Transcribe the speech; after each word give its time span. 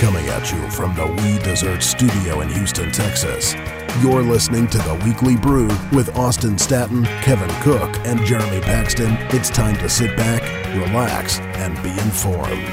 Coming 0.00 0.26
at 0.28 0.50
you 0.50 0.70
from 0.70 0.94
the 0.94 1.06
We 1.06 1.38
Dessert 1.40 1.82
Studio 1.82 2.40
in 2.40 2.48
Houston, 2.48 2.90
Texas. 2.90 3.54
You're 4.00 4.22
listening 4.22 4.66
to 4.68 4.78
the 4.78 4.94
Weekly 5.04 5.36
Brew 5.36 5.66
with 5.92 6.16
Austin 6.16 6.56
Staton, 6.56 7.04
Kevin 7.20 7.50
Cook, 7.60 7.94
and 8.06 8.18
Jeremy 8.24 8.62
Paxton. 8.62 9.14
It's 9.28 9.50
time 9.50 9.76
to 9.76 9.90
sit 9.90 10.16
back, 10.16 10.40
relax, 10.74 11.38
and 11.40 11.74
be 11.82 11.90
informed. 11.90 12.64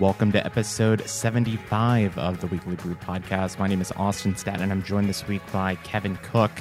Welcome 0.00 0.32
to 0.32 0.42
episode 0.42 1.06
75 1.06 2.16
of 2.16 2.40
the 2.40 2.46
Weekly 2.46 2.76
Brew 2.76 2.94
podcast. 2.94 3.58
My 3.58 3.68
name 3.68 3.82
is 3.82 3.92
Austin 3.92 4.34
Staton, 4.34 4.62
and 4.62 4.72
I'm 4.72 4.82
joined 4.82 5.10
this 5.10 5.28
week 5.28 5.42
by 5.52 5.74
Kevin 5.74 6.16
Cook. 6.22 6.52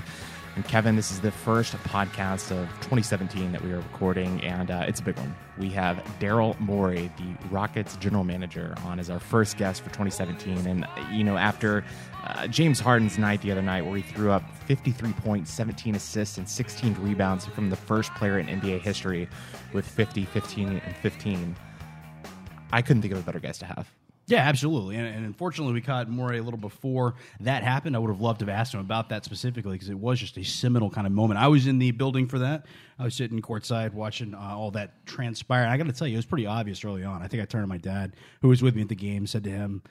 And 0.55 0.66
Kevin, 0.66 0.95
this 0.95 1.12
is 1.12 1.21
the 1.21 1.31
first 1.31 1.73
podcast 1.77 2.52
of 2.52 2.67
2017 2.81 3.52
that 3.52 3.63
we 3.63 3.71
are 3.71 3.77
recording, 3.77 4.44
and 4.44 4.71
uh, 4.71 4.84
it's 4.88 4.99
a 4.99 5.03
big 5.03 5.17
one. 5.17 5.34
We 5.57 5.70
have 5.70 5.98
Daryl 6.20 6.59
Morey, 6.59 7.12
the 7.17 7.48
Rockets 7.49 7.95
general 7.98 8.23
manager, 8.23 8.76
on 8.84 8.99
as 8.99 9.09
our 9.09 9.20
first 9.20 9.57
guest 9.57 9.81
for 9.81 9.90
2017. 9.90 10.67
And, 10.67 10.88
you 11.12 11.23
know, 11.23 11.38
after 11.38 11.85
uh, 12.26 12.48
James 12.48 12.80
Harden's 12.80 13.17
night 13.17 13.41
the 13.41 13.52
other 13.52 13.62
night, 13.62 13.85
where 13.85 13.95
he 13.95 14.02
threw 14.02 14.31
up 14.31 14.43
53 14.66 15.13
points, 15.13 15.52
17 15.52 15.95
assists, 15.95 16.38
and 16.38 16.49
16 16.49 16.95
rebounds 16.95 17.45
from 17.45 17.70
the 17.70 17.77
first 17.77 18.13
player 18.16 18.40
in 18.40 18.48
NBA 18.48 18.81
history 18.81 19.29
with 19.71 19.88
50, 19.88 20.26
15, 20.26 20.81
and 20.84 20.95
15, 20.98 21.55
I 22.73 22.81
couldn't 22.81 23.02
think 23.02 23.13
of 23.13 23.20
a 23.20 23.23
better 23.23 23.40
guest 23.40 23.62
to 23.62 23.66
have. 23.68 23.98
Yeah, 24.30 24.48
absolutely. 24.48 24.96
And, 24.96 25.08
and, 25.08 25.26
unfortunately, 25.26 25.74
we 25.74 25.82
caught 25.82 26.08
Morey 26.08 26.38
a 26.38 26.44
little 26.44 26.60
before 26.60 27.16
that 27.40 27.64
happened. 27.64 27.96
I 27.96 28.00
would 28.00 28.12
have 28.12 28.22
loved 28.22 28.42
to 28.42 28.46
have 28.46 28.54
asked 28.54 28.76
him 28.76 28.80
about 28.80 29.10
that 29.10 29.26
specifically 29.26 29.71
because 29.71 29.90
it 29.90 29.98
was 29.98 30.20
just 30.20 30.38
a 30.38 30.44
seminal 30.44 30.91
kind 30.91 31.08
of 31.08 31.13
moment. 31.13 31.40
I 31.40 31.48
was 31.48 31.66
in 31.66 31.80
the 31.80 31.90
building 31.90 32.27
for 32.27 32.38
that. 32.38 32.68
I 32.99 33.05
was 33.05 33.16
sitting 33.16 33.41
courtside 33.41 33.91
watching 33.91 34.36
uh, 34.36 34.40
all 34.40 34.70
that 34.71 35.04
transpire. 35.08 35.66
I 35.66 35.77
got 35.77 35.88
to 35.88 35.94
tell 35.94 36.08
you, 36.08 36.13
it 36.13 36.18
was 36.18 36.27
pretty 36.27 36.46
obvious 36.46 36.86
early 36.86 37.04
on. 37.04 37.24
I 37.24 37.27
think 37.27 37.41
I 37.41 37.48
turned 37.48 37.63
to 37.63 37.68
my 37.68 37.77
dad, 37.77 38.16
who 38.44 38.49
was 38.49 38.62
with 38.62 38.76
me 38.76 38.84
at 38.84 38.90
the 38.90 38.96
game, 38.96 39.26
said 39.26 39.44
to 39.46 39.49
him 39.49 39.82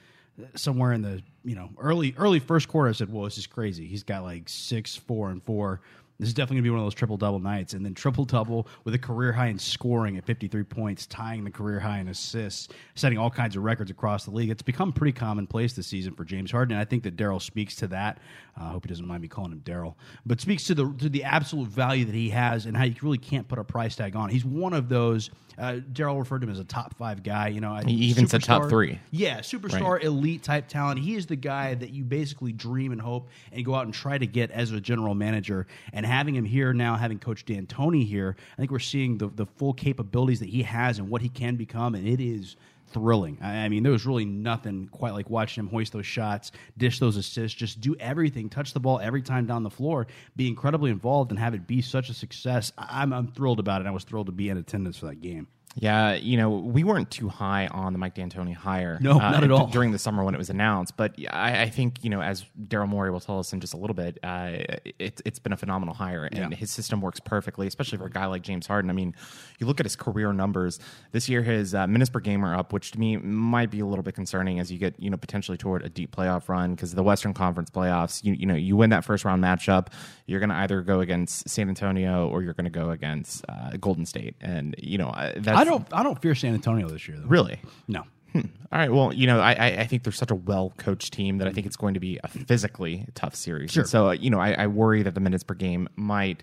somewhere 0.54 0.92
in 0.92 1.02
the 1.02 1.20
you 1.44 1.56
know 1.56 1.70
early 1.78 2.14
early 2.16 2.38
first 2.38 2.68
quarter. 2.68 2.88
I 2.88 2.92
said, 2.92 3.12
"Well, 3.12 3.24
this 3.24 3.38
is 3.38 3.46
crazy. 3.48 3.86
He's 3.86 4.04
got 4.04 4.22
like 4.22 4.48
six, 4.48 4.94
four, 4.94 5.30
and 5.30 5.42
four." 5.42 5.80
This 6.18 6.28
is 6.28 6.34
definitely 6.34 6.56
going 6.56 6.64
to 6.64 6.66
be 6.66 6.70
one 6.70 6.80
of 6.80 6.86
those 6.86 6.94
triple 6.94 7.16
double 7.16 7.38
nights. 7.38 7.74
And 7.74 7.84
then 7.84 7.94
triple 7.94 8.24
double 8.24 8.66
with 8.84 8.92
a 8.94 8.98
career 8.98 9.32
high 9.32 9.46
in 9.46 9.58
scoring 9.58 10.16
at 10.16 10.24
53 10.24 10.64
points, 10.64 11.06
tying 11.06 11.44
the 11.44 11.50
career 11.50 11.78
high 11.78 12.00
in 12.00 12.08
assists, 12.08 12.68
setting 12.96 13.18
all 13.18 13.30
kinds 13.30 13.54
of 13.54 13.62
records 13.62 13.90
across 13.90 14.24
the 14.24 14.32
league. 14.32 14.50
It's 14.50 14.62
become 14.62 14.92
pretty 14.92 15.12
commonplace 15.12 15.74
this 15.74 15.86
season 15.86 16.14
for 16.14 16.24
James 16.24 16.50
Harden. 16.50 16.72
And 16.72 16.80
I 16.80 16.84
think 16.84 17.04
that 17.04 17.16
Daryl 17.16 17.40
speaks 17.40 17.76
to 17.76 17.86
that. 17.88 18.18
I 18.60 18.70
hope 18.70 18.84
he 18.84 18.88
doesn't 18.88 19.06
mind 19.06 19.22
me 19.22 19.28
calling 19.28 19.52
him 19.52 19.60
Daryl, 19.60 19.94
but 20.26 20.40
speaks 20.40 20.64
to 20.64 20.74
the, 20.74 20.92
to 20.98 21.08
the 21.08 21.24
absolute 21.24 21.68
value 21.68 22.04
that 22.04 22.14
he 22.14 22.30
has 22.30 22.66
and 22.66 22.76
how 22.76 22.84
you 22.84 22.96
really 23.02 23.18
can't 23.18 23.46
put 23.46 23.58
a 23.58 23.64
price 23.64 23.94
tag 23.96 24.16
on. 24.16 24.28
He's 24.28 24.44
one 24.44 24.72
of 24.72 24.88
those. 24.88 25.30
Uh, 25.56 25.80
Daryl 25.92 26.18
referred 26.18 26.40
to 26.40 26.46
him 26.46 26.52
as 26.52 26.58
a 26.58 26.64
top 26.64 26.96
five 26.96 27.22
guy. 27.22 27.48
You 27.48 27.60
know, 27.60 27.74
he 27.76 27.94
even 27.94 28.26
said 28.26 28.42
top 28.42 28.68
three. 28.68 28.98
Yeah, 29.10 29.40
superstar, 29.40 29.94
right. 29.94 30.04
elite 30.04 30.42
type 30.42 30.68
talent. 30.68 31.00
He 31.00 31.14
is 31.14 31.26
the 31.26 31.36
guy 31.36 31.74
that 31.74 31.90
you 31.90 32.04
basically 32.04 32.52
dream 32.52 32.92
and 32.92 33.00
hope 33.00 33.28
and 33.52 33.64
go 33.64 33.74
out 33.74 33.84
and 33.84 33.94
try 33.94 34.18
to 34.18 34.26
get 34.26 34.50
as 34.50 34.72
a 34.72 34.80
general 34.80 35.14
manager. 35.14 35.66
And 35.92 36.04
having 36.06 36.34
him 36.34 36.44
here 36.44 36.72
now, 36.72 36.96
having 36.96 37.18
Coach 37.18 37.44
D'Antoni 37.44 38.06
here, 38.06 38.36
I 38.54 38.56
think 38.56 38.70
we're 38.70 38.78
seeing 38.78 39.18
the 39.18 39.28
the 39.28 39.46
full 39.46 39.72
capabilities 39.72 40.40
that 40.40 40.48
he 40.48 40.62
has 40.62 40.98
and 40.98 41.08
what 41.08 41.22
he 41.22 41.28
can 41.28 41.56
become, 41.56 41.94
and 41.94 42.06
it 42.06 42.20
is 42.20 42.56
thrilling. 42.90 43.38
I 43.40 43.68
mean, 43.68 43.82
there 43.82 43.92
was 43.92 44.06
really 44.06 44.24
nothing 44.24 44.88
quite 44.90 45.12
like 45.12 45.30
watching 45.30 45.64
him 45.64 45.70
hoist 45.70 45.92
those 45.92 46.06
shots, 46.06 46.52
dish 46.76 46.98
those 46.98 47.16
assists, 47.16 47.56
just 47.56 47.80
do 47.80 47.96
everything, 48.00 48.48
touch 48.48 48.72
the 48.72 48.80
ball 48.80 49.00
every 49.00 49.22
time 49.22 49.46
down 49.46 49.62
the 49.62 49.70
floor, 49.70 50.06
be 50.36 50.48
incredibly 50.48 50.90
involved, 50.90 51.30
and 51.30 51.38
have 51.38 51.54
it 51.54 51.66
be 51.66 51.82
such 51.82 52.08
a 52.08 52.14
success. 52.14 52.72
I'm, 52.78 53.12
I'm 53.12 53.28
thrilled 53.28 53.60
about 53.60 53.80
it. 53.80 53.86
I 53.86 53.90
was 53.90 54.04
thrilled 54.04 54.26
to 54.26 54.32
be 54.32 54.48
in 54.48 54.56
attendance 54.56 54.96
for 54.96 55.06
that 55.06 55.20
game. 55.20 55.48
Yeah, 55.80 56.14
you 56.14 56.36
know, 56.36 56.50
we 56.50 56.82
weren't 56.82 57.10
too 57.10 57.28
high 57.28 57.68
on 57.68 57.92
the 57.92 58.00
Mike 58.00 58.14
D'Antoni 58.14 58.54
hire. 58.54 58.98
No, 59.00 59.12
uh, 59.12 59.30
not 59.30 59.44
at 59.44 59.50
all. 59.52 59.68
During 59.68 59.92
the 59.92 59.98
summer 59.98 60.24
when 60.24 60.34
it 60.34 60.38
was 60.38 60.50
announced. 60.50 60.96
But 60.96 61.14
I, 61.30 61.62
I 61.62 61.70
think, 61.70 62.02
you 62.02 62.10
know, 62.10 62.20
as 62.20 62.44
Daryl 62.60 62.88
Morey 62.88 63.12
will 63.12 63.20
tell 63.20 63.38
us 63.38 63.52
in 63.52 63.60
just 63.60 63.74
a 63.74 63.76
little 63.76 63.94
bit, 63.94 64.18
uh, 64.24 64.56
it, 64.98 65.22
has 65.24 65.38
been 65.38 65.52
a 65.52 65.56
phenomenal 65.56 65.94
hire. 65.94 66.24
And 66.24 66.52
yeah. 66.52 66.58
his 66.58 66.72
system 66.72 67.00
works 67.00 67.20
perfectly, 67.20 67.68
especially 67.68 67.98
for 67.98 68.06
a 68.06 68.10
guy 68.10 68.26
like 68.26 68.42
James 68.42 68.66
Harden. 68.66 68.90
I 68.90 68.92
mean, 68.92 69.14
you 69.60 69.66
look 69.66 69.78
at 69.78 69.86
his 69.86 69.94
career 69.94 70.32
numbers. 70.32 70.80
This 71.12 71.28
year, 71.28 71.42
his 71.42 71.74
uh, 71.74 71.86
minutes 71.86 72.10
per 72.10 72.20
game 72.20 72.44
are 72.44 72.56
up, 72.56 72.72
which 72.72 72.90
to 72.92 72.98
me 72.98 73.16
might 73.16 73.70
be 73.70 73.78
a 73.78 73.86
little 73.86 74.02
bit 74.02 74.16
concerning 74.16 74.58
as 74.58 74.72
you 74.72 74.78
get, 74.78 74.98
you 74.98 75.10
know, 75.10 75.16
potentially 75.16 75.56
toward 75.56 75.84
a 75.84 75.88
deep 75.88 76.14
playoff 76.14 76.48
run 76.48 76.74
because 76.74 76.94
the 76.94 77.04
Western 77.04 77.34
Conference 77.34 77.70
playoffs, 77.70 78.24
you, 78.24 78.32
you 78.32 78.46
know, 78.46 78.56
you 78.56 78.76
win 78.76 78.90
that 78.90 79.04
first 79.04 79.24
round 79.24 79.44
matchup, 79.44 79.88
you're 80.26 80.40
going 80.40 80.50
to 80.50 80.56
either 80.56 80.82
go 80.82 81.00
against 81.00 81.48
San 81.48 81.68
Antonio 81.68 82.28
or 82.28 82.42
you're 82.42 82.54
going 82.54 82.64
to 82.64 82.70
go 82.70 82.90
against 82.90 83.44
uh, 83.48 83.70
Golden 83.80 84.04
State. 84.04 84.34
And, 84.40 84.74
you 84.78 84.98
know, 84.98 85.10
I 85.10 85.34
don't, 85.68 85.86
I 85.92 86.02
don't 86.02 86.20
fear 86.20 86.34
San 86.34 86.54
Antonio 86.54 86.88
this 86.88 87.06
year. 87.08 87.18
Though. 87.18 87.28
Really? 87.28 87.60
No. 87.86 88.04
Hmm. 88.32 88.40
All 88.70 88.78
right. 88.78 88.92
Well, 88.92 89.12
you 89.12 89.26
know, 89.26 89.40
I, 89.40 89.80
I 89.80 89.86
think 89.86 90.02
they're 90.02 90.12
such 90.12 90.30
a 90.30 90.34
well 90.34 90.74
coached 90.76 91.12
team 91.12 91.38
that 91.38 91.48
I 91.48 91.52
think 91.52 91.66
it's 91.66 91.76
going 91.76 91.94
to 91.94 92.00
be 92.00 92.20
a 92.22 92.28
physically 92.28 93.06
tough 93.14 93.34
series. 93.34 93.70
Sure. 93.70 93.84
So, 93.84 94.08
uh, 94.08 94.12
you 94.12 94.28
know, 94.28 94.38
I, 94.38 94.52
I 94.52 94.66
worry 94.66 95.02
that 95.02 95.14
the 95.14 95.20
minutes 95.20 95.44
per 95.44 95.54
game 95.54 95.88
might 95.96 96.42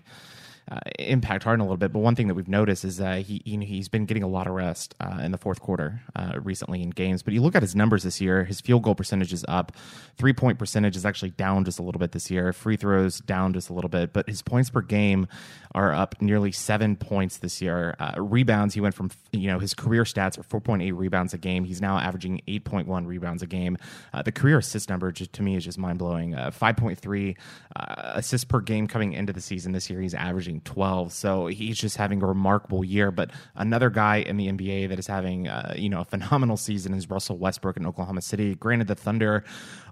uh, 0.68 0.80
impact 0.98 1.44
Harden 1.44 1.60
a 1.60 1.64
little 1.64 1.76
bit. 1.76 1.92
But 1.92 2.00
one 2.00 2.16
thing 2.16 2.26
that 2.26 2.34
we've 2.34 2.48
noticed 2.48 2.84
is 2.84 2.96
that 2.96 3.22
he 3.22 3.40
you 3.44 3.56
know, 3.56 3.64
he's 3.66 3.88
been 3.88 4.04
getting 4.04 4.24
a 4.24 4.28
lot 4.28 4.46
of 4.46 4.54
rest 4.54 4.94
uh, 5.00 5.20
in 5.22 5.30
the 5.30 5.38
fourth 5.38 5.60
quarter 5.60 6.02
uh, 6.16 6.40
recently 6.42 6.82
in 6.82 6.90
games. 6.90 7.22
But 7.22 7.34
you 7.34 7.42
look 7.42 7.54
at 7.54 7.62
his 7.62 7.76
numbers 7.76 8.02
this 8.02 8.20
year, 8.20 8.44
his 8.44 8.60
field 8.60 8.82
goal 8.82 8.94
percentage 8.94 9.32
is 9.32 9.44
up, 9.46 9.72
three 10.16 10.32
point 10.32 10.58
percentage 10.58 10.96
is 10.96 11.06
actually 11.06 11.30
down 11.30 11.64
just 11.64 11.78
a 11.78 11.82
little 11.82 12.00
bit 12.00 12.12
this 12.12 12.30
year, 12.30 12.52
free 12.52 12.76
throws 12.76 13.20
down 13.20 13.52
just 13.52 13.70
a 13.70 13.72
little 13.72 13.90
bit, 13.90 14.12
but 14.12 14.28
his 14.28 14.42
points 14.42 14.70
per 14.70 14.80
game 14.80 15.28
are 15.76 15.92
up 15.92 16.20
nearly 16.20 16.50
seven 16.50 16.96
points 16.96 17.38
this 17.38 17.62
year. 17.62 17.94
Uh, 18.00 18.14
rebounds, 18.16 18.74
he 18.74 18.80
went 18.80 18.94
from 18.94 19.10
you 19.32 19.46
know 19.46 19.58
his 19.58 19.74
career 19.74 20.02
stats 20.02 20.38
are 20.38 20.60
4.8 20.60 20.96
rebounds 20.96 21.34
a 21.34 21.38
game. 21.38 21.64
He's 21.64 21.80
now 21.80 21.98
averaging 21.98 22.40
8.1 22.48 23.06
rebounds 23.06 23.42
a 23.42 23.46
game. 23.46 23.76
Uh, 24.12 24.22
the 24.22 24.32
career 24.32 24.58
assist 24.58 24.88
number 24.88 25.12
just, 25.12 25.32
to 25.34 25.42
me 25.42 25.54
is 25.56 25.64
just 25.64 25.78
mind 25.78 25.98
blowing. 25.98 26.34
Uh, 26.34 26.50
5.3 26.50 27.36
assists 27.76 28.44
per 28.44 28.60
game 28.60 28.88
coming 28.88 29.12
into 29.12 29.32
the 29.32 29.40
season 29.40 29.72
this 29.72 29.88
year. 29.90 30.00
He's 30.00 30.14
averaging 30.14 30.56
averaging 30.56 30.60
12. 30.62 31.12
So 31.12 31.46
he's 31.46 31.78
just 31.78 31.96
having 31.96 32.22
a 32.22 32.26
remarkable 32.26 32.84
year. 32.84 33.10
But 33.10 33.30
another 33.54 33.90
guy 33.90 34.16
in 34.16 34.36
the 34.36 34.48
NBA 34.48 34.88
that 34.88 34.98
is 34.98 35.06
having, 35.06 35.48
uh, 35.48 35.74
you 35.76 35.88
know, 35.88 36.00
a 36.00 36.04
phenomenal 36.04 36.56
season 36.56 36.94
is 36.94 37.08
Russell 37.10 37.38
Westbrook 37.38 37.76
in 37.76 37.86
Oklahoma 37.86 38.22
City. 38.22 38.54
Granted, 38.54 38.88
the 38.88 38.94
Thunder 38.94 39.44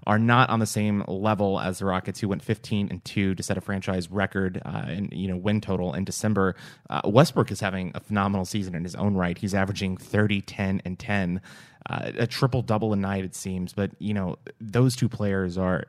are 0.07 0.19
not 0.19 0.49
on 0.49 0.59
the 0.59 0.65
same 0.65 1.03
level 1.07 1.59
as 1.59 1.79
the 1.79 1.85
Rockets, 1.85 2.19
who 2.19 2.27
went 2.27 2.43
15 2.43 2.87
and 2.89 3.03
two 3.03 3.35
to 3.35 3.43
set 3.43 3.57
a 3.57 3.61
franchise 3.61 4.09
record 4.11 4.61
uh, 4.65 4.85
and 4.87 5.11
you 5.11 5.27
know 5.27 5.37
win 5.37 5.61
total 5.61 5.93
in 5.93 6.03
December. 6.03 6.55
Uh, 6.89 7.01
Westbrook 7.05 7.51
is 7.51 7.59
having 7.59 7.91
a 7.95 7.99
phenomenal 7.99 8.45
season 8.45 8.75
in 8.75 8.83
his 8.83 8.95
own 8.95 9.15
right. 9.15 9.37
He's 9.37 9.53
averaging 9.53 9.97
30, 9.97 10.41
10, 10.41 10.81
and 10.85 10.99
10. 10.99 11.41
Uh, 11.87 12.11
a 12.17 12.27
triple 12.27 12.61
double 12.61 12.93
a 12.93 12.95
night, 12.95 13.23
it 13.23 13.35
seems. 13.35 13.73
But 13.73 13.91
you 13.99 14.13
know, 14.13 14.37
those 14.59 14.95
two 14.95 15.09
players 15.09 15.57
are 15.57 15.85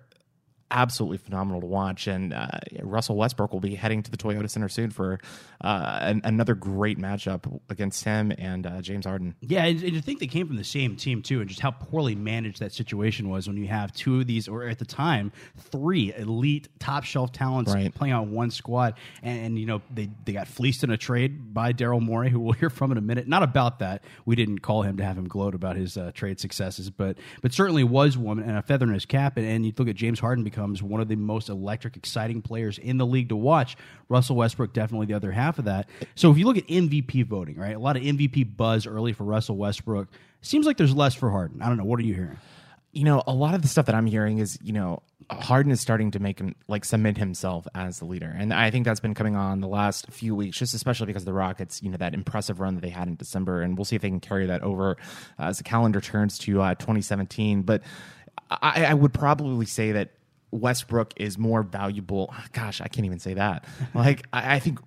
absolutely 0.70 1.18
phenomenal 1.18 1.60
to 1.60 1.66
watch. 1.66 2.06
And 2.06 2.32
uh, 2.32 2.48
Russell 2.82 3.16
Westbrook 3.16 3.52
will 3.52 3.60
be 3.60 3.74
heading 3.74 4.02
to 4.02 4.10
the 4.10 4.16
Toyota 4.16 4.48
Center 4.48 4.68
soon 4.68 4.90
for 4.90 5.20
uh, 5.60 5.98
an, 6.02 6.20
another 6.24 6.54
great 6.54 6.98
matchup 6.98 7.60
against 7.68 8.04
him 8.04 8.32
and 8.36 8.66
uh, 8.66 8.82
James 8.82 9.06
Harden. 9.06 9.34
Yeah, 9.40 9.64
and, 9.64 9.82
and 9.82 9.94
to 9.94 10.02
think 10.02 10.20
they 10.20 10.26
came 10.26 10.46
from 10.46 10.56
the 10.56 10.64
same 10.64 10.96
team 10.96 11.22
too, 11.22 11.40
and 11.40 11.48
just 11.48 11.60
how 11.60 11.70
poorly 11.70 12.14
managed 12.14 12.60
that 12.60 12.72
situation 12.72 13.28
was 13.28 13.46
when 13.46 13.56
you 13.56 13.68
have 13.68 13.92
two 13.92 14.20
of 14.20 14.26
these, 14.26 14.48
or 14.48 14.68
at 14.68 14.78
the 14.78 14.84
time, 14.84 15.32
three 15.56 16.14
elite 16.14 16.68
top 16.78 17.04
shelf 17.04 17.32
talents 17.32 17.72
right. 17.72 17.94
playing 17.94 18.14
on 18.14 18.32
one 18.32 18.50
squad, 18.50 18.94
and, 19.22 19.46
and, 19.46 19.58
you 19.58 19.66
know 19.66 19.80
they 19.92 20.10
they 20.24 20.32
got 20.32 20.46
fleeced 20.46 20.84
in 20.84 20.90
a 20.90 20.96
trade 20.96 21.54
by 21.54 21.72
Daryl 21.72 22.02
Morey, 22.02 22.30
who 22.30 22.40
we'll 22.40 22.52
hear 22.52 22.70
from 22.70 22.92
in 22.92 22.98
a 22.98 23.02
minute. 23.02 23.26
Not 23.26 23.42
about 23.42 23.78
that. 23.78 24.04
We 24.24 24.36
didn't 24.36 24.60
call 24.60 24.82
him 24.82 24.96
to 24.98 25.04
have 25.04 25.16
him 25.16 25.28
gloat 25.28 25.54
about 25.54 25.76
his 25.76 25.96
uh, 25.96 26.12
trade 26.14 26.40
successes, 26.40 26.90
but 26.90 27.16
but 27.42 27.52
certainly 27.52 27.84
was 27.84 28.18
one 28.18 28.38
and 28.38 28.56
a 28.56 28.62
feather 28.62 28.86
in 28.86 28.94
his 28.94 29.06
cap. 29.06 29.36
And, 29.36 29.46
and 29.46 29.64
you 29.64 29.72
look 29.76 29.88
at 29.88 29.96
James 29.96 30.20
Harden 30.20 30.44
becomes 30.56 30.82
one 30.82 31.02
of 31.02 31.08
the 31.08 31.16
most 31.16 31.50
electric, 31.50 31.98
exciting 31.98 32.40
players 32.40 32.78
in 32.78 32.96
the 32.96 33.04
league 33.04 33.28
to 33.28 33.36
watch. 33.36 33.76
Russell 34.08 34.36
Westbrook 34.36 34.72
definitely 34.72 35.04
the 35.04 35.12
other 35.12 35.30
half 35.30 35.58
of 35.58 35.66
that. 35.66 35.86
So 36.14 36.30
if 36.30 36.38
you 36.38 36.46
look 36.46 36.56
at 36.56 36.66
MVP 36.66 37.26
voting, 37.26 37.56
right, 37.58 37.76
a 37.76 37.78
lot 37.78 37.98
of 37.98 38.02
MVP 38.02 38.56
buzz 38.56 38.86
early 38.86 39.12
for 39.12 39.24
Russell 39.24 39.58
Westbrook. 39.58 40.08
Seems 40.40 40.64
like 40.64 40.78
there's 40.78 40.94
less 40.94 41.14
for 41.14 41.30
Harden. 41.30 41.60
I 41.60 41.68
don't 41.68 41.76
know. 41.76 41.84
What 41.84 42.00
are 42.00 42.04
you 42.04 42.14
hearing? 42.14 42.38
You 42.92 43.04
know, 43.04 43.22
a 43.26 43.34
lot 43.34 43.54
of 43.54 43.60
the 43.60 43.68
stuff 43.68 43.84
that 43.86 43.94
I'm 43.94 44.06
hearing 44.06 44.38
is, 44.38 44.58
you 44.62 44.72
know, 44.72 45.02
Harden 45.30 45.70
is 45.70 45.82
starting 45.82 46.12
to 46.12 46.20
make 46.20 46.38
him 46.38 46.54
like 46.68 46.86
cement 46.86 47.18
himself 47.18 47.68
as 47.74 47.98
the 47.98 48.06
leader, 48.06 48.34
and 48.34 48.54
I 48.54 48.70
think 48.70 48.86
that's 48.86 49.00
been 49.00 49.12
coming 49.12 49.36
on 49.36 49.60
the 49.60 49.68
last 49.68 50.10
few 50.10 50.34
weeks, 50.34 50.56
just 50.56 50.72
especially 50.72 51.06
because 51.06 51.26
the 51.26 51.32
Rockets, 51.34 51.82
you 51.82 51.90
know, 51.90 51.98
that 51.98 52.14
impressive 52.14 52.60
run 52.60 52.76
that 52.76 52.80
they 52.80 52.88
had 52.88 53.08
in 53.08 53.16
December, 53.16 53.60
and 53.60 53.76
we'll 53.76 53.84
see 53.84 53.96
if 53.96 54.02
they 54.02 54.08
can 54.08 54.20
carry 54.20 54.46
that 54.46 54.62
over 54.62 54.92
uh, 55.38 55.42
as 55.42 55.58
the 55.58 55.64
calendar 55.64 56.00
turns 56.00 56.38
to 56.38 56.62
uh, 56.62 56.74
2017. 56.76 57.62
But 57.62 57.82
I, 58.50 58.86
I 58.86 58.94
would 58.94 59.12
probably 59.12 59.66
say 59.66 59.92
that 59.92 60.10
Westbrook 60.50 61.14
is 61.16 61.38
more 61.38 61.62
valuable. 61.62 62.32
Gosh, 62.52 62.80
I 62.80 62.88
can't 62.88 63.06
even 63.06 63.18
say 63.18 63.34
that. 63.34 63.64
Like, 63.94 64.26
I, 64.32 64.56
I 64.56 64.58
think 64.58 64.78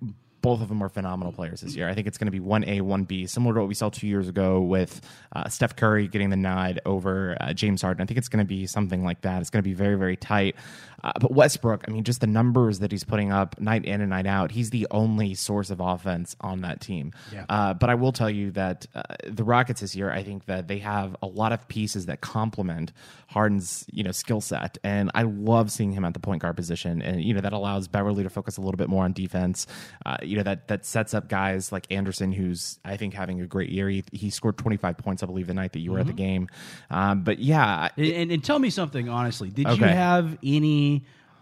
both 0.42 0.62
of 0.62 0.68
them 0.68 0.82
are 0.82 0.88
phenomenal 0.88 1.32
players 1.32 1.60
this 1.60 1.76
year. 1.76 1.88
I 1.88 1.94
think 1.94 2.06
it's 2.06 2.16
going 2.18 2.26
to 2.26 2.32
be 2.32 2.40
one 2.40 2.64
A, 2.64 2.80
one 2.80 3.04
B, 3.04 3.26
similar 3.26 3.54
to 3.54 3.60
what 3.60 3.68
we 3.68 3.74
saw 3.74 3.88
two 3.88 4.06
years 4.06 4.28
ago 4.28 4.60
with 4.60 5.00
uh, 5.34 5.48
Steph 5.48 5.76
Curry 5.76 6.08
getting 6.08 6.30
the 6.30 6.36
nod 6.36 6.80
over 6.86 7.36
uh, 7.40 7.52
James 7.52 7.82
Harden. 7.82 8.02
I 8.02 8.06
think 8.06 8.18
it's 8.18 8.28
going 8.28 8.44
to 8.44 8.48
be 8.48 8.66
something 8.66 9.04
like 9.04 9.22
that. 9.22 9.40
It's 9.40 9.50
going 9.50 9.62
to 9.62 9.68
be 9.68 9.74
very, 9.74 9.96
very 9.96 10.16
tight. 10.16 10.56
Uh, 11.02 11.12
but 11.20 11.32
Westbrook, 11.32 11.84
I 11.88 11.90
mean, 11.90 12.04
just 12.04 12.20
the 12.20 12.26
numbers 12.26 12.80
that 12.80 12.90
he's 12.92 13.04
putting 13.04 13.32
up 13.32 13.58
night 13.60 13.84
in 13.84 14.00
and 14.00 14.10
night 14.10 14.26
out, 14.26 14.50
he's 14.52 14.70
the 14.70 14.86
only 14.90 15.34
source 15.34 15.70
of 15.70 15.80
offense 15.80 16.36
on 16.40 16.60
that 16.62 16.80
team. 16.80 17.12
Yeah. 17.32 17.44
Uh, 17.48 17.74
but 17.74 17.90
I 17.90 17.94
will 17.94 18.12
tell 18.12 18.30
you 18.30 18.50
that 18.52 18.86
uh, 18.94 19.02
the 19.26 19.44
Rockets 19.44 19.80
this 19.80 19.94
year, 19.96 20.10
I 20.10 20.22
think 20.22 20.46
that 20.46 20.68
they 20.68 20.78
have 20.78 21.16
a 21.22 21.26
lot 21.26 21.52
of 21.52 21.66
pieces 21.68 22.06
that 22.06 22.20
complement 22.20 22.92
Harden's 23.28 23.84
you 23.92 24.02
know 24.02 24.10
skill 24.12 24.40
set, 24.40 24.76
and 24.82 25.10
I 25.14 25.22
love 25.22 25.70
seeing 25.70 25.92
him 25.92 26.04
at 26.04 26.14
the 26.14 26.20
point 26.20 26.42
guard 26.42 26.56
position, 26.56 27.00
and 27.00 27.22
you 27.22 27.32
know 27.32 27.40
that 27.40 27.52
allows 27.52 27.86
Beverley 27.86 28.24
to 28.24 28.30
focus 28.30 28.56
a 28.56 28.60
little 28.60 28.76
bit 28.76 28.88
more 28.88 29.04
on 29.04 29.12
defense. 29.12 29.68
Uh, 30.04 30.16
you 30.22 30.36
know 30.36 30.42
that 30.42 30.66
that 30.68 30.84
sets 30.84 31.14
up 31.14 31.28
guys 31.28 31.70
like 31.70 31.86
Anderson, 31.90 32.32
who's 32.32 32.78
I 32.84 32.96
think 32.96 33.14
having 33.14 33.40
a 33.40 33.46
great 33.46 33.70
year. 33.70 33.88
He, 33.88 34.02
he 34.12 34.30
scored 34.30 34.58
25 34.58 34.98
points, 34.98 35.22
I 35.22 35.26
believe, 35.26 35.46
the 35.46 35.54
night 35.54 35.72
that 35.74 35.78
you 35.78 35.92
were 35.92 36.00
at 36.00 36.06
the 36.08 36.12
game. 36.12 36.48
Um, 36.90 37.22
but 37.22 37.38
yeah, 37.38 37.88
And, 37.96 38.32
and, 38.32 38.42
tell 38.42 38.58
me 38.58 38.70
something 38.70 39.08
honestly. 39.08 39.48
Did 39.50 39.68
you 39.68 39.74
Okay. 39.74 39.92
have 39.92 40.36
any 40.42 40.89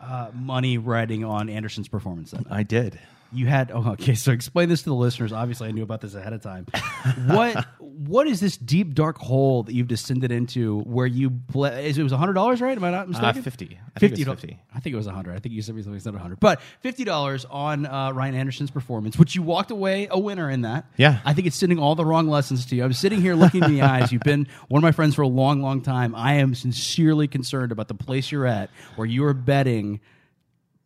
uh, 0.00 0.30
money 0.34 0.78
riding 0.78 1.24
on 1.24 1.48
Anderson's 1.48 1.88
performance 1.88 2.32
night? 2.32 2.46
I 2.50 2.62
did. 2.62 2.98
You 3.32 3.46
had 3.46 3.70
oh, 3.72 3.90
okay. 3.92 4.14
So 4.14 4.32
explain 4.32 4.68
this 4.68 4.82
to 4.82 4.90
the 4.90 4.94
listeners. 4.94 5.32
Obviously, 5.32 5.68
I 5.68 5.72
knew 5.72 5.82
about 5.82 6.00
this 6.00 6.14
ahead 6.14 6.32
of 6.32 6.42
time. 6.42 6.66
what 7.26 7.66
what 7.78 8.26
is 8.26 8.40
this 8.40 8.56
deep 8.56 8.94
dark 8.94 9.18
hole 9.18 9.64
that 9.64 9.74
you've 9.74 9.88
descended 9.88 10.32
into 10.32 10.80
where 10.80 11.06
you 11.06 11.28
ble- 11.28 11.66
is 11.66 11.98
it 11.98 12.02
was 12.02 12.12
hundred 12.12 12.34
dollars 12.34 12.60
right? 12.60 12.76
Am 12.76 12.84
I 12.84 12.90
not 12.90 13.08
mistaken? 13.08 13.40
Uh, 13.40 13.42
50. 13.42 13.78
I 13.96 13.98
think 14.00 14.12
it 14.12 14.18
was 14.18 14.24
dollars. 14.24 14.40
50. 14.40 14.58
I 14.74 14.80
think 14.80 14.94
it 14.94 14.96
was 14.96 15.06
hundred. 15.06 15.36
I 15.36 15.40
think 15.40 15.54
you 15.54 15.62
said 15.62 15.74
recently 15.74 16.00
said 16.00 16.14
hundred, 16.14 16.40
but 16.40 16.60
fifty 16.80 17.04
dollars 17.04 17.44
on 17.50 17.84
uh, 17.84 18.12
Ryan 18.12 18.34
Anderson's 18.34 18.70
performance, 18.70 19.18
which 19.18 19.34
you 19.34 19.42
walked 19.42 19.70
away 19.70 20.08
a 20.10 20.18
winner 20.18 20.48
in 20.48 20.62
that. 20.62 20.86
Yeah. 20.96 21.20
I 21.24 21.34
think 21.34 21.46
it's 21.46 21.56
sending 21.56 21.78
all 21.78 21.94
the 21.94 22.06
wrong 22.06 22.28
lessons 22.28 22.64
to 22.66 22.76
you. 22.76 22.84
I'm 22.84 22.92
sitting 22.94 23.20
here 23.20 23.34
looking 23.34 23.62
in 23.62 23.74
the 23.74 23.82
eyes. 23.88 24.10
You've 24.10 24.22
been 24.22 24.46
one 24.68 24.78
of 24.78 24.82
my 24.82 24.92
friends 24.92 25.14
for 25.14 25.22
a 25.22 25.28
long, 25.28 25.60
long 25.60 25.82
time. 25.82 26.14
I 26.14 26.34
am 26.34 26.54
sincerely 26.54 27.28
concerned 27.28 27.72
about 27.72 27.88
the 27.88 27.94
place 27.94 28.32
you're 28.32 28.46
at 28.46 28.70
where 28.96 29.06
you 29.06 29.24
are 29.24 29.34
betting 29.34 30.00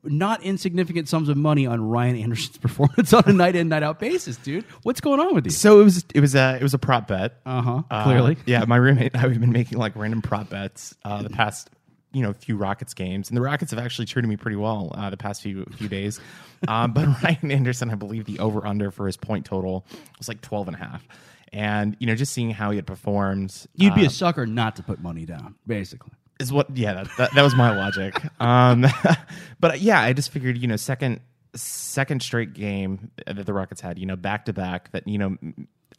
not 0.05 0.43
insignificant 0.43 1.09
sums 1.09 1.29
of 1.29 1.37
money 1.37 1.67
on 1.67 1.81
Ryan 1.89 2.17
Anderson's 2.17 2.59
performance 2.59 3.13
on 3.13 3.25
a 3.27 3.33
night 3.33 3.55
in, 3.57 3.69
night 3.69 3.83
out 3.83 3.99
basis, 4.01 4.37
dude. 4.37 4.65
What's 4.83 5.01
going 5.01 5.21
on 5.21 5.35
with 5.35 5.45
you? 5.45 5.51
So 5.51 5.81
it 5.81 5.85
was 5.85 6.05
it 6.15 6.21
was 6.21 6.35
a 6.35 6.57
it 6.57 6.63
was 6.63 6.75
a 6.75 6.79
prop 6.79 7.09
bet. 7.09 7.41
Uh-huh, 7.47 7.83
Uh, 7.91 8.05
clearly. 8.05 8.37
yeah. 8.47 8.65
My 8.65 8.77
roommate 8.77 9.13
and 9.15 9.25
I 9.25 9.29
have 9.29 9.39
been 9.41 9.53
making 9.53 9.79
like 9.79 9.95
random 9.97 10.23
prop 10.23 10.49
bets 10.51 10.95
uh, 11.05 11.23
the 11.23 11.31
past 11.31 11.71
you 12.13 12.23
know 12.23 12.33
few 12.33 12.57
Rockets 12.57 12.95
games, 12.95 13.29
and 13.31 13.37
the 13.37 13.43
Rockets 13.43 13.71
have 13.71 13.81
actually 13.81 14.07
treated 14.07 14.29
me 14.29 14.37
pretty 14.37 14.57
well 14.57 14.93
uh, 14.95 15.09
the 15.11 15.17
past 15.17 15.41
few 15.43 15.65
few 15.77 15.89
days. 15.89 16.21
um, 16.69 16.93
but 16.93 17.07
Ryan 17.23 17.51
Anderson, 17.51 17.91
I 17.91 17.95
believe 17.95 18.25
the 18.25 18.39
over 18.39 18.67
under 18.67 18.91
for 18.91 19.07
his 19.07 19.17
point 19.17 19.47
total 19.47 19.87
was 20.19 20.29
like 20.29 20.41
12 20.43 20.69
and 20.69 20.77
a 20.77 20.79
half. 20.81 21.07
And 21.55 21.97
you 22.01 22.07
know, 22.07 22.15
just 22.15 22.33
seeing 22.33 22.51
how 22.51 22.71
he 22.71 22.77
had 22.77 22.87
performed, 22.87 23.67
You'd 23.75 23.95
be 23.95 24.05
uh, 24.05 24.07
a 24.07 24.11
sucker 24.11 24.47
not 24.47 24.77
to 24.77 24.83
put 24.83 25.01
money 25.03 25.27
down, 25.27 25.55
basically. 25.67 26.13
Is 26.43 26.53
what 26.53 26.77
yeah 26.77 26.95
that, 26.95 27.09
that, 27.17 27.35
that 27.35 27.43
was 27.43 27.55
my 27.55 27.77
logic. 27.77 28.21
Um 28.41 28.87
but 29.61 29.81
yeah 29.81 30.01
i 30.01 30.13
just 30.13 30.31
figured 30.31 30.59
you 30.59 30.69
know 30.69 30.77
second 30.77 31.21
second 31.55 32.23
straight 32.23 32.53
game 32.55 33.11
that 33.27 33.47
the 33.47 33.53
rockets 33.53 33.81
had 33.81 33.99
you 33.99 34.07
know 34.07 34.17
back 34.17 34.47
to 34.47 34.53
back 34.53 34.91
that 34.93 35.07
you 35.07 35.19
know 35.19 35.37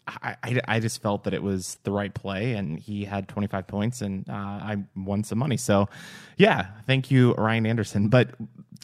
I, 0.05 0.35
I, 0.43 0.61
I 0.67 0.79
just 0.81 1.01
felt 1.01 1.23
that 1.23 1.33
it 1.33 1.41
was 1.41 1.77
the 1.83 1.91
right 1.91 2.13
play 2.13 2.53
and 2.53 2.77
he 2.77 3.05
had 3.05 3.29
25 3.29 3.67
points 3.67 4.01
and 4.01 4.29
uh, 4.29 4.33
i 4.33 4.77
won 4.95 5.23
some 5.23 5.39
money. 5.39 5.57
So 5.57 5.89
yeah 6.37 6.67
thank 6.87 7.09
you 7.09 7.33
ryan 7.35 7.65
anderson. 7.65 8.09
But 8.09 8.29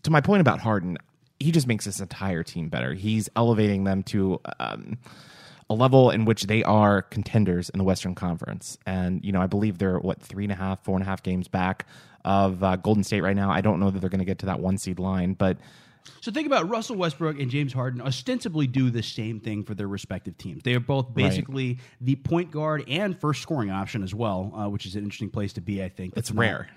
to 0.03 0.11
my 0.11 0.21
point 0.21 0.41
about 0.41 0.59
harden 0.59 0.97
he 1.39 1.51
just 1.51 1.67
makes 1.67 1.85
this 1.85 1.99
entire 1.99 2.43
team 2.43 2.69
better. 2.69 2.93
He's 2.93 3.29
elevating 3.35 3.85
them 3.85 4.03
to 4.03 4.41
um, 4.59 4.97
a 5.69 5.73
level 5.75 6.09
in 6.09 6.25
which 6.25 6.43
they 6.43 6.63
are 6.63 7.01
contenders 7.03 7.69
in 7.69 7.77
the 7.77 7.83
Western 7.83 8.15
Conference. 8.15 8.77
And, 8.85 9.23
you 9.23 9.31
know, 9.31 9.41
I 9.41 9.47
believe 9.47 9.77
they're, 9.77 9.99
what, 9.99 10.21
three 10.21 10.43
and 10.43 10.51
a 10.51 10.55
half, 10.55 10.83
four 10.83 10.95
and 10.95 11.03
a 11.03 11.05
half 11.05 11.21
games 11.21 11.47
back 11.47 11.85
of 12.25 12.63
uh, 12.63 12.75
Golden 12.77 13.03
State 13.03 13.21
right 13.21 13.35
now. 13.35 13.51
I 13.51 13.61
don't 13.61 13.79
know 13.79 13.91
that 13.91 13.99
they're 13.99 14.09
going 14.09 14.19
to 14.19 14.25
get 14.25 14.39
to 14.39 14.47
that 14.47 14.59
one 14.59 14.77
seed 14.77 14.99
line, 14.99 15.33
but 15.33 15.57
So 16.21 16.31
think 16.31 16.47
about 16.47 16.67
Russell 16.69 16.95
Westbrook 16.95 17.39
and 17.39 17.51
James 17.51 17.71
Harden 17.71 18.01
ostensibly 18.01 18.65
do 18.67 18.89
the 18.89 19.03
same 19.03 19.39
thing 19.39 19.63
for 19.63 19.75
their 19.75 19.87
respective 19.87 20.37
teams. 20.37 20.63
They 20.63 20.73
are 20.73 20.79
both 20.79 21.13
basically 21.13 21.77
the 22.01 22.15
point 22.15 22.49
guard 22.51 22.83
and 22.87 23.19
first 23.19 23.41
scoring 23.41 23.69
option 23.69 24.01
as 24.03 24.13
well, 24.15 24.51
uh, 24.55 24.69
which 24.69 24.85
is 24.85 24.95
an 24.95 25.03
interesting 25.03 25.29
place 25.29 25.53
to 25.53 25.61
be. 25.61 25.83
I 25.83 25.89
think 25.89 26.13
it's 26.17 26.29
That's 26.29 26.33
not- 26.33 26.41
rare. 26.41 26.67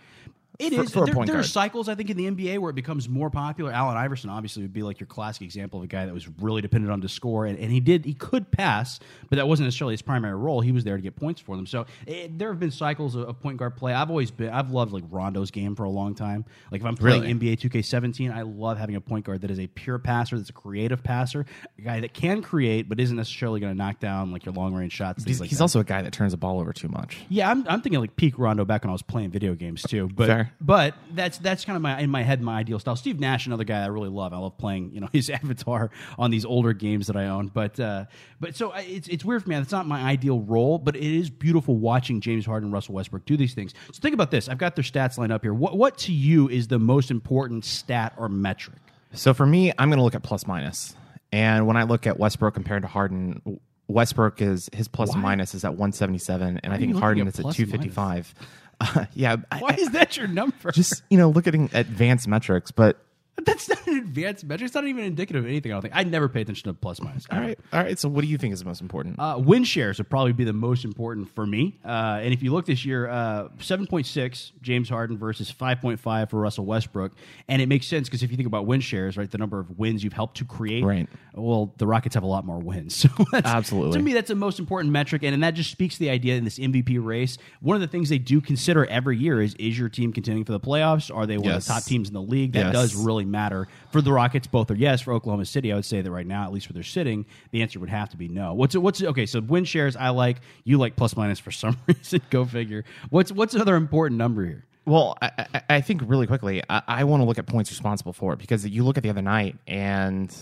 It 0.59 0.75
for- 0.75 0.83
is. 0.83 0.91
for 0.93 1.03
a 1.03 1.07
there, 1.07 1.15
point 1.15 1.31
there 1.31 1.39
are 1.39 1.43
cycles, 1.43 1.89
I 1.89 1.95
think, 1.95 2.11
in 2.11 2.17
the 2.17 2.31
NBA 2.31 2.59
where 2.59 2.71
it 2.71 2.75
becomes 2.75 3.09
more 3.09 3.31
popular. 3.31 3.73
Allen 3.73 3.97
Iverson 3.97 4.29
obviously 4.31 4.63
would 4.63 4.73
be 4.73 4.83
like 4.83 5.01
your 5.01 5.07
classic 5.07 5.43
example 5.43 5.79
of 5.81 5.85
a 5.85 5.87
guy 5.89 6.05
that 6.07 6.13
was 6.15 6.29
really 6.41 6.61
dependent 6.63 6.93
on 6.93 7.01
to 7.01 7.09
score, 7.09 7.47
and, 7.47 7.59
and 7.59 7.73
he 7.73 7.81
did. 7.81 8.05
He 8.05 8.15
could 8.15 8.51
pass, 8.51 9.01
but 9.31 9.37
that 9.37 9.49
wasn't 9.49 9.67
necessarily 9.67 9.95
his 9.95 10.03
primary 10.03 10.35
role. 10.37 10.61
He 10.61 10.71
was 10.73 10.85
there 10.85 10.97
to 10.97 11.03
get 11.03 11.17
points 11.17 11.41
for 11.41 11.57
them. 11.57 11.67
So 11.67 11.87
it, 12.07 12.39
there 12.39 12.49
have 12.51 12.61
been 12.61 12.71
cycles 12.71 13.15
of, 13.15 13.29
of 13.29 13.41
point 13.41 13.57
guard 13.57 13.77
play. 13.77 13.93
I've 13.95 14.11
always 14.11 14.31
been. 14.31 14.51
I've 14.51 14.71
loved 14.71 14.93
like 14.93 15.05
Rondo's 15.11 15.51
game 15.51 15.75
for 15.75 15.85
a 15.85 15.91
long 15.91 16.15
time. 16.15 16.45
Like 16.71 16.81
if 16.83 16.87
I'm 16.87 16.97
playing 16.97 17.23
Really? 17.23 17.35
NBA 17.57 17.59
2K17, 17.71 18.33
I 18.33 18.43
love 18.43 18.79
having 18.79 18.97
a 18.97 19.01
point 19.01 19.25
guard 19.25 19.41
that 19.41 19.51
is 19.51 19.59
a 19.59 19.67
pure 19.67 19.99
passer, 19.99 20.37
that's 20.37 20.51
a 20.51 20.53
creative 20.53 21.03
passer, 21.03 21.47
a 21.79 21.83
guy 21.83 22.01
that 22.01 22.13
can 22.15 22.43
create 22.43 22.89
but 22.89 23.01
isn't 23.01 23.17
necessarily 23.17 23.59
going 23.61 23.73
to 23.73 23.77
knock 23.77 24.01
down 24.01 24.31
like 24.33 24.45
your 24.45 24.55
long 24.55 24.75
range 24.75 24.93
shots. 24.93 25.25
He's, 25.25 25.41
like 25.41 25.49
he's 25.49 25.61
also 25.61 25.81
a 25.81 25.85
guy 25.85 26.03
that 26.03 26.13
turns 26.13 26.33
the 26.33 26.37
ball 26.39 26.61
over 26.61 26.73
too 26.73 26.89
much. 26.89 27.19
Yeah, 27.29 27.51
I'm, 27.51 27.67
I'm 27.69 27.81
thinking 27.81 28.01
like 28.01 28.17
peak 28.17 28.39
Rondo 28.39 28.65
back 28.65 28.83
when 28.85 28.91
I 28.91 28.93
was 28.93 29.03
playing 29.03 29.31
video 29.31 29.55
games 29.55 29.83
too. 29.83 30.09
But 30.15 30.27
Fair. 30.27 30.42
But 30.61 30.95
that's 31.13 31.39
that's 31.39 31.65
kind 31.65 31.77
of 31.77 31.83
my 31.83 32.01
in 32.01 32.11
my 32.11 32.23
head 32.23 32.41
my 32.43 32.59
ideal 32.59 32.79
style. 32.79 32.97
Steve 32.97 33.21
Nash, 33.21 33.47
another 33.47 33.65
guy 33.65 33.83
I 33.83 33.87
really 33.87 34.09
love. 34.09 34.33
I 34.33 34.39
love 34.39 34.57
playing 34.59 34.93
you 34.93 35.01
know 35.01 35.09
his 35.13 35.31
avatar 35.31 35.91
on 36.19 36.31
these 36.31 36.45
older 36.45 36.73
games 36.73 37.07
that 37.07 37.17
I 37.17 37.27
own. 37.27 37.49
But 37.49 37.79
uh, 37.79 38.07
but 38.41 38.57
so 38.57 38.71
I, 38.71 38.81
it's 38.81 39.09
it's 39.09 39.25
weird 39.25 39.43
for 39.43 39.49
me. 39.49 39.57
It's 39.57 39.73
not 39.73 39.87
my 39.87 40.01
ideal 40.01 40.41
role, 40.41 40.79
but 40.79 40.97
it 40.97 41.03
is 41.03 41.31
beautiful 41.31 41.77
watching 41.77 42.21
James 42.21 42.47
Harden, 42.47 42.67
and 42.67 42.73
Russell 42.73 42.95
Westbrook 42.95 43.25
do 43.25 43.37
these 43.37 43.55
things. 43.55 43.75
So 43.93 44.01
think 44.01 44.15
about 44.15 44.31
this. 44.31 44.49
I've 44.49 44.59
got 44.59 44.77
their 44.77 44.85
stats 44.85 45.19
lined 45.19 45.33
up 45.33 45.43
here. 45.43 45.55
What 45.55 45.77
what 45.77 45.99
to 45.99 46.13
you 46.13 46.49
is 46.49 46.69
the 46.69 46.79
most 46.79 47.11
important 47.11 47.65
stat 47.65 48.15
or 48.17 48.29
metric? 48.29 48.79
So 49.15 49.35
for 49.35 49.47
me, 49.47 49.73
I'm 49.79 49.89
going 49.89 49.99
to 49.99 50.05
look 50.05 50.15
at 50.15 50.23
plus 50.23 50.47
minus. 50.47 50.97
And 51.33 51.67
when 51.67 51.77
I 51.77 51.85
look 51.85 52.07
at 52.07 52.19
Westbrook 52.19 52.55
compared 52.55 52.83
to 52.83 52.89
Harden, 52.89 53.61
Westbrook 53.89 54.41
is 54.43 54.69
his 54.73 54.89
plus 54.89 55.15
minus 55.15 55.55
is 55.55 55.65
at 55.65 55.73
177, 55.73 56.61
and 56.63 56.73
I 56.73 56.79
think 56.79 56.97
Harden 56.97 57.27
at 57.27 57.35
is 57.35 57.41
at 57.41 57.43
plus 57.43 57.57
255. 57.57 58.35
Uh, 58.83 59.05
yeah, 59.15 59.37
I- 59.51 59.59
Why 59.59 59.77
is 59.79 59.91
that 59.91 60.17
your 60.17 60.27
number? 60.29 60.73
just 60.73 61.03
you 61.11 61.19
know 61.19 61.31
looking 61.31 61.71
at 61.73 61.87
advanced 61.87 62.27
metrics, 62.29 62.71
but 62.71 62.99
that's 63.45 63.69
not 63.69 63.87
an 63.87 63.99
advanced 63.99 64.45
metric. 64.45 64.67
It's 64.67 64.75
not 64.75 64.87
even 64.87 65.05
indicative 65.05 65.45
of 65.45 65.49
anything. 65.49 65.73
I 65.73 65.75
don't 65.77 65.83
think. 65.83 65.97
I 65.97 66.05
never 66.05 66.29
pay 66.29 66.43
attention 66.43 66.69
to 66.69 66.75
plus 66.75 67.01
minus. 67.01 67.27
all 67.31 67.41
right, 67.41 67.59
all 67.73 67.83
right. 67.83 67.99
So 67.99 68.09
what 68.09 68.21
do 68.23 68.27
you 68.29 68.39
think 68.39 68.53
is 68.53 68.61
the 68.61 68.67
most 68.67 68.81
important? 68.81 69.19
Uh, 69.19 69.37
win 69.43 69.65
shares 69.65 69.99
would 69.99 70.11
probably 70.11 70.33
be 70.33 70.45
the 70.45 70.53
most 70.53 70.85
important 70.85 71.29
for 71.35 71.47
me. 71.47 71.79
Uh, 71.85 72.21
and 72.23 72.33
if 72.35 72.43
you 72.43 72.53
look 72.53 72.67
this 72.67 72.85
year, 72.85 73.09
uh, 73.09 73.49
7.6 73.59 74.53
James 74.63 74.89
Harden 74.89 75.17
versus 75.19 75.51
5.5 75.53 76.31
for 76.31 76.41
Russell 76.41 76.65
Westbrook. 76.67 77.13
And 77.49 77.61
it 77.63 77.67
makes 77.69 77.87
sense 77.87 78.09
because 78.09 78.23
if 78.23 78.31
you 78.31 78.37
think 78.37 78.47
about 78.47 78.67
win 78.67 78.81
shares, 78.81 79.17
right, 79.17 79.31
the 79.31 79.39
number 79.39 79.59
of 79.59 79.79
wins 79.79 80.05
you've 80.05 80.13
helped 80.13 80.37
to 80.39 80.45
create, 80.45 80.85
Right. 80.85 81.09
well, 81.35 81.75
the 81.79 81.87
Rockets 81.87 82.15
have 82.15 82.25
a 82.25 82.27
lot 82.29 82.45
more 82.45 82.59
wins. 82.59 82.93
So 83.03 83.09
that's, 83.33 83.47
Absolutely. 83.47 83.99
To 83.99 84.05
me, 84.05 84.13
that's 84.13 84.29
the 84.29 84.35
most 84.37 84.59
important 84.61 84.93
metric. 84.93 85.23
And, 85.25 85.35
and 85.35 85.43
that 85.43 85.55
just 85.55 85.71
speaks 85.71 85.95
to 85.97 86.01
the 86.01 86.11
idea 86.11 86.37
in 86.37 86.45
this 86.45 86.59
MVP 86.59 87.05
race. 87.05 87.37
One 87.61 87.75
of 87.75 87.81
the 87.81 87.89
things 87.89 88.09
they 88.11 88.19
do 88.19 88.41
consider 88.41 88.87
every 88.87 89.17
year 89.19 89.41
is 89.43 89.55
is 89.55 89.77
your 89.79 89.89
team 89.89 90.13
contending 90.13 90.45
for 90.45 90.53
the 90.53 90.61
playoffs? 90.61 91.15
Are 91.15 91.27
they 91.27 91.37
one 91.39 91.47
Yes. 91.49 91.63
of 91.63 91.67
the 91.67 91.73
top 91.81 91.85
teams 91.85 92.09
in 92.09 92.15
the 92.15 92.23
league? 92.23 92.53
That 92.53 92.67
Yes. 92.67 92.73
does 92.73 92.95
really 92.95 93.22
matter. 93.31 93.69
For 93.91 94.01
the 94.01 94.13
Rockets, 94.13 94.47
both 94.47 94.71
are 94.71 94.75
yes. 94.75 95.01
For 95.03 95.13
Oklahoma 95.13 95.45
City, 95.45 95.73
I 95.73 95.77
would 95.77 95.85
say 95.85 96.01
that 96.01 96.11
right 96.11 96.27
now, 96.27 96.45
at 96.45 96.53
least 96.53 96.69
where 96.69 96.75
they're 96.75 96.83
sitting, 96.83 97.27
the 97.51 97.63
answer 97.63 97.79
would 97.81 97.91
have 97.91 98.09
to 98.11 98.17
be 98.17 98.29
no. 98.29 98.55
What's 98.55 98.77
what's 98.77 99.03
okay? 99.03 99.27
So 99.27 99.41
win 99.41 99.65
shares, 99.65 99.97
I 99.97 100.11
like. 100.11 100.39
You 100.65 100.79
like 100.79 100.97
plus 100.97 101.17
minus 101.17 101.39
for 101.39 101.51
some 101.51 101.77
reason. 101.87 102.21
Go 102.31 102.45
figure. 102.45 102.85
What's 103.11 103.33
what's 103.33 103.55
another 103.55 103.77
important 103.77 104.19
number 104.19 104.45
here? 104.45 104.65
Well, 104.85 105.17
I, 105.23 105.47
I, 105.55 105.63
I 105.71 105.81
think 105.81 106.03
really 106.05 106.27
quickly, 106.27 106.63
I, 106.69 106.83
I 106.89 107.05
want 107.05 107.21
to 107.21 107.25
look 107.25 107.39
at 107.39 107.47
points 107.47 107.71
responsible 107.71 108.13
for 108.13 108.33
it 108.33 108.39
because 108.39 108.67
you 108.67 108.85
look 108.85 108.97
at 108.97 109.03
the 109.03 109.11
other 109.11 109.23
night 109.23 109.57
and 109.67 110.35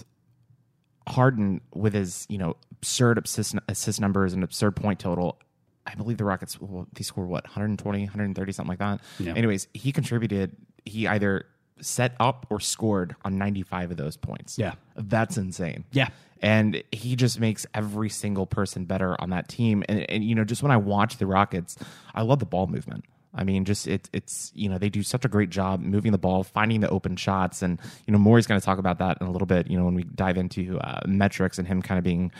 Harden 1.06 1.60
with 1.74 1.94
his 1.94 2.26
you 2.28 2.38
know 2.38 2.56
absurd 2.72 3.18
assist, 3.24 3.56
assist 3.68 4.00
numbers 4.00 4.32
and 4.32 4.42
absurd 4.42 4.76
point 4.76 4.98
total. 4.98 5.38
I 5.86 5.94
believe 5.94 6.18
the 6.18 6.24
Rockets 6.24 6.60
well, 6.60 6.86
they 6.92 7.02
scored 7.02 7.28
what 7.28 7.44
120, 7.44 8.04
130, 8.04 8.52
something 8.52 8.68
like 8.68 8.78
that. 8.78 9.00
Yeah. 9.18 9.34
Anyways, 9.34 9.68
he 9.74 9.92
contributed. 9.92 10.56
He 10.86 11.06
either 11.06 11.44
set 11.80 12.14
up 12.20 12.46
or 12.50 12.60
scored 12.60 13.16
on 13.24 13.38
95 13.38 13.92
of 13.92 13.96
those 13.96 14.16
points. 14.16 14.58
Yeah. 14.58 14.74
that's 14.96 15.36
insane. 15.36 15.84
Yeah. 15.92 16.08
and 16.42 16.82
he 16.92 17.16
just 17.16 17.38
makes 17.40 17.66
every 17.74 18.08
single 18.08 18.46
person 18.46 18.84
better 18.84 19.20
on 19.20 19.30
that 19.30 19.48
team. 19.48 19.84
And, 19.88 20.08
and 20.10 20.24
you 20.24 20.34
know, 20.34 20.44
just 20.44 20.62
when 20.62 20.72
I 20.72 20.76
watch 20.76 21.18
the 21.18 21.26
Rockets, 21.26 21.76
I 22.14 22.22
love 22.22 22.38
the 22.38 22.46
ball 22.46 22.66
movement. 22.66 23.04
I 23.32 23.44
mean, 23.44 23.64
just 23.64 23.86
it, 23.86 24.10
it's 24.12 24.50
you 24.56 24.68
know 24.68 24.76
they 24.76 24.88
do 24.88 25.04
such 25.04 25.24
a 25.24 25.28
great 25.28 25.50
job 25.50 25.80
moving 25.80 26.10
the 26.10 26.18
ball, 26.18 26.42
finding 26.42 26.80
the 26.80 26.88
open 26.88 27.14
shots, 27.14 27.62
and 27.62 27.78
you 28.06 28.12
know 28.12 28.18
Morey's 28.18 28.46
going 28.48 28.60
to 28.60 28.64
talk 28.64 28.78
about 28.78 28.98
that 28.98 29.18
in 29.20 29.26
a 29.28 29.30
little 29.30 29.46
bit. 29.46 29.70
You 29.70 29.78
know 29.78 29.84
when 29.84 29.94
we 29.94 30.02
dive 30.02 30.36
into 30.36 30.80
uh, 30.80 31.00
metrics 31.06 31.56
and 31.56 31.68
him 31.68 31.80
kind 31.80 31.96
of 31.96 32.02
being, 32.02 32.32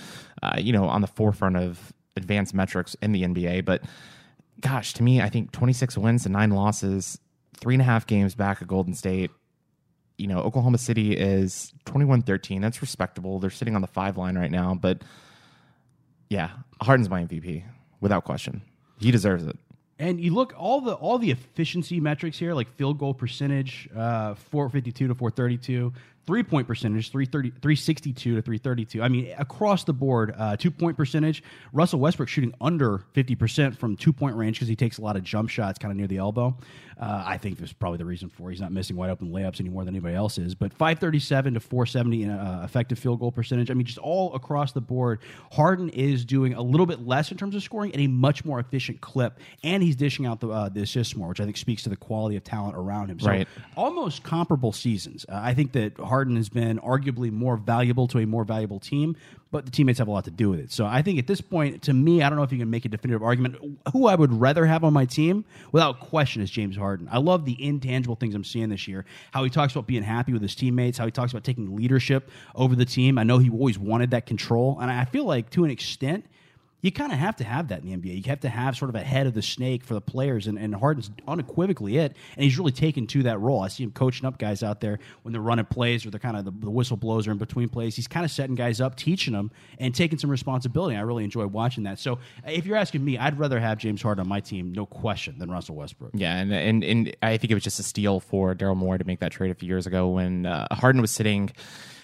uh, 0.43 0.57
you 0.59 0.73
know, 0.73 0.87
on 0.87 1.01
the 1.01 1.07
forefront 1.07 1.57
of 1.57 1.93
advanced 2.17 2.55
metrics 2.55 2.97
in 3.01 3.13
the 3.13 3.23
NBA. 3.23 3.65
But 3.65 3.85
gosh, 4.61 4.93
to 4.95 5.05
me, 5.05 5.21
I 5.21 5.29
think 5.29 5.53
26 5.53 5.97
wins 5.97 6.27
and 6.27 6.33
nine 6.33 6.51
losses, 6.51 7.21
three 7.61 7.75
and 7.75 7.83
a 7.83 7.85
half 7.85 8.07
games 8.07 8.35
back 8.35 8.63
at 8.63 8.69
Golden 8.69 8.95
State. 8.95 9.31
you 10.19 10.27
know, 10.27 10.39
Oklahoma 10.41 10.79
City 10.79 11.17
is 11.17 11.73
21 11.87 12.23
13. 12.23 12.61
That's 12.61 12.83
respectable. 12.83 13.39
They're 13.39 13.51
sitting 13.51 13.75
on 13.75 13.81
the 13.81 13.87
five 13.89 14.17
line 14.19 14.37
right 14.37 14.51
now. 14.51 14.75
But 14.75 15.03
yeah, 16.29 16.51
Harden's 16.83 17.09
my 17.09 17.25
MVP 17.25 17.65
without 18.01 18.25
question. 18.25 18.63
He 18.99 19.11
deserves 19.11 19.47
it. 19.47 19.57
And 19.99 20.19
you 20.19 20.33
look 20.33 20.55
all 20.57 20.81
the 20.81 20.95
all 20.95 21.19
the 21.19 21.31
efficiency 21.31 22.01
metrics 22.01 22.39
here, 22.39 22.55
like 22.55 22.69
field 22.77 22.99
goal 22.99 23.13
percentage, 23.13 23.89
uh, 23.95 24.35
452 24.35 25.09
to 25.09 25.15
432, 25.15 25.93
three 26.27 26.43
point 26.43 26.67
percentage 26.67 27.11
330, 27.11 27.51
362 27.61 28.37
to 28.37 28.43
332 28.43 29.03
i 29.03 29.09
mean 29.09 29.35
across 29.39 29.85
the 29.85 29.93
board 29.93 30.35
uh, 30.39 30.57
two 30.57 30.71
point 30.71 30.97
percentage 30.97 31.43
russell 31.73 31.99
westbrook 31.99 32.29
shooting 32.29 32.55
under 32.61 33.03
50% 33.15 33.77
from 33.77 33.97
two 33.97 34.13
point 34.13 34.37
range 34.37 34.57
because 34.57 34.69
he 34.69 34.77
takes 34.77 34.99
a 34.99 35.03
lot 35.03 35.17
of 35.17 35.25
jump 35.25 35.49
shots 35.49 35.79
kind 35.79 35.91
of 35.91 35.97
near 35.97 36.07
the 36.07 36.19
elbow 36.19 36.57
uh, 37.01 37.25
i 37.27 37.37
think 37.39 37.59
that's 37.59 37.73
probably 37.73 37.99
the 37.99 38.05
reason 38.05 38.29
for 38.29 38.51
he's 38.51 38.61
not 38.61 38.71
missing 38.71 38.95
wide 38.95 39.11
open 39.11 39.31
layups 39.31 39.59
any 39.61 39.69
more 39.69 39.85
than 39.85 39.95
anybody 39.95 40.15
else 40.15 40.39
is. 40.39 40.55
But 40.55 40.73
537 40.73 41.55
to 41.55 41.61
470 41.61 42.23
in 42.23 42.31
uh, 42.31 42.63
effective 42.65 42.99
field 42.99 43.21
goal 43.21 43.33
percentage 43.33 43.71
i 43.71 43.75
mean 43.75 43.87
just 43.87 43.99
all 43.99 44.35
across 44.35 44.73
the 44.73 44.81
board 44.81 45.21
harden 45.51 45.89
is 45.91 46.25
doing 46.25 46.55
a 46.55 46.63
little 46.63 46.87
bit 46.87 47.07
less 47.07 47.31
in 47.33 47.37
terms 47.39 47.55
of 47.55 47.63
scoring 47.63 47.93
at 47.95 48.01
a 48.01 48.07
much 48.07 48.45
more 48.45 48.61
efficient 48.61 49.01
clip. 49.01 49.39
And 49.65 49.83
he's 49.83 49.97
dishing 49.97 50.27
out 50.27 50.41
the, 50.41 50.49
uh, 50.49 50.69
the 50.69 50.83
assists 50.83 51.17
more 51.17 51.29
which 51.29 51.41
i 51.41 51.45
think 51.45 51.57
speaks 51.57 51.83
to 51.85 51.89
the 51.89 51.97
quality 51.97 52.37
of 52.37 52.45
talent 52.45 52.77
around 52.77 53.09
him. 53.11 53.19
So 53.19 53.29
Right. 53.29 53.49
almost 53.77 54.23
comparable 54.23 54.73
seasons. 54.73 55.25
Uh, 55.29 55.41
i 55.43 55.55
think 55.55 55.73
that 55.73 55.99
Harden 55.99 56.37
has 56.37 56.49
been 56.49 56.79
arguably 56.81 57.33
more 57.33 57.57
valuable 57.57 58.07
to 58.09 58.19
a 58.19 58.27
more 58.27 58.45
valuable 58.45 58.79
team, 58.79 59.17
but 59.51 59.65
the 59.65 59.71
teammates 59.71 59.99
have 59.99 60.09
a 60.09 60.11
lot 60.11 60.25
to 60.25 60.31
do 60.31 60.51
with 60.51 60.61
it. 60.61 60.73
So 60.73 60.87
I 60.87 61.03
think 61.03 61.19
at 61.19 61.27
this 61.27 61.41
point, 61.41 61.83
to 61.83 61.93
me, 61.93 62.23
I 62.23 62.29
don't 62.29 62.37
know 62.37 62.45
if 62.45 62.53
you 62.53 62.59
can 62.59 62.71
make 62.71 62.85
a 62.85 62.89
definitive 62.89 63.23
argument. 63.23 63.57
Who 63.93 64.07
I 64.07 64.15
would 64.15 64.33
rather 64.33 64.65
have 64.65 64.85
on 64.85 64.93
my 64.93 65.05
team, 65.05 65.45
without 65.73 66.01
question, 66.01 66.41
is 66.43 66.51
James 66.51 66.77
Harden. 66.77 67.09
I 67.11 67.19
love 67.19 67.45
the 67.45 67.63
intangible 67.63 68.15
things 68.15 68.35
I'm 68.35 68.45
seeing 68.45 68.69
this 68.69 68.87
year. 68.87 69.05
How 69.33 69.43
he 69.43 69.51
talks 69.51 69.73
about 69.73 69.87
being 69.87 70.03
happy 70.03 70.33
with 70.33 70.43
his 70.43 70.55
teammates, 70.55 70.99
how 70.99 71.05
he 71.05 71.11
talks 71.11 71.33
about 71.33 71.45
taking 71.45 71.75
leadership 71.75 72.31
over 72.55 72.77
the 72.77 72.85
team. 72.85 73.19
I 73.19 73.25
know 73.25 73.39
he 73.39 73.51
always 73.51 73.79
wanted 73.79 74.13
that 74.13 74.27
control, 74.27 74.79
and 74.81 74.91
I 74.91 75.05
feel 75.05 75.25
like 75.25 75.51
to 75.51 75.65
an 75.65 75.71
extent, 75.71 76.27
you 76.83 76.91
kind 76.91 77.13
of 77.13 77.19
have 77.19 77.37
to 77.37 77.45
have 77.45 77.69
that 77.69 77.83
in 77.83 77.87
the 77.87 77.97
NBA. 77.97 78.17
You 78.25 78.31
have 78.31 78.41
to 78.41 78.49
have 78.49 78.77
sort 78.77 78.89
of 78.89 78.95
a 78.95 79.03
head 79.03 79.27
of 79.27 79.35
the 79.35 79.43
snake 79.43 79.85
for 79.85 79.95
the 79.95 80.01
players, 80.01 80.47
and, 80.47 80.59
and 80.59 80.75
Harden's 80.75 81.11
unequivocally 81.29 81.99
it. 81.99 82.17
And 82.37 82.45
he's 82.45 82.59
really 82.59 82.73
taken 82.73 83.07
to 83.09 83.23
that 83.25 83.41
role. 83.41 83.61
I 83.61 83.69
see 83.69 83.85
him 83.85 83.91
coaching 83.91 84.27
up 84.27 84.39
guys 84.39 84.63
out 84.63 84.81
there 84.81 84.99
when 85.23 85.33
they're 85.33 85.43
running 85.43 85.67
plays 85.67 86.07
or 86.07 86.11
they're 86.11 86.21
kind 86.21 86.37
of 86.37 86.45
the, 86.45 86.53
the 86.53 86.71
whistle 86.71 86.97
blows 86.97 87.27
are 87.27 87.33
in 87.33 87.39
between 87.39 87.69
plays. 87.69 87.97
He's 87.97 88.09
kind 88.09 88.25
of 88.25 88.31
setting 88.31 88.55
guys 88.55 88.81
up, 88.81 88.97
teaching 88.97 89.35
them, 89.35 89.51
and 89.79 89.95
taking 89.95 90.19
some 90.19 90.31
responsibility. 90.31 90.97
I 90.97 91.01
really 91.01 91.25
enjoy 91.25 91.47
watching 91.47 91.85
that. 91.85 91.99
So 91.99 92.19
if 92.47 92.67
you're 92.67 92.77
asking 92.77 93.05
me, 93.05 93.19
I'd 93.19 93.39
rather 93.39 93.61
have 93.61 93.79
James 93.79 94.03
Harden 94.03 94.23
on 94.23 94.29
my 94.29 94.41
team, 94.41 94.73
no 94.73 94.87
question, 94.87 95.39
than 95.39 95.51
Russell 95.51 95.77
Westbrook. 95.77 96.13
Yeah, 96.15 96.37
and 96.37 96.53
and 96.53 96.85
and 96.85 97.17
I 97.23 97.37
think 97.37 97.51
it 97.51 97.55
was 97.55 97.65
just 97.65 97.81
a 97.81 97.83
steal 97.83 98.21
for 98.21 98.55
Daryl 98.55 98.77
Morey 98.77 98.99
to 98.99 99.05
make 99.05 99.21
that 99.21 99.33
trade 99.33 99.51
a 99.51 99.55
few 99.55 99.69
years 99.69 99.87
ago 99.87 100.09
when 100.09 100.47
uh, 100.47 100.67
Harden 100.73 101.01
was 101.01 101.11
sitting 101.11 101.51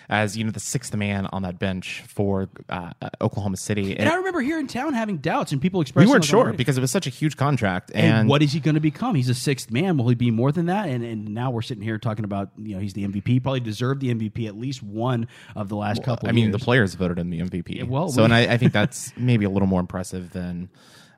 as 0.08 0.36
you 0.36 0.44
know 0.44 0.50
the 0.50 0.60
sixth 0.60 0.94
man 0.94 1.26
on 1.26 1.42
that 1.42 1.58
bench 1.58 2.02
for 2.06 2.48
uh, 2.68 2.92
Oklahoma 3.20 3.56
City. 3.56 3.96
And 3.96 4.08
I 4.08 4.14
remember 4.16 4.40
here 4.40 4.58
in 4.58 4.66
town 4.66 4.94
having 4.94 5.18
doubts 5.18 5.52
and 5.52 5.60
people 5.60 5.80
expressing 5.80 6.08
we 6.08 6.12
weren't 6.12 6.24
sure 6.24 6.40
already. 6.40 6.56
because 6.56 6.78
it 6.78 6.80
was 6.80 6.90
such 6.90 7.06
a 7.06 7.10
huge 7.10 7.36
contract. 7.36 7.90
And, 7.94 8.06
And, 8.06 8.28
what 8.28 8.42
is 8.42 8.52
he 8.52 8.60
going 8.60 8.74
to 8.76 8.80
become? 8.80 9.14
He's 9.14 9.28
a 9.28 9.34
sixth 9.34 9.70
man. 9.70 9.96
Will 9.96 10.08
he 10.08 10.14
be 10.14 10.30
more 10.30 10.52
than 10.52 10.66
that? 10.66 10.88
And 10.88 11.04
and 11.04 11.28
now 11.34 11.50
we're 11.50 11.62
sitting 11.62 11.82
here 11.82 11.98
talking 11.98 12.24
about 12.24 12.50
you 12.56 12.74
know 12.74 12.80
he's 12.80 12.92
the 12.92 13.06
MVP. 13.06 13.26
He 13.26 13.40
probably 13.40 13.60
deserved 13.60 14.00
the 14.00 14.14
MVP 14.14 14.46
at 14.46 14.56
least 14.56 14.82
one 14.82 15.26
of 15.54 15.68
the 15.68 15.76
last 15.76 16.02
couple. 16.02 16.28
I 16.28 16.32
mean, 16.32 16.46
years. 16.46 16.52
the 16.52 16.64
players 16.64 16.94
voted 16.94 17.18
him 17.18 17.30
the 17.30 17.40
MVP. 17.40 17.86
well, 17.88 18.08
so 18.08 18.22
we- 18.22 18.24
and 18.26 18.34
I, 18.34 18.54
I 18.54 18.56
think 18.58 18.72
that's 18.72 19.12
maybe 19.16 19.44
a 19.44 19.50
little 19.50 19.68
more 19.68 19.80
impressive 19.80 20.32
than. 20.32 20.68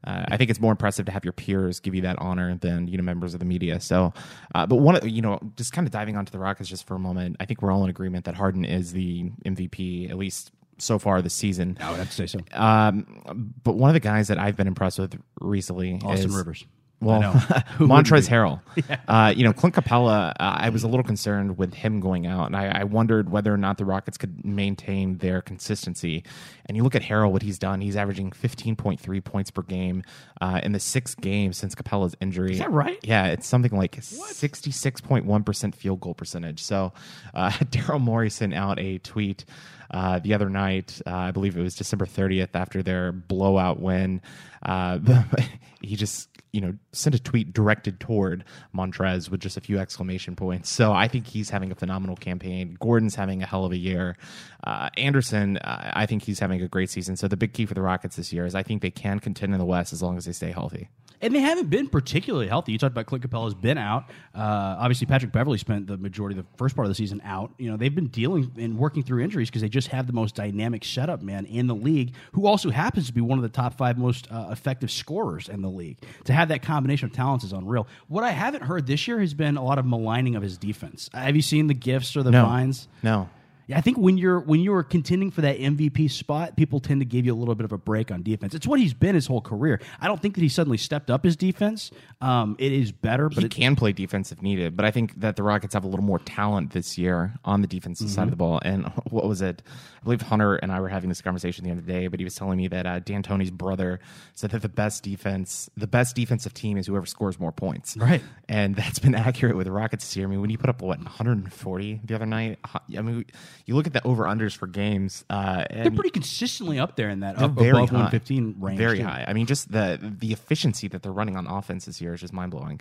Uh, 0.04 0.24
I 0.28 0.36
think 0.36 0.50
it's 0.50 0.60
more 0.60 0.70
impressive 0.72 1.06
to 1.06 1.12
have 1.12 1.24
your 1.24 1.32
peers 1.32 1.80
give 1.80 1.94
you 1.94 2.02
that 2.02 2.16
honor 2.18 2.56
than 2.56 2.86
you 2.88 2.96
know 2.96 3.02
members 3.02 3.34
of 3.34 3.40
the 3.40 3.46
media. 3.46 3.80
So, 3.80 4.12
uh, 4.54 4.66
but 4.66 4.76
one, 4.76 4.96
of- 4.96 5.06
you 5.08 5.22
know, 5.22 5.38
just 5.56 5.72
kind 5.72 5.86
of 5.86 5.92
diving 5.92 6.16
onto 6.16 6.30
the 6.30 6.38
Rockets 6.38 6.68
just 6.68 6.86
for 6.86 6.94
a 6.94 6.98
moment. 6.98 7.36
I 7.40 7.44
think 7.44 7.62
we're 7.62 7.72
all 7.72 7.84
in 7.84 7.90
agreement 7.90 8.24
that 8.26 8.34
Harden 8.34 8.64
is 8.64 8.92
the 8.92 9.30
MVP 9.44 10.10
at 10.10 10.16
least 10.16 10.52
so 10.78 10.98
far 10.98 11.20
this 11.22 11.34
season. 11.34 11.76
I 11.80 11.90
would 11.90 11.98
have 11.98 12.08
to 12.10 12.14
say 12.14 12.26
so. 12.26 12.38
Um, 12.52 13.52
but 13.64 13.74
one 13.74 13.90
of 13.90 13.94
the 13.94 14.00
guys 14.00 14.28
that 14.28 14.38
I've 14.38 14.56
been 14.56 14.68
impressed 14.68 14.98
with 15.00 15.20
recently 15.40 15.94
Austin 16.04 16.30
is, 16.30 16.36
Rivers. 16.36 16.66
Well, 17.00 17.18
I 17.18 17.20
know. 17.20 17.30
Who 17.76 17.86
Montrezl 17.86 18.10
wouldn't 18.10 18.28
Harrell. 18.28 18.60
Uh, 19.08 19.32
you 19.34 19.42
know, 19.42 19.52
Clint 19.52 19.74
Capela. 19.74 20.30
Uh, 20.30 20.34
I 20.38 20.68
was 20.68 20.82
a 20.82 20.88
little 20.88 21.04
concerned 21.04 21.56
with 21.58 21.72
him 21.74 22.00
going 22.00 22.26
out, 22.26 22.46
and 22.46 22.56
I, 22.56 22.80
I 22.80 22.84
wondered 22.84 23.30
whether 23.30 23.52
or 23.52 23.56
not 23.56 23.78
the 23.78 23.84
Rockets 23.84 24.18
could 24.18 24.44
maintain 24.44 25.18
their 25.18 25.40
consistency. 25.40 26.24
And 26.66 26.76
you 26.76 26.82
look 26.82 26.94
at 26.94 27.02
Harrell, 27.02 27.32
what 27.32 27.42
he's 27.42 27.58
done. 27.58 27.80
He's 27.80 27.96
averaging 27.96 28.30
15.3 28.30 29.24
points 29.24 29.50
per 29.50 29.62
game 29.62 30.02
uh, 30.40 30.60
in 30.62 30.72
the 30.72 30.80
six 30.80 31.14
games 31.14 31.56
since 31.56 31.74
Capela's 31.74 32.14
injury. 32.20 32.52
Is 32.52 32.58
that 32.58 32.70
right? 32.70 32.98
Yeah, 33.02 33.26
it's 33.28 33.46
something 33.46 33.76
like 33.76 33.96
66.1 33.96 35.44
percent 35.44 35.74
field 35.74 36.00
goal 36.00 36.14
percentage. 36.14 36.62
So, 36.62 36.92
uh, 37.34 37.50
Daryl 37.50 38.00
Morey 38.00 38.30
sent 38.30 38.54
out 38.54 38.78
a 38.78 38.98
tweet. 38.98 39.44
Uh, 39.90 40.18
the 40.18 40.34
other 40.34 40.50
night, 40.50 41.00
uh, 41.06 41.14
I 41.14 41.30
believe 41.30 41.56
it 41.56 41.62
was 41.62 41.74
December 41.74 42.06
30th, 42.06 42.50
after 42.54 42.82
their 42.82 43.12
blowout 43.12 43.80
win, 43.80 44.20
uh, 44.62 44.98
he 45.80 45.96
just 45.96 46.28
you 46.52 46.60
know 46.60 46.74
sent 46.92 47.14
a 47.14 47.18
tweet 47.18 47.52
directed 47.52 48.00
toward 48.00 48.44
Montrezl 48.74 49.30
with 49.30 49.40
just 49.40 49.56
a 49.56 49.60
few 49.60 49.78
exclamation 49.78 50.34
points. 50.34 50.70
So 50.70 50.92
I 50.92 51.08
think 51.08 51.26
he's 51.26 51.50
having 51.50 51.70
a 51.70 51.74
phenomenal 51.74 52.16
campaign. 52.16 52.76
Gordon's 52.80 53.14
having 53.14 53.42
a 53.42 53.46
hell 53.46 53.64
of 53.64 53.72
a 53.72 53.76
year. 53.76 54.16
Uh, 54.64 54.88
Anderson, 54.96 55.58
uh, 55.58 55.92
I 55.94 56.06
think 56.06 56.22
he's 56.22 56.38
having 56.38 56.62
a 56.62 56.68
great 56.68 56.90
season. 56.90 57.16
So 57.16 57.28
the 57.28 57.36
big 57.36 57.52
key 57.52 57.66
for 57.66 57.74
the 57.74 57.82
Rockets 57.82 58.16
this 58.16 58.32
year 58.32 58.46
is 58.46 58.54
I 58.54 58.62
think 58.62 58.82
they 58.82 58.90
can 58.90 59.18
contend 59.18 59.52
in 59.52 59.58
the 59.58 59.66
West 59.66 59.92
as 59.92 60.02
long 60.02 60.16
as 60.16 60.24
they 60.24 60.32
stay 60.32 60.52
healthy. 60.52 60.88
And 61.20 61.34
they 61.34 61.40
haven't 61.40 61.68
been 61.68 61.88
particularly 61.88 62.46
healthy. 62.46 62.72
You 62.72 62.78
talked 62.78 62.92
about 62.92 63.06
Clint 63.06 63.28
Capela's 63.28 63.54
been 63.54 63.76
out. 63.78 64.04
Uh, 64.34 64.76
obviously, 64.78 65.06
Patrick 65.06 65.32
Beverley 65.32 65.58
spent 65.58 65.86
the 65.88 65.96
majority 65.96 66.38
of 66.38 66.44
the 66.44 66.56
first 66.58 66.76
part 66.76 66.86
of 66.86 66.90
the 66.90 66.94
season 66.94 67.20
out. 67.24 67.50
You 67.58 67.70
know, 67.70 67.76
they've 67.76 67.94
been 67.94 68.06
dealing 68.06 68.52
and 68.56 68.78
working 68.78 69.02
through 69.02 69.22
injuries 69.24 69.48
because 69.50 69.62
they 69.62 69.68
just 69.68 69.88
have 69.88 70.06
the 70.06 70.12
most 70.12 70.34
dynamic 70.36 70.84
setup 70.84 71.20
man 71.22 71.44
in 71.46 71.66
the 71.66 71.74
league, 71.74 72.12
who 72.32 72.46
also 72.46 72.70
happens 72.70 73.08
to 73.08 73.12
be 73.12 73.20
one 73.20 73.38
of 73.38 73.42
the 73.42 73.48
top 73.48 73.76
five 73.76 73.98
most 73.98 74.30
uh, 74.30 74.48
effective 74.52 74.90
scorers 74.90 75.48
in 75.48 75.60
the 75.62 75.68
league. 75.70 75.96
To 76.24 76.32
have 76.32 76.48
that 76.48 76.62
combination 76.62 77.08
of 77.08 77.14
talents 77.14 77.44
is 77.44 77.52
unreal. 77.52 77.88
What 78.06 78.22
I 78.22 78.30
haven't 78.30 78.62
heard 78.62 78.86
this 78.86 79.08
year 79.08 79.18
has 79.20 79.34
been 79.34 79.56
a 79.56 79.64
lot 79.64 79.78
of 79.78 79.86
maligning 79.86 80.36
of 80.36 80.42
his 80.42 80.56
defense. 80.56 81.10
Have 81.12 81.34
you 81.34 81.42
seen 81.42 81.66
the 81.66 81.74
gifts 81.74 82.16
or 82.16 82.22
the 82.22 82.30
No, 82.30 82.44
vines? 82.44 82.86
no. 83.02 83.28
Yeah, 83.68 83.76
I 83.76 83.82
think 83.82 83.98
when 83.98 84.16
you're 84.16 84.40
when 84.40 84.60
you're 84.60 84.82
contending 84.82 85.30
for 85.30 85.42
that 85.42 85.58
MVP 85.58 86.10
spot, 86.10 86.56
people 86.56 86.80
tend 86.80 87.02
to 87.02 87.04
give 87.04 87.26
you 87.26 87.34
a 87.34 87.36
little 87.36 87.54
bit 87.54 87.66
of 87.66 87.72
a 87.72 87.76
break 87.76 88.10
on 88.10 88.22
defense. 88.22 88.54
It's 88.54 88.66
what 88.66 88.80
he's 88.80 88.94
been 88.94 89.14
his 89.14 89.26
whole 89.26 89.42
career. 89.42 89.78
I 90.00 90.08
don't 90.08 90.20
think 90.22 90.36
that 90.36 90.40
he 90.40 90.48
suddenly 90.48 90.78
stepped 90.78 91.10
up 91.10 91.22
his 91.22 91.36
defense. 91.36 91.90
Um, 92.22 92.56
it 92.58 92.72
is 92.72 92.92
better, 92.92 93.28
but 93.28 93.40
he 93.40 93.44
it, 93.44 93.50
can 93.50 93.76
play 93.76 93.92
defense 93.92 94.32
if 94.32 94.40
needed, 94.40 94.74
but 94.74 94.86
I 94.86 94.90
think 94.90 95.20
that 95.20 95.36
the 95.36 95.42
Rockets 95.42 95.74
have 95.74 95.84
a 95.84 95.86
little 95.86 96.04
more 96.04 96.18
talent 96.18 96.72
this 96.72 96.96
year 96.96 97.34
on 97.44 97.60
the 97.60 97.68
defensive 97.68 98.08
side 98.08 98.24
of 98.24 98.30
the 98.30 98.36
ball. 98.36 98.58
And 98.64 98.86
what 99.10 99.28
was 99.28 99.42
it? 99.42 99.62
I 100.00 100.04
believe 100.04 100.22
Hunter 100.22 100.56
and 100.56 100.70
I 100.72 100.80
were 100.80 100.88
having 100.88 101.08
this 101.08 101.20
conversation 101.20 101.64
the 101.64 101.72
other 101.72 101.80
day, 101.80 102.08
but 102.08 102.20
he 102.20 102.24
was 102.24 102.34
telling 102.34 102.58
me 102.58 102.68
that 102.68 102.86
uh, 102.86 103.00
D'Antoni's 103.00 103.50
brother 103.50 104.00
said 104.34 104.50
that 104.50 104.62
the 104.62 104.68
best 104.68 105.02
defense, 105.02 105.68
the 105.76 105.86
best 105.86 106.16
defensive 106.16 106.54
team 106.54 106.78
is 106.78 106.86
whoever 106.86 107.06
scores 107.06 107.38
more 107.38 107.52
points. 107.52 107.96
Right. 107.96 108.22
And 108.48 108.74
that's 108.74 108.98
been 108.98 109.14
accurate 109.16 109.56
with 109.56 109.66
the 109.66 109.72
Rockets 109.72 110.04
this 110.04 110.16
year. 110.16 110.26
I 110.26 110.30
mean, 110.30 110.40
when 110.40 110.50
you 110.50 110.58
put 110.58 110.70
up 110.70 110.82
what 110.82 110.98
140 110.98 112.00
the 112.04 112.14
other 112.14 112.26
night, 112.26 112.58
I 112.96 113.02
mean, 113.02 113.24
you 113.66 113.74
look 113.74 113.86
at 113.86 113.92
the 113.92 114.06
over 114.06 114.24
unders 114.24 114.56
for 114.56 114.66
games. 114.66 115.24
Uh, 115.28 115.64
they're 115.70 115.90
pretty 115.90 116.10
consistently 116.10 116.78
up 116.78 116.96
there 116.96 117.10
in 117.10 117.20
that 117.20 117.38
up 117.38 117.52
very 117.52 117.70
above 117.70 117.90
high. 117.90 117.96
115 117.96 118.56
range. 118.58 118.78
Very 118.78 118.98
too. 118.98 119.04
high. 119.04 119.24
I 119.26 119.32
mean, 119.32 119.46
just 119.46 119.70
the 119.70 119.98
the 120.00 120.32
efficiency 120.32 120.88
that 120.88 121.02
they're 121.02 121.12
running 121.12 121.36
on 121.36 121.46
offense 121.46 121.86
this 121.86 122.00
year 122.00 122.14
is 122.14 122.20
just 122.20 122.32
mind 122.32 122.50
blowing. 122.50 122.80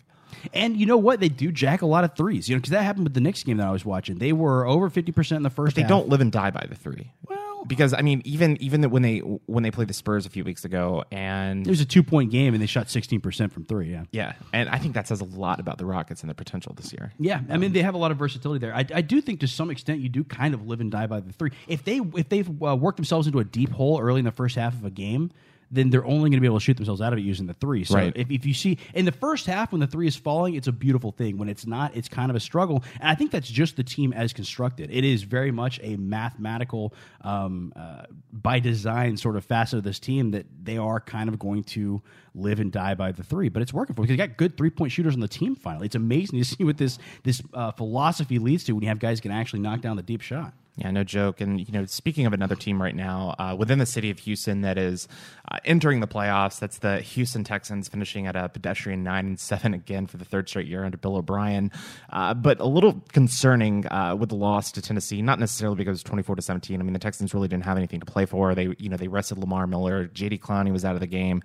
And 0.53 0.77
you 0.77 0.85
know 0.85 0.97
what? 0.97 1.19
They 1.19 1.29
do 1.29 1.51
jack 1.51 1.81
a 1.81 1.85
lot 1.85 2.03
of 2.03 2.15
threes. 2.15 2.47
You 2.49 2.55
know, 2.55 2.59
because 2.59 2.71
that 2.71 2.83
happened 2.83 3.05
with 3.05 3.13
the 3.13 3.21
Knicks 3.21 3.43
game 3.43 3.57
that 3.57 3.67
I 3.67 3.71
was 3.71 3.85
watching. 3.85 4.17
They 4.17 4.33
were 4.33 4.65
over 4.65 4.89
50 4.89 5.11
percent 5.11 5.37
in 5.37 5.43
the 5.43 5.49
first. 5.49 5.75
they 5.75 5.81
half. 5.81 5.89
don't 5.89 6.09
live 6.09 6.21
and 6.21 6.31
die 6.31 6.51
by 6.51 6.65
the 6.67 6.75
three. 6.75 7.11
Well- 7.27 7.37
because 7.67 7.93
I 7.93 8.01
mean, 8.01 8.21
even 8.23 8.55
even 8.61 8.89
when 8.91 9.01
they 9.01 9.17
when 9.19 9.63
they 9.63 9.71
played 9.71 9.87
the 9.89 9.93
Spurs 9.93 10.25
a 10.25 10.29
few 10.29 10.43
weeks 10.43 10.63
ago, 10.63 11.03
and 11.11 11.65
It 11.65 11.69
was 11.69 11.81
a 11.81 11.85
two 11.85 12.03
point 12.03 12.31
game, 12.31 12.53
and 12.53 12.61
they 12.61 12.67
shot 12.67 12.89
16 12.89 13.19
percent 13.19 13.51
from 13.51 13.65
three. 13.65 13.91
Yeah. 13.91 14.03
yeah, 14.11 14.33
and 14.53 14.69
I 14.69 14.77
think 14.77 14.93
that 14.93 15.07
says 15.07 15.21
a 15.21 15.25
lot 15.25 15.59
about 15.59 15.77
the 15.77 15.85
Rockets 15.85 16.21
and 16.21 16.29
their 16.29 16.35
potential 16.35 16.73
this 16.75 16.93
year. 16.93 17.13
Yeah, 17.19 17.41
I 17.49 17.57
mean 17.57 17.73
they 17.73 17.81
have 17.81 17.93
a 17.93 17.97
lot 17.97 18.11
of 18.11 18.17
versatility 18.17 18.59
there. 18.59 18.73
I, 18.73 18.85
I 18.93 19.01
do 19.01 19.21
think 19.21 19.41
to 19.41 19.47
some 19.47 19.69
extent 19.69 19.99
you 19.99 20.09
do 20.09 20.23
kind 20.23 20.53
of 20.53 20.65
live 20.65 20.79
and 20.81 20.91
die 20.91 21.07
by 21.07 21.19
the 21.19 21.33
three. 21.33 21.51
If 21.67 21.83
they 21.83 21.97
if 22.15 22.29
they've 22.29 22.49
uh, 22.63 22.75
worked 22.75 22.97
themselves 22.97 23.27
into 23.27 23.39
a 23.39 23.43
deep 23.43 23.71
hole 23.71 23.99
early 23.99 24.19
in 24.19 24.25
the 24.25 24.31
first 24.31 24.55
half 24.55 24.73
of 24.73 24.85
a 24.85 24.91
game, 24.91 25.31
then 25.69 25.89
they're 25.89 26.05
only 26.05 26.29
going 26.29 26.33
to 26.33 26.39
be 26.39 26.45
able 26.47 26.59
to 26.59 26.63
shoot 26.63 26.77
themselves 26.77 27.01
out 27.01 27.11
of 27.13 27.19
it 27.19 27.23
using 27.23 27.45
the 27.45 27.53
three. 27.55 27.83
So 27.83 27.95
Right. 27.95 28.13
if, 28.15 28.31
if 28.31 28.45
you 28.45 28.53
see 28.53 28.77
in 28.93 29.05
the 29.05 29.11
first 29.11 29.45
half 29.45 29.71
when 29.71 29.81
the 29.81 29.87
three 29.87 30.07
is 30.07 30.15
falling, 30.15 30.55
it's 30.55 30.67
a 30.67 30.71
beautiful 30.71 31.11
thing. 31.11 31.37
When 31.37 31.49
it's 31.49 31.67
not, 31.67 31.95
it's 31.95 32.07
kind 32.07 32.29
of 32.29 32.35
a 32.35 32.39
struggle. 32.39 32.83
And 32.99 33.09
I 33.09 33.15
think 33.15 33.31
that's 33.31 33.49
just 33.49 33.75
the 33.75 33.83
team 33.83 34.13
as 34.13 34.31
constructed. 34.33 34.89
It 34.91 35.03
is 35.03 35.23
very 35.23 35.51
much 35.51 35.79
a 35.83 35.97
mathematical, 35.97 36.93
um, 37.21 37.73
uh, 37.75 38.03
by 38.31 38.59
design 38.59 39.17
sort 39.17 39.35
of 39.35 39.43
facet 39.45 39.79
of 39.79 39.83
this 39.83 39.99
team 39.99 40.31
that 40.31 40.45
they 40.63 40.77
are 40.77 40.99
kind 40.99 41.27
of 41.29 41.37
going 41.39 41.63
to 41.63 42.01
live 42.35 42.59
and 42.59 42.71
die 42.71 42.93
by 42.95 43.11
the 43.11 43.23
three. 43.23 43.49
But 43.49 43.61
it's 43.61 43.73
working 43.73 43.93
for 43.95 44.01
them 44.01 44.07
because 44.07 44.17
they 44.17 44.27
got 44.27 44.37
good 44.37 44.57
three 44.57 44.69
point 44.69 44.91
shooters 44.91 45.13
on 45.15 45.19
the 45.19 45.27
team. 45.27 45.55
Finally, 45.55 45.87
it's 45.87 45.95
amazing 45.95 46.39
to 46.39 46.45
see 46.55 46.63
what 46.63 46.77
this 46.77 46.97
this 47.23 47.41
uh, 47.53 47.71
philosophy 47.71 48.39
leads 48.39 48.63
to 48.65 48.73
when 48.73 48.83
you 48.83 48.89
have 48.89 48.99
guys 48.99 49.19
can 49.19 49.31
actually 49.31 49.59
knock 49.59 49.81
down 49.81 49.97
the 49.97 50.03
deep 50.03 50.21
shot. 50.21 50.53
Yeah, 50.77 50.91
no 50.91 51.03
joke. 51.03 51.41
And 51.41 51.59
you 51.59 51.71
know, 51.71 51.85
speaking 51.85 52.27
of 52.27 52.33
another 52.33 52.55
team 52.55 52.79
right 52.79 52.95
now 52.95 53.33
uh, 53.39 53.55
within 53.57 53.79
the 53.79 53.85
city 53.85 54.11
of 54.11 54.19
Houston 54.19 54.61
that 54.61 54.77
is 54.77 55.07
uh, 55.51 55.57
entering 55.65 56.01
the 56.01 56.07
playoffs, 56.07 56.59
that's 56.59 56.77
the 56.77 56.99
Houston 57.01 57.43
Texans, 57.43 57.87
finishing 57.87 58.27
at 58.27 58.35
a 58.35 58.47
pedestrian 58.47 59.03
nine 59.03 59.25
and 59.25 59.39
seven 59.39 59.73
again 59.73 60.05
for 60.05 60.17
the 60.17 60.25
third 60.25 60.47
straight 60.47 60.67
year 60.67 60.85
under 60.85 60.97
Bill 60.97 61.15
O'Brien. 61.15 61.71
Uh, 62.11 62.35
but 62.35 62.59
a 62.59 62.67
little 62.67 63.01
concerning 63.11 63.87
uh, 63.87 64.15
with 64.15 64.29
the 64.29 64.35
loss 64.35 64.71
to 64.73 64.81
Tennessee, 64.81 65.23
not 65.23 65.39
necessarily 65.39 65.75
because 65.75 66.03
twenty 66.03 66.21
four 66.21 66.35
to 66.35 66.43
seventeen. 66.43 66.79
I 66.79 66.83
mean, 66.83 66.93
the 66.93 66.99
Texans 66.99 67.33
really 67.33 67.47
didn't 67.47 67.65
have 67.65 67.77
anything 67.77 67.99
to 67.99 68.05
play 68.05 68.27
for. 68.27 68.53
They 68.53 68.75
you 68.77 68.89
know 68.89 68.97
they 68.97 69.07
rested 69.07 69.39
Lamar 69.39 69.65
Miller, 69.65 70.05
J.D. 70.05 70.37
Clowney 70.37 70.71
was 70.71 70.85
out 70.85 70.93
of 70.93 71.01
the 71.01 71.07
game. 71.07 71.41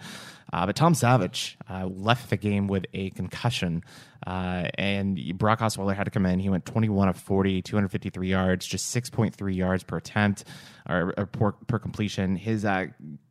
Uh, 0.52 0.66
but 0.66 0.76
Tom 0.76 0.94
Savage 0.94 1.56
uh, 1.70 1.86
left 1.86 2.28
the 2.28 2.36
game 2.36 2.66
with 2.66 2.84
a 2.92 3.08
concussion, 3.10 3.82
uh, 4.26 4.68
and 4.78 5.38
Brock 5.38 5.60
Osweiler 5.60 5.94
had 5.94 6.04
to 6.04 6.10
come 6.10 6.26
in. 6.26 6.38
He 6.38 6.48
went 6.48 6.64
21 6.64 7.08
of 7.08 7.16
40, 7.16 7.62
253 7.62 8.28
yards, 8.28 8.66
just 8.66 8.94
6.3 8.94 9.54
yards 9.54 9.82
per 9.82 9.96
attempt 9.96 10.44
or, 10.88 11.14
or 11.16 11.26
per, 11.26 11.52
per, 11.52 11.78
completion. 11.78 12.36
His 12.36 12.64
uh, 12.64 12.86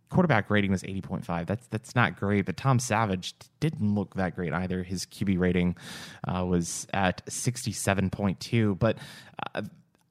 quarterback 0.09 0.49
rating 0.49 0.71
was 0.71 0.83
80.5. 0.83 1.47
That's 1.47 1.67
that's 1.67 1.95
not 1.95 2.19
great, 2.19 2.45
but 2.45 2.57
Tom 2.57 2.79
Savage 2.79 3.33
didn't 3.59 3.95
look 3.95 4.15
that 4.15 4.35
great 4.35 4.53
either. 4.53 4.83
His 4.83 5.05
QB 5.05 5.39
rating 5.39 5.77
uh, 6.27 6.45
was 6.45 6.87
at 6.93 7.25
67.2, 7.25 8.77
but. 8.77 8.97
Uh, 9.55 9.63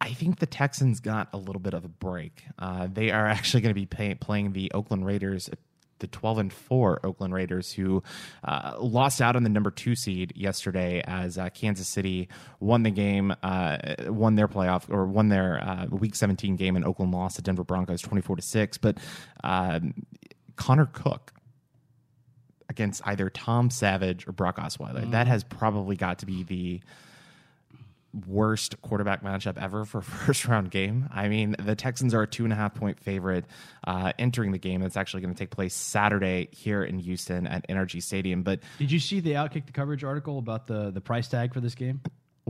I 0.03 0.15
think 0.15 0.39
the 0.39 0.47
Texans 0.47 0.99
got 0.99 1.29
a 1.35 1.37
little 1.37 1.61
bit 1.61 1.75
of 1.75 1.85
a 1.85 1.89
break. 1.89 2.45
Uh, 2.59 2.89
they 2.91 3.11
are 3.11 3.27
actually 3.29 3.61
going 3.61 3.75
to 3.75 3.79
be 3.79 3.85
pay, 3.85 4.15
playing 4.15 4.55
the 4.55 4.73
Oakland 4.73 5.05
Raiders 5.05 5.51
the 6.01 6.07
12 6.07 6.39
and 6.39 6.53
4 6.53 7.01
Oakland 7.05 7.33
Raiders, 7.33 7.73
who 7.73 8.03
uh, 8.45 8.75
lost 8.79 9.21
out 9.21 9.37
on 9.37 9.43
the 9.43 9.49
number 9.49 9.71
two 9.71 9.95
seed 9.95 10.33
yesterday 10.35 11.03
as 11.07 11.39
uh, 11.39 11.49
Kansas 11.51 11.89
City 11.89 12.29
won 12.59 12.83
the 12.83 12.91
game, 12.91 13.35
uh, 13.43 13.79
won 14.07 14.35
their 14.35 14.49
playoff 14.49 14.91
or 14.91 15.07
won 15.07 15.29
their 15.29 15.63
uh, 15.63 15.87
Week 15.87 16.15
17 16.15 16.57
game, 16.57 16.77
and 16.77 16.85
Oakland 16.85 17.13
lost 17.13 17.37
to 17.37 17.43
Denver 17.43 17.65
Broncos 17.65 18.03
24 18.03 18.37
to 18.37 18.43
six. 18.43 18.79
But 18.79 18.99
um, 19.45 19.95
Connor 20.57 20.87
Cook 20.87 21.33
against 22.69 23.03
either 23.05 23.29
Tom 23.31 23.71
Savage 23.71 24.27
or 24.27 24.33
Brock 24.33 24.59
Osweiler, 24.59 25.05
mm. 25.05 25.11
that 25.11 25.27
has 25.27 25.45
probably 25.45 25.97
got 25.97 26.21
to 26.21 26.27
be 26.27 26.43
the 26.45 26.81
worst 28.27 28.81
quarterback 28.83 29.23
matchup 29.23 29.57
ever 29.59 29.85
for 29.85 30.01
first 30.03 30.47
round 30.47 30.71
game. 30.71 31.09
I 31.13 31.29
mean, 31.29 31.57
the 31.59 31.75
Texans 31.75 32.15
are 32.15 32.23
a 32.23 32.27
two 32.27 32.45
and 32.45 32.53
a 32.53 32.57
half 32.57 32.75
point 32.75 33.01
favorite 33.01 33.45
uh, 33.87 34.13
entering 34.19 34.53
the 34.53 34.59
game. 34.59 34.83
It's 34.83 34.97
actually 34.97 35.23
going 35.23 35.35
to 35.35 35.39
take 35.39 35.51
place 35.51 35.75
Saturday 35.75 36.49
here 36.53 36.83
in 36.83 36.99
Houston 36.99 37.47
at 37.47 37.67
NRG 37.69 38.03
Stadium. 38.03 38.43
But 38.43 38.61
did 38.79 38.91
you 38.91 39.01
see 39.01 39.21
the 39.21 39.33
Outkick 39.33 39.67
the 39.67 39.73
coverage 39.73 40.05
article 40.05 40.39
about 40.39 40.67
the 40.67 40.91
the 40.91 41.01
price 41.01 41.29
tag 41.29 41.55
for 41.55 41.61
this 41.61 41.75
game? 41.75 42.01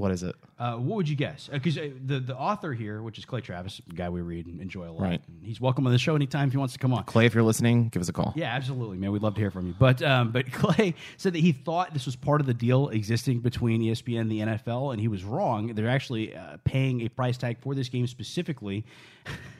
What 0.01 0.13
is 0.13 0.23
it? 0.23 0.35
Uh, 0.59 0.77
what 0.77 0.97
would 0.97 1.09
you 1.11 1.15
guess? 1.15 1.51
Because 1.53 1.77
uh, 1.77 1.83
uh, 1.83 1.89
the 2.07 2.21
the 2.21 2.37
author 2.37 2.73
here, 2.73 3.03
which 3.03 3.19
is 3.19 3.27
Clay 3.27 3.43
Travis, 3.43 3.83
a 3.91 3.95
guy 3.95 4.09
we 4.09 4.23
read 4.23 4.47
and 4.47 4.59
enjoy 4.59 4.89
a 4.89 4.93
lot, 4.93 5.03
right. 5.03 5.23
he's 5.43 5.61
welcome 5.61 5.87
on 5.87 5.93
the 5.93 5.99
show 5.99 6.15
anytime 6.15 6.49
if 6.49 6.53
he 6.53 6.59
wants 6.59 6.73
to 6.73 6.79
come 6.79 6.95
on. 6.95 7.05
Clay, 7.05 7.27
if 7.27 7.35
you're 7.35 7.45
listening, 7.45 7.91
give 7.91 8.01
us 8.01 8.09
a 8.09 8.13
call. 8.15 8.33
Yeah, 8.35 8.47
absolutely, 8.55 8.97
man. 8.97 9.13
We'd 9.13 9.21
love 9.21 9.35
to 9.35 9.41
hear 9.41 9.51
from 9.51 9.67
you. 9.67 9.75
But 9.79 10.01
um, 10.01 10.33
but 10.33 10.51
Clay 10.53 10.95
said 11.19 11.35
that 11.35 11.41
he 11.41 11.53
thought 11.53 11.93
this 11.93 12.07
was 12.07 12.17
part 12.17 12.41
of 12.41 12.47
the 12.47 12.55
deal 12.55 12.89
existing 12.89 13.41
between 13.41 13.83
ESPN 13.83 14.23
and 14.23 14.33
the 14.33 14.41
NFL, 14.41 14.93
and 14.93 15.01
he 15.01 15.09
was 15.09 15.23
wrong. 15.23 15.75
They're 15.75 15.87
actually 15.87 16.35
uh, 16.35 16.57
paying 16.65 17.03
a 17.03 17.11
price 17.11 17.37
tag 17.37 17.59
for 17.61 17.75
this 17.75 17.91
game 17.91 18.07
specifically. 18.07 18.87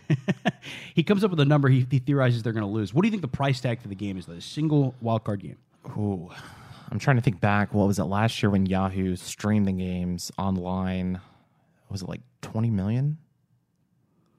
he 0.95 1.03
comes 1.03 1.23
up 1.23 1.31
with 1.31 1.41
a 1.41 1.45
number 1.45 1.69
he, 1.69 1.87
he 1.91 1.99
theorizes 1.99 2.43
they're 2.43 2.55
going 2.55 2.65
to 2.65 2.67
lose. 2.67 2.95
What 2.95 3.03
do 3.03 3.09
you 3.09 3.13
think 3.13 3.21
the 3.21 3.29
price 3.29 3.61
tag 3.61 3.83
for 3.83 3.89
the 3.89 3.95
game 3.95 4.17
is? 4.17 4.25
The 4.25 4.41
single 4.41 4.95
wild 5.03 5.25
card 5.25 5.41
game. 5.41 5.59
Ooh. 5.99 6.31
I'm 6.91 6.99
trying 6.99 7.17
to 7.17 7.23
think 7.23 7.41
back. 7.41 7.73
What 7.73 7.87
was 7.87 7.99
it 7.99 8.05
last 8.05 8.43
year 8.43 8.51
when 8.51 8.67
Yahoo 8.67 9.17
streamed 9.17 9.67
the 9.67 9.73
games 9.73 10.33
online? 10.37 11.21
Was 11.89 12.03
it 12.03 12.09
like 12.09 12.23
20 12.43 12.71
million? 12.71 13.19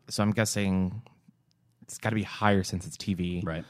So 0.09 0.21
I'm 0.21 0.31
guessing 0.31 1.01
it's 1.83 1.97
got 1.97 2.09
to 2.09 2.15
be 2.15 2.23
higher 2.23 2.63
since 2.63 2.85
it's 2.85 2.97
TV. 2.97 3.45
Right. 3.45 3.63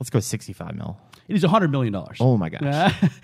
Let's 0.00 0.08
go 0.08 0.18
65 0.18 0.76
mil. 0.76 0.98
It 1.28 1.36
is 1.36 1.44
$100 1.44 1.70
million. 1.70 1.94
Oh 2.18 2.36
my 2.36 2.48
gosh. 2.48 2.62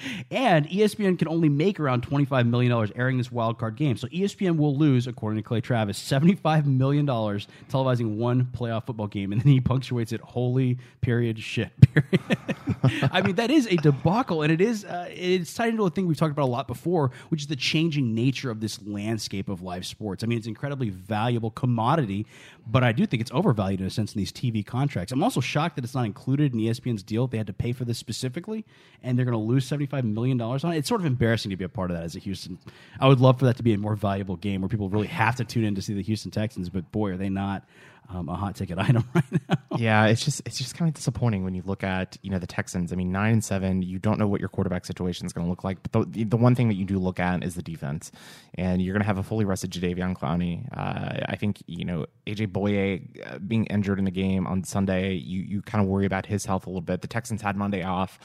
and 0.31 0.69
ESPN 0.69 1.19
can 1.19 1.27
only 1.27 1.49
make 1.49 1.81
around 1.81 2.07
$25 2.07 2.49
million 2.49 2.93
airing 2.95 3.19
this 3.19 3.33
wild 3.33 3.59
card 3.59 3.75
game. 3.75 3.97
So 3.97 4.07
ESPN 4.09 4.59
will 4.59 4.77
lose, 4.77 5.09
according 5.09 5.43
to 5.43 5.43
Clay 5.43 5.61
Travis, 5.61 5.99
$75 5.99 6.67
million 6.67 7.07
televising 7.07 8.17
one 8.17 8.45
playoff 8.45 8.87
football 8.87 9.09
game. 9.09 9.33
And 9.33 9.41
then 9.41 9.51
he 9.51 9.61
punctuates 9.61 10.13
it, 10.13 10.21
holy 10.21 10.79
period 11.01 11.41
shit. 11.41 11.73
Period. 11.93 13.11
I 13.11 13.23
mean, 13.23 13.37
that 13.37 13.51
is 13.51 13.67
a 13.67 13.77
debacle. 13.77 14.43
And 14.43 14.53
it 14.53 14.61
is, 14.61 14.85
uh, 14.85 15.09
it's 15.11 15.55
tied 15.55 15.71
into 15.71 15.85
a 15.85 15.91
thing 15.91 16.07
we've 16.07 16.17
talked 16.17 16.33
about 16.33 16.45
a 16.45 16.53
lot 16.53 16.69
before, 16.69 17.11
which 17.31 17.41
is 17.41 17.47
the 17.47 17.57
changing 17.57 18.15
nature 18.15 18.51
of 18.51 18.61
this 18.61 18.81
landscape 18.87 19.49
of 19.49 19.63
live 19.63 19.87
sports. 19.87 20.23
I 20.23 20.27
mean, 20.27 20.39
it's 20.39 20.47
an 20.47 20.51
incredibly 20.51 20.91
valuable 20.91 21.51
commodity, 21.51 22.27
but 22.67 22.83
I 22.83 22.93
do 22.93 23.07
think 23.07 23.21
it's 23.21 23.31
overvalued 23.31 23.81
in 23.81 23.87
a 23.87 23.91
sense 23.91 24.13
in 24.15 24.19
these 24.19 24.33
TV 24.33 24.67
contracts. 24.67 25.13
I'm 25.13 25.23
also 25.23 25.41
shocked 25.41 25.77
that 25.77 25.85
it's 25.85 25.95
not 25.95 26.05
included 26.05 26.53
in 26.53 26.61
ESPN's 26.61 27.03
deal. 27.03 27.27
They 27.27 27.39
had 27.39 27.47
to 27.47 27.53
pay 27.53 27.73
for 27.73 27.85
this 27.85 27.99
specifically, 27.99 28.65
and 29.03 29.17
they're 29.17 29.25
going 29.25 29.39
to 29.39 29.45
lose 29.45 29.69
$75 29.69 30.03
million 30.05 30.41
on 30.41 30.73
it. 30.73 30.77
It's 30.77 30.89
sort 30.89 31.01
of 31.01 31.07
embarrassing 31.07 31.51
to 31.51 31.57
be 31.57 31.65
a 31.65 31.69
part 31.69 31.91
of 31.91 31.97
that 31.97 32.05
as 32.05 32.17
a 32.17 32.19
Houston. 32.19 32.59
I 32.99 33.07
would 33.07 33.21
love 33.21 33.39
for 33.39 33.45
that 33.45 33.57
to 33.59 33.63
be 33.63 33.73
a 33.73 33.79
more 33.79 33.95
valuable 33.95 34.37
game 34.37 34.63
where 34.63 34.69
people 34.69 34.89
really 34.89 35.07
have 35.07 35.37
to 35.37 35.45
tune 35.45 35.65
in 35.65 35.75
to 35.77 35.83
see 35.83 35.95
the 35.95 36.03
Houston 36.03 36.31
Texans, 36.31 36.69
but 36.69 36.91
boy, 36.91 37.13
are 37.13 37.17
they 37.17 37.29
not 37.29 37.65
um, 38.09 38.29
a 38.29 38.35
hot 38.35 38.57
ticket 38.57 38.79
item 38.79 39.05
right 39.15 39.25
now. 39.49 39.57
Yeah, 39.77 40.07
it's 40.07 40.25
just 40.25 40.43
it's 40.47 40.59
just 40.59 40.75
kind 40.75 40.89
of 40.89 40.95
disappointing 40.95 41.45
when 41.45 41.55
you 41.55 41.63
look 41.65 41.85
at 41.85 42.17
you 42.23 42.31
know 42.31 42.39
the 42.39 42.47
Texans. 42.47 42.93
I 42.93 42.97
mean, 42.97 43.13
nine 43.13 43.35
and 43.35 43.45
seven, 43.45 43.83
you 43.83 43.99
don't 43.99 44.19
know 44.19 44.27
what 44.27 44.41
your 44.41 44.49
quarterback 44.49 44.85
situation 44.85 45.27
is 45.27 45.33
going 45.33 45.47
to 45.47 45.51
look 45.51 45.65
like. 45.65 45.79
But 45.91 46.13
the, 46.13 46.25
the 46.25 46.37
one 46.37 46.55
thing 46.55 46.69
that 46.69 46.75
you 46.75 46.85
do 46.85 46.99
look 46.99 47.21
at 47.21 47.43
is 47.45 47.55
the 47.55 47.63
defense, 47.63 48.13
and 48.55 48.81
you're 48.81 48.93
going 48.93 49.03
to 49.03 49.07
have 49.07 49.19
a 49.19 49.23
fully 49.23 49.45
rested 49.45 49.71
Jadeveon 49.71 50.17
Clowney. 50.17 50.67
Uh, 50.77 51.25
I 51.29 51.37
think 51.37 51.63
you 51.67 51.85
know 51.85 52.07
AJ 52.27 52.49
Bouye 52.49 53.27
uh, 53.27 53.39
being 53.39 53.67
injured 53.67 53.99
in 53.99 54.05
the 54.05 54.11
game 54.11 54.47
on 54.47 54.65
Sunday. 54.65 55.15
You 55.15 55.43
you 55.43 55.63
kind 55.63 55.83
of 55.83 55.89
worry 55.89 56.07
about 56.07 56.27
his 56.27 56.47
health 56.47 56.67
a 56.67 56.71
little 56.71 56.81
bit. 56.81 57.03
The 57.03 57.09
Texans 57.09 57.43
had 57.43 57.57
Monday 57.57 57.83
off. 57.83 58.19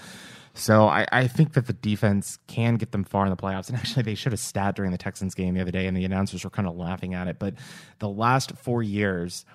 So 0.53 0.87
I, 0.87 1.07
I, 1.11 1.27
think 1.27 1.53
that 1.53 1.67
the 1.67 1.73
defense 1.73 2.37
can 2.47 2.75
get 2.75 2.91
them 2.91 3.05
far 3.05 3.25
in 3.25 3.29
the 3.29 3.37
playoffs. 3.37 3.69
And 3.69 3.77
actually, 3.77 4.03
they 4.03 4.15
should 4.15 4.33
have 4.33 4.39
stat 4.39 4.75
during 4.75 4.91
the 4.91 4.97
Texans 4.97 5.33
game 5.33 5.53
the 5.53 5.61
other 5.61 5.71
day, 5.71 5.87
and 5.87 5.95
the 5.95 6.03
announcers 6.03 6.43
were 6.43 6.49
kind 6.49 6.67
of 6.67 6.75
laughing 6.75 7.13
at 7.13 7.27
it. 7.27 7.39
But 7.39 7.55
the 7.99 8.09
last 8.09 8.51
four 8.57 8.83
years, 8.83 9.45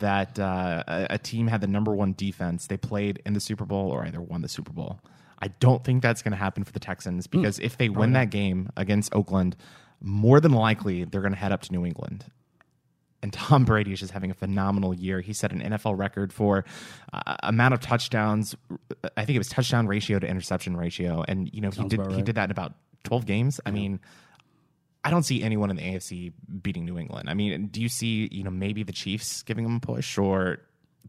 that 0.00 0.38
uh, 0.38 0.82
a, 0.86 1.18
team 1.18 1.46
had 1.46 1.60
the 1.60 1.66
number 1.66 1.94
one 1.94 2.12
defense. 2.12 2.66
They 2.66 2.76
played 2.76 3.22
in 3.24 3.32
the 3.32 3.40
Super 3.40 3.64
Bowl 3.64 3.90
or 3.90 4.04
either 4.04 4.20
won 4.20 4.42
the 4.42 4.48
Super 4.48 4.72
Bowl. 4.72 5.00
I 5.40 5.48
don't 5.48 5.84
think 5.84 6.02
that's 6.02 6.22
going 6.22 6.32
to 6.32 6.38
happen 6.38 6.64
for 6.64 6.72
the 6.72 6.80
Texans 6.80 7.26
hmm. 7.26 7.38
because 7.40 7.58
if 7.58 7.76
they 7.76 7.88
win 7.88 8.12
that 8.12 8.30
game 8.30 8.70
against 8.76 9.14
Oakland, 9.14 9.56
more 10.00 10.40
than 10.40 10.52
likely 10.52 11.04
they're 11.04 11.20
going 11.20 11.32
to 11.32 11.38
head 11.38 11.52
up 11.52 11.62
to 11.62 11.72
New 11.72 11.84
England. 11.84 12.24
And 13.20 13.32
Tom 13.32 13.64
Brady 13.64 13.92
is 13.92 13.98
just 13.98 14.12
having 14.12 14.30
a 14.30 14.34
phenomenal 14.34 14.94
year. 14.94 15.20
He 15.20 15.32
set 15.32 15.50
an 15.50 15.60
NFL 15.60 15.98
record 15.98 16.32
for 16.32 16.64
uh, 17.12 17.36
amount 17.42 17.74
of 17.74 17.80
touchdowns. 17.80 18.54
I 19.16 19.24
think 19.24 19.34
it 19.34 19.38
was 19.38 19.48
touchdown 19.48 19.88
ratio 19.88 20.20
to 20.20 20.26
interception 20.26 20.76
ratio, 20.76 21.24
and 21.26 21.52
you 21.52 21.60
know 21.60 21.70
Sounds 21.70 21.90
he 21.92 21.96
did 21.96 22.06
right. 22.06 22.14
he 22.14 22.22
did 22.22 22.36
that 22.36 22.44
in 22.44 22.50
about 22.52 22.74
twelve 23.02 23.26
games. 23.26 23.60
I 23.66 23.72
mean, 23.72 23.98
I 25.08 25.10
don't 25.10 25.22
see 25.22 25.42
anyone 25.42 25.70
in 25.70 25.76
the 25.76 25.82
AFC 25.82 26.34
beating 26.62 26.84
New 26.84 26.98
England. 26.98 27.30
I 27.30 27.34
mean, 27.34 27.68
do 27.68 27.80
you 27.80 27.88
see, 27.88 28.28
you 28.30 28.44
know, 28.44 28.50
maybe 28.50 28.82
the 28.82 28.92
Chiefs 28.92 29.42
giving 29.42 29.64
them 29.64 29.76
a 29.76 29.80
push 29.80 30.18
or 30.18 30.58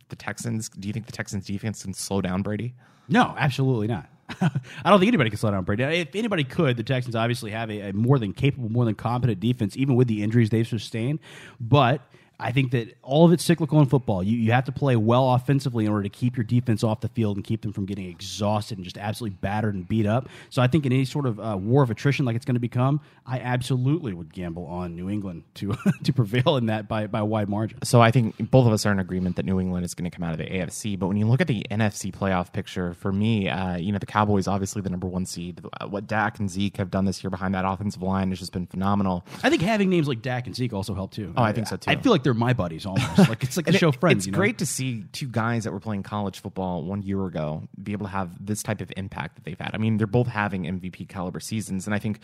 the 0.08 0.16
Texans? 0.16 0.70
Do 0.70 0.88
you 0.88 0.94
think 0.94 1.06
the 1.06 1.12
Texans 1.12 1.46
defense 1.46 1.84
can 1.84 1.94
slow 1.94 2.22
down 2.22 2.42
Brady? 2.42 2.76
No, 3.10 3.36
absolutely 3.38 3.88
not. 3.88 4.08
I 4.42 4.90
don't 4.90 5.00
think 5.00 5.10
anybody 5.10 5.30
can 5.32 5.38
slow 5.38 5.52
down 5.52 5.66
Brady. 5.66 5.84
If 5.84 6.16
anybody 6.16 6.46
could, 6.46 6.78
the 6.78 6.84
Texans 6.84 7.14
obviously 7.14 7.52
have 7.52 7.70
a, 7.70 7.90
a 7.90 7.94
more 7.94 8.18
than 8.20 8.32
capable, 8.32 8.70
more 8.70 8.86
than 8.86 8.96
competent 8.96 9.42
defense, 9.42 9.76
even 9.76 9.96
with 9.96 10.08
the 10.08 10.24
injuries 10.24 10.50
they've 10.50 10.66
sustained. 10.66 11.20
But 11.60 12.02
I 12.40 12.52
think 12.52 12.72
that 12.72 12.96
all 13.02 13.26
of 13.26 13.34
it's 13.34 13.44
cyclical 13.44 13.80
in 13.80 13.88
football. 13.88 14.24
You, 14.24 14.38
you 14.38 14.52
have 14.52 14.66
to 14.66 14.72
play 14.72 14.96
well 14.96 15.34
offensively 15.34 15.86
in 15.86 15.92
order 15.92 16.04
to 16.04 16.10
keep 16.10 16.38
your 16.38 16.44
defense 16.44 16.84
off 16.84 17.02
the 17.02 17.10
field 17.10 17.38
and 17.38 17.44
keep 17.44 17.62
them 17.62 17.74
from 17.74 17.86
getting 17.86 18.06
exhausted 18.08 18.78
and 18.78 18.86
just 18.86 18.98
absolutely 18.98 19.38
battered 19.42 19.76
and 19.76 19.88
beat 19.88 20.06
up. 20.06 20.30
So 20.50 20.62
I 20.62 20.68
think 20.68 20.86
in 20.86 20.94
any 20.94 21.06
sort 21.06 21.26
of 21.26 21.40
uh, 21.40 21.58
war 21.60 21.84
of 21.84 21.92
attrition 21.92 22.26
like 22.26 22.36
it's 22.36 22.46
going 22.46 22.56
to 22.56 22.60
become, 22.60 23.02
I 23.26 23.40
absolutely 23.40 24.14
would 24.14 24.34
gamble 24.34 24.66
on 24.66 24.96
New 24.96 25.10
England 25.10 25.44
to 25.56 25.76
to 26.04 26.14
prevail 26.14 26.58
in 26.58 26.68
that 26.68 26.88
by, 26.88 27.08
by 27.08 27.20
a 27.20 27.26
wide 27.26 27.50
margin. 27.50 27.80
So 27.84 28.02
I 28.02 28.12
think 28.12 28.36
both 28.52 28.68
of 28.68 28.74
us 28.74 28.86
are 28.86 28.92
in 28.92 29.00
agreement 29.00 29.36
that 29.36 29.46
New 29.46 29.60
England 29.60 29.86
is 29.86 29.94
going 29.94 30.10
to 30.10 30.16
come 30.16 30.24
out 30.24 30.32
of 30.32 30.38
the 30.38 30.46
AFC. 30.46 30.98
But 30.98 31.08
when 31.08 31.18
you 31.18 31.28
look 31.28 31.42
at 31.42 31.48
the 31.48 31.66
NFC 31.70 32.14
playoff 32.16 32.54
picture, 32.54 32.94
for 32.94 33.12
me, 33.12 33.50
uh, 33.50 33.78
you 33.78 33.92
know, 33.92 34.00
the 34.00 34.06
Cowboys 34.06 34.48
obviously 34.48 34.82
the 34.82 34.90
number 34.90 35.08
one 35.08 35.26
seed. 35.26 35.62
Uh, 35.80 35.88
what 35.88 36.08
Dak 36.08 36.40
and 36.40 36.50
Zeke 36.50 36.78
have 36.78 36.90
done 36.90 37.06
this 37.06 37.24
year 37.24 37.30
behind 37.30 37.54
that 37.56 37.66
offensive 37.66 38.02
line 38.02 38.30
has 38.30 38.40
just 38.40 38.54
been 38.54 38.68
phenomenal. 38.68 39.26
I 39.44 39.50
think 39.50 39.62
having 39.62 39.90
names 39.90 40.08
like 40.08 40.22
Dak 40.22 40.48
and 40.48 40.56
Zeke 40.56 40.74
also 40.74 40.94
help 40.94 41.12
too. 41.12 41.34
Oh, 41.36 41.44
I 41.44 41.52
think 41.52 41.68
so 41.68 41.78
too. 41.78 41.92
I 41.92 41.96
feel 41.96 42.12
like 42.12 42.24
they're 42.30 42.36
my 42.36 42.54
buddies 42.54 42.86
almost. 42.86 43.18
like 43.18 43.44
it's 43.44 43.58
like 43.58 43.66
the 43.66 43.74
show 43.74 43.92
Friends. 43.92 44.20
It's 44.20 44.26
you 44.28 44.32
know? 44.32 44.38
great 44.38 44.60
to 44.60 44.66
see 44.68 45.04
two 45.12 45.28
guys 45.28 45.64
that 45.64 45.72
were 45.72 45.80
playing 45.80 46.04
college 46.04 46.42
football 46.42 46.84
one 46.84 47.02
year 47.02 47.26
ago 47.26 47.68
be 47.82 47.92
able 47.92 48.06
to 48.06 48.12
have 48.12 48.46
this 48.46 48.62
type 48.62 48.82
of 48.82 48.92
impact 48.96 49.36
that 49.36 49.46
they've 49.46 49.60
had. 49.60 49.72
I 49.74 49.78
mean, 49.78 49.98
they're 49.98 50.06
both 50.06 50.28
having 50.28 50.64
MVP 50.64 51.10
caliber 51.10 51.40
seasons, 51.40 51.88
and 51.88 51.96
I 51.96 52.00
think 52.00 52.20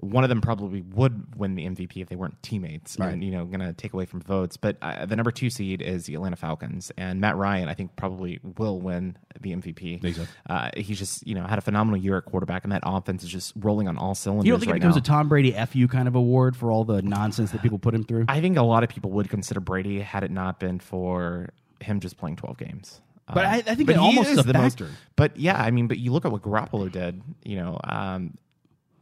one 0.00 0.24
of 0.24 0.30
them 0.30 0.40
probably 0.40 0.80
would 0.80 1.36
win 1.36 1.54
the 1.54 1.66
MVP 1.66 1.98
if 1.98 2.08
they 2.08 2.16
weren't 2.16 2.42
teammates, 2.42 2.98
right. 2.98 3.12
and 3.12 3.22
you 3.22 3.30
know, 3.30 3.44
going 3.44 3.60
to 3.60 3.72
take 3.72 3.92
away 3.92 4.06
from 4.06 4.20
votes. 4.20 4.56
But 4.56 4.76
uh, 4.80 5.06
the 5.06 5.16
number 5.16 5.30
two 5.30 5.50
seed 5.50 5.82
is 5.82 6.06
the 6.06 6.14
Atlanta 6.14 6.36
Falcons, 6.36 6.90
and 6.96 7.20
Matt 7.20 7.36
Ryan, 7.36 7.68
I 7.68 7.74
think, 7.74 7.94
probably 7.94 8.40
will 8.56 8.80
win 8.80 9.16
the 9.40 9.52
MVP. 9.52 10.14
So. 10.14 10.24
Uh, 10.48 10.70
he's 10.76 10.98
just 10.98 11.26
you 11.26 11.34
know 11.34 11.44
had 11.44 11.58
a 11.58 11.62
phenomenal 11.62 12.00
year 12.00 12.16
at 12.16 12.24
quarterback, 12.24 12.64
and 12.64 12.72
that 12.72 12.82
offense 12.84 13.22
is 13.22 13.28
just 13.28 13.52
rolling 13.56 13.86
on 13.86 13.98
all 13.98 14.14
cylinders. 14.14 14.46
You 14.46 14.52
don't 14.52 14.60
think 14.60 14.72
right 14.72 14.76
it 14.76 14.80
becomes 14.80 14.96
now. 14.96 15.00
a 15.00 15.04
Tom 15.04 15.28
Brady 15.28 15.52
fu 15.66 15.86
kind 15.88 16.08
of 16.08 16.14
award 16.14 16.56
for 16.56 16.70
all 16.70 16.84
the 16.84 17.02
nonsense 17.02 17.50
that 17.52 17.62
people 17.62 17.78
put 17.78 17.94
him 17.94 18.04
through? 18.04 18.24
I 18.28 18.40
think 18.40 18.56
a 18.56 18.62
lot 18.62 18.82
of 18.82 18.88
people 18.88 19.10
would 19.12 19.28
instead 19.42 19.56
of 19.56 19.64
Brady 19.64 20.00
had 20.00 20.22
it 20.24 20.30
not 20.30 20.60
been 20.60 20.78
for 20.78 21.48
him 21.80 21.98
just 22.00 22.16
playing 22.16 22.36
12 22.36 22.56
games. 22.58 23.00
But 23.26 23.44
Um, 23.44 23.50
I, 23.52 23.56
I 23.56 23.74
think 23.74 23.86
but 23.86 23.96
he 23.96 24.00
almost 24.00 24.30
is 24.30 24.44
the 24.44 24.52
most- 24.52 24.80
But 25.16 25.36
yeah, 25.36 25.60
I 25.60 25.70
mean, 25.70 25.88
but 25.88 25.98
you 25.98 26.12
look 26.12 26.24
at 26.24 26.30
what 26.32 26.42
Garoppolo 26.42 26.90
did. 26.90 27.20
You 27.44 27.56
know, 27.56 27.80
um, 27.84 28.36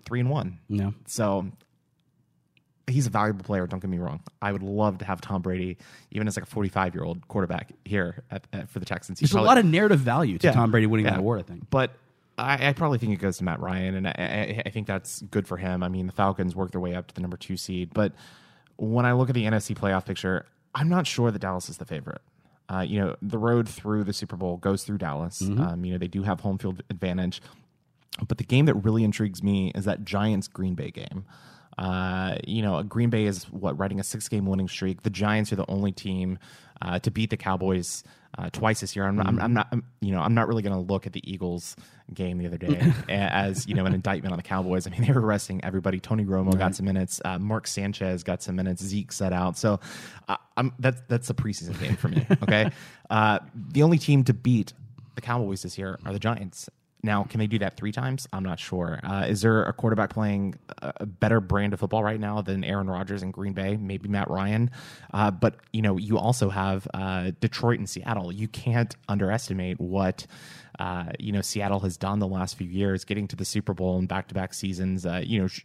three 0.05 0.21
and 0.21 0.31
one. 0.31 0.59
No. 0.69 0.95
So 1.07 1.51
he's 2.87 3.07
a 3.07 3.11
valuable 3.11 3.45
player. 3.45 3.67
Don't 3.67 3.81
get 3.81 3.91
me 3.91 3.99
wrong. 3.99 4.21
I 4.43 4.51
would 4.53 4.63
love 4.63 4.99
to 4.99 5.05
have 5.05 5.21
Tom 5.21 5.43
Brady, 5.43 5.77
even 6.11 6.27
as 6.27 6.37
like 6.37 6.45
a 6.45 6.47
45 6.51 6.95
year 6.95 7.05
old 7.05 7.27
quarterback 7.29 7.71
here 7.85 8.25
at, 8.31 8.47
at, 8.53 8.69
for 8.71 8.79
the 8.81 8.87
Texans. 8.87 9.21
He 9.21 9.27
There's 9.27 9.35
a 9.35 9.41
lot 9.47 9.59
of 9.59 9.65
narrative 9.65 10.01
value 10.01 10.39
to 10.39 10.47
Yeah. 10.47 10.53
Tom 10.53 10.71
Brady 10.71 10.87
winning 10.87 11.07
Yeah. 11.07 11.13
that 11.13 11.21
award, 11.21 11.41
I 11.41 11.43
think. 11.43 11.69
But 11.71 11.93
I, 12.39 12.69
I 12.69 12.73
probably 12.73 12.99
think 12.99 13.13
it 13.13 13.21
goes 13.21 13.37
to 13.39 13.45
Matt 13.45 13.61
Ryan, 13.61 13.95
and 13.97 14.09
I, 14.09 14.15
I, 14.19 14.63
I 14.67 14.71
think 14.71 14.87
that's 14.87 15.21
good 15.23 15.47
for 15.47 15.57
him. 15.59 15.83
I 15.83 15.89
mean, 15.89 16.07
the 16.07 16.13
Falcons 16.13 16.57
worked 16.57 16.73
their 16.73 16.81
way 16.81 16.95
up 16.95 17.07
to 17.09 17.15
the 17.15 17.21
number 17.21 17.37
two 17.37 17.57
seed, 17.59 17.91
but 17.93 18.13
when 18.81 19.05
I 19.05 19.13
look 19.13 19.29
at 19.29 19.35
the 19.35 19.45
NFC 19.45 19.77
playoff 19.77 20.07
picture, 20.07 20.47
I'm 20.75 20.89
not 20.89 21.07
sure 21.07 21.31
that 21.31 21.39
Dallas 21.39 21.69
is 21.69 21.77
the 21.77 21.85
favorite. 21.85 22.23
Uh, 22.69 22.81
you 22.81 23.01
know, 23.01 23.17
the 23.21 23.37
road 23.39 23.69
through 23.69 24.05
the 24.05 24.13
Super 24.13 24.37
Bowl 24.37 24.57
goes 24.57 24.85
through 24.85 24.99
Dallas. 24.99 25.41
Um, 25.61 25.85
you 25.85 25.93
know, 25.93 25.99
they 25.99 26.09
do 26.09 26.23
have 26.23 26.41
home 26.41 26.57
field 26.57 26.83
advantage, 26.89 27.43
but 28.27 28.39
the 28.39 28.45
game 28.45 28.67
that 28.67 28.75
really 28.75 29.05
intrigues 29.05 29.43
me 29.43 29.73
is 29.75 29.85
that 29.85 30.05
Giants 30.05 30.49
Green 30.49 30.75
Bay 30.75 30.91
game. 30.91 31.25
Uh, 31.77 32.37
you 32.47 32.63
know, 32.63 32.83
Green 32.83 33.11
Bay 33.11 33.25
is 33.27 33.45
what 33.51 33.79
riding 33.79 34.01
a 34.01 34.05
six 34.05 34.29
game 34.29 34.47
winning 34.47 34.69
streak. 34.69 35.03
The 35.03 35.11
Giants 35.11 35.53
are 35.53 35.57
the 35.57 35.69
only 35.69 35.93
team 35.93 36.39
uh, 36.81 36.99
to 37.01 37.11
beat 37.11 37.31
the 37.31 37.37
Cowboys 37.37 38.05
uh, 38.41 38.49
twice 38.51 38.81
this 38.81 38.97
year. 38.97 39.07
I'm, 39.07 39.21
I'm, 39.21 39.39
I'm 39.39 39.53
not, 39.53 39.69
I'm, 39.71 39.85
you 40.01 40.13
know, 40.13 40.21
I'm 40.21 40.35
not 40.35 40.49
really 40.49 40.63
going 40.63 40.75
to 40.75 40.93
look 40.93 41.07
at 41.07 41.13
the 41.13 41.31
Eagles 41.31 41.77
game 42.15 42.39
the 42.39 42.47
other 42.47 42.57
day 42.57 42.93
as 43.09 43.67
you 43.69 43.75
know 43.75 43.85
an 43.85 43.95
indictment 43.95 44.33
on 44.33 44.39
the 44.39 44.43
Cowboys. 44.43 44.87
I 44.87 44.91
mean, 44.91 45.03
they 45.07 45.13
were 45.13 45.21
resting 45.21 45.63
everybody. 45.65 46.01
Tony 46.01 46.25
Romo 46.25 46.57
got 46.57 46.75
some 46.75 46.87
minutes. 46.87 47.21
Uh, 47.25 47.39
Mark 47.39 47.67
Sanchez 47.67 48.23
got 48.25 48.43
some 48.43 48.57
minutes. 48.57 48.83
Zeke 48.83 49.13
set 49.13 49.33
out. 49.33 49.59
So 49.59 49.81
uh, 50.29 50.37
I'm 50.57 50.73
that's 50.79 51.01
that's 51.09 51.31
a 51.31 51.35
preseason 51.35 51.79
game 51.81 51.97
for 51.97 52.09
me. 52.09 52.27
Okay, 52.43 52.71
uh, 53.11 53.41
the 53.55 53.83
only 53.83 53.99
team 53.99 54.25
to 54.25 54.33
beat 54.33 54.73
the 55.15 55.21
Cowboys 55.21 55.63
this 55.63 55.77
year 55.77 55.99
are 56.05 56.13
the 56.13 56.19
Giants. 56.19 56.71
Now, 57.03 57.25
can 57.25 57.41
they 57.41 57.47
do 57.47 57.59
that 57.61 57.77
three 57.77 57.93
times? 57.93 58.29
I'm 58.33 58.43
not 58.43 58.59
sure. 58.59 59.01
Uh, 59.03 59.25
is 59.27 59.41
there 59.41 59.63
a 59.63 59.73
quarterback 59.73 60.11
playing 60.11 60.57
a 60.83 61.07
better 61.07 61.41
brand 61.41 61.73
of 61.73 61.81
football 61.81 62.05
right 62.05 62.21
now 62.21 62.43
than 62.43 62.63
Aaron 62.63 62.91
Rodgers 62.91 63.23
in 63.23 63.31
Green 63.31 63.55
Bay? 63.55 63.77
Maybe 63.77 64.09
Matt 64.09 64.29
Ryan. 64.29 64.71
Uh, 65.13 65.31
but 65.31 65.57
you 65.73 65.81
know, 65.81 65.97
you 65.97 66.19
also 66.19 66.51
have 66.51 66.87
uh, 66.93 67.33
Detroit 67.41 67.79
and 67.79 67.89
Seattle. 67.89 68.31
You 68.31 68.49
can't 68.49 68.95
underestimate 69.09 69.81
what 69.81 70.27
uh, 70.79 71.07
you 71.19 71.33
know 71.33 71.41
Seattle 71.41 71.81
has 71.81 71.97
done 71.97 72.19
the 72.19 72.27
last 72.29 72.57
few 72.59 72.67
years, 72.69 73.05
getting 73.05 73.27
to 73.29 73.37
the 73.37 73.45
Super 73.45 73.73
Bowl 73.73 73.99
in 73.99 74.07
back-to-back 74.07 74.55
seasons. 74.55 75.07
Uh, 75.07 75.23
you 75.25 75.41
know. 75.41 75.47
Sh- 75.47 75.65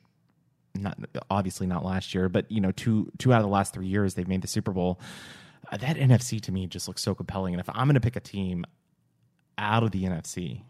not 0.78 0.98
obviously 1.30 1.67
not 1.67 1.86
last 1.86 2.13
year, 2.13 2.28
but 2.28 2.52
you 2.52 2.60
know, 2.60 2.71
two 2.71 3.10
two 3.17 3.32
out 3.32 3.38
of 3.38 3.43
the 3.43 3.50
last 3.50 3.74
three 3.74 3.88
years 3.88 4.15
they've 4.15 4.28
made 4.28 4.41
the 4.41 4.48
Super 4.48 4.74
Bowl. 4.74 5.00
Uh, 5.71 5.78
that 5.78 5.95
NFC 5.95 6.41
to 6.41 6.52
me 6.52 6.67
just 6.67 6.89
looks 6.89 7.02
so 7.02 7.15
compelling. 7.15 7.54
And 7.54 7.62
if 7.62 7.69
I'm 7.69 7.88
going 7.88 7.95
to 7.95 8.02
pick 8.02 8.17
a 8.17 8.19
team 8.19 8.65
out 9.58 9.84
of 9.84 9.91
the 9.91 10.04
NFC, 10.04 10.63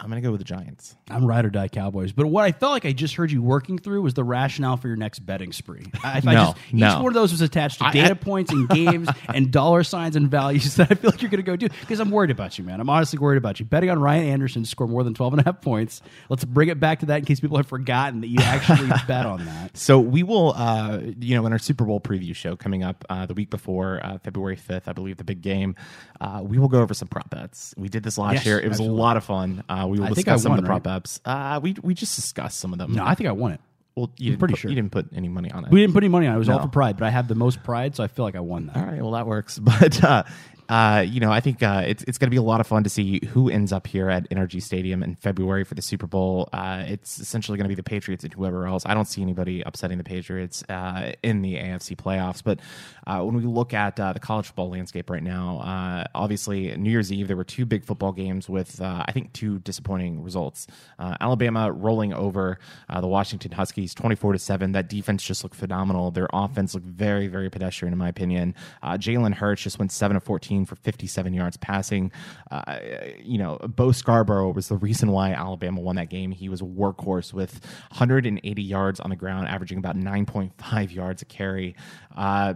I'm 0.00 0.08
going 0.08 0.20
to 0.22 0.26
go 0.26 0.30
with 0.32 0.40
the 0.40 0.44
Giants. 0.44 0.96
I'm 1.10 1.26
ride 1.26 1.44
or 1.44 1.50
die 1.50 1.68
Cowboys. 1.68 2.12
But 2.12 2.26
what 2.28 2.44
I 2.44 2.52
felt 2.52 2.72
like 2.72 2.86
I 2.86 2.92
just 2.92 3.14
heard 3.16 3.30
you 3.30 3.42
working 3.42 3.78
through 3.78 4.00
was 4.02 4.14
the 4.14 4.24
rationale 4.24 4.78
for 4.78 4.88
your 4.88 4.96
next 4.96 5.18
betting 5.20 5.52
spree. 5.52 5.84
I, 6.02 6.18
I 6.18 6.20
No, 6.24 6.32
just, 6.32 6.56
Each 6.72 6.80
one 7.02 7.08
of 7.08 7.14
those 7.14 7.32
was 7.32 7.42
attached 7.42 7.78
to 7.80 7.84
I- 7.86 7.92
data 7.92 8.10
I- 8.12 8.14
points 8.14 8.50
and 8.52 8.66
games 8.68 9.08
and 9.34 9.50
dollar 9.50 9.84
signs 9.84 10.16
and 10.16 10.30
values 10.30 10.74
that 10.76 10.90
I 10.90 10.94
feel 10.94 11.10
like 11.10 11.20
you're 11.20 11.30
going 11.30 11.44
to 11.44 11.46
go 11.50 11.56
do. 11.56 11.68
Because 11.80 12.00
I'm 12.00 12.10
worried 12.10 12.30
about 12.30 12.56
you, 12.58 12.64
man. 12.64 12.80
I'm 12.80 12.88
honestly 12.88 13.18
worried 13.18 13.36
about 13.38 13.60
you. 13.60 13.66
Betting 13.66 13.90
on 13.90 13.98
Ryan 14.00 14.26
Anderson 14.28 14.62
to 14.62 14.68
score 14.68 14.86
more 14.88 15.04
than 15.04 15.12
12 15.14 15.34
and 15.34 15.40
a 15.42 15.44
half 15.44 15.60
points. 15.60 16.00
Let's 16.30 16.44
bring 16.46 16.70
it 16.70 16.80
back 16.80 17.00
to 17.00 17.06
that 17.06 17.18
in 17.18 17.24
case 17.26 17.40
people 17.40 17.58
have 17.58 17.66
forgotten 17.68 18.22
that 18.22 18.28
you 18.28 18.38
actually 18.40 18.88
bet 19.06 19.26
on 19.26 19.44
that. 19.44 19.76
So 19.76 20.00
we 20.00 20.22
will, 20.22 20.54
uh, 20.56 21.00
you 21.18 21.34
know, 21.36 21.44
in 21.46 21.52
our 21.52 21.58
Super 21.58 21.84
Bowl 21.84 22.00
preview 22.00 22.34
show 22.34 22.56
coming 22.56 22.82
up 22.82 23.04
uh, 23.10 23.26
the 23.26 23.34
week 23.34 23.50
before 23.50 24.00
uh, 24.02 24.18
February 24.18 24.56
5th, 24.56 24.82
I 24.86 24.92
believe 24.92 25.18
the 25.18 25.24
big 25.24 25.42
game, 25.42 25.74
uh, 26.20 26.40
we 26.42 26.58
will 26.58 26.68
go 26.68 26.80
over 26.80 26.94
some 26.94 27.08
prop 27.08 27.28
bets. 27.28 27.74
We 27.76 27.88
did 27.88 28.02
this 28.02 28.16
last 28.16 28.34
Yes, 28.34 28.46
year. 28.46 28.58
It 28.58 28.64
was 28.68 28.76
absolutely. 28.78 28.98
a 28.98 29.02
lot 29.02 29.16
of 29.16 29.24
fun. 29.24 29.64
We 29.90 29.98
will 29.98 30.04
I 30.04 30.08
think 30.08 30.16
discuss 30.26 30.40
I 30.40 30.42
some 30.44 30.50
won, 30.50 30.58
of 30.60 30.64
the 30.64 30.68
prop 30.68 30.86
right? 30.86 31.20
Uh, 31.24 31.60
we 31.62 31.76
we 31.82 31.94
just 31.94 32.16
discussed 32.16 32.58
some 32.58 32.72
of 32.72 32.78
them. 32.78 32.92
No, 32.94 33.04
I 33.04 33.14
think 33.14 33.28
I 33.28 33.32
won 33.32 33.52
it. 33.52 33.60
well, 33.96 34.10
you 34.16 34.30
didn't 34.30 34.38
pretty 34.38 34.52
put, 34.54 34.60
sure. 34.60 34.70
you 34.70 34.74
didn't 34.76 34.92
put 34.92 35.06
any 35.14 35.28
money 35.28 35.50
on 35.50 35.64
it. 35.64 35.70
We 35.70 35.80
didn't 35.80 35.92
put 35.94 36.02
any 36.04 36.08
money 36.10 36.26
on 36.26 36.32
it. 36.32 36.36
It 36.36 36.38
was 36.38 36.48
all 36.48 36.58
No. 36.58 36.64
for 36.64 36.70
pride, 36.70 36.96
but 36.96 37.06
I 37.06 37.10
have 37.10 37.28
the 37.28 37.34
most 37.34 37.62
pride, 37.62 37.96
so 37.96 38.04
I 38.04 38.06
feel 38.08 38.24
like 38.24 38.36
I 38.36 38.40
won 38.40 38.66
that. 38.66 38.76
All 38.76 38.84
right, 38.84 39.02
well 39.02 39.12
that 39.12 39.26
works. 39.26 39.58
But 39.80 40.02
uh, 40.02 40.22
uh, 40.70 41.00
you 41.00 41.18
know, 41.18 41.32
I 41.32 41.40
think 41.40 41.64
uh, 41.64 41.82
it's 41.84 42.04
it's 42.04 42.16
going 42.16 42.28
to 42.28 42.30
be 42.30 42.36
a 42.36 42.42
lot 42.42 42.60
of 42.60 42.66
fun 42.66 42.84
to 42.84 42.90
see 42.90 43.20
who 43.30 43.50
ends 43.50 43.72
up 43.72 43.88
here 43.88 44.08
at 44.08 44.30
NRG 44.30 44.62
Stadium 44.62 45.02
in 45.02 45.16
February 45.16 45.64
for 45.64 45.74
the 45.74 45.82
Super 45.82 46.06
Bowl. 46.06 46.48
Uh, 46.52 46.84
it's 46.86 47.18
essentially 47.18 47.58
going 47.58 47.64
to 47.64 47.68
be 47.68 47.74
the 47.74 47.82
Patriots 47.82 48.22
and 48.22 48.32
whoever 48.32 48.68
else. 48.68 48.84
I 48.86 48.94
don't 48.94 49.06
see 49.06 49.20
anybody 49.20 49.64
upsetting 49.66 49.98
the 49.98 50.04
Patriots 50.04 50.62
uh, 50.68 51.10
in 51.24 51.42
the 51.42 51.56
AFC 51.56 51.96
playoffs. 51.96 52.40
But 52.44 52.60
uh, 53.04 53.20
when 53.24 53.34
we 53.34 53.42
look 53.42 53.74
at 53.74 53.98
uh, 53.98 54.12
the 54.12 54.20
college 54.20 54.46
football 54.46 54.70
landscape 54.70 55.10
right 55.10 55.24
now, 55.24 56.06
obviously 56.14 56.76
New 56.76 56.90
Year's 56.90 57.12
Eve 57.12 57.26
there 57.26 57.36
were 57.36 57.42
two 57.42 57.66
big 57.66 57.84
football 57.84 58.12
games 58.12 58.48
with 58.48 58.80
I 58.80 59.10
think 59.10 59.32
two 59.32 59.58
disappointing 59.58 60.22
results. 60.22 60.68
Alabama 61.00 61.72
rolling 61.72 62.12
over 62.12 62.60
the 62.88 63.08
Washington 63.08 63.50
Huskies, 63.50 63.92
twenty 63.92 64.14
four 64.14 64.32
to 64.32 64.38
seven. 64.38 64.70
That 64.70 64.88
defense 64.88 65.24
just 65.24 65.42
looked 65.42 65.56
phenomenal. 65.56 66.12
Their 66.12 66.28
offense 66.32 66.74
looked 66.74 66.86
very 66.86 67.26
very 67.26 67.50
pedestrian 67.50 67.92
in 67.92 67.98
my 67.98 68.08
opinion. 68.08 68.54
Jalen 68.84 69.34
Hurts 69.34 69.62
just 69.62 69.80
went 69.80 69.90
seven 69.90 70.16
of 70.16 70.22
fourteen 70.22 70.59
for 70.64 70.76
fifty 70.76 71.06
seven 71.06 71.32
yards 71.32 71.56
passing. 71.56 72.12
Uh, 72.50 72.78
you 73.18 73.38
know, 73.38 73.58
Bo 73.58 73.92
Scarborough 73.92 74.52
was 74.52 74.68
the 74.68 74.76
reason 74.76 75.10
why 75.12 75.32
Alabama 75.32 75.80
won 75.80 75.96
that 75.96 76.10
game. 76.10 76.30
He 76.30 76.48
was 76.48 76.60
a 76.60 76.64
workhorse 76.64 77.32
with 77.32 77.64
180 77.90 78.62
yards 78.62 79.00
on 79.00 79.10
the 79.10 79.16
ground, 79.16 79.48
averaging 79.48 79.78
about 79.78 79.96
9.5 79.96 80.94
yards 80.94 81.22
a 81.22 81.24
carry. 81.24 81.74
Uh, 82.16 82.54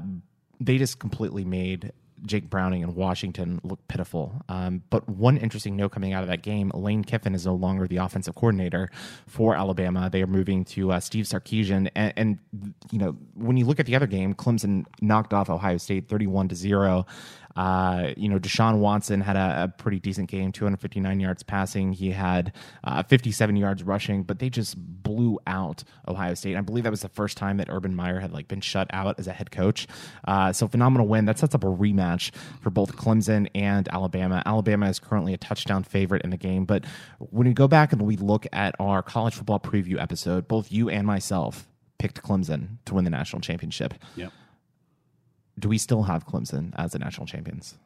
they 0.60 0.78
just 0.78 0.98
completely 0.98 1.44
made 1.44 1.92
Jake 2.26 2.48
Browning 2.48 2.82
and 2.82 2.94
Washington 2.94 3.60
look 3.62 3.86
pitiful. 3.88 4.42
Um, 4.48 4.82
but 4.90 5.08
one 5.08 5.36
interesting 5.36 5.76
note 5.76 5.92
coming 5.92 6.12
out 6.12 6.22
of 6.22 6.28
that 6.28 6.42
game: 6.42 6.70
Lane 6.74 7.04
Kiffin 7.04 7.34
is 7.34 7.46
no 7.46 7.54
longer 7.54 7.86
the 7.86 7.98
offensive 7.98 8.34
coordinator 8.34 8.90
for 9.26 9.54
Alabama. 9.54 10.08
They 10.10 10.22
are 10.22 10.26
moving 10.26 10.64
to 10.66 10.92
uh, 10.92 11.00
Steve 11.00 11.26
Sarkisian, 11.26 11.90
and, 11.94 12.12
and 12.16 12.38
you 12.90 12.98
know 12.98 13.16
when 13.34 13.56
you 13.56 13.66
look 13.66 13.80
at 13.80 13.86
the 13.86 13.96
other 13.96 14.06
game, 14.06 14.34
Clemson 14.34 14.86
knocked 15.00 15.32
off 15.34 15.50
Ohio 15.50 15.76
State 15.76 16.08
thirty-one 16.08 16.48
to 16.48 16.54
zero. 16.54 17.06
Uh, 17.56 18.12
you 18.16 18.28
know, 18.28 18.38
Deshaun 18.38 18.78
Watson 18.78 19.20
had 19.20 19.36
a, 19.36 19.64
a 19.64 19.68
pretty 19.68 20.00
decent 20.00 20.28
game, 20.28 20.52
259 20.52 21.20
yards 21.20 21.42
passing. 21.42 21.92
He 21.92 22.10
had 22.10 22.52
uh, 22.82 23.02
57 23.02 23.56
yards 23.56 23.82
rushing, 23.82 24.22
but 24.22 24.38
they 24.38 24.50
just 24.50 24.76
blew 24.76 25.38
out 25.46 25.84
Ohio 26.08 26.34
State. 26.34 26.56
I 26.56 26.60
believe 26.60 26.84
that 26.84 26.90
was 26.90 27.02
the 27.02 27.08
first 27.08 27.36
time 27.36 27.58
that 27.58 27.68
Urban 27.70 27.94
Meyer 27.94 28.20
had 28.20 28.32
like 28.32 28.48
been 28.48 28.60
shut 28.60 28.88
out 28.92 29.18
as 29.18 29.26
a 29.26 29.32
head 29.32 29.50
coach. 29.50 29.86
Uh, 30.26 30.52
so 30.52 30.66
phenomenal 30.68 31.06
win. 31.06 31.26
That 31.26 31.38
sets 31.38 31.54
up 31.54 31.64
a 31.64 31.68
rematch 31.68 32.34
for 32.60 32.70
both 32.70 32.96
Clemson 32.96 33.48
and 33.54 33.88
Alabama. 33.88 34.42
Alabama 34.44 34.88
is 34.88 34.98
currently 34.98 35.34
a 35.34 35.38
touchdown 35.38 35.84
favorite 35.84 36.22
in 36.22 36.30
the 36.30 36.36
game, 36.36 36.64
but 36.64 36.84
when 37.18 37.46
we 37.46 37.54
go 37.54 37.68
back 37.68 37.92
and 37.92 38.02
we 38.02 38.16
look 38.16 38.46
at 38.52 38.74
our 38.78 39.02
college 39.02 39.34
football 39.34 39.60
preview 39.60 40.00
episode, 40.00 40.48
both 40.48 40.72
you 40.72 40.88
and 40.88 41.06
myself 41.06 41.68
picked 41.98 42.22
Clemson 42.22 42.78
to 42.84 42.94
win 42.94 43.04
the 43.04 43.10
national 43.10 43.40
championship. 43.40 43.94
Yep. 44.16 44.32
Do 45.58 45.68
we 45.68 45.78
still 45.78 46.02
have 46.04 46.26
Clemson 46.26 46.72
as 46.76 46.92
the 46.92 46.98
national 46.98 47.26
champions? 47.26 47.76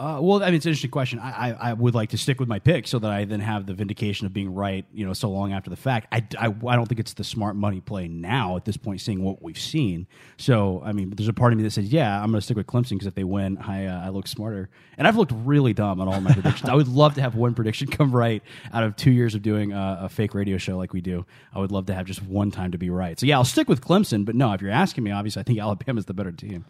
Uh, 0.00 0.20
well, 0.22 0.40
I 0.44 0.46
mean, 0.46 0.54
it's 0.54 0.64
an 0.64 0.70
interesting 0.70 0.92
question. 0.92 1.18
I, 1.18 1.50
I, 1.50 1.56
I 1.70 1.72
would 1.72 1.92
like 1.92 2.10
to 2.10 2.18
stick 2.18 2.38
with 2.38 2.48
my 2.48 2.60
pick 2.60 2.86
so 2.86 3.00
that 3.00 3.10
I 3.10 3.24
then 3.24 3.40
have 3.40 3.66
the 3.66 3.74
vindication 3.74 4.26
of 4.26 4.32
being 4.32 4.54
right, 4.54 4.84
you 4.92 5.04
know, 5.04 5.12
so 5.12 5.28
long 5.28 5.52
after 5.52 5.70
the 5.70 5.76
fact. 5.76 6.06
I, 6.12 6.24
I, 6.38 6.54
I 6.68 6.76
don't 6.76 6.86
think 6.86 7.00
it's 7.00 7.14
the 7.14 7.24
smart 7.24 7.56
money 7.56 7.80
play 7.80 8.06
now 8.06 8.56
at 8.56 8.64
this 8.64 8.76
point, 8.76 9.00
seeing 9.00 9.24
what 9.24 9.42
we've 9.42 9.58
seen. 9.58 10.06
So, 10.36 10.80
I 10.84 10.92
mean, 10.92 11.10
there's 11.16 11.28
a 11.28 11.32
part 11.32 11.52
of 11.52 11.56
me 11.56 11.64
that 11.64 11.72
says, 11.72 11.92
yeah, 11.92 12.16
I'm 12.16 12.30
going 12.30 12.38
to 12.38 12.44
stick 12.44 12.56
with 12.56 12.68
Clemson 12.68 12.90
because 12.90 13.08
if 13.08 13.16
they 13.16 13.24
win, 13.24 13.58
I, 13.58 13.86
uh, 13.86 14.06
I 14.06 14.10
look 14.10 14.28
smarter. 14.28 14.70
And 14.96 15.08
I've 15.08 15.16
looked 15.16 15.32
really 15.34 15.72
dumb 15.72 16.00
on 16.00 16.06
all 16.06 16.20
my 16.20 16.32
predictions. 16.34 16.70
I 16.70 16.76
would 16.76 16.86
love 16.86 17.14
to 17.14 17.20
have 17.20 17.34
one 17.34 17.54
prediction 17.54 17.88
come 17.90 18.14
right 18.14 18.40
out 18.72 18.84
of 18.84 18.94
two 18.94 19.10
years 19.10 19.34
of 19.34 19.42
doing 19.42 19.72
a, 19.72 20.02
a 20.02 20.08
fake 20.08 20.32
radio 20.32 20.58
show 20.58 20.76
like 20.76 20.92
we 20.92 21.00
do. 21.00 21.26
I 21.52 21.58
would 21.58 21.72
love 21.72 21.86
to 21.86 21.94
have 21.94 22.06
just 22.06 22.22
one 22.22 22.52
time 22.52 22.70
to 22.70 22.78
be 22.78 22.88
right. 22.88 23.18
So, 23.18 23.26
yeah, 23.26 23.36
I'll 23.36 23.44
stick 23.44 23.68
with 23.68 23.80
Clemson. 23.80 24.24
But 24.24 24.36
no, 24.36 24.52
if 24.52 24.62
you're 24.62 24.70
asking 24.70 25.02
me, 25.02 25.10
obviously, 25.10 25.40
I 25.40 25.42
think 25.42 25.58
Alabama's 25.58 26.04
the 26.04 26.14
better 26.14 26.30
team. 26.30 26.66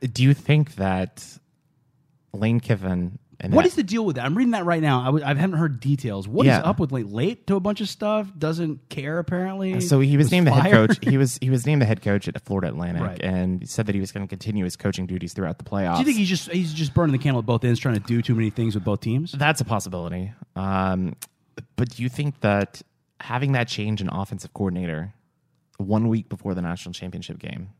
Do 0.00 0.22
you 0.22 0.32
think 0.32 0.76
that 0.76 1.22
Lane 2.32 2.60
Kiffin 2.60 3.18
and 3.42 3.54
What 3.54 3.62
that- 3.62 3.68
is 3.68 3.74
the 3.74 3.82
deal 3.82 4.04
with 4.04 4.16
that? 4.16 4.26
I'm 4.26 4.36
reading 4.36 4.50
that 4.52 4.66
right 4.66 4.82
now. 4.82 5.00
I, 5.00 5.04
w- 5.06 5.24
I 5.24 5.28
haven't 5.28 5.58
heard 5.58 5.80
details. 5.80 6.28
What 6.28 6.44
is 6.46 6.50
Yeah. 6.50 6.58
up 6.60 6.78
with 6.78 6.92
late, 6.92 7.06
late 7.06 7.46
to 7.46 7.56
a 7.56 7.60
bunch 7.60 7.80
of 7.80 7.88
stuff? 7.88 8.30
Doesn't 8.38 8.88
care 8.90 9.18
apparently. 9.18 9.80
So 9.80 9.98
he 10.00 10.16
was, 10.18 10.30
named 10.30 10.46
the 10.46 10.50
head 10.50 10.70
fired? 10.70 10.88
coach. 10.90 10.98
He 11.02 11.16
was 11.16 11.38
he 11.40 11.48
was 11.48 11.64
named 11.66 11.80
the 11.80 11.86
head 11.86 12.02
coach 12.02 12.28
at 12.28 12.38
Florida 12.44 12.68
Atlantic, 12.68 13.02
Right. 13.02 13.20
and 13.22 13.66
said 13.68 13.86
that 13.86 13.94
he 13.94 14.00
was 14.00 14.12
going 14.12 14.26
to 14.26 14.28
continue 14.28 14.64
his 14.64 14.76
coaching 14.76 15.06
duties 15.06 15.32
throughout 15.32 15.56
the 15.58 15.64
playoffs. 15.64 15.94
Do 15.94 16.00
you 16.00 16.04
think 16.04 16.18
he's 16.18 16.28
just 16.28 16.50
he's 16.52 16.72
just 16.74 16.92
burning 16.92 17.12
the 17.12 17.18
candle 17.18 17.38
at 17.40 17.46
both 17.46 17.64
ends, 17.64 17.80
trying 17.80 17.94
to 17.94 18.00
do 18.00 18.20
too 18.20 18.34
many 18.34 18.50
things 18.50 18.74
with 18.74 18.84
both 18.84 19.00
teams? 19.00 19.32
That's 19.32 19.60
a 19.62 19.64
possibility. 19.64 20.32
Um, 20.54 21.16
but 21.76 21.88
do 21.88 22.02
you 22.02 22.08
think 22.10 22.40
that 22.40 22.82
having 23.20 23.52
that 23.52 23.68
change 23.68 24.00
in 24.02 24.08
offensive 24.10 24.52
coordinator 24.54 25.14
one 25.78 26.08
week 26.08 26.28
before 26.28 26.54
the 26.54 26.60
national 26.62 26.92
championship 26.92 27.38
game 27.38 27.70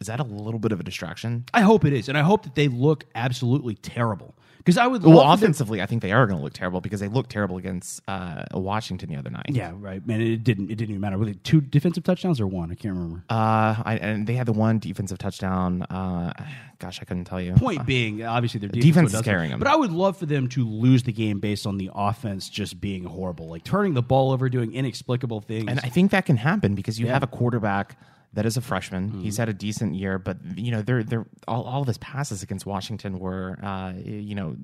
is 0.00 0.06
that 0.08 0.20
a 0.20 0.24
little 0.24 0.60
bit 0.60 0.72
of 0.72 0.80
a 0.80 0.82
distraction? 0.82 1.44
I 1.54 1.60
hope 1.62 1.84
it 1.84 1.92
is, 1.92 2.08
and 2.08 2.18
I 2.18 2.22
hope 2.22 2.42
that 2.44 2.54
they 2.54 2.68
look 2.68 3.04
absolutely 3.14 3.74
terrible. 3.76 4.34
Because 4.58 4.78
I 4.78 4.86
would 4.86 5.02
Well, 5.02 5.16
love 5.16 5.24
for 5.38 5.42
them- 5.42 5.50
offensively, 5.50 5.82
I 5.82 5.86
think 5.86 6.00
they 6.00 6.12
are 6.12 6.26
going 6.26 6.38
to 6.38 6.42
look 6.42 6.54
terrible 6.54 6.80
because 6.80 6.98
they 7.00 7.08
looked 7.08 7.28
terrible 7.30 7.58
against 7.58 8.00
uh, 8.08 8.44
Washington 8.54 9.10
the 9.10 9.16
other 9.16 9.28
night. 9.28 9.50
Yeah, 9.50 9.72
right. 9.78 10.04
Man, 10.06 10.22
it 10.22 10.42
didn't. 10.42 10.70
It 10.70 10.76
didn't 10.76 10.88
even 10.92 11.02
matter. 11.02 11.18
Were 11.18 11.26
they 11.26 11.34
two 11.34 11.60
defensive 11.60 12.02
touchdowns 12.02 12.40
or 12.40 12.46
one? 12.46 12.70
I 12.70 12.74
can't 12.74 12.94
remember. 12.94 13.24
Uh, 13.28 13.74
I, 13.84 13.98
and 14.00 14.26
they 14.26 14.32
had 14.36 14.46
the 14.46 14.54
one 14.54 14.78
defensive 14.78 15.18
touchdown. 15.18 15.82
Uh, 15.82 16.32
gosh, 16.78 16.98
I 17.02 17.04
couldn't 17.04 17.26
tell 17.26 17.42
you. 17.42 17.52
Point 17.52 17.84
being, 17.84 18.24
obviously 18.24 18.58
their 18.58 18.70
defense, 18.70 18.86
defense 19.10 19.14
is 19.14 19.20
carrying 19.20 19.50
them. 19.50 19.58
But 19.58 19.68
I 19.68 19.76
would 19.76 19.92
love 19.92 20.16
for 20.16 20.24
them 20.24 20.48
to 20.48 20.66
lose 20.66 21.02
the 21.02 21.12
game 21.12 21.40
based 21.40 21.66
on 21.66 21.76
the 21.76 21.90
offense 21.94 22.48
just 22.48 22.80
being 22.80 23.04
horrible, 23.04 23.48
like 23.50 23.64
turning 23.64 23.92
the 23.92 24.02
ball 24.02 24.32
over, 24.32 24.48
doing 24.48 24.72
inexplicable 24.72 25.42
things. 25.42 25.66
And 25.68 25.78
I 25.80 25.90
think 25.90 26.10
that 26.12 26.24
can 26.24 26.38
happen 26.38 26.74
because 26.74 26.98
you 26.98 27.04
Yeah. 27.04 27.12
have 27.12 27.22
a 27.22 27.26
quarterback 27.26 27.98
that 28.34 28.46
is 28.46 28.56
a 28.56 28.60
freshman. 28.60 29.20
He's 29.20 29.36
had 29.36 29.48
a 29.48 29.52
decent 29.52 29.94
year, 29.94 30.18
but 30.18 30.38
you 30.56 30.70
know, 30.70 30.82
they're 30.82 31.02
they're 31.02 31.26
all, 31.48 31.64
all 31.64 31.80
of 31.80 31.86
his 31.86 31.98
passes 31.98 32.42
against 32.42 32.66
Washington 32.66 33.18
were 33.18 33.58
uh, 33.62 33.92
you 33.96 34.34
know 34.34 34.56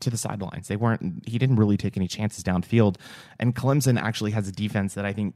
to 0.00 0.10
the 0.10 0.16
sidelines. 0.16 0.68
They 0.68 0.76
weren't. 0.76 1.26
He 1.26 1.38
didn't 1.38 1.56
really 1.56 1.76
take 1.76 1.96
any 1.96 2.08
chances 2.08 2.42
downfield. 2.42 2.96
And 3.38 3.54
Clemson 3.54 4.00
actually 4.00 4.32
has 4.32 4.48
a 4.48 4.52
defense 4.52 4.94
that 4.94 5.04
I 5.04 5.12
think 5.12 5.34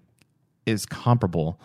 is 0.67 0.87
comparable. 0.87 1.61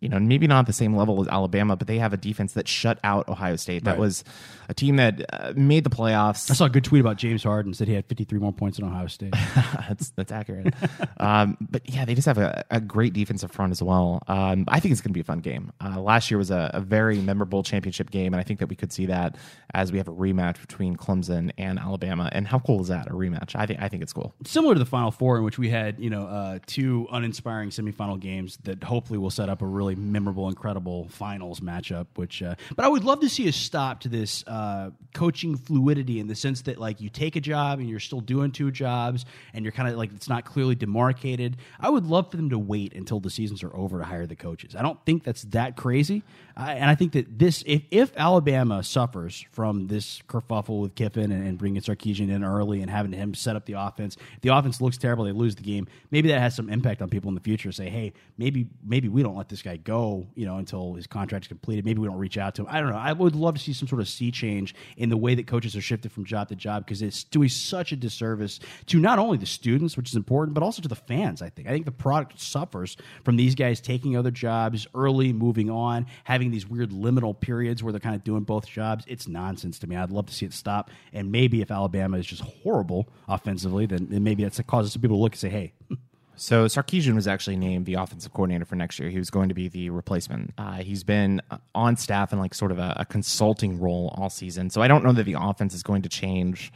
You 0.00 0.10
know, 0.10 0.20
maybe 0.20 0.46
not 0.46 0.66
the 0.66 0.72
same 0.74 0.94
level 0.94 1.18
as 1.22 1.28
Alabama, 1.28 1.76
but 1.76 1.86
they 1.86 1.98
have 1.98 2.12
a 2.12 2.18
defense 2.18 2.52
that 2.54 2.68
shut 2.68 2.98
out 3.02 3.26
Ohio 3.26 3.56
State. 3.56 3.84
That 3.84 3.92
Right. 3.92 4.00
was 4.00 4.22
a 4.68 4.74
team 4.74 4.96
that 4.96 5.24
uh, 5.32 5.52
made 5.56 5.84
the 5.84 5.88
playoffs. 5.90 6.50
I 6.50 6.54
saw 6.54 6.66
a 6.66 6.68
good 6.70 6.84
tweet 6.84 7.00
about 7.00 7.16
James 7.16 7.42
Harden 7.42 7.72
said 7.72 7.88
he 7.88 7.94
had 7.94 8.04
53 8.06 8.38
more 8.38 8.52
points 8.52 8.76
than 8.78 8.86
Ohio 8.86 9.06
State. 9.06 9.32
that's 9.88 10.10
that's 10.10 10.30
accurate. 10.32 10.74
um, 11.18 11.56
but 11.60 11.88
yeah, 11.88 12.04
they 12.04 12.14
just 12.14 12.26
have 12.26 12.36
a, 12.36 12.64
a 12.70 12.80
great 12.82 13.14
defensive 13.14 13.50
front 13.50 13.70
as 13.70 13.82
well. 13.82 14.22
Um, 14.28 14.64
I 14.68 14.78
think 14.80 14.92
it's 14.92 15.00
going 15.00 15.10
to 15.10 15.14
be 15.14 15.20
a 15.20 15.24
fun 15.24 15.38
game. 15.38 15.72
Uh, 15.82 15.98
last 16.00 16.30
year 16.30 16.36
was 16.36 16.50
a, 16.50 16.70
a 16.74 16.80
very 16.80 17.18
memorable 17.20 17.62
championship 17.62 18.10
game, 18.10 18.34
and 18.34 18.40
I 18.40 18.44
think 18.44 18.60
that 18.60 18.68
we 18.68 18.76
could 18.76 18.92
see 18.92 19.06
that 19.06 19.36
as 19.72 19.90
we 19.90 19.98
have 19.98 20.08
a 20.08 20.12
rematch 20.12 20.60
between 20.60 20.96
Clemson 20.96 21.50
and 21.56 21.78
Alabama. 21.78 22.28
And 22.32 22.46
how 22.46 22.58
cool 22.58 22.82
is 22.82 22.88
that? 22.88 23.06
A 23.06 23.10
rematch? 23.14 23.56
I 23.56 23.64
think 23.64 23.80
I 23.80 23.88
think 23.88 24.02
it's 24.02 24.12
cool. 24.12 24.34
Similar 24.44 24.74
to 24.74 24.78
the 24.80 24.86
Final 24.86 25.10
Four, 25.12 25.38
in 25.38 25.44
which 25.44 25.58
we 25.58 25.70
had 25.70 25.98
you 25.98 26.10
know 26.10 26.26
uh, 26.26 26.58
two 26.66 27.06
uninspiring 27.10 27.70
semifinal 27.70 28.20
games 28.20 28.58
that 28.64 28.84
hopefully 28.84 29.18
will 29.18 29.30
set 29.30 29.48
up 29.48 29.62
a 29.62 29.66
really 29.66 29.93
memorable, 29.94 30.48
incredible 30.48 31.08
finals 31.08 31.60
matchup. 31.60 32.06
Which, 32.14 32.42
uh, 32.42 32.54
but 32.76 32.84
I 32.84 32.88
would 32.88 33.04
love 33.04 33.20
to 33.20 33.28
see 33.28 33.48
a 33.48 33.52
stop 33.52 34.00
to 34.00 34.08
this 34.08 34.44
uh, 34.46 34.90
coaching 35.14 35.56
fluidity 35.56 36.20
in 36.20 36.26
the 36.26 36.34
sense 36.34 36.62
that 36.62 36.78
like 36.78 37.00
you 37.00 37.08
take 37.08 37.36
a 37.36 37.40
job 37.40 37.78
and 37.78 37.88
you're 37.88 38.00
still 38.00 38.20
doing 38.20 38.52
two 38.52 38.70
jobs, 38.70 39.24
and 39.52 39.64
you're 39.64 39.72
kind 39.72 39.88
of 39.88 39.96
like 39.96 40.12
it's 40.12 40.28
not 40.28 40.44
clearly 40.44 40.74
demarcated. 40.74 41.56
I 41.80 41.90
would 41.90 42.06
love 42.06 42.30
for 42.30 42.36
them 42.36 42.50
to 42.50 42.58
wait 42.58 42.94
until 42.94 43.20
the 43.20 43.30
seasons 43.30 43.62
are 43.62 43.74
over 43.76 43.98
to 43.98 44.04
hire 44.04 44.26
the 44.26 44.36
coaches. 44.36 44.74
I 44.74 44.82
don't 44.82 44.98
think 45.04 45.24
that's 45.24 45.42
that 45.44 45.76
crazy, 45.76 46.22
I, 46.56 46.74
and 46.74 46.88
I 46.88 46.94
think 46.94 47.12
that 47.12 47.38
this 47.38 47.64
if 47.66 47.82
if 47.90 48.12
Alabama 48.16 48.82
suffers 48.82 49.44
from 49.50 49.88
this 49.88 50.22
kerfuffle 50.28 50.80
with 50.80 50.94
Kiffin 50.94 51.32
and, 51.32 51.46
and 51.46 51.58
bringing 51.58 51.82
Sarkisian 51.82 52.30
in 52.30 52.44
early 52.44 52.80
and 52.80 52.90
having 52.90 53.12
him 53.12 53.34
set 53.34 53.56
up 53.56 53.66
the 53.66 53.72
offense, 53.72 54.16
the 54.42 54.50
offense 54.50 54.80
looks 54.80 54.96
terrible, 54.96 55.24
they 55.24 55.32
lose 55.32 55.56
the 55.56 55.62
game. 55.62 55.88
Maybe 56.10 56.28
that 56.28 56.40
has 56.40 56.54
some 56.54 56.70
impact 56.70 57.02
on 57.02 57.08
people 57.08 57.28
in 57.28 57.34
the 57.34 57.40
future. 57.40 57.72
Say, 57.72 57.88
hey, 57.88 58.12
maybe 58.38 58.68
maybe 58.84 59.08
we 59.08 59.22
don't 59.22 59.36
let 59.36 59.48
this 59.48 59.62
guy 59.62 59.76
go, 59.76 60.26
you 60.34 60.46
know, 60.46 60.58
until 60.58 60.94
his 60.94 61.06
contract's 61.06 61.48
completed. 61.48 61.84
Maybe 61.84 62.00
we 62.00 62.06
don't 62.06 62.18
reach 62.18 62.38
out 62.38 62.54
to 62.56 62.62
him. 62.62 62.68
I 62.70 62.80
don't 62.80 62.90
know. 62.90 62.98
I 62.98 63.12
would 63.12 63.34
love 63.34 63.54
to 63.54 63.60
see 63.60 63.72
some 63.72 63.88
sort 63.88 64.00
of 64.00 64.08
sea 64.08 64.30
change 64.30 64.74
in 64.96 65.08
the 65.08 65.16
way 65.16 65.34
that 65.34 65.46
coaches 65.48 65.74
are 65.74 65.80
shifted 65.80 66.12
from 66.12 66.24
job 66.24 66.48
to 66.48 66.54
job 66.54 66.84
because 66.84 67.02
it's 67.02 67.24
doing 67.24 67.48
such 67.48 67.90
a 67.90 67.96
disservice 67.96 68.60
to 68.86 69.00
not 69.00 69.18
only 69.18 69.38
the 69.38 69.46
students, 69.46 69.96
which 69.96 70.10
is 70.10 70.14
important, 70.16 70.54
but 70.54 70.62
also 70.62 70.82
to 70.82 70.88
the 70.88 70.94
fans. 70.94 71.42
I 71.42 71.48
think. 71.48 71.66
I 71.66 71.72
think 71.72 71.84
the 71.84 71.92
product 71.92 72.40
suffers 72.40 72.96
from 73.24 73.36
these 73.36 73.56
guys 73.56 73.80
taking 73.80 74.16
other 74.16 74.30
jobs 74.30 74.86
early, 74.94 75.32
moving 75.32 75.68
on, 75.68 76.06
having 76.22 76.43
these 76.50 76.66
weird 76.66 76.90
liminal 76.90 77.38
periods 77.38 77.82
where 77.82 77.92
they're 77.92 78.00
kind 78.00 78.14
of 78.14 78.24
doing 78.24 78.42
both 78.42 78.66
jobs. 78.66 79.04
It's 79.06 79.28
nonsense 79.28 79.78
to 79.80 79.86
me. 79.86 79.96
I'd 79.96 80.10
love 80.10 80.26
to 80.26 80.34
see 80.34 80.46
it 80.46 80.52
stop. 80.52 80.90
And 81.12 81.30
maybe 81.30 81.60
if 81.60 81.70
Alabama 81.70 82.18
is 82.18 82.26
just 82.26 82.42
horrible 82.42 83.08
offensively, 83.28 83.86
then, 83.86 84.08
then 84.10 84.22
maybe 84.24 84.42
that's 84.42 84.60
causes 84.62 84.92
some 84.92 85.02
people 85.02 85.16
to 85.16 85.22
look 85.22 85.32
and 85.32 85.40
say, 85.40 85.48
"Hey, 85.50 85.72
So 86.36 86.66
Sarkisian 86.66 87.14
was 87.14 87.28
actually 87.28 87.56
named 87.56 87.86
the 87.86 87.94
offensive 87.94 88.32
coordinator 88.32 88.64
for 88.64 88.74
next 88.74 88.98
year. 88.98 89.08
He 89.08 89.18
was 89.18 89.30
going 89.30 89.48
to 89.48 89.54
be 89.54 89.68
the 89.68 89.90
replacement. 89.90 90.52
Uh, 90.58 90.78
he's 90.78 91.04
been 91.04 91.40
on 91.74 91.96
staff 91.96 92.32
in 92.32 92.38
like 92.38 92.54
sort 92.54 92.72
of 92.72 92.78
a, 92.78 92.94
a 92.98 93.04
consulting 93.04 93.78
role 93.78 94.12
all 94.18 94.30
season. 94.30 94.70
So 94.70 94.82
I 94.82 94.88
don't 94.88 95.04
know 95.04 95.12
that 95.12 95.24
the 95.24 95.36
offense 95.38 95.74
is 95.74 95.82
going 95.82 96.02
to 96.02 96.08
change 96.08 96.72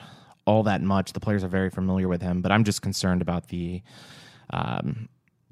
all 0.47 0.63
that 0.65 0.83
much. 0.83 1.13
The 1.13 1.21
players 1.21 1.43
are 1.43 1.49
very 1.49 1.71
familiar 1.71 2.09
with 2.09 2.23
him, 2.23 2.41
but 2.41 2.53
I'm 2.53 2.65
just 2.65 2.83
concerned 2.83 3.21
about 3.21 3.49
the, 3.49 3.83
um, 4.51 5.09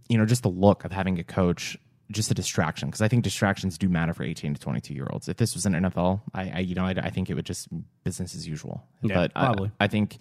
you 0.09 0.19
know, 0.19 0.25
just 0.25 0.43
the 0.43 0.51
look 0.51 0.85
of 0.85 0.93
having 0.93 1.19
a 1.19 1.25
coach. 1.25 1.77
Just 2.11 2.31
a 2.31 2.35
distraction 2.35 2.89
because 2.89 3.03
I 3.03 3.09
think 3.09 3.25
distractions 3.25 3.77
do 3.79 3.89
matter 3.89 4.15
for 4.15 4.23
18 4.23 4.55
to 4.55 4.61
22 4.61 4.95
year 4.95 5.09
olds. 5.11 5.29
If 5.29 5.39
this 5.39 5.55
was 5.55 5.67
an 5.67 5.73
NFL, 5.73 6.21
I, 6.33 6.51
I 6.51 6.59
you 6.61 6.75
know 6.77 6.85
I, 6.85 6.91
I 6.91 7.11
think 7.11 7.31
it 7.31 7.35
would 7.35 7.47
just 7.47 7.69
business 8.05 8.35
as 8.35 8.47
usual. 8.47 8.85
Yeah, 9.03 9.15
but 9.15 9.33
uh, 9.35 9.55
I- 9.81 9.85
I 9.85 9.89
think 9.89 10.19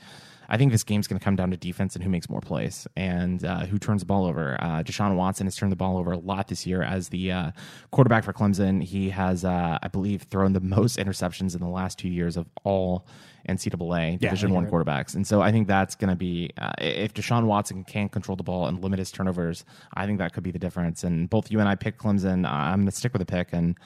I 0.50 0.58
think 0.58 0.72
this 0.72 0.84
game's 0.84 1.08
going 1.08 1.20
to 1.20 1.24
come 1.24 1.36
down 1.36 1.52
to 1.52 1.58
defense 1.58 1.96
and 1.96 2.04
who 2.04 2.10
makes 2.10 2.30
more 2.30 2.42
plays 2.42 2.88
and 2.96 3.44
uh, 3.44 3.66
who 3.66 3.80
turns 3.80 4.02
the 4.02 4.06
ball 4.06 4.26
over. 4.26 4.58
Uh, 4.62 4.84
Deshaun 4.84 5.16
Watson 5.16 5.48
has 5.48 5.56
turned 5.56 5.72
the 5.72 5.78
ball 5.78 5.98
over 5.98 6.12
a 6.12 6.18
lot 6.18 6.48
this 6.48 6.66
year 6.66 6.84
as 6.84 7.10
the 7.10 7.32
uh, 7.32 7.52
quarterback 7.92 8.24
for 8.24 8.34
Clemson. 8.34 8.84
He 8.84 9.10
has, 9.10 9.44
uh, 9.44 9.80
I 9.82 9.88
believe, 9.88 10.24
thrown 10.24 10.54
the 10.54 10.60
most 10.60 10.98
interceptions 10.98 11.54
in 11.56 11.62
the 11.62 11.68
last 11.70 11.98
two 11.98 12.10
years 12.10 12.38
of 12.38 12.48
all 12.64 13.08
NCAA 13.48 14.20
Division 14.20 14.52
One 14.54 14.66
quarterbacks, 14.68 15.14
and 15.14 15.28
so 15.28 15.40
I 15.42 15.52
think 15.52 15.68
that's 15.68 15.94
going 15.94 16.10
to 16.10 16.16
be 16.16 16.50
uh, 16.58 16.72
if 16.80 17.14
Deshaun 17.14 17.46
Watson 17.46 17.84
can't 17.84 18.12
control 18.12 18.36
the 18.36 18.44
ball 18.44 18.66
and 18.66 18.82
limit 18.82 18.98
his 18.98 19.12
turnovers. 19.12 19.66
I 19.94 20.08
think 20.08 20.18
that 20.18 20.34
could 20.34 20.42
be 20.42 20.50
the 20.50 20.58
difference. 20.58 21.04
And 21.04 21.30
both 21.30 21.52
you 21.52 21.60
and 21.60 21.70
I 21.70 21.76
picked 21.76 22.02
Clemson. 22.02 22.50
I'm 22.50 22.80
going 22.80 22.86
to 22.88 22.92
stick 22.92 23.14
with 23.14 23.20
the 23.20 23.26
pick 23.26 23.50
and. 23.54 23.78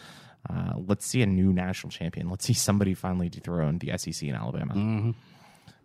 Uh, 0.50 0.72
let's 0.88 1.06
see 1.06 1.22
a 1.22 1.26
new 1.26 1.52
national 1.52 1.91
champion. 1.91 2.30
Let's 2.30 2.45
see 2.45 2.54
somebody 2.54 2.93
finally 2.93 3.28
dethrone 3.28 3.78
the 3.78 3.91
SEC 3.98 4.24
in 4.24 4.36
Alabama. 4.36 4.74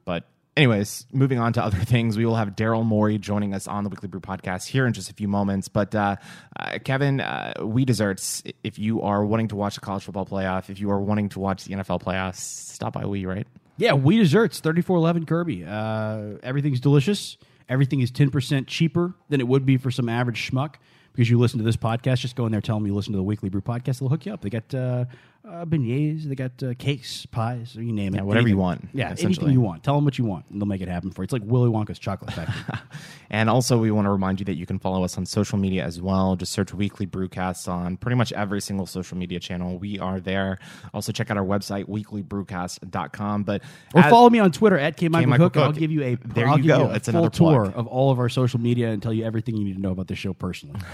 But 0.05 0.29
anyways, 0.57 1.07
moving 1.13 1.39
on 1.39 1.53
to 1.55 1.65
other 1.65 1.79
things, 1.85 2.17
we 2.17 2.27
will 2.27 2.37
have 2.37 2.51
Daryl 2.51 2.85
Morey 2.85 3.19
joining 3.19 3.55
us 3.55 3.67
on 3.67 3.85
the 3.85 3.91
Weekly 3.91 4.09
Brew 4.09 4.21
podcast 4.21 4.67
here 4.67 4.87
in 4.87 4.93
just 4.93 5.11
a 5.11 5.15
few 5.15 5.29
moments. 5.29 5.69
But 5.69 5.95
uh, 5.95 6.17
uh, 6.59 6.79
Kevin, 6.85 7.21
uh, 7.21 7.55
we 7.63 7.85
desserts. 7.85 8.43
If 8.63 8.79
you 8.79 9.03
are 9.03 9.25
wanting 9.25 9.49
to 9.49 9.57
watch 9.57 9.75
the 9.75 9.81
college 9.81 10.05
football 10.05 10.27
playoff, 10.27 10.71
if 10.71 10.81
you 10.81 10.91
are 10.91 11.01
wanting 11.01 11.29
to 11.31 11.41
watch 11.41 11.65
the 11.65 11.75
NFL 11.75 12.03
playoffs, 12.03 12.37
stop 12.37 12.95
by 12.95 13.07
We 13.07 13.27
right. 13.27 13.47
Yeah, 13.77 13.95
we 13.95 14.19
desserts, 14.19 14.61
thirty 14.61 14.83
four 14.83 14.97
eleven 14.97 15.27
Kirby. 15.27 15.65
Uh, 15.65 16.39
everything's 16.43 16.81
delicious. 16.81 17.37
Everything 17.69 18.01
is 18.01 18.11
ten 18.11 18.31
percent 18.31 18.69
cheaper 18.69 19.15
than 19.29 19.41
it 19.41 19.49
would 19.49 19.67
be 19.67 19.77
for 19.77 19.91
some 19.91 20.09
average 20.09 20.51
schmuck. 20.51 20.75
Because 21.13 21.31
you 21.31 21.39
listen 21.39 21.59
to 21.59 21.65
this 21.65 21.77
podcast, 21.77 22.19
just 22.19 22.35
go 22.35 22.45
in 22.45 22.51
there, 22.51 22.61
tell 22.61 22.77
them 22.77 22.87
you 22.87 22.95
listen 22.95 23.13
to 23.13 23.17
the 23.17 23.23
Weekly 23.23 23.49
Brew 23.49 23.61
podcast. 23.61 24.01
They'll 24.01 24.09
hook 24.09 24.27
you 24.27 24.35
up. 24.35 24.41
They 24.41 24.51
got 24.51 24.75
uh, 24.75 25.05
uh, 25.47 25.65
beignets, 25.67 26.25
they 26.25 26.35
got 26.35 26.53
uh, 26.63 26.73
cakes, 26.79 27.27
pies, 27.27 27.75
you 27.75 27.93
name 27.93 28.15
it. 28.15 28.19
Yeah, 28.19 28.23
whatever 28.23 28.49
you 28.49 28.57
want, 28.57 28.89
Yeah, 28.95 29.15
anything 29.19 29.51
you 29.51 29.61
want. 29.61 29.85
Tell 29.85 29.95
them 29.95 30.05
what 30.05 30.19
you 30.19 30.25
want, 30.25 30.47
and 30.51 30.61
they'll 30.61 30.67
make 30.67 30.81
it 30.81 30.89
happen 30.89 31.11
for 31.11 31.23
you. 31.23 31.25
It's 31.25 31.33
like 31.33 31.43
Willy 31.45 31.69
Wonka's 31.71 31.99
chocolate 31.99 32.33
factory. 32.33 32.79
And 33.31 33.51
also, 33.51 33.79
we 33.79 33.91
want 33.91 34.05
to 34.05 34.11
remind 34.11 34.39
you 34.39 34.45
that 34.47 34.55
you 34.55 34.65
can 34.65 34.79
follow 34.79 35.03
us 35.03 35.19
on 35.19 35.27
social 35.27 35.59
media 35.59 35.83
as 35.85 36.01
well. 36.01 36.37
Just 36.37 36.53
search 36.53 36.73
Weekly 36.73 37.05
Brewcast 37.05 37.67
on 37.67 37.97
pretty 37.97 38.15
much 38.15 38.33
every 38.33 38.61
single 38.61 38.87
social 38.87 39.19
media 39.19 39.41
channel. 39.41 39.77
We 39.77 39.99
are 39.99 40.21
there. 40.21 40.59
Also, 40.93 41.11
check 41.11 41.33
out 41.33 41.37
our 41.37 41.45
website, 41.45 41.87
weeklybrewcast.com. 41.89 43.43
But 43.43 43.63
Or 43.93 44.03
follow 44.05 44.31
me 44.31 44.39
on 44.39 44.53
Twitter 44.53 44.79
at 44.79 44.97
K 44.97 45.09
Michael 45.09 45.51
Cook, 45.51 45.57
I'll 45.57 45.73
give 45.73 45.91
you 45.91 46.03
a 46.05 46.15
There 46.15 46.47
I'll 46.47 46.59
you 46.61 46.69
go. 46.69 46.91
a 46.91 46.95
It's 46.95 47.09
full 47.09 47.19
another 47.19 47.35
tour 47.37 47.73
of 47.75 47.89
all 47.89 48.13
of 48.13 48.21
our 48.21 48.29
social 48.29 48.61
media 48.61 48.91
and 48.91 49.03
tell 49.03 49.13
you 49.13 49.25
everything 49.25 49.57
you 49.57 49.65
need 49.65 49.75
to 49.75 49.81
know 49.83 49.91
about 49.93 50.07
the 50.07 50.15
show 50.15 50.33
personally. 50.33 50.81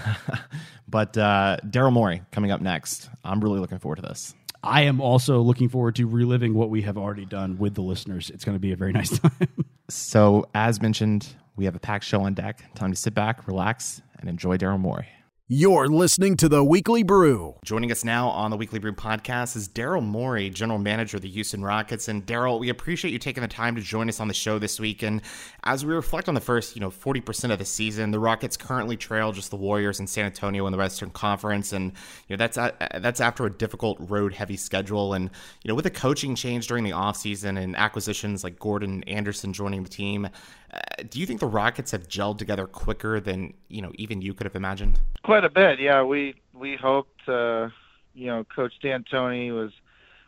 But 0.88 1.16
uh, 1.16 1.58
Daryl 1.64 1.92
Morey 1.92 2.22
coming 2.32 2.50
up 2.50 2.60
next. 2.60 3.08
I'm 3.24 3.40
really 3.40 3.60
looking 3.60 3.78
forward 3.78 3.96
to 3.96 4.02
this. 4.02 4.34
I 4.62 4.82
am 4.82 5.00
also 5.00 5.40
looking 5.40 5.68
forward 5.68 5.96
to 5.96 6.06
reliving 6.06 6.54
what 6.54 6.70
we 6.70 6.82
have 6.82 6.98
already 6.98 7.24
done 7.24 7.56
with 7.58 7.74
the 7.74 7.82
listeners. 7.82 8.30
It's 8.30 8.44
going 8.44 8.56
to 8.56 8.60
be 8.60 8.72
a 8.72 8.76
very 8.76 8.92
nice 9.00 9.18
time. 9.18 9.48
So, 9.88 10.46
as 10.54 10.80
mentioned, 10.82 11.34
we 11.56 11.64
have 11.64 11.74
a 11.74 11.80
packed 11.80 12.04
show 12.04 12.22
on 12.22 12.34
deck. 12.34 12.74
Time 12.74 12.90
to 12.90 12.96
sit 12.96 13.14
back, 13.14 13.46
relax, 13.46 14.02
and 14.18 14.28
enjoy 14.28 14.56
Daryl 14.58 14.78
Morey. 14.78 15.08
You're 15.52 15.88
listening 15.88 16.36
to 16.36 16.48
the 16.48 16.62
Weekly 16.62 17.02
Brew. 17.02 17.56
Joining 17.64 17.90
us 17.90 18.04
now 18.04 18.28
on 18.28 18.52
the 18.52 18.56
Weekly 18.56 18.78
Brew 18.78 18.92
podcast 18.92 19.56
is 19.56 19.68
Daryl 19.68 20.00
Morey, 20.00 20.48
general 20.48 20.78
manager 20.78 21.16
of 21.16 21.24
the 21.24 21.28
Houston 21.28 21.64
Rockets. 21.64 22.06
And 22.06 22.24
Daryl, 22.24 22.60
we 22.60 22.68
appreciate 22.68 23.10
you 23.10 23.18
taking 23.18 23.40
the 23.40 23.48
time 23.48 23.74
to 23.74 23.82
join 23.82 24.08
us 24.08 24.20
on 24.20 24.28
the 24.28 24.34
show 24.34 24.60
this 24.60 24.78
week. 24.78 25.02
And 25.02 25.20
as 25.64 25.84
we 25.84 25.92
reflect 25.92 26.28
on 26.28 26.36
the 26.36 26.40
first, 26.40 26.76
you 26.76 26.80
know, 26.80 26.88
forty 26.88 27.20
percent 27.20 27.52
of 27.52 27.58
the 27.58 27.64
season, 27.64 28.12
the 28.12 28.20
Rockets 28.20 28.56
currently 28.56 28.96
trail 28.96 29.32
just 29.32 29.50
the 29.50 29.56
Warriors 29.56 29.98
and 29.98 30.08
San 30.08 30.24
Antonio 30.24 30.66
in 30.66 30.70
the 30.70 30.78
Western 30.78 31.10
Conference, 31.10 31.72
and 31.72 31.94
you 32.28 32.36
know 32.36 32.38
that's 32.38 32.56
uh, 32.56 32.70
that's 33.00 33.20
after 33.20 33.44
a 33.44 33.50
difficult 33.50 33.98
road-heavy 33.98 34.56
schedule. 34.56 35.14
And 35.14 35.30
you 35.64 35.68
know, 35.68 35.74
with 35.74 35.86
a 35.86 35.90
coaching 35.90 36.36
change 36.36 36.68
during 36.68 36.84
the 36.84 36.92
offseason 36.92 37.60
and 37.60 37.74
acquisitions 37.74 38.44
like 38.44 38.60
Gordon 38.60 39.02
Anderson 39.08 39.52
joining 39.52 39.82
the 39.82 39.90
team, 39.90 40.28
uh, 40.72 41.02
do 41.08 41.18
you 41.18 41.26
think 41.26 41.40
the 41.40 41.46
Rockets 41.46 41.90
have 41.90 42.06
gelled 42.08 42.38
together 42.38 42.66
quicker 42.66 43.20
than 43.20 43.54
you 43.68 43.82
know 43.82 43.92
even 43.96 44.22
you 44.22 44.34
could 44.34 44.44
have 44.44 44.54
imagined? 44.54 45.00
Quite 45.24 45.44
a 45.44 45.50
bit, 45.50 45.80
yeah. 45.80 46.02
We 46.02 46.34
we 46.54 46.76
hoped, 46.76 47.28
uh, 47.28 47.68
you 48.14 48.26
know, 48.26 48.44
Coach 48.44 48.72
D'Antoni 48.82 49.52
was 49.52 49.72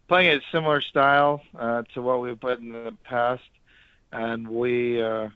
playing 0.09 0.37
a 0.37 0.41
similar 0.51 0.81
style 0.81 1.43
uh, 1.59 1.83
to 1.95 2.03
what 2.03 2.21
we've 2.21 2.41
put 2.41 2.59
in 2.59 2.73
the 2.73 2.95
past, 3.05 3.43
and 4.11 4.49
we, 4.49 5.01
uh, 5.01 5.29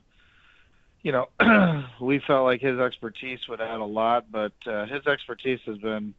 you 1.03 1.11
know, 1.11 1.29
we 2.01 2.19
felt 2.19 2.45
like 2.45 2.59
his 2.59 2.79
expertise 2.79 3.39
would 3.47 3.61
add 3.61 3.79
a 3.79 3.85
lot. 3.85 4.29
But 4.29 4.53
uh, 4.65 4.87
his 4.87 5.07
expertise 5.07 5.59
has 5.65 5.77
been 5.77 6.13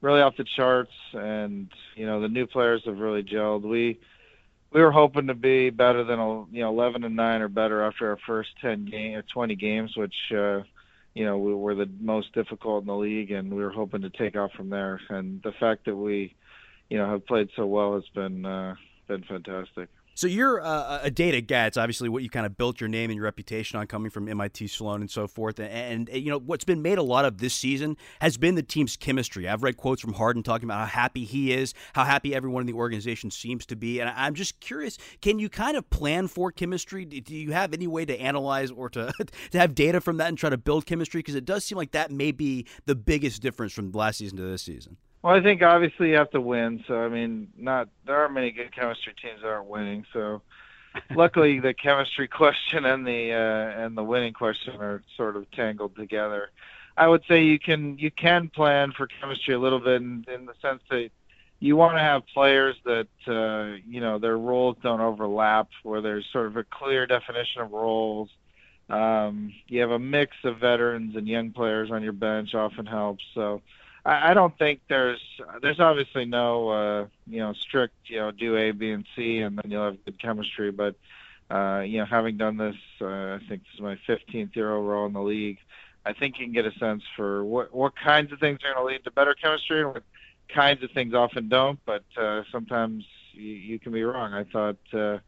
really 0.00 0.20
off 0.20 0.36
the 0.36 0.44
charts, 0.44 0.92
and 1.12 1.68
you 1.94 2.06
know 2.06 2.20
the 2.20 2.28
new 2.28 2.46
players 2.46 2.82
have 2.86 2.98
really 2.98 3.22
gelled. 3.22 3.62
We 3.62 4.00
we 4.74 4.82
were 4.82 4.90
hoping 4.90 5.28
to 5.28 5.34
be 5.34 5.70
better 5.70 6.02
than 6.02 6.18
you 6.50 6.62
know 6.62 6.68
11 6.68 7.04
and 7.04 7.14
nine 7.14 7.40
or 7.40 7.48
better 7.48 7.82
after 7.84 8.10
our 8.10 8.18
first 8.26 8.50
10 8.60 8.86
game 8.86 9.14
or 9.14 9.22
20 9.22 9.54
games, 9.54 9.96
which 9.96 10.14
uh, 10.32 10.62
you 11.14 11.24
know 11.24 11.38
we 11.38 11.54
were 11.54 11.76
the 11.76 11.88
most 12.00 12.34
difficult 12.34 12.82
in 12.82 12.88
the 12.88 12.96
league, 12.96 13.30
and 13.30 13.54
we 13.54 13.62
were 13.62 13.70
hoping 13.70 14.02
to 14.02 14.10
take 14.10 14.36
off 14.36 14.50
from 14.52 14.70
there. 14.70 15.00
And 15.08 15.40
the 15.42 15.52
fact 15.52 15.84
that 15.86 15.94
we 15.96 16.34
you 16.90 16.98
know 16.98 17.08
have 17.08 17.24
played 17.24 17.50
so 17.54 17.64
well 17.66 17.94
has 17.94 18.08
been 18.14 18.44
uh, 18.44 18.74
been 19.06 19.22
fantastic. 19.22 19.88
So 20.16 20.28
you're 20.28 20.60
uh, 20.60 21.00
a 21.02 21.10
data 21.10 21.40
guy. 21.40 21.66
It's 21.66 21.76
obviously 21.76 22.08
what 22.08 22.22
you 22.22 22.30
kind 22.30 22.46
of 22.46 22.56
built 22.56 22.80
your 22.80 22.88
name 22.88 23.10
and 23.10 23.16
your 23.16 23.24
reputation 23.24 23.78
on, 23.78 23.88
coming 23.88 24.10
from 24.10 24.28
MIT 24.28 24.68
Sloan 24.68 25.00
and 25.00 25.10
so 25.10 25.26
forth. 25.26 25.58
And, 25.58 26.08
and, 26.08 26.22
you 26.24 26.30
know 26.30 26.38
what's 26.38 26.64
been 26.64 26.82
made 26.82 26.98
a 26.98 27.02
lot 27.02 27.24
of 27.24 27.38
this 27.38 27.52
season 27.52 27.96
has 28.20 28.36
been 28.36 28.54
the 28.54 28.62
team's 28.62 28.96
chemistry. 28.96 29.48
I've 29.48 29.64
read 29.64 29.76
quotes 29.76 30.00
from 30.00 30.12
Harden 30.12 30.44
talking 30.44 30.66
about 30.66 30.78
how 30.78 31.00
happy 31.02 31.24
he 31.24 31.52
is, 31.52 31.74
how 31.94 32.04
happy 32.04 32.34
everyone 32.34 32.62
in 32.62 32.66
the 32.66 32.74
organization 32.74 33.30
seems 33.32 33.66
to 33.66 33.76
be. 33.76 34.00
And 34.00 34.08
I'm 34.08 34.34
just 34.34 34.60
curious, 34.60 34.98
can 35.20 35.40
you 35.40 35.48
kind 35.48 35.76
of 35.76 35.90
plan 35.90 36.28
for 36.28 36.52
chemistry? 36.52 37.04
Do 37.04 37.34
you 37.34 37.52
have 37.52 37.74
any 37.74 37.88
way 37.88 38.04
to 38.04 38.16
analyze 38.16 38.70
or 38.70 38.88
to 38.90 39.12
to 39.50 39.58
have 39.58 39.74
data 39.74 40.00
from 40.00 40.18
that 40.18 40.28
and 40.28 40.38
try 40.38 40.50
to 40.50 40.58
build 40.58 40.86
chemistry? 40.86 41.18
Because 41.18 41.34
it 41.34 41.44
does 41.44 41.64
seem 41.64 41.76
like 41.76 41.90
that 41.90 42.12
may 42.12 42.30
be 42.30 42.66
the 42.86 42.94
biggest 42.94 43.42
difference 43.42 43.72
from 43.72 43.90
last 43.90 44.18
season 44.18 44.36
to 44.36 44.44
this 44.44 44.62
season. 44.62 44.96
Well, 45.24 45.34
I 45.34 45.40
think 45.42 45.62
obviously 45.62 46.10
you 46.10 46.16
have 46.16 46.30
to 46.32 46.40
win. 46.40 46.84
So 46.86 47.00
I 47.00 47.08
mean, 47.08 47.48
not 47.56 47.88
there 48.06 48.14
aren't 48.14 48.34
many 48.34 48.50
good 48.50 48.74
chemistry 48.74 49.14
teams 49.20 49.40
that 49.40 49.48
aren't 49.48 49.68
winning. 49.68 50.04
So 50.12 50.42
luckily, 51.14 51.60
the 51.60 51.72
chemistry 51.72 52.28
question 52.40 52.84
and 52.84 53.06
the 53.06 53.32
uh, 53.32 53.82
and 53.82 53.96
the 53.96 54.04
winning 54.04 54.34
question 54.34 54.74
are 54.82 55.02
sort 55.16 55.36
of 55.36 55.50
tangled 55.52 55.96
together. 55.96 56.50
I 56.98 57.08
would 57.08 57.22
say 57.26 57.42
you 57.42 57.58
can 57.58 57.96
you 57.96 58.10
can 58.10 58.50
plan 58.50 58.92
for 58.92 59.06
chemistry 59.06 59.54
a 59.54 59.58
little 59.58 59.80
bit 59.80 60.02
in, 60.02 60.26
in 60.32 60.44
the 60.44 60.52
sense 60.60 60.82
that 60.90 61.08
you 61.58 61.74
want 61.74 61.96
to 61.96 62.00
have 62.00 62.26
players 62.26 62.76
that 62.84 63.08
uh, 63.26 63.78
you 63.88 64.02
know 64.02 64.18
their 64.18 64.36
roles 64.36 64.76
don't 64.82 65.00
overlap, 65.00 65.70
where 65.84 66.02
there's 66.02 66.26
sort 66.34 66.48
of 66.48 66.58
a 66.58 66.64
clear 66.64 67.06
definition 67.06 67.62
of 67.62 67.72
roles. 67.72 68.28
Um, 68.90 69.54
you 69.68 69.80
have 69.80 69.90
a 69.90 69.98
mix 69.98 70.36
of 70.44 70.58
veterans 70.58 71.16
and 71.16 71.26
young 71.26 71.52
players 71.52 71.90
on 71.90 72.02
your 72.02 72.12
bench, 72.12 72.54
often 72.54 72.84
helps. 72.84 73.24
So 73.32 73.62
I, 74.06 74.34
don't 74.34 74.56
think 74.58 74.80
there's 74.88 75.20
there's 75.62 75.80
obviously 75.80 76.26
no 76.26 76.68
uh, 76.68 77.06
you 77.26 77.38
know 77.38 77.54
strict 77.54 77.94
you 78.06 78.18
know 78.18 78.30
do 78.30 78.56
A, 78.56 78.70
B, 78.70 78.90
and 78.90 79.06
C, 79.16 79.38
and 79.38 79.56
then 79.56 79.70
you'll 79.70 79.84
have 79.86 80.04
good 80.04 80.20
chemistry. 80.20 80.70
But 80.70 80.94
uh, 81.50 81.80
you 81.80 81.98
know, 81.98 82.04
having 82.04 82.36
done 82.36 82.56
this, 82.56 82.76
uh, 83.00 83.06
I 83.06 83.40
think 83.48 83.62
this 83.62 83.74
is 83.74 83.80
my 83.80 83.98
15th 84.08 84.54
year 84.56 84.74
overall 84.74 85.06
in 85.06 85.12
the 85.12 85.22
league. 85.22 85.58
I 86.06 86.12
think 86.12 86.38
you 86.38 86.46
can 86.46 86.52
get 86.52 86.66
a 86.66 86.78
sense 86.78 87.02
for 87.16 87.44
what 87.44 87.74
what 87.74 87.94
kinds 87.96 88.32
of 88.32 88.40
things 88.40 88.60
are 88.62 88.74
going 88.74 88.86
to 88.86 88.92
lead 88.92 89.04
to 89.04 89.10
better 89.10 89.34
chemistry 89.34 89.80
and 89.80 89.94
what 89.94 90.02
kinds 90.48 90.82
of 90.82 90.90
things 90.90 91.14
often 91.14 91.48
don't. 91.48 91.78
But 91.86 92.04
uh, 92.16 92.42
sometimes 92.52 93.04
you, 93.32 93.52
you 93.52 93.78
can 93.78 93.92
be 93.92 94.04
wrong. 94.04 94.34
I 94.34 94.44
thought 94.44 94.76
uh, 94.92 95.18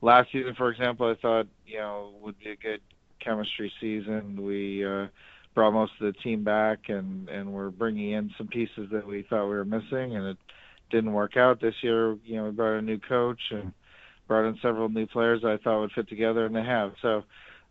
last 0.00 0.32
season, 0.32 0.54
for 0.54 0.70
example, 0.70 1.10
I 1.10 1.14
thought 1.14 1.46
you 1.66 1.78
know 1.78 2.14
would 2.22 2.38
be 2.38 2.50
a 2.50 2.56
good 2.56 2.80
chemistry 3.20 3.72
season. 3.80 4.42
We 4.42 4.84
uh, 4.84 5.08
brought 5.54 5.72
most 5.72 5.92
of 6.00 6.06
the 6.06 6.20
team 6.20 6.44
back, 6.44 6.88
and 6.88 7.28
and 7.28 7.52
we're 7.52 7.70
bringing 7.70 8.10
in 8.10 8.32
some 8.36 8.48
pieces 8.48 8.88
that 8.92 9.06
we 9.06 9.22
thought 9.22 9.44
we 9.48 9.54
were 9.54 9.64
missing, 9.64 10.16
and 10.16 10.26
it 10.26 10.36
didn't 10.90 11.12
work 11.12 11.36
out 11.36 11.60
this 11.60 11.74
year. 11.82 12.16
You 12.24 12.36
know, 12.36 12.44
we 12.44 12.50
brought 12.50 12.78
a 12.78 12.82
new 12.82 12.98
coach 12.98 13.40
and 13.50 13.72
brought 14.26 14.48
in 14.48 14.58
several 14.62 14.88
new 14.88 15.06
players 15.06 15.44
I 15.44 15.56
thought 15.58 15.80
would 15.80 15.92
fit 15.92 16.08
together, 16.08 16.46
and 16.46 16.54
they 16.54 16.62
have. 16.62 16.94
So 17.02 17.24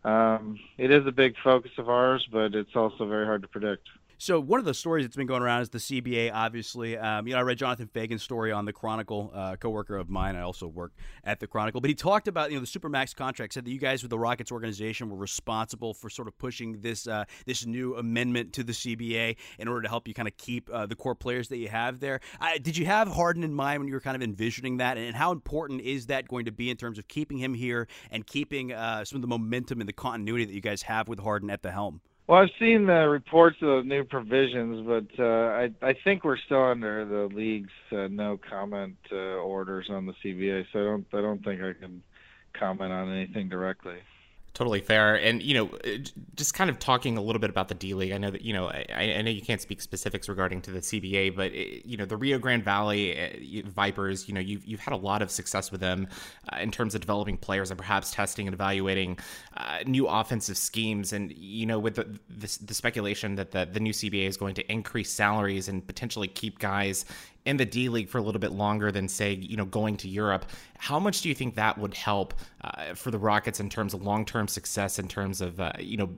um, 0.04 0.58
it 0.78 0.90
is 0.90 1.06
a 1.06 1.12
big 1.12 1.34
focus 1.42 1.72
of 1.78 1.88
ours, 1.88 2.26
but 2.30 2.54
it's 2.54 2.76
also 2.76 3.06
very 3.06 3.26
hard 3.26 3.42
to 3.42 3.48
predict. 3.48 3.88
So 4.18 4.40
one 4.40 4.60
of 4.60 4.64
the 4.64 4.74
stories 4.74 5.04
that's 5.04 5.16
been 5.16 5.26
going 5.26 5.42
around 5.42 5.62
is 5.62 5.70
the 5.70 5.78
CBA. 5.78 6.30
Obviously, 6.32 6.96
um, 6.96 7.26
you 7.26 7.34
know, 7.34 7.40
I 7.40 7.42
read 7.42 7.58
Jonathan 7.58 7.88
Feigen's 7.92 8.22
story 8.22 8.52
on 8.52 8.64
the 8.64 8.72
Chronicle, 8.72 9.32
uh, 9.34 9.56
coworker 9.56 9.96
of 9.96 10.08
mine. 10.08 10.36
I 10.36 10.42
also 10.42 10.66
work 10.66 10.92
at 11.24 11.40
the 11.40 11.46
Chronicle, 11.46 11.80
but 11.80 11.88
he 11.88 11.94
talked 11.94 12.28
about 12.28 12.50
you 12.50 12.56
know 12.56 12.64
the 12.64 12.66
supermax 12.66 13.14
contract. 13.14 13.54
Said 13.54 13.64
that 13.64 13.70
you 13.70 13.78
guys 13.78 14.02
with 14.02 14.10
the 14.10 14.18
Rockets 14.18 14.52
organization 14.52 15.10
were 15.10 15.16
responsible 15.16 15.94
for 15.94 16.08
sort 16.08 16.28
of 16.28 16.38
pushing 16.38 16.80
this 16.80 17.06
uh, 17.06 17.24
this 17.46 17.66
new 17.66 17.96
amendment 17.96 18.52
to 18.54 18.64
the 18.64 18.72
CBA 18.72 19.36
in 19.58 19.68
order 19.68 19.82
to 19.82 19.88
help 19.88 20.06
you 20.06 20.14
kind 20.14 20.28
of 20.28 20.36
keep 20.36 20.70
uh, 20.70 20.86
the 20.86 20.96
core 20.96 21.14
players 21.14 21.48
that 21.48 21.58
you 21.58 21.68
have 21.68 22.00
there. 22.00 22.20
did 22.62 22.76
you 22.76 22.86
have 22.86 23.08
Harden 23.08 23.42
in 23.42 23.52
mind 23.52 23.80
when 23.80 23.88
you 23.88 23.94
were 23.94 24.00
kind 24.00 24.16
of 24.16 24.22
envisioning 24.22 24.78
that, 24.78 24.96
and 24.96 25.16
how 25.16 25.32
important 25.32 25.80
is 25.80 26.06
that 26.06 26.28
going 26.28 26.44
to 26.44 26.52
be 26.52 26.70
in 26.70 26.76
terms 26.76 26.98
of 26.98 27.08
keeping 27.08 27.38
him 27.38 27.54
here 27.54 27.88
and 28.10 28.26
keeping 28.26 28.72
uh, 28.72 29.04
some 29.04 29.16
of 29.16 29.22
the 29.22 29.28
momentum 29.28 29.80
and 29.80 29.88
the 29.88 29.92
continuity 29.92 30.44
that 30.44 30.54
you 30.54 30.60
guys 30.60 30.82
have 30.82 31.08
with 31.08 31.18
Harden 31.18 31.50
at 31.50 31.62
the 31.62 31.72
helm? 31.72 32.00
Well, 32.26 32.40
I've 32.40 32.48
seen 32.58 32.86
the 32.86 33.06
reports 33.08 33.56
of 33.60 33.68
the 33.68 33.88
new 33.88 34.02
provisions, 34.04 34.86
but 34.86 35.22
uh, 35.22 35.26
I 35.26 35.70
I 35.82 35.94
think 36.04 36.24
we're 36.24 36.38
still 36.38 36.64
under 36.64 37.04
the 37.04 37.34
league's 37.34 37.68
uh, 37.92 38.08
no 38.10 38.40
comment 38.48 38.96
uh, 39.12 39.16
orders 39.42 39.88
on 39.90 40.06
the 40.06 40.14
CBA, 40.24 40.64
so 40.72 40.80
I 40.80 40.84
don't 40.84 41.06
I 41.12 41.20
don't 41.20 41.44
think 41.44 41.60
I 41.60 41.74
can 41.78 42.02
comment 42.58 42.92
on 42.92 43.12
anything 43.12 43.50
directly. 43.50 43.96
Totally 44.54 44.80
fair. 44.80 45.16
And, 45.16 45.42
you 45.42 45.52
know, 45.52 45.66
uh, 45.84 45.98
just 46.36 46.54
kind 46.54 46.70
of 46.70 46.78
talking 46.78 47.16
a 47.16 47.20
little 47.20 47.40
bit 47.40 47.50
about 47.50 47.66
the 47.66 47.74
D 47.74 47.92
League. 47.92 48.12
I 48.12 48.18
know 48.18 48.30
that, 48.30 48.42
you 48.42 48.52
know, 48.52 48.68
I, 48.68 49.16
I, 49.18 49.20
know 49.20 49.30
you 49.32 49.42
can't 49.42 49.60
speak 49.60 49.82
specifics 49.82 50.28
regarding 50.28 50.62
to 50.62 50.70
the 50.70 50.78
CBA, 50.78 51.34
but, 51.34 51.50
uh, 51.50 51.80
you 51.84 51.96
know, 51.96 52.04
the 52.04 52.16
Rio 52.16 52.38
Grande 52.38 52.62
Valley 52.62 53.20
uh, 53.20 53.68
Vipers, 53.68 54.28
you 54.28 54.34
know, 54.34 54.40
you've, 54.40 54.64
you've 54.64 54.78
had 54.78 54.94
a 54.94 54.96
lot 54.96 55.22
of 55.22 55.32
success 55.32 55.72
with 55.72 55.80
them 55.80 56.06
uh, 56.52 56.58
in 56.58 56.70
terms 56.70 56.94
of 56.94 57.00
developing 57.00 57.36
players 57.36 57.72
and 57.72 57.78
perhaps 57.78 58.12
testing 58.12 58.46
and 58.46 58.54
evaluating 58.54 59.18
uh, 59.56 59.78
new 59.86 60.06
offensive 60.06 60.56
schemes. 60.56 61.12
And, 61.12 61.32
you 61.32 61.66
know, 61.66 61.80
with 61.80 61.96
the, 61.96 62.04
the, 62.28 62.58
the 62.64 62.74
speculation 62.74 63.34
that 63.34 63.50
the, 63.50 63.64
the 63.64 63.80
new 63.80 63.92
CBA 63.92 64.28
is 64.28 64.36
going 64.36 64.54
to 64.54 64.72
increase 64.72 65.10
salaries 65.10 65.66
and 65.66 65.84
potentially 65.84 66.28
keep 66.28 66.60
guys 66.60 67.06
in 67.44 67.58
the 67.58 67.64
D 67.66 67.88
League 67.88 68.08
for 68.08 68.18
a 68.18 68.22
little 68.22 68.40
bit 68.40 68.52
longer 68.52 68.90
than, 68.90 69.06
say, 69.08 69.34
you 69.34 69.56
know, 69.56 69.66
going 69.66 69.96
to 69.98 70.08
Europe. 70.08 70.46
How 70.78 70.98
much 70.98 71.20
do 71.20 71.28
you 71.28 71.34
think 71.34 71.56
that 71.56 71.76
would 71.76 71.94
help 71.94 72.34
uh, 72.62 72.94
for 72.94 73.10
the 73.10 73.18
Rockets 73.18 73.60
in 73.60 73.68
terms 73.68 73.92
of 73.92 74.02
long 74.02 74.24
term 74.24 74.48
success, 74.48 74.98
in 74.98 75.08
terms 75.08 75.40
of, 75.40 75.60
uh, 75.60 75.72
you 75.78 75.96
know, 75.96 76.10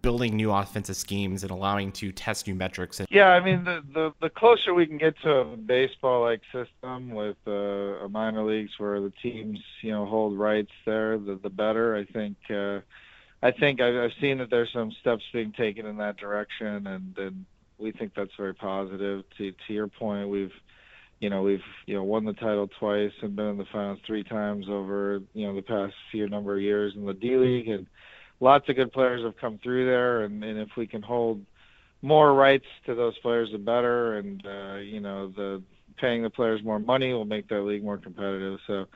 building 0.00 0.36
new 0.36 0.50
offensive 0.50 0.96
schemes 0.96 1.42
and 1.42 1.50
allowing 1.50 1.92
to 1.92 2.10
test 2.12 2.46
new 2.46 2.54
metrics? 2.54 3.00
Yeah, 3.10 3.28
I 3.28 3.40
mean, 3.40 3.64
the, 3.64 3.82
the, 3.92 4.12
the 4.20 4.30
closer 4.30 4.72
we 4.72 4.86
can 4.86 4.98
get 4.98 5.14
to 5.22 5.30
a 5.30 5.56
baseball 5.56 6.22
like 6.22 6.40
system 6.52 7.10
with 7.10 7.36
uh, 7.46 7.50
a 7.50 8.08
minor 8.08 8.44
leagues 8.44 8.72
where 8.78 9.00
the 9.00 9.12
teams, 9.22 9.60
you 9.82 9.90
know, 9.90 10.06
hold 10.06 10.38
rights 10.38 10.72
there, 10.86 11.18
the, 11.18 11.38
the 11.42 11.50
better. 11.50 11.96
I 11.96 12.04
think. 12.04 12.36
Uh, 12.48 12.80
I 13.44 13.50
think 13.50 13.80
I've, 13.80 13.96
I've 13.96 14.12
seen 14.20 14.38
that 14.38 14.50
there's 14.50 14.72
some 14.72 14.92
steps 15.00 15.24
being 15.32 15.50
taken 15.50 15.84
in 15.84 15.96
that 15.96 16.16
direction, 16.16 16.86
and, 16.86 17.18
and 17.18 17.44
we 17.82 17.92
think 17.92 18.12
that's 18.14 18.30
very 18.38 18.54
positive. 18.54 19.24
To 19.38 19.52
to 19.52 19.72
your 19.72 19.88
point, 19.88 20.28
we've 20.28 20.52
you 21.20 21.28
know 21.28 21.42
we've 21.42 21.64
you 21.86 21.94
know 21.94 22.04
won 22.04 22.24
the 22.24 22.32
title 22.34 22.68
twice 22.78 23.12
and 23.22 23.36
been 23.36 23.46
in 23.46 23.58
the 23.58 23.66
finals 23.72 23.98
three 24.06 24.24
times 24.24 24.66
over 24.68 25.20
you 25.34 25.46
know 25.46 25.54
the 25.54 25.62
past 25.62 25.94
few 26.10 26.28
number 26.28 26.54
of 26.56 26.62
years 26.62 26.94
in 26.96 27.04
the 27.04 27.14
D 27.14 27.36
League, 27.36 27.68
and 27.68 27.86
lots 28.40 28.68
of 28.68 28.76
good 28.76 28.92
players 28.92 29.22
have 29.24 29.36
come 29.36 29.58
through 29.62 29.86
there. 29.86 30.22
And, 30.22 30.42
and 30.44 30.58
if 30.58 30.70
we 30.76 30.86
can 30.86 31.02
hold 31.02 31.44
more 32.00 32.34
rights 32.34 32.66
to 32.86 32.94
those 32.94 33.18
players, 33.18 33.50
the 33.52 33.58
better. 33.58 34.16
And 34.18 34.46
uh, 34.46 34.76
you 34.76 35.00
know 35.00 35.28
the 35.28 35.62
paying 35.98 36.22
the 36.22 36.30
players 36.30 36.62
more 36.62 36.78
money 36.78 37.12
will 37.12 37.24
make 37.24 37.48
that 37.48 37.62
league 37.62 37.84
more 37.84 37.98
competitive. 37.98 38.58
So. 38.66 38.86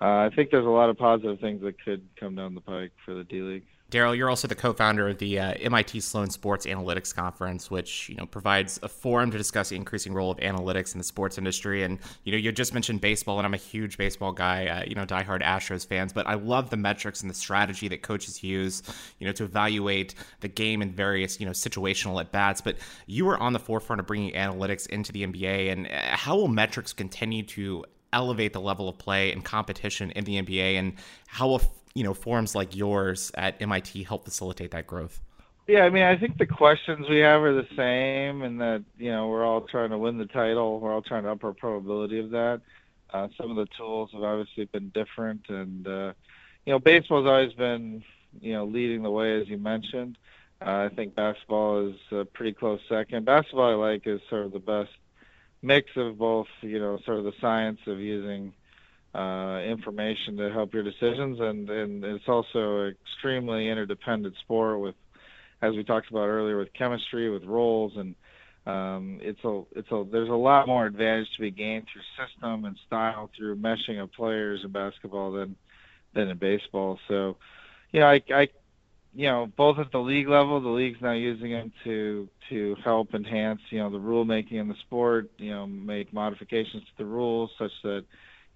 Uh, 0.00 0.26
I 0.26 0.30
think 0.34 0.50
there's 0.50 0.66
a 0.66 0.68
lot 0.68 0.90
of 0.90 0.98
positive 0.98 1.38
things 1.38 1.62
that 1.62 1.80
could 1.80 2.02
come 2.18 2.34
down 2.34 2.56
the 2.56 2.60
pike 2.60 2.90
for 3.04 3.14
the 3.14 3.22
D 3.22 3.40
League. 3.40 3.62
Daryl, 3.92 4.16
you're 4.16 4.30
also 4.30 4.48
the 4.48 4.54
co-founder 4.54 5.10
of 5.10 5.18
the 5.18 5.38
uh, 5.38 5.52
MIT 5.60 6.00
Sloan 6.00 6.30
Sports 6.30 6.64
Analytics 6.64 7.14
Conference, 7.14 7.70
which 7.70 8.08
you 8.08 8.16
know 8.16 8.24
provides 8.24 8.80
a 8.82 8.88
forum 8.88 9.30
to 9.30 9.36
discuss 9.36 9.68
the 9.68 9.76
increasing 9.76 10.14
role 10.14 10.30
of 10.30 10.38
analytics 10.38 10.94
in 10.94 10.98
the 10.98 11.04
sports 11.04 11.36
industry. 11.36 11.82
And 11.82 11.98
you 12.24 12.32
know, 12.32 12.38
you 12.38 12.50
just 12.52 12.72
mentioned 12.72 13.02
baseball, 13.02 13.38
and 13.38 13.46
I'm 13.46 13.52
a 13.52 13.58
huge 13.58 13.98
baseball 13.98 14.32
guy. 14.32 14.66
Uh, 14.66 14.84
you 14.86 14.94
know, 14.94 15.04
diehard 15.04 15.42
Astros 15.42 15.86
fans, 15.86 16.14
but 16.14 16.26
I 16.26 16.34
love 16.34 16.70
the 16.70 16.78
metrics 16.78 17.20
and 17.20 17.28
the 17.28 17.34
strategy 17.34 17.86
that 17.88 18.00
coaches 18.00 18.42
use, 18.42 18.82
you 19.18 19.26
know, 19.26 19.32
to 19.32 19.44
evaluate 19.44 20.14
the 20.40 20.48
game 20.48 20.80
in 20.80 20.92
various 20.92 21.38
you 21.38 21.44
know 21.44 21.52
situational 21.52 22.18
at 22.18 22.32
bats. 22.32 22.62
But 22.62 22.76
you 23.06 23.26
were 23.26 23.36
on 23.36 23.52
the 23.52 23.60
forefront 23.60 24.00
of 24.00 24.06
bringing 24.06 24.32
analytics 24.32 24.86
into 24.86 25.12
the 25.12 25.26
NBA, 25.26 25.70
and 25.70 25.86
uh, 25.86 26.16
how 26.16 26.36
will 26.36 26.48
metrics 26.48 26.94
continue 26.94 27.42
to 27.42 27.84
elevate 28.14 28.52
the 28.52 28.60
level 28.60 28.88
of 28.88 28.98
play 28.98 29.32
and 29.32 29.44
competition 29.44 30.10
in 30.12 30.24
the 30.24 30.40
NBA, 30.40 30.78
and 30.78 30.94
how 31.26 31.48
will 31.48 31.62
you 31.94 32.04
know 32.04 32.14
forums 32.14 32.54
like 32.54 32.74
yours 32.74 33.30
at 33.34 33.60
MIT 33.60 34.04
help 34.04 34.24
facilitate 34.24 34.70
that 34.72 34.86
growth? 34.86 35.20
Yeah, 35.68 35.84
I 35.84 35.90
mean, 35.90 36.02
I 36.02 36.16
think 36.16 36.38
the 36.38 36.46
questions 36.46 37.08
we 37.08 37.18
have 37.18 37.42
are 37.42 37.54
the 37.54 37.68
same, 37.76 38.42
and 38.42 38.60
that 38.60 38.82
you 38.98 39.10
know 39.10 39.28
we're 39.28 39.44
all 39.44 39.60
trying 39.62 39.90
to 39.90 39.98
win 39.98 40.18
the 40.18 40.26
title. 40.26 40.80
We're 40.80 40.92
all 40.92 41.02
trying 41.02 41.22
to 41.24 41.30
up 41.30 41.44
our 41.44 41.52
probability 41.52 42.18
of 42.18 42.30
that. 42.30 42.60
Uh, 43.12 43.28
some 43.36 43.50
of 43.50 43.56
the 43.56 43.66
tools 43.76 44.10
have 44.12 44.22
obviously 44.22 44.64
been 44.64 44.88
different, 44.90 45.42
and 45.48 45.86
uh, 45.86 46.12
you 46.66 46.72
know, 46.72 46.78
baseball's 46.78 47.26
always 47.26 47.52
been 47.52 48.02
you 48.40 48.52
know 48.52 48.64
leading 48.64 49.02
the 49.02 49.10
way, 49.10 49.40
as 49.40 49.48
you 49.48 49.58
mentioned. 49.58 50.18
Uh, 50.60 50.88
I 50.90 50.94
think 50.94 51.14
basketball 51.14 51.88
is 51.88 51.96
a 52.12 52.24
pretty 52.24 52.52
close 52.52 52.80
second. 52.88 53.24
Basketball, 53.24 53.70
I 53.70 53.74
like, 53.74 54.06
is 54.06 54.20
sort 54.28 54.46
of 54.46 54.52
the 54.52 54.60
best 54.60 54.90
mix 55.60 55.90
of 55.96 56.18
both, 56.18 56.46
you 56.60 56.78
know, 56.78 56.98
sort 57.04 57.18
of 57.18 57.24
the 57.24 57.32
science 57.40 57.80
of 57.86 57.98
using 57.98 58.52
uh, 59.14 59.60
information 59.60 60.36
to 60.38 60.50
help 60.50 60.72
your 60.72 60.82
decisions, 60.82 61.38
and 61.40 61.68
and 61.68 62.04
it's 62.04 62.28
also 62.28 62.86
an 62.86 62.96
extremely 63.04 63.68
interdependent 63.68 64.34
sport 64.42 64.80
with, 64.80 64.94
as 65.60 65.74
we 65.74 65.84
talked 65.84 66.10
about 66.10 66.26
earlier, 66.26 66.58
with 66.58 66.72
chemistry, 66.72 67.30
with 67.30 67.44
roles, 67.44 67.92
and 67.96 68.14
um, 68.66 69.18
it's 69.20 69.42
a 69.44 69.62
it's 69.72 69.90
a 69.90 70.04
there's 70.10 70.28
a 70.28 70.32
lot 70.32 70.66
more 70.66 70.86
advantage 70.86 71.28
to 71.36 71.42
be 71.42 71.50
gained 71.50 71.86
through 71.92 72.26
system 72.26 72.64
and 72.64 72.76
style 72.86 73.28
through 73.36 73.56
meshing 73.56 74.02
of 74.02 74.12
players 74.12 74.60
in 74.64 74.70
basketball 74.70 75.32
than 75.32 75.56
than 76.14 76.28
in 76.28 76.38
baseball. 76.38 76.98
So, 77.08 77.36
you 77.90 78.02
I, 78.02 78.22
I 78.34 78.48
you 79.14 79.26
know, 79.26 79.46
both 79.56 79.78
at 79.78 79.92
the 79.92 79.98
league 79.98 80.28
level, 80.28 80.60
the 80.60 80.68
league's 80.68 81.00
now 81.02 81.12
using 81.12 81.50
them 81.50 81.72
to 81.84 82.28
to 82.48 82.76
help 82.82 83.14
enhance, 83.14 83.60
you 83.70 83.78
know, 83.78 83.90
the 83.90 83.98
rule 83.98 84.24
making 84.24 84.58
in 84.58 84.68
the 84.68 84.74
sport. 84.86 85.30
You 85.36 85.50
know, 85.50 85.66
make 85.66 86.12
modifications 86.12 86.82
to 86.82 86.90
the 86.98 87.04
rules 87.04 87.50
such 87.58 87.72
that 87.82 88.04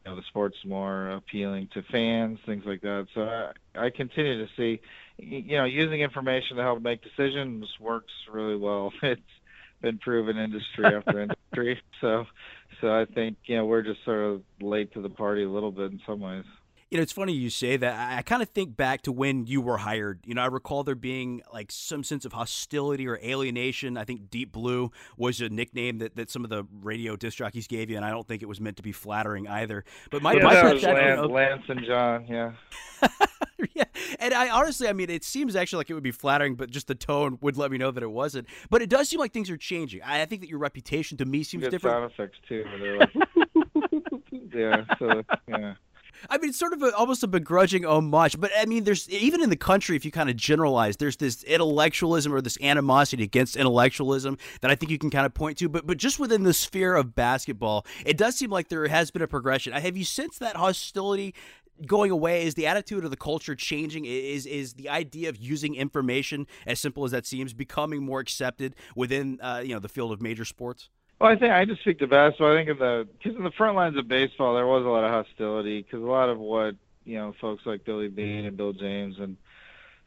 you 0.07 0.13
know 0.13 0.17
the 0.17 0.27
sport's 0.29 0.57
more 0.65 1.11
appealing 1.11 1.69
to 1.75 1.83
fans, 1.91 2.39
things 2.47 2.63
like 2.65 2.81
that. 2.83 3.07
So 3.15 3.23
I, 3.23 3.87
I 3.87 3.91
continue 3.91 4.39
to 4.39 4.51
see, 4.57 4.81
you 5.19 5.57
know, 5.57 5.65
using 5.65 6.01
information 6.01 6.57
to 6.57 6.63
help 6.63 6.81
make 6.81 7.01
decisions 7.03 7.67
works 7.81 8.13
really 8.33 8.57
well. 8.57 8.93
It's 9.03 9.83
been 9.83 9.99
proven 9.99 10.39
industry 10.39 10.87
after 10.97 11.21
industry. 11.21 11.79
So, 12.01 12.25
so 12.81 12.89
I 12.89 13.05
think 13.05 13.37
you 13.45 13.57
know 13.57 13.67
we're 13.67 13.83
just 13.83 14.03
sort 14.05 14.25
of 14.25 14.43
late 14.61 14.93
to 14.95 15.03
the 15.03 15.11
party 15.11 15.43
a 15.43 15.51
little 15.51 15.73
bit 15.73 15.93
in 15.93 16.01
some 16.07 16.21
ways. 16.21 16.45
You 16.91 16.99
know, 16.99 17.03
it's 17.03 17.13
funny 17.13 17.33
you 17.33 17.51
say 17.51 17.77
that. 17.77 17.99
I, 17.99 18.19
I 18.19 18.23
kind 18.23 18.43
of 18.43 18.49
think 18.51 18.77
back 18.77 19.03
to 19.03 19.13
when 19.13 19.47
you 19.47 19.61
were 19.61 19.79
hired. 19.79 20.21
You 20.25 20.35
know, 20.35 20.43
I 20.43 20.47
recall 20.47 20.85
there 20.85 20.95
being 20.95 21.43
like 21.53 21.73
some 21.73 22.05
sense 22.05 22.25
of 22.25 22.33
hostility 22.33 23.09
or 23.09 23.19
alienation. 23.25 23.97
I 23.97 24.05
think 24.05 24.31
Deep 24.31 24.53
Blue 24.53 24.93
was 25.17 25.41
a 25.41 25.49
nickname 25.49 25.99
that, 25.99 26.15
that 26.15 26.31
some 26.31 26.45
of 26.45 26.51
the 26.51 26.65
radio 26.81 27.17
disc 27.17 27.39
jockeys 27.39 27.67
gave 27.67 27.91
you, 27.91 27.97
and 27.97 28.05
I 28.05 28.11
don't 28.11 28.27
think 28.27 28.43
it 28.43 28.47
was 28.47 28.61
meant 28.61 28.77
to 28.77 28.85
be 28.85 28.93
flattering 28.93 29.49
either. 29.49 29.85
But 30.11 30.23
my, 30.23 30.35
yeah, 30.35 30.45
my 30.45 30.55
that 30.55 30.75
was 30.75 30.83
Lance, 30.85 31.31
Lance 31.31 31.63
and 31.69 31.85
John, 31.85 32.27
yeah. 32.29 32.53
yeah, 33.75 33.85
and 34.21 34.33
I 34.33 34.49
honestly, 34.51 34.89
I 34.89 34.93
mean, 34.93 35.11
it 35.11 35.25
seems 35.25 35.57
actually 35.57 35.79
like 35.79 35.91
it 35.91 35.95
would 35.95 36.03
be 36.05 36.13
flattering, 36.13 36.55
but 36.55 36.71
just 36.71 36.87
the 36.87 36.95
tone 36.95 37.39
would 37.41 37.57
let 37.57 37.73
me 37.73 37.79
know 37.79 37.91
that 37.91 38.03
it 38.03 38.11
wasn't. 38.11 38.47
But 38.71 38.81
it 38.81 38.89
does 38.89 39.09
seem 39.09 39.19
like 39.19 39.33
things 39.33 39.51
are 39.51 39.57
changing. 39.57 40.03
I, 40.03 40.23
I 40.23 40.25
think 40.27 40.43
that 40.43 40.49
your 40.49 40.61
reputation 40.61 41.19
to 41.19 41.25
me 41.25 41.43
seems 41.43 41.65
different. 41.65 41.95
sound 41.95 42.13
effects 42.13 42.39
too. 42.49 42.65
Like, 42.99 43.11
yeah, 44.55 44.85
so 44.99 45.23
yeah. 45.49 45.75
I 46.31 46.39
mean, 46.39 46.51
it's 46.51 46.59
sort 46.59 46.73
of 46.73 46.83
a, 46.83 46.95
almost 46.95 47.23
a 47.23 47.27
begrudging 47.27 47.85
homage, 47.85 48.39
but 48.39 48.51
I 48.57 48.67
mean, 48.67 48.85
there's 48.85 49.09
even 49.09 49.43
in 49.43 49.51
the 49.51 49.57
country, 49.57 49.97
if 49.97 50.05
you 50.05 50.11
kind 50.11 50.31
of 50.31 50.37
generalize, 50.37 50.97
there's 50.97 51.17
this 51.17 51.43
intellectualism 51.45 52.33
or 52.33 52.41
this 52.41 52.59
animosity 52.61 53.23
against 53.23 53.57
intellectualism 53.57 54.39
that 54.61 54.71
I 54.71 54.75
think 54.75 54.91
you 54.91 54.99
can 54.99 55.11
kind 55.11 55.27
of 55.27 55.35
point 55.35 55.59
to. 55.59 55.69
But 55.69 55.87
but 55.87 55.99
just 55.99 56.19
within 56.19 56.43
the 56.43 56.55
sphere 56.55 56.95
of 56.95 57.15
basketball, 57.15 57.87
it 58.05 58.17
does 58.17 58.37
seem 58.37 58.51
like 58.51 58.69
there 58.69 58.87
has 58.89 59.11
been 59.11 59.23
a 59.23 59.29
progression. 59.29 59.73
Have 59.73 59.97
you 59.97 60.05
sensed 60.05 60.41
that 60.41 60.57
hostility 60.57 61.35
going 61.85 62.11
away? 62.11 62.47
Is 62.47 62.55
the 62.55 62.67
attitude 62.67 63.05
of 63.05 63.11
the 63.11 63.17
culture 63.17 63.55
changing? 63.55 64.05
Is 64.05 64.47
is 64.47 64.75
the 64.75 64.89
idea 64.89 65.29
of 65.29 65.37
using 65.37 65.75
information, 65.75 66.47
as 66.67 66.81
simple 66.81 67.05
as 67.05 67.11
that 67.11 67.27
seems, 67.27 67.53
becoming 67.53 68.03
more 68.03 68.21
accepted 68.21 68.75
within 68.95 69.39
uh, 69.41 69.63
you 69.65 69.75
know 69.75 69.81
the 69.81 69.89
field 69.89 70.13
of 70.13 70.23
major 70.23 70.45
sports? 70.45 70.89
Well, 71.21 71.31
I 71.31 71.37
think 71.37 71.53
I 71.53 71.65
just 71.65 71.81
speak 71.81 71.99
to 72.01 72.07
basketball. 72.07 72.53
I 72.53 72.59
think 72.59 72.69
in 72.69 72.79
the 72.79 73.09
because 73.13 73.37
in 73.37 73.45
the 73.45 73.51
front 73.53 73.77
lines 73.77 73.97
of 73.97 74.07
baseball 74.07 74.55
there 74.55 74.67
was 74.67 74.85
a 74.85 74.89
lot 74.89 75.05
of 75.05 75.11
hostility 75.11 75.83
because 75.83 76.03
a 76.03 76.07
lot 76.07 76.29
of 76.29 76.39
what 76.39 76.75
you 77.05 77.17
know 77.17 77.35
folks 77.41 77.65
like 77.65 77.85
Billy 77.85 78.09
Beane 78.09 78.45
and 78.45 78.57
Bill 78.57 78.75
James 78.75 79.17
and 79.19 79.37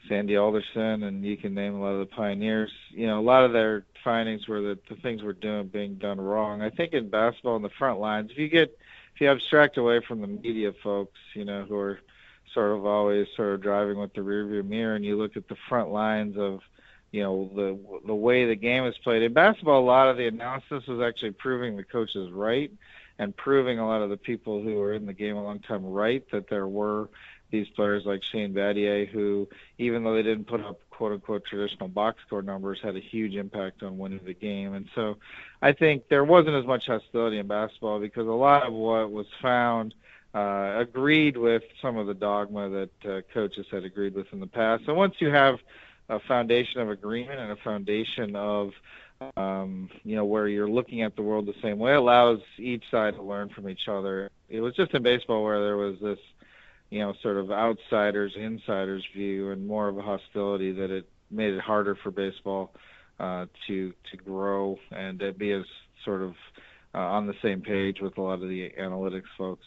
Sandy 0.08 0.38
Alderson 0.38 1.04
and 1.04 1.26
you 1.26 1.36
can 1.36 1.56
name 1.56 1.76
a 1.76 1.82
lot 1.82 1.94
of 1.94 2.00
the 2.00 2.16
pioneers. 2.16 2.72
You 2.92 3.08
know, 3.08 3.20
a 3.20 3.22
lot 3.22 3.44
of 3.44 3.54
their 3.54 3.86
findings 4.04 4.48
were 4.48 4.62
that 4.62 4.88
the 4.88 4.96
things 4.98 5.24
we're 5.24 5.34
doing 5.34 5.68
being 5.68 5.96
done 5.96 6.22
wrong. 6.22 6.62
I 6.62 6.70
think 6.70 6.94
in 6.94 7.10
basketball 7.10 7.56
in 7.56 7.64
the 7.64 7.70
front 7.70 8.00
lines, 8.00 8.30
if 8.32 8.38
you 8.38 8.48
get 8.48 8.78
if 9.16 9.22
you 9.22 9.32
abstract 9.32 9.78
away 9.78 10.02
from 10.08 10.22
the 10.22 10.28
media 10.28 10.74
folks, 10.84 11.18
you 11.34 11.44
know, 11.44 11.66
who 11.68 11.76
are 11.76 12.00
sort 12.54 12.72
of 12.78 12.86
always 12.86 13.28
sort 13.36 13.56
of 13.56 13.62
driving 13.62 13.98
with 13.98 14.14
the 14.14 14.22
rearview 14.22 14.64
mirror, 14.64 14.96
and 14.96 15.04
you 15.04 15.18
look 15.18 15.36
at 15.36 15.48
the 15.48 15.58
front 15.68 15.90
lines 15.90 16.38
of 16.38 16.60
you 17.12 17.24
know 17.24 17.50
the 17.56 17.80
the 18.08 18.16
way 18.16 18.46
the 18.46 18.56
game 18.56 18.86
is 18.86 18.98
played 19.00 19.22
in 19.24 19.34
basketball 19.34 19.80
a 19.80 19.86
lot 19.86 20.10
of 20.10 20.18
the 20.18 20.28
analysis 20.28 20.86
was 20.88 21.02
actually 21.02 21.32
proving 21.32 21.76
the 21.76 21.84
coaches 21.84 22.32
right 22.32 22.72
and 23.18 23.36
proving 23.36 23.80
a 23.80 23.88
lot 23.88 24.02
of 24.02 24.10
the 24.10 24.18
people 24.18 24.62
who 24.62 24.76
were 24.76 24.94
in 24.94 25.06
the 25.06 25.14
game 25.14 25.36
a 25.36 25.44
long 25.44 25.60
time 25.60 25.86
right 25.86 26.24
that 26.32 26.50
there 26.50 26.68
were 26.68 27.10
these 27.52 27.68
players 27.70 28.06
like 28.06 28.22
Shane 28.24 28.54
Battier 28.54 29.08
who 29.08 29.48
even 29.78 30.04
though 30.04 30.14
they 30.14 30.24
didn't 30.24 30.46
put 30.46 30.62
up 30.62 30.80
quote 30.92 31.14
unquote 31.14 31.46
traditional 31.46 31.90
box 31.90 32.22
score 32.26 32.42
numbers 32.42 32.80
had 32.82 32.96
a 32.96 33.00
huge 33.00 33.36
impact 33.36 33.82
on 33.82 33.98
winning 33.98 34.22
the 34.24 34.34
game 34.34 34.74
and 34.76 34.88
so 34.94 35.18
I 35.62 35.72
think 35.72 36.08
there 36.10 36.24
wasn't 36.24 36.56
as 36.56 36.66
much 36.66 36.86
hostility 36.86 37.40
in 37.40 37.48
basketball 37.48 38.00
because 38.00 38.28
a 38.28 38.32
lot 38.32 38.68
of 38.68 38.74
what 38.74 39.12
was 39.12 39.28
found 39.42 39.96
uh, 40.36 40.76
agreed 40.78 41.38
with 41.38 41.64
some 41.82 41.98
of 41.98 42.06
the 42.06 42.14
dogma 42.14 42.70
that 42.70 43.12
uh, 43.12 43.22
coaches 43.34 43.66
had 43.72 43.84
agreed 43.84 44.14
with 44.14 44.32
in 44.32 44.40
the 44.40 44.48
past. 44.48 44.86
So 44.86 44.94
once 44.94 45.16
you 45.18 45.30
have 45.30 45.58
a 46.10 46.20
foundation 46.22 46.82
of 46.82 46.90
agreement 46.90 47.40
and 47.40 47.52
a 47.52 47.56
foundation 47.58 48.36
of 48.36 48.72
um, 49.36 49.90
you 50.04 50.16
know 50.16 50.26
where 50.26 50.48
you're 50.48 50.70
looking 50.70 51.02
at 51.02 51.16
the 51.16 51.22
world 51.22 51.46
the 51.46 51.54
same 51.62 51.78
way 51.78 51.94
allows 51.94 52.40
each 52.58 52.84
side 52.90 53.16
to 53.16 53.22
learn 53.22 53.50
from 53.50 53.70
each 53.70 53.88
other. 53.88 54.30
It 54.50 54.62
was 54.62 54.76
just 54.76 54.94
in 54.94 55.04
baseball 55.04 55.44
where 55.44 55.64
there 55.64 55.78
was 55.78 55.96
this 56.02 56.20
you 56.90 57.00
know 57.00 57.14
sort 57.22 57.38
of 57.38 57.52
outsiders 57.52 58.34
insiders 58.36 59.06
view 59.14 59.52
and 59.52 59.68
more 59.68 59.88
of 59.88 59.98
a 59.98 60.02
hostility 60.02 60.72
that 60.72 60.90
it 60.90 61.08
made 61.30 61.54
it 61.54 61.62
harder 61.62 61.96
for 61.96 62.12
baseball 62.12 62.72
uh, 63.20 63.46
to 63.68 63.94
to 64.12 64.18
grow 64.18 64.80
and 64.92 65.20
to 65.20 65.34
be 65.34 65.52
as 65.52 65.66
sort 66.06 66.22
of 66.22 66.34
uh, 66.96 67.00
on 67.00 67.28
the 67.28 67.36
same 67.42 67.62
page 67.62 68.00
with 68.02 68.18
a 68.18 68.22
lot 68.22 68.42
of 68.42 68.50
the 68.50 68.72
analytics 68.80 69.30
folks. 69.38 69.66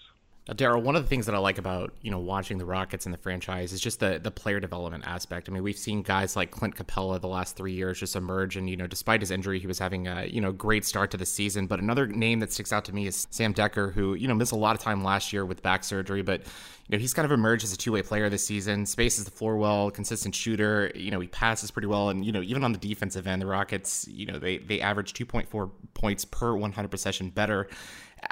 Uh, 0.48 0.54
Daryl, 0.54 0.82
one 0.82 0.96
of 0.96 1.04
the 1.04 1.08
things 1.08 1.26
that 1.26 1.36
I 1.36 1.38
like 1.38 1.58
about 1.58 1.94
you 2.02 2.10
know 2.10 2.18
watching 2.18 2.58
the 2.58 2.64
Rockets 2.64 3.06
and 3.06 3.14
the 3.14 3.18
franchise 3.18 3.72
is 3.72 3.80
just 3.80 4.00
the 4.00 4.18
the 4.20 4.32
player 4.32 4.58
development 4.58 5.04
aspect. 5.06 5.48
I 5.48 5.52
mean, 5.52 5.62
we've 5.62 5.78
seen 5.78 6.02
guys 6.02 6.34
like 6.34 6.50
Clint 6.50 6.74
Capela 6.74 7.20
the 7.20 7.28
last 7.28 7.56
three 7.56 7.74
years 7.74 8.00
just 8.00 8.16
emerge, 8.16 8.56
and 8.56 8.68
you 8.68 8.76
know, 8.76 8.88
despite 8.88 9.20
his 9.20 9.30
injury, 9.30 9.60
he 9.60 9.68
was 9.68 9.78
having 9.78 10.08
a 10.08 10.26
you 10.26 10.40
know 10.40 10.50
great 10.50 10.84
start 10.84 11.12
to 11.12 11.16
the 11.16 11.26
season. 11.26 11.68
But 11.68 11.78
another 11.78 12.08
name 12.08 12.40
that 12.40 12.52
sticks 12.52 12.72
out 12.72 12.84
to 12.86 12.92
me 12.92 13.06
is 13.06 13.28
Sam 13.30 13.54
Dekker, 13.54 13.92
who 13.92 14.14
you 14.14 14.26
know 14.26 14.34
missed 14.34 14.50
a 14.50 14.56
lot 14.56 14.74
of 14.74 14.82
time 14.82 15.04
last 15.04 15.32
year 15.32 15.46
with 15.46 15.62
back 15.62 15.84
surgery, 15.84 16.22
but 16.22 16.40
you 16.40 16.96
know 16.96 16.98
he's 16.98 17.14
kind 17.14 17.24
of 17.24 17.30
emerged 17.30 17.62
as 17.62 17.72
a 17.72 17.76
two 17.76 17.92
way 17.92 18.02
player 18.02 18.28
this 18.28 18.44
season. 18.44 18.84
Spaces 18.84 19.24
the 19.24 19.30
floor 19.30 19.56
well, 19.56 19.92
consistent 19.92 20.34
shooter. 20.34 20.90
You 20.96 21.12
know, 21.12 21.20
he 21.20 21.28
passes 21.28 21.70
pretty 21.70 21.86
well, 21.86 22.08
and 22.08 22.24
you 22.24 22.32
know 22.32 22.42
even 22.42 22.64
on 22.64 22.72
the 22.72 22.78
defensive 22.78 23.28
end, 23.28 23.40
the 23.40 23.46
Rockets, 23.46 24.08
you 24.08 24.26
know, 24.26 24.40
they 24.40 24.58
they 24.58 24.80
average 24.80 25.12
two 25.12 25.24
point 25.24 25.48
four 25.48 25.70
points 25.94 26.24
per 26.24 26.56
one 26.56 26.72
hundred 26.72 26.90
possession 26.90 27.30
better 27.30 27.68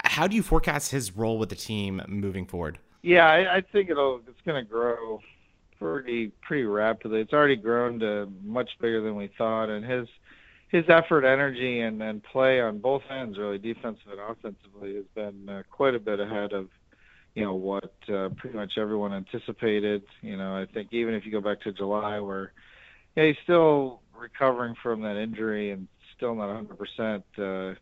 how 0.04 0.26
do 0.26 0.36
you 0.36 0.42
forecast 0.42 0.90
his 0.90 1.16
role 1.16 1.38
with 1.38 1.48
the 1.48 1.56
team 1.56 2.02
moving 2.08 2.46
forward? 2.46 2.78
Yeah, 3.02 3.26
I, 3.26 3.56
I 3.56 3.60
think 3.72 3.90
it'll 3.90 4.20
it's 4.26 4.40
going 4.44 4.62
to 4.62 4.68
grow 4.70 5.20
pretty 5.78 6.32
pretty 6.42 6.64
rapidly. 6.64 7.20
It's 7.20 7.32
already 7.32 7.56
grown 7.56 7.98
to 8.00 8.30
much 8.44 8.70
bigger 8.80 9.00
than 9.02 9.16
we 9.16 9.30
thought, 9.38 9.70
and 9.70 9.84
his 9.84 10.06
his 10.68 10.84
effort, 10.88 11.24
energy, 11.24 11.80
and, 11.80 12.00
and 12.00 12.22
play 12.22 12.60
on 12.60 12.78
both 12.78 13.02
ends, 13.10 13.38
really 13.38 13.58
defensive 13.58 14.06
and 14.12 14.20
offensively, 14.20 14.94
has 14.94 15.04
been 15.16 15.48
uh, 15.48 15.62
quite 15.68 15.96
a 15.96 15.98
bit 15.98 16.20
ahead 16.20 16.52
of 16.52 16.68
you 17.34 17.44
know 17.44 17.54
what 17.54 17.92
uh, 18.12 18.28
pretty 18.36 18.56
much 18.56 18.72
everyone 18.76 19.12
anticipated. 19.12 20.02
You 20.20 20.36
know, 20.36 20.56
I 20.56 20.66
think 20.72 20.92
even 20.92 21.14
if 21.14 21.24
you 21.24 21.32
go 21.32 21.40
back 21.40 21.62
to 21.62 21.72
July, 21.72 22.20
where 22.20 22.52
yeah, 23.16 23.26
he's 23.26 23.36
still 23.42 24.00
recovering 24.16 24.74
from 24.82 25.02
that 25.02 25.16
injury 25.16 25.70
and 25.70 25.88
still 26.16 26.34
not 26.34 26.48
100 26.48 26.78
percent. 26.78 27.24
Uh, 27.38 27.78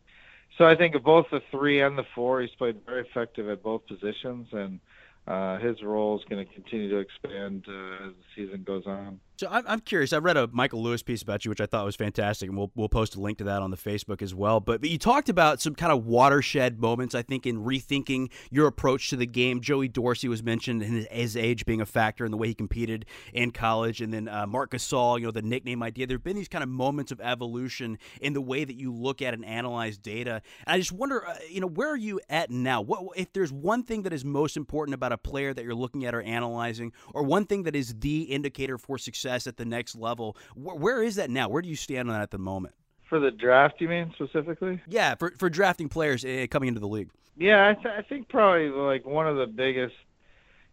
so 0.59 0.65
I 0.67 0.77
think 0.77 0.95
of 0.97 1.05
both 1.05 1.27
the 1.31 1.41
three 1.51 1.81
and 1.81 1.97
the 1.97 2.05
four, 2.15 2.43
he's 2.43 2.51
played 2.59 2.77
very 2.85 3.03
effective 3.03 3.49
at 3.49 3.63
both 3.63 3.87
positions, 3.87 4.49
and 4.53 4.81
uh, 5.27 5.59
his 5.59 5.83
role 5.83 6.19
is 6.19 6.25
going 6.29 6.45
to 6.45 6.53
continue 6.53 6.91
to 6.91 6.99
expand 6.99 7.65
uh, 7.69 8.09
as 8.09 8.13
the 8.13 8.25
season 8.35 8.65
goes 8.65 8.83
on. 8.87 9.21
So 9.39 9.47
I'm 9.49 9.63
I'm 9.69 9.79
curious. 9.79 10.13
I 10.13 10.19
read 10.19 10.37
a 10.37 10.49
Michael 10.51 10.83
Lewis 10.83 11.01
piece 11.05 11.23
about 11.23 11.45
you, 11.45 11.49
which 11.51 11.61
I 11.61 11.67
thought 11.67 11.85
was 11.85 11.95
fantastic, 11.95 12.49
and 12.49 12.59
we'll 12.59 12.73
we'll 12.75 12.89
post 12.89 13.15
a 13.15 13.21
link 13.21 13.39
to 13.39 13.45
that 13.45 13.63
on 13.63 13.71
the 13.71 13.77
Facebook 13.77 14.21
as 14.21 14.35
well. 14.35 14.59
But, 14.59 14.81
but 14.81 14.91
you 14.91 14.99
talked 14.99 15.29
about 15.29 15.61
some 15.61 15.77
kind 15.77 15.93
of 15.93 16.07
watershed 16.07 16.81
moments, 16.81 17.15
I 17.15 17.23
think, 17.23 17.47
in 17.47 17.63
rethinking 17.63 18.33
your 18.51 18.67
approach 18.67 19.11
to 19.11 19.17
the 19.17 19.27
game. 19.27 19.61
Joey 19.61 19.87
Dorsey 19.87 20.27
was 20.27 20.43
mentioned, 20.43 20.83
and 20.83 20.93
his, 20.93 21.07
his 21.13 21.37
age 21.37 21.67
being 21.67 21.81
a 21.81 21.87
factor 21.87 22.25
in 22.25 22.33
the 22.33 22.37
way 22.37 22.49
he 22.49 22.55
competed 22.55 23.07
in 23.33 23.53
college, 23.53 24.01
and 24.01 24.13
then 24.13 24.27
uh, 24.27 24.45
Gasol, 24.45 25.21
you 25.21 25.27
know, 25.27 25.31
the 25.31 25.43
nickname 25.43 25.85
idea. 25.85 26.09
There 26.09 26.17
have 26.17 26.25
been 26.25 26.35
these 26.35 26.49
kind 26.49 26.65
of 26.65 26.69
moments 26.69 27.13
of 27.13 27.21
evolution 27.21 27.97
in 28.21 28.33
the 28.33 28.41
way 28.41 28.65
that 28.65 28.75
you 28.75 28.93
look 28.93 29.23
at 29.23 29.35
and 29.35 29.45
analyze 29.45 29.99
data. 29.99 30.43
And 30.67 30.75
I 30.75 30.79
just 30.79 30.91
wonder, 30.91 31.25
uh, 31.25 31.37
you 31.49 31.61
know, 31.61 31.69
where 31.69 31.93
are 31.93 31.97
you 31.97 32.21
at 32.29 32.51
now? 32.51 32.81
What 32.81 33.17
if 33.17 33.33
there's 33.33 33.53
one 33.53 33.85
thing 33.85 34.03
that 34.03 34.13
is 34.13 34.25
most 34.25 34.57
important 34.57 34.95
about 34.97 35.13
a 35.13 35.19
player 35.19 35.55
that 35.55 35.65
you're 35.65 35.77
looking 35.77 36.05
at 36.07 36.13
or 36.13 36.23
analyzing, 36.23 36.93
or 37.15 37.23
one 37.23 37.47
thing 37.47 37.63
that 37.63 37.77
is 37.77 37.95
the 38.01 38.23
indicator 38.23 38.79
for 38.79 38.99
success? 38.99 39.28
Success 39.29 39.47
at 39.47 39.57
the 39.57 39.65
next 39.65 39.97
level. 39.97 40.37
where, 40.55 40.77
where 40.77 41.03
is 41.03 41.17
that 41.17 41.31
now? 41.31 41.49
Where 41.49 41.63
do 41.63 41.69
you 41.69 41.77
stand 41.77 42.09
on 42.09 42.15
that 42.15 42.23
at 42.23 42.31
the 42.31 42.39
moment? 42.39 42.75
For 43.09 43.19
the 43.19 43.31
draft, 43.31 43.81
you 43.81 43.89
mean 43.89 44.13
specifically? 44.15 44.81
Yeah, 44.87 45.15
for 45.15 45.33
for 45.39 45.49
drafting 45.49 45.89
players 45.89 46.25
uh, 46.25 46.47
coming 46.51 46.69
into 46.69 46.81
the 46.81 46.89
league. 46.89 47.11
Yeah, 47.37 47.69
I, 47.69 47.75
th- 47.75 47.95
I 47.99 48.03
think 48.03 48.29
probably 48.29 48.69
like 48.69 49.07
one 49.07 49.27
of 49.27 49.37
the 49.37 49.47
biggest, 49.47 49.95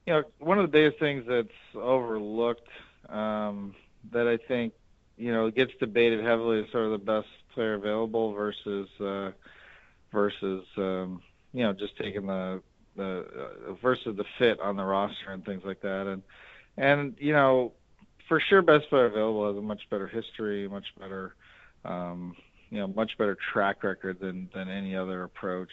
you 0.06 0.14
know, 0.14 0.24
one 0.40 0.58
of 0.58 0.64
the 0.64 0.72
biggest 0.72 1.00
things 1.00 1.24
that's 1.28 1.48
overlooked 1.76 2.68
um, 3.08 3.76
that 4.12 4.28
I 4.28 4.38
think 4.48 4.74
you 5.18 5.32
know 5.32 5.50
gets 5.50 5.72
debated 5.80 6.26
heavily 6.26 6.60
is 6.60 6.72
sort 6.72 6.86
of 6.86 6.92
the 6.92 6.98
best 6.98 7.28
player 7.54 7.76
available 7.76 8.34
versus 8.34 8.90
uh, 9.00 9.32
versus 10.12 10.66
um, 10.78 11.22
you 11.54 11.64
know 11.64 11.72
just 11.72 11.96
taking 11.98 12.26
the 12.26 12.62
the 12.98 13.26
uh, 13.70 13.74
versus 13.82 14.18
the 14.18 14.26
fit 14.38 14.60
on 14.60 14.76
the 14.76 14.84
roster 14.84 15.32
and 15.32 15.46
things 15.46 15.62
like 15.64 15.82
that 15.82 16.08
and 16.08 16.22
and 16.76 17.16
you 17.18 17.32
know 17.32 17.72
for 18.28 18.40
sure, 18.40 18.62
best 18.62 18.90
player 18.90 19.06
available 19.06 19.48
has 19.48 19.58
a 19.58 19.62
much 19.62 19.82
better 19.90 20.08
history, 20.08 20.68
much 20.68 20.88
better, 21.00 21.36
um, 21.84 22.36
you 22.70 22.80
know 22.80 22.88
much 22.88 23.18
better 23.18 23.38
track 23.54 23.84
record 23.84 24.20
than 24.20 24.50
than 24.54 24.70
any 24.70 24.96
other 24.96 25.24
approach. 25.24 25.70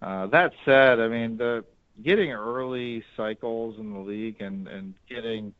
Uh, 0.00 0.26
that 0.28 0.52
said, 0.64 1.00
I 1.00 1.08
mean 1.08 1.36
the 1.36 1.64
getting 2.02 2.32
early 2.32 3.04
cycles 3.16 3.78
in 3.78 3.92
the 3.92 3.98
league 3.98 4.40
and 4.40 4.66
and 4.68 4.94
getting 5.08 5.54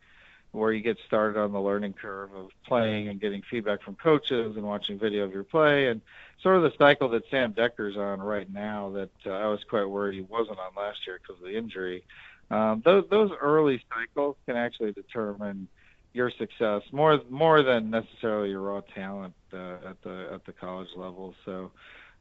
where 0.53 0.73
you 0.73 0.81
get 0.81 0.99
started 1.07 1.39
on 1.39 1.53
the 1.53 1.61
learning 1.61 1.93
curve 1.93 2.35
of 2.35 2.49
playing 2.67 3.09
and 3.09 3.21
getting 3.21 3.41
feedback 3.49 3.83
from 3.83 3.95
coaches 3.95 4.57
and 4.57 4.65
watching 4.65 4.99
video 4.99 5.25
of 5.25 5.33
your 5.33 5.45
play 5.45 5.87
and 5.87 6.01
sort 6.43 6.57
of 6.57 6.63
the 6.63 6.73
cycle 6.77 7.09
that 7.09 7.23
Sam 7.31 7.53
Dekker's 7.53 7.97
on 7.97 8.21
right 8.21 8.51
now 8.53 8.91
that 8.91 9.11
uh, 9.27 9.31
I 9.31 9.47
was 9.47 9.61
quite 9.69 9.85
worried 9.85 10.17
he 10.17 10.23
wasn't 10.23 10.59
on 10.59 10.73
last 10.77 11.07
year 11.07 11.21
because 11.23 11.41
of 11.41 11.49
the 11.49 11.57
injury. 11.57 12.03
Um, 12.51 12.83
those 12.85 13.05
those 13.11 13.31
early 13.41 13.81
cycles 13.95 14.37
can 14.47 14.57
actually 14.57 14.93
determine 14.93 15.69
your 16.13 16.31
success 16.39 16.83
more 16.93 17.21
more 17.31 17.63
than 17.63 17.91
necessarily 17.91 18.51
your 18.51 18.61
raw 18.61 18.81
talent 18.95 19.35
uh, 19.53 19.77
at 19.89 20.03
the 20.03 20.29
at 20.33 20.45
the 20.45 20.53
college 20.53 20.89
level. 20.97 21.35
So 21.45 21.71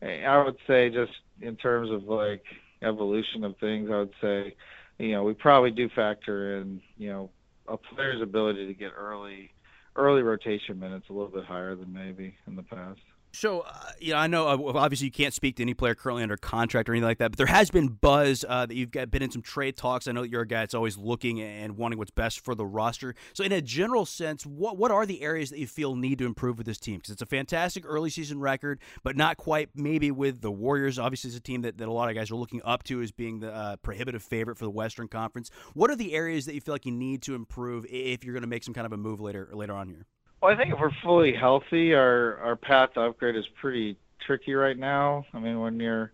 I 0.02 0.42
would 0.44 0.58
say 0.68 0.90
just 0.90 1.12
in 1.42 1.56
terms 1.56 1.90
of 1.92 2.04
like 2.04 2.44
evolution 2.82 3.44
of 3.44 3.58
things, 3.58 3.90
I 3.92 3.98
would 3.98 4.14
say 4.22 4.56
you 4.98 5.12
know 5.12 5.24
we 5.24 5.34
probably 5.34 5.72
do 5.72 5.90
factor 5.90 6.58
in 6.58 6.82
you 6.98 7.10
know 7.10 7.30
a 7.68 7.78
player's 7.78 8.22
ability 8.22 8.68
to 8.68 8.74
get 8.74 8.92
early 8.98 9.52
early 9.96 10.22
rotation 10.22 10.80
minutes 10.80 11.06
a 11.10 11.14
little 11.14 11.32
bit 11.32 11.46
higher 11.46 11.76
than 11.76 11.92
maybe 11.92 12.36
in 12.48 12.56
the 12.56 12.64
past. 12.64 13.00
So, 13.32 13.62
uh, 13.62 13.72
you 14.00 14.14
know, 14.14 14.20
I 14.20 14.28
know 14.28 14.48
uh, 14.48 14.78
obviously 14.78 15.06
you 15.06 15.12
can't 15.12 15.34
speak 15.34 15.58
to 15.58 15.64
any 15.64 15.74
player 15.76 15.94
currently 15.94 16.24
under 16.24 16.36
contract 16.36 16.90
or 16.90 16.94
anything 16.94 17.08
like 17.08 17.20
that, 17.20 17.32
but 17.32 17.38
there 17.38 17.48
has 17.48 17.70
been 17.70 17.90
buzz 17.90 18.44
uh, 18.48 18.66
that 18.66 18.74
you've 18.74 18.92
got, 18.92 19.12
been 19.12 19.22
in 19.22 19.30
some 19.30 19.44
trade 19.44 19.78
talks. 19.78 20.08
I 20.08 20.14
know 20.14 20.24
you're 20.24 20.42
a 20.42 20.48
guy 20.48 20.62
that's 20.62 20.74
always 20.74 20.98
looking 20.98 21.40
and 21.40 21.78
wanting 21.78 22.00
what's 22.00 22.12
best 22.12 22.44
for 22.44 22.56
the 22.56 22.66
roster. 22.66 23.14
So, 23.34 23.44
in 23.44 23.52
a 23.52 23.62
general 23.62 24.06
sense, 24.06 24.46
what 24.46 24.78
what 24.78 24.92
are 24.92 25.06
the 25.06 25.22
areas 25.22 25.52
that 25.52 25.60
you 25.60 25.68
feel 25.68 25.96
need 25.96 26.18
to 26.20 26.26
improve 26.26 26.58
with 26.58 26.66
this 26.66 26.80
team? 26.80 26.98
Because 26.98 27.12
it's 27.12 27.22
a 27.22 27.28
fantastic 27.28 27.84
early 27.86 28.10
season 28.10 28.40
record, 28.40 28.80
but 29.04 29.16
not 29.16 29.38
quite 29.38 29.70
maybe 29.76 30.10
with 30.10 30.42
the 30.42 30.52
Warriors. 30.52 30.98
Obviously, 30.98 31.30
it's 31.30 31.38
a 31.38 31.42
team 31.42 31.62
that, 31.62 31.78
that 31.78 31.88
a 31.88 31.92
lot 31.92 32.10
of 32.10 32.16
guys 32.16 32.32
are 32.32 32.36
looking 32.36 32.62
up 32.66 32.84
to 32.84 33.02
as 33.02 33.12
being 33.12 33.40
the 33.40 33.54
uh, 33.54 33.76
prohibitive 33.78 34.24
favorite 34.24 34.58
for 34.58 34.66
the 34.66 34.72
Western 34.72 35.08
Conference. 35.08 35.52
What 35.74 35.92
are 35.92 35.96
the 35.96 36.14
areas 36.14 36.46
that 36.46 36.56
you 36.56 36.62
feel 36.62 36.74
like 36.74 36.86
you 36.86 36.92
need 36.92 37.22
to 37.24 37.36
improve 37.36 37.86
if 37.90 38.24
you're 38.24 38.34
going 38.34 38.42
to 38.42 38.48
make 38.48 38.64
some 38.64 38.74
kind 38.74 38.88
of 38.88 38.94
a 38.94 38.98
move 38.98 39.22
later 39.22 39.50
later 39.54 39.74
on 39.74 39.88
here? 39.88 40.08
Well, 40.42 40.54
I 40.54 40.56
think 40.56 40.74
if 40.74 40.80
we're 40.80 40.92
fully 41.04 41.34
healthy, 41.34 41.94
our 41.94 42.38
our 42.38 42.56
path 42.56 42.94
to 42.94 43.02
upgrade 43.02 43.36
is 43.36 43.48
pretty 43.48 43.98
tricky 44.20 44.54
right 44.54 44.78
now. 44.78 45.26
I 45.34 45.40
mean, 45.40 45.60
when 45.60 45.80
you're 45.80 46.12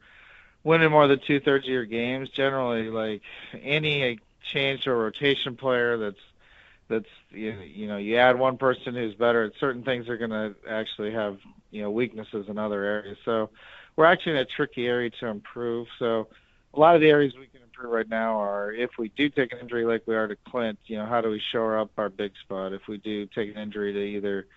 winning 0.63 0.89
more 0.89 1.07
than 1.07 1.19
two 1.19 1.39
thirds 1.39 1.65
of 1.65 1.69
your 1.71 1.86
games, 1.86 2.30
generally, 2.30 2.89
like 2.89 3.21
any 3.61 4.19
change 4.51 4.84
to 4.84 4.91
a 4.91 4.95
rotation 4.95 5.55
player 5.55 5.97
that's 5.97 6.19
that's 6.88 7.09
you, 7.32 7.51
you 7.51 7.88
know 7.88 7.97
you 7.97 8.17
add 8.17 8.38
one 8.38 8.57
person 8.57 8.95
who's 8.95 9.13
better 9.15 9.43
at 9.43 9.53
certain 9.59 9.84
things 9.84 10.09
are 10.09 10.17
going 10.17 10.32
to 10.32 10.55
actually 10.67 11.11
have 11.11 11.38
you 11.71 11.84
know 11.84 11.91
weaknesses 11.91 12.47
in 12.49 12.57
other 12.57 12.84
areas. 12.84 13.17
So 13.26 13.51
we're 13.95 14.05
actually 14.05 14.34
in 14.34 14.39
a 14.39 14.45
tricky 14.45 14.88
area 14.88 15.11
to 15.19 15.28
improve. 15.28 15.88
So 15.99 16.28
a 16.73 16.80
lot 16.80 16.95
of 16.95 17.01
the 17.01 17.09
areas 17.09 17.34
we 17.39 17.47
can 17.47 17.61
right 17.84 18.07
now 18.07 18.39
are 18.39 18.71
if 18.71 18.91
we 18.97 19.09
do 19.09 19.30
take 19.30 19.53
an 19.53 19.59
injury 19.59 19.86
like 19.86 20.03
we 20.05 20.15
are 20.15 20.28
to 20.28 20.36
Clint, 20.47 20.80
you 20.86 20.97
know, 20.97 21.05
how 21.05 21.21
do 21.21 21.30
we 21.30 21.41
shore 21.51 21.78
up 21.78 21.91
our 21.97 22.09
big 22.09 22.32
spot? 22.41 22.73
If 22.73 22.88
we 22.88 22.97
do 22.97 23.26
take 23.28 23.55
an 23.55 23.61
injury 23.61 23.93
to 23.93 23.99
either, 23.99 24.47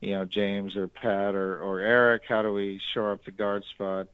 you 0.00 0.12
know, 0.12 0.24
James 0.24 0.76
or 0.76 0.88
Pat 0.88 1.34
or, 1.34 1.60
or 1.60 1.80
Eric, 1.80 2.22
how 2.28 2.42
do 2.42 2.52
we 2.52 2.80
shore 2.92 3.12
up 3.12 3.24
the 3.24 3.30
guard 3.30 3.64
spot? 3.74 4.08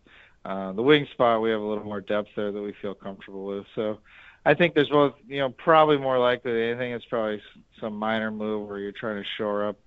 Uh, 0.44 0.72
the 0.72 0.82
wing 0.82 1.06
spot, 1.12 1.42
we 1.42 1.50
have 1.50 1.60
a 1.60 1.64
little 1.64 1.84
more 1.84 2.00
depth 2.00 2.30
there 2.36 2.52
that 2.52 2.62
we 2.62 2.72
feel 2.80 2.94
comfortable 2.94 3.44
with. 3.44 3.66
So 3.74 3.98
I 4.44 4.54
think 4.54 4.74
there's 4.74 4.88
both, 4.88 5.14
you 5.28 5.38
know, 5.38 5.50
probably 5.50 5.98
more 5.98 6.18
likely 6.18 6.52
than 6.52 6.62
anything, 6.62 6.92
it's 6.92 7.04
probably 7.04 7.42
some 7.78 7.94
minor 7.94 8.30
move 8.30 8.68
where 8.68 8.78
you're 8.78 8.92
trying 8.92 9.22
to 9.22 9.28
shore 9.36 9.68
up, 9.68 9.78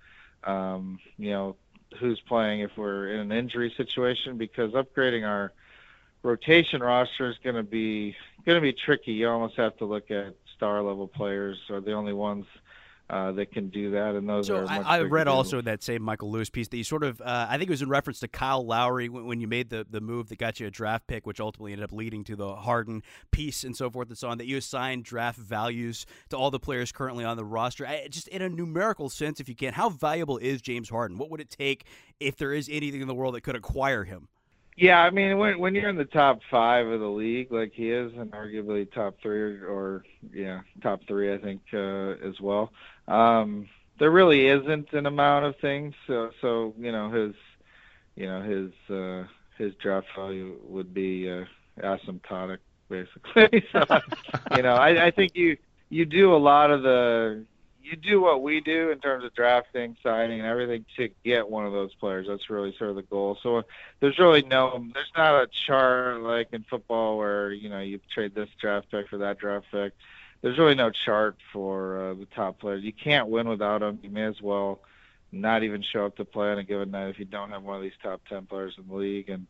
um, 0.43 0.99
you 1.17 1.31
know, 1.31 1.55
who's 1.99 2.19
playing 2.21 2.61
if 2.61 2.71
we're 2.75 3.09
in 3.13 3.19
an 3.19 3.31
injury 3.31 3.73
situation 3.77 4.37
because 4.37 4.71
upgrading 4.71 5.27
our 5.27 5.53
rotation 6.23 6.81
roster 6.81 7.29
is 7.29 7.37
going 7.43 7.55
to 7.55 7.63
be 7.63 8.15
going 8.45 8.57
to 8.57 8.61
be 8.61 8.73
tricky. 8.73 9.13
You 9.13 9.29
almost 9.29 9.55
have 9.57 9.77
to 9.77 9.85
look 9.85 10.11
at 10.11 10.35
star 10.55 10.81
level 10.81 11.07
players 11.07 11.57
are 11.69 11.81
the 11.81 11.93
only 11.93 12.13
ones 12.13 12.45
uh, 13.09 13.31
that 13.33 13.51
can 13.51 13.69
do 13.69 13.91
that, 13.91 14.15
and 14.15 14.27
those 14.27 14.47
so 14.47 14.57
are. 14.57 14.67
I, 14.67 14.79
I 14.79 15.01
read 15.01 15.27
also 15.27 15.61
that 15.61 15.83
same 15.83 16.01
Michael 16.01 16.31
Lewis 16.31 16.49
piece 16.49 16.69
that 16.69 16.77
you 16.77 16.85
sort 16.85 17.03
of, 17.03 17.21
uh, 17.21 17.47
I 17.49 17.57
think 17.57 17.69
it 17.69 17.69
was 17.69 17.81
in 17.81 17.89
reference 17.89 18.21
to 18.21 18.27
Kyle 18.27 18.65
Lowry 18.65 19.09
when, 19.09 19.25
when, 19.25 19.41
you 19.41 19.47
made 19.47 19.69
the 19.69 19.85
the 19.87 19.99
move 19.99 20.29
that 20.29 20.39
got 20.39 20.59
you 20.59 20.67
a 20.67 20.71
draft 20.71 21.05
pick, 21.05 21.27
which 21.27 21.39
ultimately 21.39 21.73
ended 21.73 21.83
up 21.83 21.91
leading 21.91 22.23
to 22.23 22.35
the 22.35 22.55
Harden 22.55 23.03
piece 23.31 23.63
and 23.63 23.75
so 23.75 23.89
forth 23.91 24.07
and 24.07 24.17
so 24.17 24.29
on. 24.29 24.37
That 24.37 24.47
you 24.47 24.57
assigned 24.57 25.03
draft 25.03 25.37
values 25.37 26.05
to 26.29 26.37
all 26.37 26.49
the 26.49 26.59
players 26.59 26.91
currently 26.91 27.25
on 27.25 27.35
the 27.35 27.45
roster. 27.45 27.85
I, 27.85 28.07
just 28.09 28.29
in 28.29 28.41
a 28.41 28.49
numerical 28.49 29.09
sense, 29.09 29.39
if 29.39 29.49
you 29.49 29.55
can, 29.55 29.73
how 29.73 29.89
valuable 29.89 30.37
is 30.37 30.61
James 30.61 30.89
Harden? 30.89 31.17
What 31.17 31.29
would 31.29 31.41
it 31.41 31.49
take 31.49 31.85
if 32.19 32.37
there 32.37 32.53
is 32.53 32.69
anything 32.71 33.01
in 33.01 33.07
the 33.07 33.15
world 33.15 33.35
that 33.35 33.41
could 33.41 33.55
acquire 33.55 34.05
him? 34.05 34.29
Yeah, 34.75 34.99
I 34.99 35.11
mean, 35.11 35.37
when 35.37 35.59
when 35.59 35.75
you're 35.75 35.89
in 35.89 35.97
the 35.97 36.05
top 36.05 36.39
five 36.49 36.87
of 36.87 36.99
the 36.99 37.07
league, 37.09 37.51
like 37.51 37.73
he 37.73 37.91
is, 37.91 38.11
and 38.17 38.31
arguably 38.31 38.91
top 38.91 39.15
three 39.21 39.39
or, 39.39 39.67
or 39.67 40.03
yeah, 40.33 40.61
top 40.81 41.01
three, 41.07 41.33
I 41.33 41.37
think 41.37 41.61
uh, 41.73 42.15
as 42.27 42.39
well. 42.41 42.71
Um, 43.07 43.67
there 43.99 44.11
really 44.11 44.47
isn't 44.47 44.91
an 44.93 45.05
amount 45.05 45.45
of 45.45 45.55
things. 45.59 45.93
So, 46.07 46.31
so 46.41 46.73
you 46.77 46.91
know, 46.91 47.11
his, 47.11 47.35
you 48.15 48.25
know, 48.25 48.41
his 48.41 48.95
uh, 48.95 49.27
his 49.57 49.73
draft 49.75 50.07
value 50.15 50.59
would 50.67 50.93
be 50.93 51.29
uh, 51.29 51.45
asymptotic, 51.79 52.57
basically. 52.89 53.63
so, 53.71 53.83
you 54.55 54.63
know, 54.63 54.73
I, 54.73 55.07
I 55.07 55.11
think 55.11 55.35
you 55.35 55.57
you 55.89 56.05
do 56.05 56.33
a 56.33 56.37
lot 56.37 56.71
of 56.71 56.81
the 56.81 57.45
you 57.83 57.95
do 57.97 58.21
what 58.21 58.41
we 58.41 58.61
do 58.61 58.91
in 58.91 58.99
terms 58.99 59.25
of 59.25 59.33
drafting, 59.33 59.97
signing, 60.01 60.39
and 60.39 60.47
everything 60.47 60.85
to 60.97 61.09
get 61.23 61.49
one 61.49 61.65
of 61.65 61.73
those 61.73 61.93
players. 61.95 62.27
That's 62.27 62.49
really 62.49 62.73
sort 62.77 62.91
of 62.91 62.95
the 62.95 63.01
goal. 63.03 63.37
So 63.43 63.63
there's 63.99 64.17
really 64.17 64.41
no, 64.41 64.85
there's 64.93 65.11
not 65.15 65.43
a 65.43 65.47
chart 65.47 66.21
like 66.21 66.49
in 66.53 66.63
football 66.63 67.17
where 67.17 67.51
you 67.51 67.69
know 67.69 67.79
you 67.79 67.99
trade 68.13 68.33
this 68.33 68.49
draft 68.59 68.89
pick 68.89 69.09
for 69.09 69.17
that 69.19 69.37
draft 69.37 69.65
pick. 69.71 69.93
There's 70.41 70.57
really 70.57 70.75
no 70.75 70.91
chart 70.91 71.37
for 71.51 72.09
uh, 72.09 72.13
the 72.15 72.25
top 72.25 72.59
players. 72.59 72.83
You 72.83 72.93
can't 72.93 73.29
win 73.29 73.47
without 73.47 73.79
them. 73.79 73.99
You 74.01 74.09
may 74.09 74.23
as 74.23 74.41
well 74.41 74.79
not 75.31 75.63
even 75.63 75.81
show 75.81 76.05
up 76.05 76.17
to 76.17 76.25
play 76.25 76.51
on 76.51 76.59
a 76.59 76.63
given 76.63 76.91
night 76.91 77.09
if 77.09 77.19
you 77.19 77.25
don't 77.25 77.51
have 77.51 77.63
one 77.63 77.77
of 77.77 77.81
these 77.81 77.91
top 78.01 78.21
ten 78.27 78.45
players 78.45 78.75
in 78.77 78.87
the 78.87 78.95
league. 78.95 79.29
And 79.29 79.47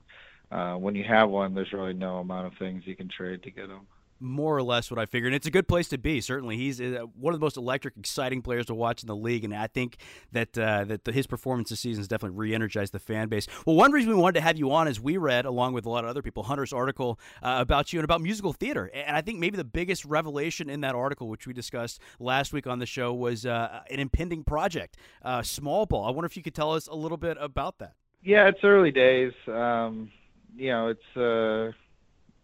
uh, 0.51 0.75
when 0.75 0.95
you 0.95 1.03
have 1.03 1.29
one, 1.29 1.53
there's 1.53 1.73
really 1.73 1.93
no 1.93 2.17
amount 2.17 2.47
of 2.47 2.57
things 2.57 2.85
you 2.85 2.95
can 2.95 3.09
trade 3.09 3.43
to 3.43 3.51
get 3.51 3.67
them 3.67 3.87
more 4.23 4.55
or 4.57 4.63
less 4.63 4.89
what 4.89 4.99
I 4.99 5.05
figured. 5.05 5.33
And 5.33 5.35
it's 5.35 5.47
a 5.47 5.51
good 5.51 5.67
place 5.67 5.89
to 5.89 5.97
be. 5.97 6.21
Certainly, 6.21 6.57
he's 6.57 6.81
uh, 6.81 7.05
one 7.19 7.33
of 7.33 7.39
the 7.39 7.43
most 7.43 7.57
electric, 7.57 7.97
exciting 7.97 8.41
players 8.41 8.65
to 8.67 8.73
watch 8.73 9.03
in 9.03 9.07
the 9.07 9.15
league, 9.15 9.43
and 9.43 9.53
I 9.53 9.67
think 9.67 9.97
that 10.31 10.57
uh, 10.57 10.85
that 10.85 11.03
the, 11.03 11.11
his 11.11 11.27
performance 11.27 11.69
this 11.69 11.81
season 11.81 11.99
has 11.99 12.07
definitely 12.07 12.37
re-energized 12.37 12.93
the 12.93 12.99
fan 12.99 13.27
base. 13.27 13.47
Well, 13.65 13.75
one 13.75 13.91
reason 13.91 14.09
we 14.09 14.15
wanted 14.15 14.39
to 14.39 14.41
have 14.41 14.57
you 14.57 14.71
on 14.71 14.87
is 14.87 14.99
we 14.99 15.17
read, 15.17 15.45
along 15.45 15.73
with 15.73 15.85
a 15.85 15.89
lot 15.89 16.03
of 16.03 16.09
other 16.09 16.21
people, 16.21 16.43
Hunter's 16.43 16.73
article 16.73 17.19
uh, 17.41 17.57
about 17.59 17.93
you 17.93 17.99
and 17.99 18.05
about 18.05 18.21
musical 18.21 18.53
theater, 18.53 18.89
and 18.93 19.15
I 19.15 19.21
think 19.21 19.39
maybe 19.39 19.57
the 19.57 19.63
biggest 19.63 20.05
revelation 20.05 20.69
in 20.69 20.81
that 20.81 20.95
article, 20.95 21.27
which 21.27 21.45
we 21.45 21.53
discussed 21.53 21.99
last 22.19 22.53
week 22.53 22.67
on 22.67 22.79
the 22.79 22.85
show, 22.85 23.13
was 23.13 23.45
uh, 23.45 23.81
an 23.89 23.99
impending 23.99 24.43
project, 24.43 24.97
uh, 25.23 25.41
Small 25.41 25.85
Ball. 25.85 26.05
I 26.05 26.11
wonder 26.11 26.25
if 26.25 26.37
you 26.37 26.43
could 26.43 26.55
tell 26.55 26.73
us 26.73 26.87
a 26.87 26.95
little 26.95 27.17
bit 27.17 27.37
about 27.39 27.79
that. 27.79 27.93
Yeah, 28.23 28.47
it's 28.47 28.63
early 28.63 28.91
days. 28.91 29.33
Um, 29.47 30.09
you 30.55 30.69
know, 30.69 30.87
it's 30.87 31.17
uh, 31.17 31.75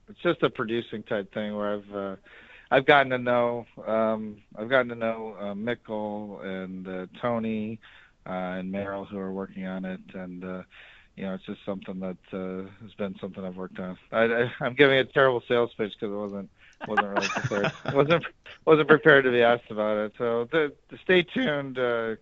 it's 0.10 0.20
just 0.22 0.44
a 0.44 0.50
producing 0.50 1.04
type 1.04 1.34
thing 1.34 1.56
where 1.56 1.76
I've 1.76 1.96
uh, 1.96 2.16
I've 2.72 2.86
gotten 2.86 3.10
to 3.12 3.18
know 3.18 3.66
um, 3.88 4.38
I've 4.58 4.70
gotten 4.70 4.90
to 4.90 4.96
know 4.96 5.36
uh, 5.40 5.56
Mickle 5.56 6.40
and 6.42 6.88
uh, 6.88 7.06
Tony 7.22 7.80
uh, 8.26 8.58
and 8.60 8.74
Meryl 8.74 9.08
who 9.08 9.18
are 9.18 9.32
working 9.32 9.66
on 9.66 9.86
it, 9.86 10.02
and 10.14 10.44
uh, 10.44 10.64
you 11.16 11.26
know 11.26 11.34
it's 11.34 11.46
just 11.46 11.64
something 11.66 12.00
that 12.00 12.18
uh, 12.34 12.70
has 12.82 12.94
been 12.98 13.16
something 13.20 13.44
I've 13.44 13.58
worked 13.58 13.80
on. 13.80 13.98
I, 14.12 14.24
I, 14.24 14.52
I'm 14.62 14.74
giving 14.76 14.98
a 14.98 15.06
terrible 15.06 15.44
sales 15.48 15.72
pitch 15.78 15.94
because 16.00 16.14
it 16.14 16.18
wasn't 16.18 16.50
wasn't 16.88 17.08
really 17.08 17.28
prepared 17.28 17.72
wasn't 17.94 18.26
wasn't 18.66 18.88
prepared 18.88 19.24
to 19.26 19.32
be 19.32 19.42
asked 19.42 19.72
about 19.72 19.98
it. 19.98 20.14
So 20.18 20.48
the, 20.52 20.74
the 20.90 20.98
stay 21.04 21.24
tuned. 21.24 21.80
Uh, 21.80 22.16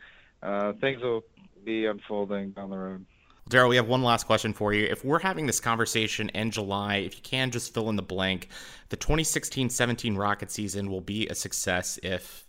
uh, 0.44 0.74
things 0.74 1.02
will 1.02 1.24
be 1.64 1.86
unfolding 1.86 2.52
down 2.52 2.70
the 2.70 2.78
road. 2.78 3.06
Daryl, 3.50 3.70
we 3.70 3.78
have 3.78 3.88
one 3.88 4.04
last 4.04 4.26
question 4.26 4.52
for 4.52 4.74
you. 4.74 4.86
If 4.86 5.06
we're 5.06 5.20
having 5.20 5.46
this 5.48 5.62
conversation 5.62 6.28
in 6.30 6.52
July, 6.52 6.98
if 6.98 7.16
you 7.16 7.22
can 7.22 7.50
just 7.50 7.74
fill 7.74 7.90
in 7.90 7.96
the 7.96 8.02
blank, 8.02 8.50
the 8.90 8.98
2016 8.98 9.70
17 9.70 10.16
Rocket 10.16 10.52
season 10.52 10.92
will 10.92 11.02
be 11.02 11.28
a 11.28 11.36
success 11.36 11.98
if. 12.04 12.46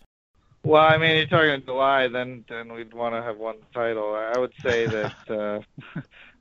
Well, 0.65 0.83
I 0.83 0.99
mean, 0.99 1.17
you're 1.17 1.27
talking 1.27 1.51
in 1.51 1.65
July, 1.65 2.09
then 2.09 2.45
then 2.49 2.73
we'd 2.73 2.93
want 2.93 3.15
to 3.15 3.23
have 3.23 3.39
one 3.39 3.59
title. 3.73 4.13
I 4.13 4.39
would 4.39 4.53
say 4.61 4.87
that, 5.27 5.65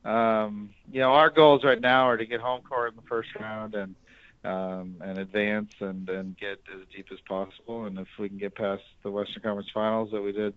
uh, 0.06 0.10
um, 0.10 0.72
you 0.92 1.02
know, 1.02 1.12
our 1.12 1.30
goals 1.30 1.64
right 1.64 1.80
now 1.80 2.10
are 2.10 2.18
to 2.18 2.26
get 2.26 2.42
home 2.42 2.62
court 2.64 2.94
in 2.94 2.96
the 2.96 3.08
first 3.08 3.30
round 3.40 3.76
and 3.76 3.96
um, 4.44 4.96
and 5.02 5.20
advance 5.20 5.72
and 5.82 6.10
and 6.10 6.36
get 6.36 6.60
as 6.74 6.82
deep 6.96 7.10
as 7.12 7.20
possible. 7.28 7.86
And 7.86 8.00
if 8.00 8.08
we 8.18 8.28
can 8.28 8.40
get 8.40 8.56
past 8.56 8.84
the 9.04 9.12
Western 9.12 9.44
Conference 9.44 9.70
Finals 9.72 10.10
that 10.14 10.22
we 10.22 10.32
did 10.32 10.56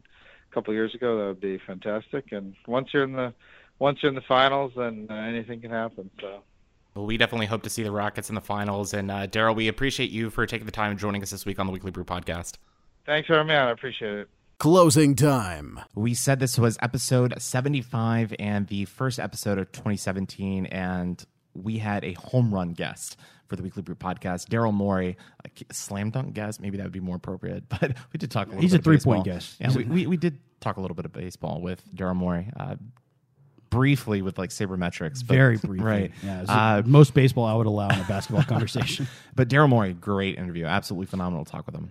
a 0.51 0.55
couple 0.55 0.73
years 0.73 0.95
ago, 0.95 1.19
that 1.19 1.27
would 1.27 1.41
be 1.41 1.59
fantastic. 1.67 2.33
And 2.33 2.55
once 2.67 2.89
you're 2.95 3.05
in 3.05 3.13
the 3.13 3.35
once 3.81 3.99
you're 4.03 4.11
in 4.11 4.15
the 4.15 4.21
finals, 4.23 4.73
then 4.77 5.09
uh, 5.11 5.15
anything 5.15 5.61
can 5.61 5.73
happen. 5.73 6.09
So. 6.21 6.43
Well, 6.95 7.07
we 7.07 7.17
definitely 7.17 7.47
hope 7.47 7.63
to 7.65 7.71
see 7.71 7.83
the 7.83 7.91
Rockets 7.91 8.29
in 8.29 8.35
the 8.37 8.41
finals. 8.41 8.95
And 8.95 9.11
uh, 9.11 9.27
Daryl, 9.27 9.57
we 9.57 9.67
appreciate 9.69 10.11
you 10.11 10.31
for 10.31 10.47
taking 10.47 10.67
the 10.67 10.73
time 10.73 10.93
and 10.93 11.01
joining 11.01 11.23
us 11.23 11.31
this 11.31 11.45
week 11.45 11.59
on 11.59 11.67
the 11.67 11.73
Weekly 11.73 11.91
Brew 11.91 12.05
podcast. 12.05 12.55
Thanks 13.07 13.27
for 13.27 13.35
having 13.35 13.49
me 13.49 13.55
on. 13.55 13.69
I 13.69 13.71
appreciate 13.73 14.15
it. 14.15 14.29
Closing 14.59 15.17
time. 15.17 15.81
We 15.95 16.13
said 16.13 16.39
this 16.39 16.59
was 16.59 16.77
episode 16.83 17.35
75 17.41 18.35
and 18.39 18.67
the 18.67 18.85
first 18.85 19.19
episode 19.19 19.59
of 19.59 19.73
2017, 19.73 20.67
and 20.67 21.25
we 21.55 21.79
had 21.79 22.05
a 22.05 22.13
home 22.13 22.53
run 22.53 22.75
guest 22.75 23.17
for 23.49 23.57
the 23.57 23.63
Weekly 23.63 23.83
Brew 23.83 23.95
podcast, 23.95 24.49
Daryl 24.49 24.75
Morey, 24.75 25.17
a 25.47 25.75
slam 25.75 26.11
dunk 26.11 26.35
guest. 26.35 26.61
Maybe 26.61 26.77
that 26.77 26.83
would 26.85 26.93
be 26.93 27.01
more 27.01 27.17
appropriate, 27.17 27.69
but 27.81 27.97
we 28.13 28.19
did 28.19 28.31
talk 28.31 28.49
a 28.49 28.51
little 28.51 28.63
He's 28.63 28.73
bit 28.73 28.81
a 28.81 28.85
three-point 28.85 29.21
of 29.21 29.25
baseball. 29.25 29.35
guest. 29.35 29.57
Yeah, 29.61 29.75
we, 29.75 29.85
we, 29.85 30.07
we 30.07 30.17
did 30.19 30.39
talk 30.61 30.77
a 30.77 30.81
little 30.83 30.95
bit 30.95 31.07
of 31.07 31.13
baseball 31.13 31.63
with 31.63 31.83
Daryl 31.95 32.15
Morey. 32.17 32.51
Uh, 32.55 32.77
briefly 33.71 34.21
with 34.23 34.39
like 34.39 34.51
sabermetrics, 34.51 35.27
but, 35.27 35.35
Very 35.35 35.57
briefly. 35.65 35.79
right? 35.85 36.13
Yeah, 36.23 36.43
Uh, 36.49 36.83
most 36.85 37.15
baseball 37.15 37.45
I 37.47 37.55
would 37.55 37.67
allow 37.67 37.89
in 37.89 37.99
a 38.01 38.05
basketball 38.05 38.43
conversation. 38.49 39.07
but 39.37 39.49
Daryl 39.49 39.69
Morey, 39.69 39.93
great 39.95 40.37
interview, 40.39 40.65
absolutely 40.67 41.07
phenomenal 41.07 41.45
talk 41.45 41.67
with 41.67 41.75
him. 41.75 41.91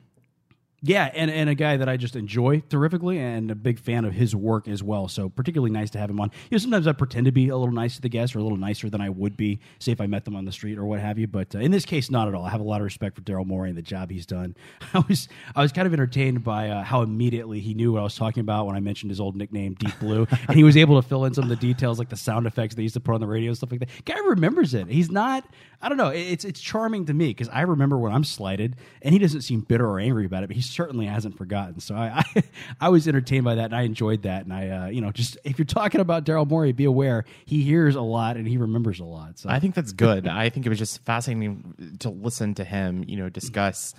Yeah, 0.82 1.09
and, 1.13 1.30
and 1.30 1.49
a 1.49 1.55
guy 1.55 1.77
that 1.77 1.89
I 1.89 1.97
just 1.97 2.15
enjoy 2.15 2.61
terrifically 2.61 3.19
and 3.19 3.51
a 3.51 3.55
big 3.55 3.80
fan 3.80 4.05
of 4.05 4.13
his 4.13 4.34
work 4.34 4.67
as 4.67 4.82
well. 4.82 5.07
So 5.09 5.27
particularly 5.27 5.71
nice 5.71 5.89
to 5.91 5.99
have 5.99 6.09
him 6.09 6.19
on. 6.21 6.32
You 6.49 6.55
know, 6.55 6.57
sometimes 6.59 6.88
I 6.88 6.93
pretend 6.93 7.25
to 7.25 7.32
be 7.32 7.49
a 7.49 7.57
little 7.57 7.73
nice 7.73 7.95
to 7.95 8.01
the 8.01 8.09
guests 8.09 8.36
or 8.36 8.39
a 8.39 8.43
little 8.43 8.57
nicer 8.57 8.89
than 8.89 9.01
I 9.01 9.09
would 9.09 9.36
be, 9.36 9.59
say 9.80 9.91
if 9.91 9.99
I 9.99 10.07
met 10.07 10.23
them 10.25 10.36
on 10.36 10.45
the 10.45 10.51
street 10.51 10.77
or 10.77 10.86
what 10.86 11.01
have 11.01 11.19
you. 11.19 11.27
But 11.27 11.53
uh, 11.53 11.59
in 11.59 11.71
this 11.71 11.86
case, 11.86 12.09
not 12.09 12.27
at 12.30 12.34
all. 12.34 12.45
I 12.45 12.49
have 12.49 12.61
a 12.61 12.63
lot 12.63 12.80
of 12.80 12.86
respect 12.86 13.15
for 13.15 13.21
Daryl 13.21 13.45
Morey 13.45 13.69
and 13.69 13.77
the 13.77 13.82
job 13.82 14.09
he's 14.09 14.25
done. 14.25 14.55
I 14.93 15.03
was 15.07 15.27
I 15.55 15.61
was 15.61 15.71
kind 15.71 15.86
of 15.86 15.93
entertained 15.93 16.43
by 16.43 16.69
uh, 16.69 16.84
how 16.84 17.01
immediately 17.01 17.59
he 17.59 17.73
knew 17.73 17.91
what 17.91 17.99
I 17.99 18.03
was 18.03 18.15
talking 18.15 18.41
about 18.41 18.65
when 18.65 18.75
I 18.75 18.80
mentioned 18.80 19.11
his 19.11 19.19
old 19.19 19.36
nickname, 19.36 19.73
Deep 19.73 19.99
Blue, 19.99 20.27
and 20.47 20.55
he 20.55 20.63
was 20.63 20.77
able 20.77 21.01
to 21.01 21.07
fill 21.07 21.25
in 21.25 21.34
some 21.34 21.43
of 21.43 21.49
the 21.49 21.55
details 21.57 21.99
like 21.99 22.09
the 22.09 22.17
sound 22.17 22.47
effects 22.47 22.75
they 22.75 22.84
used 22.84 22.93
to 22.93 22.99
put 23.01 23.15
on 23.15 23.21
the 23.21 23.27
radio 23.27 23.49
and 23.49 23.57
stuff 23.57 23.71
like 23.71 23.82
that. 23.82 23.89
Guy 24.05 24.17
remembers 24.19 24.73
it. 24.73 24.88
He's 24.88 25.11
not. 25.11 25.43
I 25.82 25.88
don't 25.88 25.97
know. 25.97 26.09
It's 26.09 26.43
it's 26.43 26.59
charming 26.59 27.05
to 27.05 27.13
me 27.13 27.27
because 27.27 27.47
I 27.49 27.61
remember 27.61 27.97
when 27.97 28.11
I'm 28.11 28.25
slighted, 28.25 28.75
and 29.01 29.13
he 29.13 29.19
doesn't 29.19 29.41
seem 29.41 29.61
bitter 29.61 29.88
or 29.88 29.99
angry 29.99 30.25
about 30.25 30.43
it. 30.43 30.47
But 30.47 30.57
he 30.57 30.61
certainly 30.61 31.05
hasn't 31.05 31.38
forgotten. 31.38 31.80
So 31.80 31.95
I 31.95 32.23
I, 32.36 32.43
I 32.82 32.89
was 32.89 33.07
entertained 33.07 33.45
by 33.45 33.55
that, 33.55 33.65
and 33.65 33.75
I 33.75 33.84
enjoyed 33.84 34.23
that. 34.23 34.43
And 34.43 34.53
I 34.53 34.69
uh, 34.69 34.88
you 34.88 34.99
know 34.99 35.11
just 35.11 35.38
if 35.45 35.57
you're 35.57 35.65
talking 35.65 36.01
about 36.01 36.25
Daryl 36.25 36.47
Morey, 36.47 36.73
be 36.73 36.86
aware 36.86 37.23
he 37.45 37.63
hears 37.63 37.95
a 37.95 38.01
lot 38.01 38.36
and 38.36 38.47
he 38.47 38.57
remembers 38.57 38.99
a 38.99 39.05
lot. 39.05 39.39
So 39.39 39.49
I 39.49 39.59
think 39.59 39.73
that's 39.75 39.93
good. 39.93 40.27
I 40.27 40.49
think 40.49 40.65
it 40.65 40.69
was 40.69 40.80
just 40.80 41.03
fascinating 41.05 41.97
to 41.99 42.09
listen 42.09 42.55
to 42.55 42.65
him, 42.65 43.05
you 43.07 43.17
know, 43.17 43.30
discuss 43.30 43.93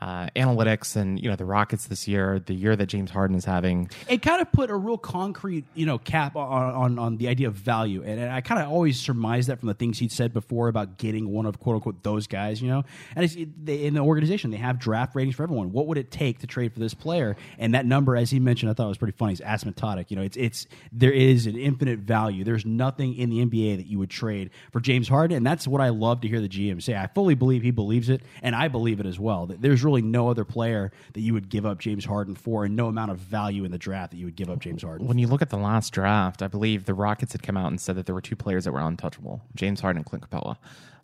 uh, 0.00 0.28
analytics 0.36 0.96
and 0.96 1.20
you 1.20 1.28
know 1.28 1.36
the 1.36 1.44
Rockets 1.44 1.86
this 1.86 2.08
year, 2.08 2.38
the 2.38 2.54
year 2.54 2.74
that 2.76 2.86
James 2.86 3.10
Harden 3.10 3.36
is 3.36 3.44
having. 3.44 3.90
it 4.08 4.22
kind 4.22 4.40
of 4.40 4.50
put 4.52 4.70
a 4.70 4.76
real 4.76 4.98
concrete, 4.98 5.64
you 5.74 5.86
know, 5.86 5.98
cap 5.98 6.36
on 6.36 6.74
on, 6.74 6.98
on 6.98 7.16
the 7.18 7.28
idea 7.28 7.48
of 7.48 7.54
value, 7.54 8.02
and, 8.02 8.20
and 8.20 8.32
I 8.32 8.40
kind 8.40 8.62
of 8.62 8.70
always 8.70 8.98
surmised 8.98 9.48
that 9.48 9.60
from 9.60 9.68
the 9.68 9.74
things 9.74 9.98
he'd 9.98 10.12
said 10.12 10.32
before 10.32 10.68
about 10.68 10.98
getting 10.98 11.30
one 11.30 11.46
of 11.46 11.58
quote 11.58 11.76
unquote 11.76 12.02
those 12.02 12.26
guys, 12.26 12.62
you 12.62 12.68
know. 12.68 12.84
And 13.14 13.24
it's, 13.24 13.34
it, 13.34 13.66
they, 13.66 13.84
in 13.84 13.94
the 13.94 14.00
organization, 14.00 14.50
they 14.50 14.56
have 14.56 14.78
draft 14.78 15.14
ratings 15.14 15.36
for 15.36 15.42
everyone. 15.42 15.72
What 15.72 15.86
would 15.86 15.98
it 15.98 16.10
take 16.10 16.40
to 16.40 16.46
trade 16.46 16.72
for 16.72 16.80
this 16.80 16.94
player? 16.94 17.36
And 17.58 17.74
that 17.74 17.86
number, 17.86 18.16
as 18.16 18.30
he 18.30 18.40
mentioned, 18.40 18.70
I 18.70 18.74
thought 18.74 18.88
was 18.88 18.98
pretty 18.98 19.16
funny. 19.16 19.34
Is 19.34 19.40
asymptotic. 19.40 20.10
You 20.10 20.16
know, 20.16 20.22
it's 20.22 20.36
it's 20.36 20.66
there 20.92 21.12
is 21.12 21.46
an 21.46 21.56
infinite 21.56 22.00
value. 22.00 22.44
There's 22.44 22.64
nothing 22.64 23.14
in 23.16 23.30
the 23.30 23.44
NBA 23.44 23.76
that 23.76 23.86
you 23.86 23.98
would 23.98 24.10
trade 24.10 24.50
for 24.72 24.80
James 24.80 25.08
Harden, 25.08 25.36
and 25.36 25.46
that's 25.46 25.68
what 25.68 25.80
I 25.80 25.90
love 25.90 26.22
to 26.22 26.28
hear 26.28 26.40
the 26.40 26.48
GM 26.48 26.82
say. 26.82 26.94
I 26.94 27.06
fully 27.08 27.34
believe 27.34 27.62
he 27.62 27.70
believes 27.70 28.08
it, 28.08 28.22
and 28.42 28.54
I 28.54 28.68
believe 28.68 29.00
it 29.00 29.06
as 29.06 29.18
well. 29.18 29.46
That 29.46 29.60
there's 29.60 29.79
really 29.84 30.02
no 30.02 30.28
other 30.28 30.44
player 30.44 30.92
that 31.12 31.20
you 31.20 31.32
would 31.32 31.48
give 31.48 31.66
up 31.66 31.78
James 31.78 32.04
Harden 32.04 32.34
for, 32.34 32.64
and 32.64 32.76
no 32.76 32.86
amount 32.88 33.10
of 33.10 33.18
value 33.18 33.64
in 33.64 33.70
the 33.70 33.78
draft 33.78 34.12
that 34.12 34.16
you 34.16 34.26
would 34.26 34.36
give 34.36 34.50
up 34.50 34.60
James 34.60 34.82
Harden. 34.82 35.06
When 35.06 35.18
you 35.18 35.26
look 35.26 35.42
at 35.42 35.50
the 35.50 35.56
last 35.56 35.92
draft, 35.92 36.42
I 36.42 36.48
believe 36.48 36.84
the 36.84 36.94
Rockets 36.94 37.32
had 37.32 37.42
come 37.42 37.56
out 37.56 37.68
and 37.68 37.80
said 37.80 37.96
that 37.96 38.06
there 38.06 38.14
were 38.14 38.20
two 38.20 38.36
players 38.36 38.64
that 38.64 38.72
were 38.72 38.80
untouchable: 38.80 39.42
James 39.54 39.80
Harden 39.80 39.98
and 39.98 40.06
Clint 40.06 40.28
Capela. 40.28 40.56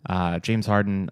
Uh, 0.07 0.39
James 0.39 0.65
Harden, 0.65 1.09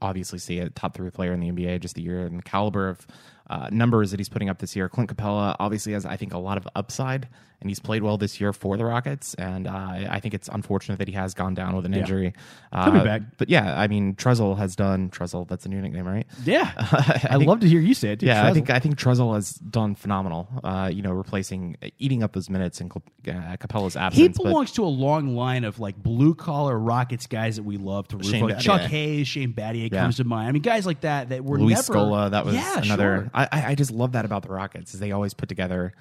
obviously, 0.00 0.38
see 0.38 0.58
a 0.58 0.70
top 0.70 0.94
three 0.94 1.10
player 1.10 1.32
in 1.32 1.40
the 1.40 1.50
NBA 1.50 1.80
just 1.80 1.94
the 1.94 2.02
year 2.02 2.26
and 2.26 2.38
the 2.38 2.42
caliber 2.42 2.88
of 2.88 3.06
uh, 3.50 3.68
numbers 3.70 4.10
that 4.10 4.20
he's 4.20 4.28
putting 4.28 4.48
up 4.48 4.58
this 4.58 4.74
year. 4.74 4.88
Clint 4.88 5.14
Capela 5.14 5.54
obviously 5.58 5.92
has, 5.92 6.06
I 6.06 6.16
think, 6.16 6.32
a 6.32 6.38
lot 6.38 6.56
of 6.56 6.66
upside, 6.74 7.28
and 7.60 7.70
he's 7.70 7.78
played 7.78 8.02
well 8.02 8.16
this 8.18 8.40
year 8.40 8.52
for 8.52 8.76
the 8.76 8.84
Rockets. 8.84 9.34
And 9.34 9.66
uh, 9.66 9.70
I 10.08 10.20
think 10.20 10.34
it's 10.34 10.48
unfortunate 10.48 10.98
that 10.98 11.08
he 11.08 11.14
has 11.14 11.34
gone 11.34 11.54
down 11.54 11.76
with 11.76 11.86
an 11.86 11.94
injury. 11.94 12.34
Uh, 12.72 12.90
be 12.90 13.00
back. 13.00 13.22
But 13.38 13.48
yeah, 13.48 13.78
I 13.78 13.86
mean, 13.86 14.14
Trezel 14.14 14.56
has 14.58 14.74
done 14.76 15.10
Trezel. 15.10 15.46
That's 15.48 15.64
a 15.66 15.68
new 15.68 15.80
nickname, 15.80 16.06
right? 16.06 16.26
Yeah, 16.44 16.72
I, 17.30 17.36
love 17.36 17.60
to 17.60 17.68
hear 17.68 17.80
you 17.80 17.94
say 17.94 18.12
it. 18.12 18.20
Too. 18.20 18.26
Yeah, 18.26 18.46
I 18.46 18.52
think 18.52 18.70
I 18.70 18.80
think 18.80 18.96
Trezel 18.96 19.34
has 19.34 19.52
done 19.54 19.94
phenomenal. 19.94 20.48
Uh, 20.62 20.90
you 20.92 21.02
know, 21.02 21.12
replacing, 21.12 21.76
eating 21.98 22.22
up 22.22 22.32
those 22.32 22.50
minutes 22.50 22.80
in 22.80 22.90
uh, 22.90 23.56
Capela's 23.56 23.96
absence. 23.96 24.20
he 24.20 24.28
but- 24.28 24.42
belongs 24.42 24.72
to 24.72 24.84
a 24.84 24.86
long 24.88 25.36
line 25.36 25.64
of 25.64 25.78
like 25.78 25.96
blue 25.96 26.34
collar 26.34 26.78
Rockets 26.78 27.26
guys 27.26 27.56
that 27.56 27.62
we 27.62 27.76
love 27.76 28.08
to 28.08 28.16
root 28.16 28.40
for. 28.40 28.60
Chuck 28.60 28.80
Hayes, 28.82 29.28
Shane 29.28 29.52
Battier 29.52 29.90
Yeah. 29.90 30.00
comes 30.02 30.16
to 30.16 30.24
mind. 30.24 30.48
I 30.48 30.52
mean, 30.52 30.62
guys 30.62 30.86
like 30.86 31.02
that 31.02 31.28
that 31.30 31.44
were 31.44 31.58
Luis 31.58 31.88
never. 31.88 32.00
Scola. 32.00 32.30
That 32.30 32.44
was 32.44 32.54
yeah, 32.54 32.78
another. 32.80 33.16
sure. 33.22 33.30
I, 33.34 33.48
I 33.70 33.74
just 33.74 33.90
love 33.90 34.12
that 34.12 34.24
about 34.24 34.42
the 34.42 34.48
Rockets 34.50 34.94
is 34.94 35.00
they 35.00 35.12
always 35.12 35.34
put 35.34 35.48
together. 35.48 35.92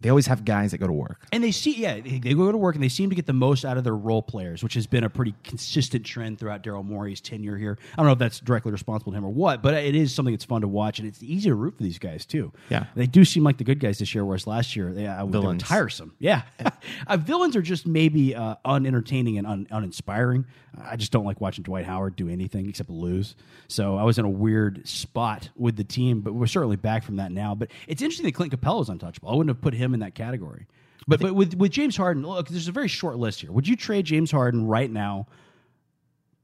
They 0.00 0.08
always 0.10 0.26
have 0.26 0.44
guys 0.44 0.72
that 0.72 0.78
go 0.78 0.88
to 0.88 0.92
work. 0.92 1.24
And 1.30 1.42
they 1.42 1.52
see, 1.52 1.76
yeah, 1.76 2.00
they 2.00 2.18
they 2.18 2.34
go 2.34 2.50
to 2.50 2.58
work 2.58 2.74
and 2.74 2.82
they 2.82 2.88
seem 2.88 3.10
to 3.10 3.16
get 3.16 3.26
the 3.26 3.32
most 3.32 3.64
out 3.64 3.78
of 3.78 3.84
their 3.84 3.94
role 3.94 4.22
players, 4.22 4.60
which 4.64 4.74
has 4.74 4.88
been 4.88 5.04
a 5.04 5.08
pretty 5.08 5.36
consistent 5.44 6.04
trend 6.04 6.40
throughout 6.40 6.64
Daryl 6.64 6.84
Morey's 6.84 7.20
tenure 7.20 7.56
here. 7.56 7.78
I 7.92 7.96
don't 7.98 8.06
know 8.06 8.12
if 8.12 8.18
that's 8.18 8.40
directly 8.40 8.72
responsible 8.72 9.12
to 9.12 9.18
him 9.18 9.24
or 9.24 9.32
what, 9.32 9.62
but 9.62 9.72
it 9.74 9.94
is 9.94 10.12
something 10.12 10.34
that's 10.34 10.44
fun 10.44 10.62
to 10.62 10.68
watch, 10.68 10.98
and 10.98 11.06
it's 11.06 11.22
easy 11.22 11.48
to 11.48 11.54
root 11.54 11.76
for 11.76 11.84
these 11.84 12.00
guys 12.00 12.26
too. 12.26 12.52
Yeah. 12.70 12.86
they 12.96 13.06
do 13.06 13.24
seem 13.24 13.44
like 13.44 13.58
the 13.58 13.64
good 13.64 13.78
guys 13.78 13.98
this 13.98 14.12
year, 14.16 14.24
whereas 14.24 14.48
last 14.48 14.74
year 14.74 14.92
they, 14.92 15.06
uh, 15.06 15.24
they 15.26 15.38
were 15.38 15.56
tiresome. 15.58 16.16
Yeah, 16.18 16.42
uh, 17.06 17.16
villains 17.16 17.54
are 17.54 17.62
just 17.62 17.86
maybe 17.86 18.34
uh, 18.34 18.56
unentertaining 18.64 19.38
and 19.38 19.46
un- 19.46 19.68
uninspiring. 19.70 20.44
I 20.82 20.96
just 20.96 21.12
don't 21.12 21.24
like 21.24 21.40
watching 21.40 21.62
Dwight 21.62 21.84
Howard 21.84 22.16
do 22.16 22.28
anything 22.28 22.68
except 22.68 22.90
lose. 22.90 23.36
So 23.68 23.96
I 23.96 24.02
was 24.04 24.18
in 24.18 24.24
a 24.24 24.30
weird 24.30 24.86
spot 24.88 25.50
with 25.56 25.76
the 25.76 25.84
team, 25.84 26.20
but 26.20 26.32
we're 26.34 26.46
certainly 26.46 26.76
back 26.76 27.04
from 27.04 27.16
that 27.16 27.30
now. 27.32 27.54
But 27.54 27.70
it's 27.86 28.02
interesting 28.02 28.26
that 28.26 28.32
Clint 28.32 28.52
Capela 28.58 28.82
is 28.82 28.88
untouchable. 28.88 29.28
I 29.28 29.34
wouldn't 29.34 29.54
have 29.54 29.62
put 29.62 29.74
him 29.74 29.94
in 29.94 30.00
that 30.00 30.14
category. 30.14 30.66
But 31.06 31.20
but 31.20 31.34
with 31.34 31.54
with 31.54 31.70
James 31.70 31.96
Harden, 31.96 32.22
look, 32.26 32.48
there's 32.48 32.68
a 32.68 32.72
very 32.72 32.88
short 32.88 33.16
list 33.18 33.40
here. 33.42 33.52
Would 33.52 33.68
you 33.68 33.76
trade 33.76 34.06
James 34.06 34.30
Harden 34.30 34.66
right 34.66 34.90
now 34.90 35.26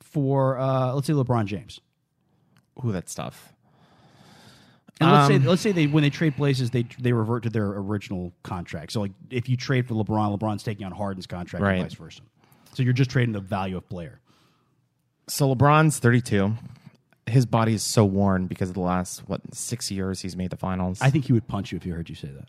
for 0.00 0.58
uh, 0.58 0.92
let's 0.94 1.06
say 1.06 1.12
LeBron 1.12 1.46
James? 1.46 1.80
Ooh, 2.84 2.92
that's 2.92 3.14
tough. 3.14 3.52
And 5.00 5.10
let's 5.10 5.30
Um, 5.30 5.42
say 5.42 5.48
let's 5.48 5.62
say 5.62 5.72
they 5.72 5.86
when 5.86 6.02
they 6.02 6.10
trade 6.10 6.36
places 6.36 6.70
they 6.70 6.82
they 6.98 7.12
revert 7.12 7.44
to 7.44 7.50
their 7.50 7.68
original 7.68 8.32
contract. 8.42 8.92
So 8.92 9.00
like 9.00 9.12
if 9.30 9.48
you 9.48 9.56
trade 9.56 9.86
for 9.88 9.94
LeBron, 9.94 10.38
LeBron's 10.38 10.62
taking 10.62 10.84
on 10.84 10.92
Harden's 10.92 11.26
contract 11.26 11.62
Right. 11.62 11.76
and 11.78 11.84
vice 11.84 11.94
versa. 11.94 12.20
So 12.74 12.82
you're 12.82 12.92
just 12.92 13.10
trading 13.10 13.32
the 13.32 13.40
value 13.40 13.76
of 13.76 13.88
player. 13.88 14.20
So 15.28 15.54
LeBron's 15.54 15.98
32. 15.98 16.54
His 17.26 17.46
body 17.46 17.74
is 17.74 17.82
so 17.82 18.04
worn 18.04 18.46
because 18.46 18.70
of 18.70 18.74
the 18.74 18.80
last 18.80 19.28
what 19.28 19.40
six 19.54 19.90
years 19.90 20.20
he's 20.20 20.36
made 20.36 20.50
the 20.50 20.56
finals. 20.56 21.00
I 21.00 21.10
think 21.10 21.26
he 21.26 21.32
would 21.32 21.46
punch 21.46 21.70
you 21.70 21.76
if 21.76 21.84
he 21.84 21.90
heard 21.90 22.08
you 22.08 22.16
say 22.16 22.28
that. 22.28 22.48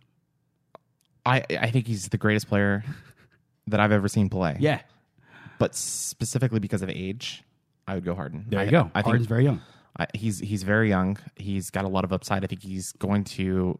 I 1.25 1.43
I 1.59 1.69
think 1.69 1.85
he's 1.85 2.09
the 2.09 2.17
greatest 2.17 2.47
player 2.47 2.83
that 3.67 3.79
I've 3.79 3.91
ever 3.91 4.07
seen 4.07 4.29
play. 4.29 4.57
Yeah, 4.59 4.81
but 5.59 5.75
specifically 5.75 6.59
because 6.59 6.81
of 6.81 6.89
age, 6.89 7.43
I 7.87 7.93
would 7.95 8.05
go 8.05 8.15
Harden. 8.15 8.45
there 8.47 8.61
you 8.61 8.69
I, 8.69 8.71
go. 8.71 8.91
I 8.95 9.01
Harden's 9.01 9.23
think 9.23 9.29
very 9.29 9.43
young. 9.43 9.61
I, 9.99 10.07
he's 10.15 10.39
he's 10.39 10.63
very 10.63 10.89
young. 10.89 11.17
He's 11.35 11.69
got 11.69 11.85
a 11.85 11.89
lot 11.89 12.03
of 12.03 12.11
upside. 12.11 12.43
I 12.43 12.47
think 12.47 12.63
he's 12.63 12.93
going 12.93 13.23
to 13.25 13.77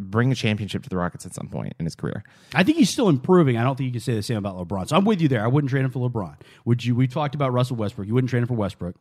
bring 0.00 0.32
a 0.32 0.34
championship 0.34 0.82
to 0.82 0.88
the 0.88 0.96
Rockets 0.96 1.26
at 1.26 1.34
some 1.34 1.48
point 1.48 1.74
in 1.78 1.84
his 1.84 1.94
career. 1.94 2.24
I 2.54 2.64
think 2.64 2.78
he's 2.78 2.90
still 2.90 3.08
improving. 3.08 3.56
I 3.56 3.62
don't 3.62 3.76
think 3.76 3.86
you 3.86 3.92
can 3.92 4.00
say 4.00 4.14
the 4.14 4.22
same 4.22 4.36
about 4.38 4.56
LeBron. 4.56 4.88
So 4.88 4.96
I'm 4.96 5.04
with 5.04 5.20
you 5.20 5.28
there. 5.28 5.44
I 5.44 5.46
wouldn't 5.46 5.70
trade 5.70 5.84
him 5.84 5.90
for 5.90 6.08
LeBron. 6.08 6.36
Would 6.64 6.84
you? 6.84 6.94
We 6.94 7.06
talked 7.06 7.34
about 7.34 7.52
Russell 7.52 7.76
Westbrook. 7.76 8.08
You 8.08 8.14
wouldn't 8.14 8.30
trade 8.30 8.40
him 8.42 8.48
for 8.48 8.54
Westbrook. 8.54 8.96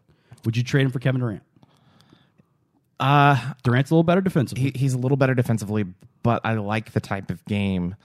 Would 0.45 0.57
you 0.57 0.63
trade 0.63 0.83
him 0.83 0.91
for 0.91 0.99
Kevin 0.99 1.21
Durant? 1.21 1.43
Uh 2.99 3.53
Durant's 3.63 3.91
a 3.91 3.93
little 3.93 4.03
better 4.03 4.21
defensively. 4.21 4.65
he, 4.65 4.71
he's 4.77 4.93
a 4.93 4.97
little 4.97 5.17
better 5.17 5.33
defensively, 5.33 5.85
but 6.21 6.41
I 6.43 6.53
like 6.55 6.91
the 6.91 6.99
type 6.99 7.31
of 7.31 7.43
game 7.45 7.95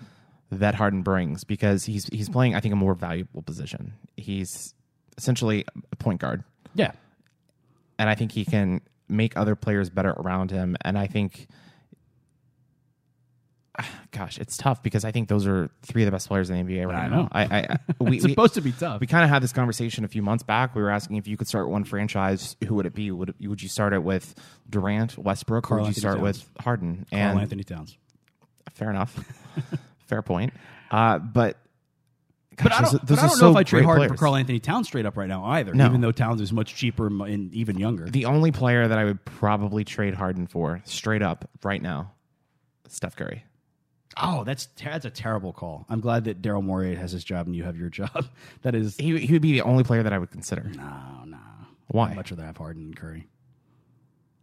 that 0.52 0.76
Harden 0.76 1.02
brings 1.02 1.42
because 1.42 1.84
he's 1.84 2.06
he's 2.12 2.28
playing 2.28 2.54
I 2.54 2.60
think 2.60 2.72
a 2.72 2.76
more 2.76 2.94
valuable 2.94 3.42
position. 3.42 3.94
He's 4.16 4.72
essentially 5.18 5.64
a 5.90 5.96
point 5.96 6.20
guard, 6.20 6.44
yeah, 6.74 6.92
and 7.98 8.08
I 8.08 8.14
think 8.14 8.30
he 8.32 8.44
can 8.44 8.82
make 9.08 9.36
other 9.36 9.56
players 9.56 9.90
better 9.90 10.10
around 10.10 10.50
him. 10.50 10.76
And 10.82 10.96
I 10.98 11.06
think, 11.06 11.48
gosh, 14.12 14.38
it's 14.38 14.56
tough 14.56 14.82
because 14.82 15.04
I 15.04 15.10
think 15.10 15.28
those 15.28 15.46
are 15.46 15.68
three 15.82 16.02
of 16.02 16.06
the 16.06 16.12
best 16.12 16.28
players 16.28 16.48
in 16.48 16.56
the 16.56 16.62
NBA 16.74 16.86
right 16.86 16.94
I 16.96 17.08
now. 17.08 17.22
know. 17.22 17.28
I, 17.32 17.42
I 17.44 17.78
we, 18.00 18.16
it's 18.16 18.24
we- 18.24 18.30
supposed 18.30 18.54
to 18.54 18.60
be 18.60 18.72
tough. 18.72 19.00
we 19.00 19.06
kind 19.06 19.24
of 19.24 19.30
had 19.30 19.42
this 19.42 19.52
conversation 19.52 20.04
a 20.04 20.08
few 20.08 20.22
months 20.22 20.44
back. 20.44 20.74
We 20.74 20.82
were 20.82 20.90
asking 20.90 21.16
if 21.16 21.26
you 21.26 21.36
could 21.36 21.48
start 21.48 21.68
one 21.68 21.84
franchise, 21.84 22.56
who 22.66 22.74
would 22.76 22.86
it 22.86 22.94
be? 22.94 23.10
Would 23.10 23.30
it, 23.40 23.48
would 23.48 23.62
you 23.62 23.68
start 23.68 23.92
it 23.92 24.02
with 24.02 24.34
Durant, 24.70 25.18
Westbrook, 25.18 25.66
or 25.66 25.68
Karl 25.76 25.80
would 25.86 25.88
you 25.88 26.00
start 26.00 26.18
Towns. 26.18 26.22
with 26.22 26.50
Harden? 26.64 27.06
Karl 27.10 27.20
And 27.20 27.40
Anthony 27.40 27.64
Towns. 27.64 27.96
fair 28.70 28.90
enough, 28.90 29.12
fair 30.06 30.22
point. 30.22 30.52
Uh, 30.90 31.18
but 31.18 31.58
But 32.56 32.72
I 32.72 32.80
gosh, 32.82 32.90
don't, 32.92 33.06
but 33.06 33.18
I 33.18 33.22
don't 33.26 33.30
so 33.36 33.44
know 33.46 33.50
if 33.50 33.56
I 33.56 33.62
trade 33.64 33.84
Harden 33.84 34.08
for. 34.08 34.14
Carl 34.16 34.36
Anthony 34.36 34.60
Towns 34.60 34.86
straight 34.86 35.06
up 35.06 35.16
right 35.16 35.28
now 35.28 35.44
either. 35.46 35.74
No. 35.74 35.86
Even 35.86 36.00
though 36.00 36.12
Towns 36.12 36.40
is 36.40 36.52
much 36.52 36.76
cheaper 36.76 37.08
and- 37.08 37.20
and 37.22 37.52
even 37.54 37.76
younger. 37.78 38.04
The 38.08 38.26
only 38.26 38.52
player 38.52 38.86
that 38.86 38.96
I 38.98 39.02
would 39.04 39.24
probably 39.24 39.82
trade 39.84 40.14
Harden 40.14 40.46
for, 40.46 40.80
straight 40.84 41.22
up, 41.22 41.50
right 41.64 41.82
now, 41.82 42.12
is 42.86 42.92
Steph 42.92 43.16
Curry. 43.16 43.42
Oh, 44.22 44.44
that's 44.44 44.66
ter- 44.76 44.90
that's 44.90 45.04
a 45.04 45.10
terrible 45.10 45.52
call. 45.52 45.86
I'm 45.88 46.00
glad 46.00 46.24
that 46.24 46.42
Daryl 46.42 46.62
Morey 46.62 46.94
has 46.94 47.12
his 47.12 47.24
job 47.24 47.46
and 47.46 47.54
you 47.56 47.64
have 47.64 47.76
your 47.76 47.88
job. 48.00 48.26
That 48.62 48.74
is 48.74 48.96
He 48.96 49.18
he 49.18 49.32
would 49.32 49.42
be 49.42 49.52
the 49.52 49.62
only 49.62 49.84
player 49.84 50.02
that 50.02 50.12
I 50.12 50.18
would 50.18 50.30
consider. 50.30 50.62
no, 50.74 51.24
no. 51.26 51.38
Why? 51.88 52.10
I'd 52.10 52.16
much 52.16 52.30
rather 52.30 52.44
have 52.44 52.56
Harden 52.56 52.84
and 52.84 52.96
Curry. 52.96 53.28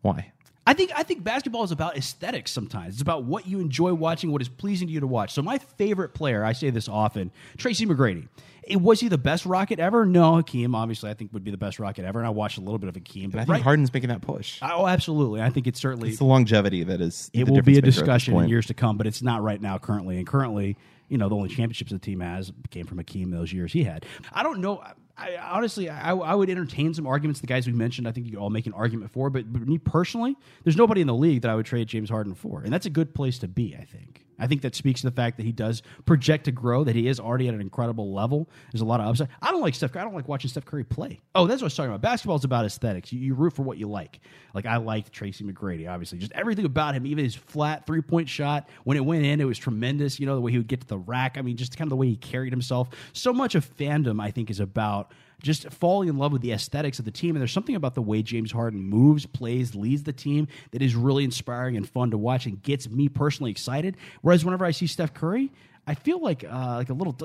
Why? 0.01 0.31
I 0.65 0.73
think 0.73 0.91
I 0.95 1.03
think 1.03 1.23
basketball 1.23 1.63
is 1.63 1.71
about 1.71 1.97
aesthetics 1.97 2.51
sometimes. 2.51 2.93
It's 2.95 3.01
about 3.01 3.23
what 3.23 3.47
you 3.47 3.59
enjoy 3.59 3.93
watching, 3.93 4.31
what 4.31 4.41
is 4.41 4.49
pleasing 4.49 4.87
to 4.87 4.93
you 4.93 4.99
to 4.99 5.07
watch. 5.07 5.33
So 5.33 5.41
my 5.41 5.57
favorite 5.57 6.13
player, 6.13 6.45
I 6.45 6.53
say 6.53 6.69
this 6.69 6.87
often, 6.87 7.31
Tracy 7.57 7.85
McGrady. 7.85 8.27
Was 8.75 8.99
he 8.99 9.07
the 9.07 9.17
best 9.17 9.45
Rocket 9.45 9.79
ever? 9.79 10.05
No, 10.05 10.35
Hakeem 10.35 10.75
obviously 10.75 11.09
I 11.09 11.13
think 11.13 11.33
would 11.33 11.43
be 11.43 11.51
the 11.51 11.57
best 11.57 11.79
Rocket 11.79 12.05
ever, 12.05 12.19
and 12.19 12.27
I 12.27 12.31
watched 12.31 12.57
a 12.57 12.61
little 12.61 12.79
bit 12.79 12.89
of 12.89 12.95
Hakeem. 12.95 13.29
But 13.29 13.39
I 13.39 13.41
think 13.43 13.53
right, 13.53 13.61
Harden's 13.61 13.93
making 13.93 14.09
that 14.09 14.21
push. 14.21 14.59
oh, 14.61 14.87
absolutely. 14.87 15.41
I 15.41 15.49
think 15.49 15.67
it's 15.67 15.79
certainly 15.79 16.09
It's 16.09 16.19
the 16.19 16.25
longevity 16.25 16.83
that 16.83 17.01
is. 17.01 17.29
it 17.33 17.49
will 17.49 17.61
be 17.61 17.61
a 17.61 17.61
difference 17.61 17.65
maker 17.65 17.77
at 17.77 17.83
this 17.85 17.95
discussion 17.95 18.37
in 18.37 18.49
years 18.49 18.67
to 18.67 18.73
come, 18.73 18.97
but 18.97 19.07
it's 19.07 19.21
not 19.21 19.41
right 19.41 19.61
now 19.61 19.77
currently. 19.77 20.17
And 20.17 20.27
currently, 20.27 20.77
you 21.09 21.17
know, 21.17 21.27
the 21.27 21.35
only 21.35 21.49
championships 21.49 21.91
the 21.91 21.99
team 21.99 22.21
has 22.21 22.51
came 22.69 22.85
from 22.85 22.97
Hakeem 22.97 23.31
those 23.31 23.51
years 23.51 23.73
he 23.73 23.83
had. 23.83 24.05
I 24.31 24.43
don't 24.43 24.59
know. 24.59 24.79
I, 24.79 24.93
I 25.17 25.51
honestly, 25.51 25.89
I, 25.89 26.13
I 26.13 26.33
would 26.33 26.49
entertain 26.49 26.93
some 26.93 27.05
arguments. 27.05 27.41
The 27.41 27.47
guys 27.47 27.67
we 27.67 27.73
mentioned, 27.73 28.07
I 28.07 28.11
think 28.11 28.25
you 28.25 28.31
could 28.31 28.39
all 28.39 28.49
make 28.49 28.65
an 28.65 28.73
argument 28.73 29.11
for. 29.11 29.29
But, 29.29 29.51
but 29.51 29.67
me 29.67 29.77
personally, 29.77 30.35
there's 30.63 30.77
nobody 30.77 31.01
in 31.01 31.07
the 31.07 31.13
league 31.13 31.41
that 31.41 31.51
I 31.51 31.55
would 31.55 31.65
trade 31.65 31.87
James 31.87 32.09
Harden 32.09 32.33
for, 32.33 32.61
and 32.61 32.71
that's 32.71 32.85
a 32.85 32.89
good 32.89 33.13
place 33.13 33.39
to 33.39 33.47
be. 33.47 33.75
I 33.79 33.83
think. 33.83 34.25
I 34.41 34.47
think 34.47 34.61
that 34.63 34.75
speaks 34.75 35.01
to 35.01 35.09
the 35.09 35.15
fact 35.15 35.37
that 35.37 35.45
he 35.45 35.51
does 35.51 35.83
project 36.05 36.45
to 36.45 36.51
grow, 36.51 36.83
that 36.83 36.95
he 36.95 37.07
is 37.07 37.19
already 37.19 37.47
at 37.47 37.53
an 37.53 37.61
incredible 37.61 38.13
level. 38.13 38.49
There's 38.71 38.81
a 38.81 38.85
lot 38.85 38.99
of 38.99 39.07
upside. 39.07 39.29
I 39.41 39.51
don't 39.51 39.61
like 39.61 39.75
Steph. 39.75 39.95
I 39.95 40.03
don't 40.03 40.15
like 40.15 40.27
watching 40.27 40.49
Steph 40.49 40.65
Curry 40.65 40.83
play. 40.83 41.19
Oh, 41.35 41.47
that's 41.47 41.61
what 41.61 41.65
I 41.65 41.67
was 41.67 41.75
talking 41.75 41.91
about. 41.91 42.01
Basketball 42.01 42.37
is 42.37 42.43
about 42.43 42.65
aesthetics. 42.65 43.13
You, 43.13 43.19
you 43.19 43.33
root 43.35 43.53
for 43.53 43.61
what 43.61 43.77
you 43.77 43.87
like. 43.87 44.19
Like 44.53 44.65
I 44.65 44.77
liked 44.77 45.13
Tracy 45.13 45.43
McGrady, 45.43 45.89
obviously, 45.89 46.17
just 46.17 46.31
everything 46.33 46.65
about 46.65 46.95
him, 46.95 47.05
even 47.05 47.23
his 47.23 47.35
flat 47.35 47.85
three 47.85 48.01
point 48.01 48.27
shot 48.27 48.67
when 48.83 48.97
it 48.97 49.05
went 49.05 49.25
in, 49.25 49.39
it 49.39 49.45
was 49.45 49.57
tremendous. 49.57 50.19
You 50.19 50.25
know 50.25 50.35
the 50.35 50.41
way 50.41 50.51
he 50.51 50.57
would 50.57 50.67
get 50.67 50.81
to 50.81 50.87
the 50.87 50.97
rack. 50.97 51.37
I 51.37 51.41
mean, 51.41 51.55
just 51.55 51.77
kind 51.77 51.87
of 51.87 51.89
the 51.91 51.95
way 51.95 52.07
he 52.07 52.17
carried 52.17 52.51
himself. 52.51 52.89
So 53.13 53.31
much 53.31 53.55
of 53.55 53.65
fandom, 53.77 54.21
I 54.21 54.31
think, 54.31 54.49
is 54.49 54.59
about 54.59 55.11
just 55.41 55.69
falling 55.71 56.09
in 56.09 56.17
love 56.17 56.31
with 56.31 56.41
the 56.41 56.51
aesthetics 56.51 56.99
of 56.99 57.05
the 57.05 57.11
team. 57.11 57.35
And 57.35 57.41
there's 57.41 57.51
something 57.51 57.75
about 57.75 57.95
the 57.95 58.01
way 58.01 58.21
James 58.21 58.51
Harden 58.51 58.81
moves, 58.81 59.25
plays, 59.25 59.75
leads 59.75 60.03
the 60.03 60.13
team 60.13 60.47
that 60.71 60.81
is 60.81 60.95
really 60.95 61.23
inspiring 61.23 61.77
and 61.77 61.87
fun 61.87 62.11
to 62.11 62.17
watch 62.17 62.45
and 62.45 62.61
gets 62.61 62.89
me 62.89 63.09
personally 63.09 63.51
excited. 63.51 63.97
Whereas 64.21 64.45
whenever 64.45 64.65
I 64.65 64.71
see 64.71 64.87
Steph 64.87 65.13
Curry, 65.13 65.51
I 65.87 65.95
feel 65.95 66.21
like 66.21 66.43
uh, 66.43 66.75
like 66.77 66.89
a 66.89 66.93
little 66.93 67.17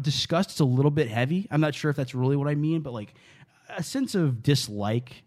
disgust 0.00 0.50
is 0.50 0.60
a 0.60 0.64
little 0.64 0.90
bit 0.90 1.08
heavy. 1.08 1.46
I'm 1.50 1.60
not 1.60 1.74
sure 1.74 1.90
if 1.90 1.96
that's 1.96 2.14
really 2.14 2.36
what 2.36 2.48
I 2.48 2.54
mean, 2.54 2.80
but 2.80 2.92
like 2.92 3.14
a 3.76 3.82
sense 3.82 4.14
of 4.14 4.42
dislike. 4.42 5.24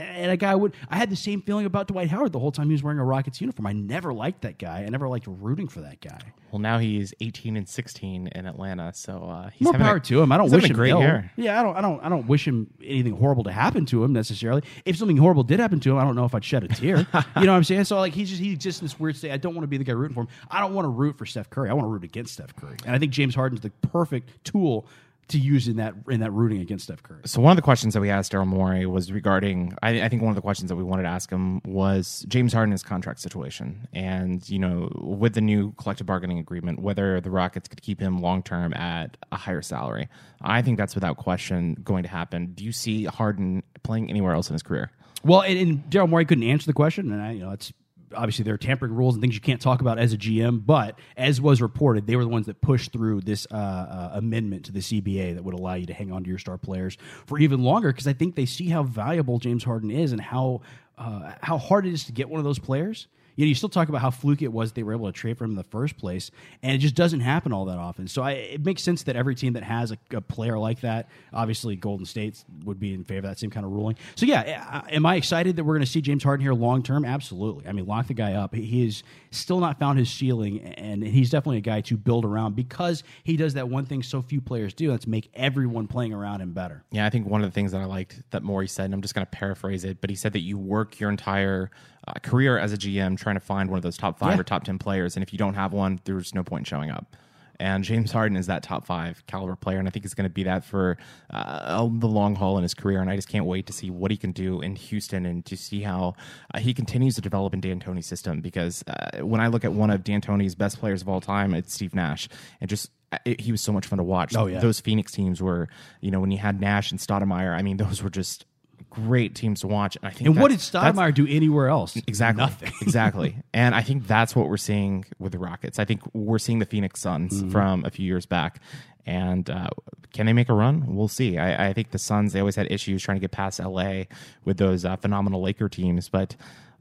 And 0.00 0.30
a 0.30 0.36
guy 0.36 0.54
would 0.54 0.74
I 0.88 0.96
had 0.96 1.10
the 1.10 1.16
same 1.16 1.42
feeling 1.42 1.66
about 1.66 1.88
Dwight 1.88 2.10
Howard 2.10 2.32
the 2.32 2.38
whole 2.38 2.52
time 2.52 2.66
he 2.66 2.72
was 2.72 2.82
wearing 2.82 2.98
a 2.98 3.04
Rockets 3.04 3.40
uniform. 3.40 3.66
I 3.66 3.72
never 3.72 4.12
liked 4.12 4.42
that 4.42 4.58
guy. 4.58 4.84
I 4.84 4.88
never 4.88 5.08
liked 5.08 5.26
rooting 5.26 5.68
for 5.68 5.80
that 5.80 6.00
guy. 6.00 6.20
Well, 6.50 6.58
now 6.58 6.78
he's 6.78 7.14
18 7.20 7.56
and 7.56 7.68
16 7.68 8.26
in 8.28 8.46
Atlanta, 8.46 8.92
so 8.92 9.22
uh, 9.24 9.50
he's 9.50 9.64
More 9.64 9.72
having 9.72 9.86
power 9.86 9.96
a, 9.96 10.00
to 10.00 10.20
him. 10.20 10.32
I 10.32 10.36
don't 10.36 10.50
wish 10.50 10.64
him 10.64 10.74
great 10.74 10.90
ill. 10.90 11.00
year. 11.00 11.30
Yeah, 11.36 11.60
I 11.60 11.62
don't. 11.62 11.76
I 11.76 11.80
don't. 11.80 12.04
I 12.04 12.08
don't 12.08 12.26
wish 12.26 12.46
him 12.46 12.68
anything 12.82 13.16
horrible 13.16 13.44
to 13.44 13.52
happen 13.52 13.86
to 13.86 14.02
him 14.02 14.12
necessarily. 14.12 14.62
If 14.84 14.96
something 14.96 15.16
horrible 15.16 15.44
did 15.44 15.60
happen 15.60 15.78
to 15.80 15.92
him, 15.92 15.98
I 15.98 16.04
don't 16.04 16.16
know 16.16 16.24
if 16.24 16.34
I'd 16.34 16.44
shed 16.44 16.64
a 16.64 16.68
tear. 16.68 16.96
you 16.96 17.02
know 17.02 17.22
what 17.34 17.48
I'm 17.50 17.64
saying? 17.64 17.84
So 17.84 17.98
like 17.98 18.14
he's 18.14 18.30
just 18.30 18.40
he's 18.42 18.58
just 18.58 18.80
in 18.80 18.86
this 18.86 18.98
weird 18.98 19.16
state. 19.16 19.30
I 19.30 19.36
don't 19.36 19.54
want 19.54 19.62
to 19.62 19.68
be 19.68 19.78
the 19.78 19.84
guy 19.84 19.92
rooting 19.92 20.14
for 20.14 20.22
him. 20.22 20.28
I 20.50 20.60
don't 20.60 20.74
want 20.74 20.86
to 20.86 20.90
root 20.90 21.16
for 21.16 21.26
Steph 21.26 21.50
Curry. 21.50 21.70
I 21.70 21.72
want 21.72 21.84
to 21.84 21.90
root 21.90 22.04
against 22.04 22.32
Steph 22.32 22.56
Curry. 22.56 22.76
And 22.84 22.96
I 22.96 22.98
think 22.98 23.12
James 23.12 23.34
Harden's 23.34 23.60
the 23.60 23.70
perfect 23.88 24.44
tool 24.44 24.86
to 25.30 25.38
use 25.38 25.68
in 25.68 25.76
that 25.76 25.94
in 26.08 26.20
that 26.20 26.32
rooting 26.32 26.60
against 26.60 26.84
Steph 26.84 27.02
Curry. 27.02 27.22
So 27.24 27.40
one 27.40 27.50
of 27.50 27.56
the 27.56 27.62
questions 27.62 27.94
that 27.94 28.00
we 28.00 28.10
asked 28.10 28.32
Daryl 28.32 28.46
Morey 28.46 28.86
was 28.86 29.12
regarding. 29.12 29.74
I, 29.82 30.02
I 30.02 30.08
think 30.08 30.22
one 30.22 30.30
of 30.30 30.36
the 30.36 30.42
questions 30.42 30.68
that 30.68 30.76
we 30.76 30.82
wanted 30.82 31.04
to 31.04 31.08
ask 31.08 31.30
him 31.30 31.60
was 31.64 32.24
James 32.28 32.52
Harden's 32.52 32.82
contract 32.82 33.20
situation, 33.20 33.88
and 33.92 34.48
you 34.48 34.58
know, 34.58 34.90
with 35.00 35.34
the 35.34 35.40
new 35.40 35.72
collective 35.72 36.06
bargaining 36.06 36.38
agreement, 36.38 36.80
whether 36.80 37.20
the 37.20 37.30
Rockets 37.30 37.68
could 37.68 37.82
keep 37.82 38.00
him 38.00 38.20
long 38.20 38.42
term 38.42 38.72
at 38.74 39.16
a 39.32 39.36
higher 39.36 39.62
salary. 39.62 40.08
I 40.42 40.62
think 40.62 40.78
that's 40.78 40.94
without 40.94 41.16
question 41.16 41.76
going 41.84 42.02
to 42.02 42.08
happen. 42.08 42.52
Do 42.54 42.64
you 42.64 42.72
see 42.72 43.04
Harden 43.04 43.62
playing 43.82 44.10
anywhere 44.10 44.34
else 44.34 44.48
in 44.48 44.54
his 44.54 44.62
career? 44.62 44.90
Well, 45.22 45.42
and, 45.42 45.58
and 45.58 45.90
Daryl 45.90 46.08
Morey 46.08 46.24
couldn't 46.24 46.44
answer 46.44 46.66
the 46.66 46.72
question, 46.72 47.12
and 47.12 47.20
I, 47.20 47.32
you 47.32 47.40
know, 47.40 47.50
it's 47.50 47.72
obviously 48.14 48.44
there 48.44 48.54
are 48.54 48.58
tampering 48.58 48.94
rules 48.94 49.14
and 49.14 49.22
things 49.22 49.34
you 49.34 49.40
can't 49.40 49.60
talk 49.60 49.80
about 49.80 49.98
as 49.98 50.12
a 50.12 50.18
GM. 50.18 50.64
But 50.64 50.98
as 51.16 51.40
was 51.40 51.60
reported, 51.62 52.06
they 52.06 52.16
were 52.16 52.24
the 52.24 52.30
ones 52.30 52.46
that 52.46 52.60
pushed 52.60 52.92
through 52.92 53.22
this 53.22 53.46
uh, 53.50 53.54
uh, 53.54 54.10
amendment 54.14 54.66
to 54.66 54.72
the 54.72 54.80
CBA 54.80 55.34
that 55.34 55.44
would 55.44 55.54
allow 55.54 55.74
you 55.74 55.86
to 55.86 55.94
hang 55.94 56.12
on 56.12 56.24
to 56.24 56.28
your 56.28 56.38
star 56.38 56.58
players 56.58 56.96
for 57.26 57.38
even 57.38 57.62
longer 57.62 57.92
because 57.92 58.06
I 58.06 58.12
think 58.12 58.34
they 58.34 58.46
see 58.46 58.68
how 58.68 58.82
valuable 58.82 59.38
James 59.38 59.64
Harden 59.64 59.90
is 59.90 60.12
and 60.12 60.20
how 60.20 60.62
uh, 60.98 61.32
how 61.40 61.56
hard 61.56 61.86
it 61.86 61.94
is 61.94 62.04
to 62.04 62.12
get 62.12 62.28
one 62.28 62.38
of 62.38 62.44
those 62.44 62.58
players. 62.58 63.08
You 63.40 63.46
know, 63.46 63.48
you 63.48 63.54
still 63.54 63.70
talk 63.70 63.88
about 63.88 64.02
how 64.02 64.10
fluky 64.10 64.44
it 64.44 64.52
was 64.52 64.72
they 64.72 64.82
were 64.82 64.92
able 64.92 65.06
to 65.06 65.12
trade 65.12 65.38
for 65.38 65.44
him 65.44 65.52
in 65.52 65.56
the 65.56 65.64
first 65.64 65.96
place, 65.96 66.30
and 66.62 66.74
it 66.74 66.78
just 66.78 66.94
doesn't 66.94 67.20
happen 67.20 67.54
all 67.54 67.64
that 67.64 67.78
often. 67.78 68.06
So 68.06 68.20
I, 68.20 68.32
it 68.32 68.66
makes 68.66 68.82
sense 68.82 69.04
that 69.04 69.16
every 69.16 69.34
team 69.34 69.54
that 69.54 69.62
has 69.62 69.92
a, 69.92 69.98
a 70.12 70.20
player 70.20 70.58
like 70.58 70.82
that, 70.82 71.08
obviously 71.32 71.74
Golden 71.74 72.04
State 72.04 72.44
would 72.66 72.78
be 72.78 72.92
in 72.92 73.02
favor 73.02 73.20
of 73.20 73.30
that 73.30 73.38
same 73.38 73.48
kind 73.48 73.64
of 73.64 73.72
ruling. 73.72 73.96
So 74.14 74.26
yeah, 74.26 74.82
am 74.90 75.06
I 75.06 75.16
excited 75.16 75.56
that 75.56 75.64
we're 75.64 75.72
going 75.72 75.86
to 75.86 75.90
see 75.90 76.02
James 76.02 76.22
Harden 76.22 76.44
here 76.44 76.52
long 76.52 76.82
term? 76.82 77.06
Absolutely. 77.06 77.66
I 77.66 77.72
mean, 77.72 77.86
lock 77.86 78.08
the 78.08 78.14
guy 78.14 78.34
up. 78.34 78.54
He- 78.54 78.80
is 78.84 79.02
still 79.30 79.60
not 79.60 79.78
found 79.78 79.98
his 79.98 80.10
ceiling, 80.10 80.60
and 80.60 81.02
he's 81.02 81.30
definitely 81.30 81.58
a 81.58 81.62
guy 81.62 81.80
to 81.80 81.96
build 81.96 82.26
around 82.26 82.56
because 82.56 83.02
he 83.24 83.38
does 83.38 83.54
that 83.54 83.70
one 83.70 83.86
thing 83.86 84.02
so 84.02 84.20
few 84.20 84.42
players 84.42 84.74
do. 84.74 84.90
That's 84.90 85.06
make 85.06 85.30
everyone 85.32 85.86
playing 85.86 86.12
around 86.12 86.42
him 86.42 86.52
better. 86.52 86.84
Yeah, 86.90 87.06
I 87.06 87.10
think 87.10 87.26
one 87.26 87.42
of 87.42 87.48
the 87.48 87.54
things 87.54 87.72
that 87.72 87.80
I 87.80 87.86
liked 87.86 88.22
that 88.32 88.42
Morey 88.42 88.68
said, 88.68 88.86
and 88.86 88.94
I'm 88.94 89.00
just 89.00 89.14
going 89.14 89.26
to 89.26 89.30
paraphrase 89.30 89.84
it, 89.84 90.02
but 90.02 90.10
he 90.10 90.16
said 90.16 90.34
that 90.34 90.40
you 90.40 90.58
work 90.58 91.00
your 91.00 91.08
entire 91.08 91.70
uh, 92.14 92.18
career 92.20 92.58
as 92.58 92.72
a 92.72 92.76
GM 92.76 93.16
trying 93.18 93.36
to 93.36 93.40
find 93.40 93.70
one 93.70 93.76
of 93.78 93.82
those 93.82 93.96
top 93.96 94.18
five 94.18 94.34
Yeah. 94.34 94.40
or 94.40 94.44
top 94.44 94.64
10 94.64 94.78
players. 94.78 95.16
And 95.16 95.22
if 95.22 95.32
you 95.32 95.38
don't 95.38 95.54
have 95.54 95.72
one, 95.72 96.00
there's 96.04 96.34
no 96.34 96.42
point 96.42 96.62
in 96.62 96.64
showing 96.64 96.90
up. 96.90 97.16
And 97.58 97.84
James 97.84 98.10
Harden 98.10 98.38
is 98.38 98.46
that 98.46 98.62
top 98.62 98.86
five 98.86 99.22
caliber 99.26 99.54
player, 99.54 99.78
and 99.78 99.86
I 99.86 99.90
think 99.90 100.06
he's 100.06 100.14
going 100.14 100.24
to 100.24 100.32
be 100.32 100.44
that 100.44 100.64
for 100.64 100.96
uh, 101.28 101.86
the 101.92 102.06
long 102.08 102.34
haul 102.34 102.56
in 102.56 102.62
his 102.62 102.72
career. 102.72 103.02
And 103.02 103.10
I 103.10 103.16
just 103.16 103.28
can't 103.28 103.44
wait 103.44 103.66
to 103.66 103.72
see 103.74 103.90
what 103.90 104.10
he 104.10 104.16
can 104.16 104.32
do 104.32 104.62
in 104.62 104.76
Houston 104.76 105.26
and 105.26 105.44
to 105.44 105.58
see 105.58 105.82
how 105.82 106.14
uh, 106.54 106.58
he 106.58 106.72
continues 106.72 107.16
to 107.16 107.20
develop 107.20 107.52
in 107.52 107.60
D'Antoni's 107.60 108.06
system. 108.06 108.40
Because 108.40 108.82
uh, 108.86 109.18
when 109.24 109.42
I 109.42 109.48
look 109.48 109.66
at 109.66 109.74
one 109.74 109.90
of 109.90 110.02
D'Antoni's 110.02 110.54
best 110.54 110.78
players 110.80 111.02
of 111.02 111.08
all 111.10 111.20
time, 111.20 111.52
it's 111.52 111.74
Steve 111.74 111.94
Nash, 111.94 112.30
and 112.62 112.70
just 112.70 112.90
uh, 113.12 113.18
it, 113.26 113.42
he 113.42 113.52
was 113.52 113.60
so 113.60 113.72
much 113.72 113.84
fun 113.86 113.98
to 113.98 114.04
watch. 114.04 114.34
Oh, 114.34 114.46
yeah. 114.46 114.60
those 114.60 114.80
Phoenix 114.80 115.12
teams 115.12 115.42
were, 115.42 115.68
you 116.00 116.10
know, 116.10 116.20
when 116.20 116.30
you 116.30 116.38
had 116.38 116.62
Nash 116.62 116.90
and 116.92 116.98
Stoudemire, 116.98 117.54
I 117.54 117.60
mean, 117.60 117.76
those 117.76 118.02
were 118.02 118.08
just 118.10 118.46
great 118.88 119.34
teams 119.34 119.60
to 119.60 119.66
watch. 119.66 119.96
And 119.96 120.06
I 120.06 120.10
think 120.10 120.28
And 120.28 120.38
what 120.40 120.50
did 120.50 120.60
Stoudemire 120.60 121.12
do 121.14 121.26
anywhere 121.28 121.68
else? 121.68 121.96
Exactly. 121.96 122.42
Nothing. 122.42 122.72
exactly. 122.82 123.36
And 123.52 123.74
I 123.74 123.82
think 123.82 124.06
that's 124.06 124.34
what 124.34 124.48
we're 124.48 124.56
seeing 124.56 125.04
with 125.18 125.32
the 125.32 125.38
Rockets. 125.38 125.78
I 125.78 125.84
think 125.84 126.02
we're 126.14 126.38
seeing 126.38 126.58
the 126.60 126.66
Phoenix 126.66 127.00
Suns 127.00 127.40
Mm-hmm. 127.40 127.50
from 127.50 127.84
a 127.84 127.90
few 127.90 128.06
years 128.06 128.26
back. 128.26 128.60
And 129.06 129.48
uh, 129.50 129.70
can 130.12 130.26
they 130.26 130.32
make 130.32 130.48
a 130.48 130.54
run? 130.54 130.94
We'll 130.94 131.08
see. 131.08 131.38
I, 131.38 131.68
I 131.68 131.72
think 131.72 131.90
the 131.90 131.98
Suns, 131.98 132.32
they 132.32 132.40
always 132.40 132.56
had 132.56 132.70
issues 132.70 133.02
trying 133.02 133.16
to 133.16 133.20
get 133.20 133.30
past 133.32 133.58
LA 133.58 134.04
with 134.44 134.58
those 134.58 134.84
uh, 134.84 134.96
phenomenal 134.96 135.42
Laker 135.42 135.68
teams. 135.68 136.08
But 136.08 136.36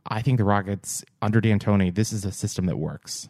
I 0.07 0.21
think 0.21 0.37
the 0.37 0.43
Rockets, 0.43 1.03
under 1.21 1.39
D'Antoni, 1.41 1.93
this 1.93 2.11
is 2.13 2.25
a 2.25 2.31
system 2.31 2.65
that 2.65 2.77
works. 2.77 3.29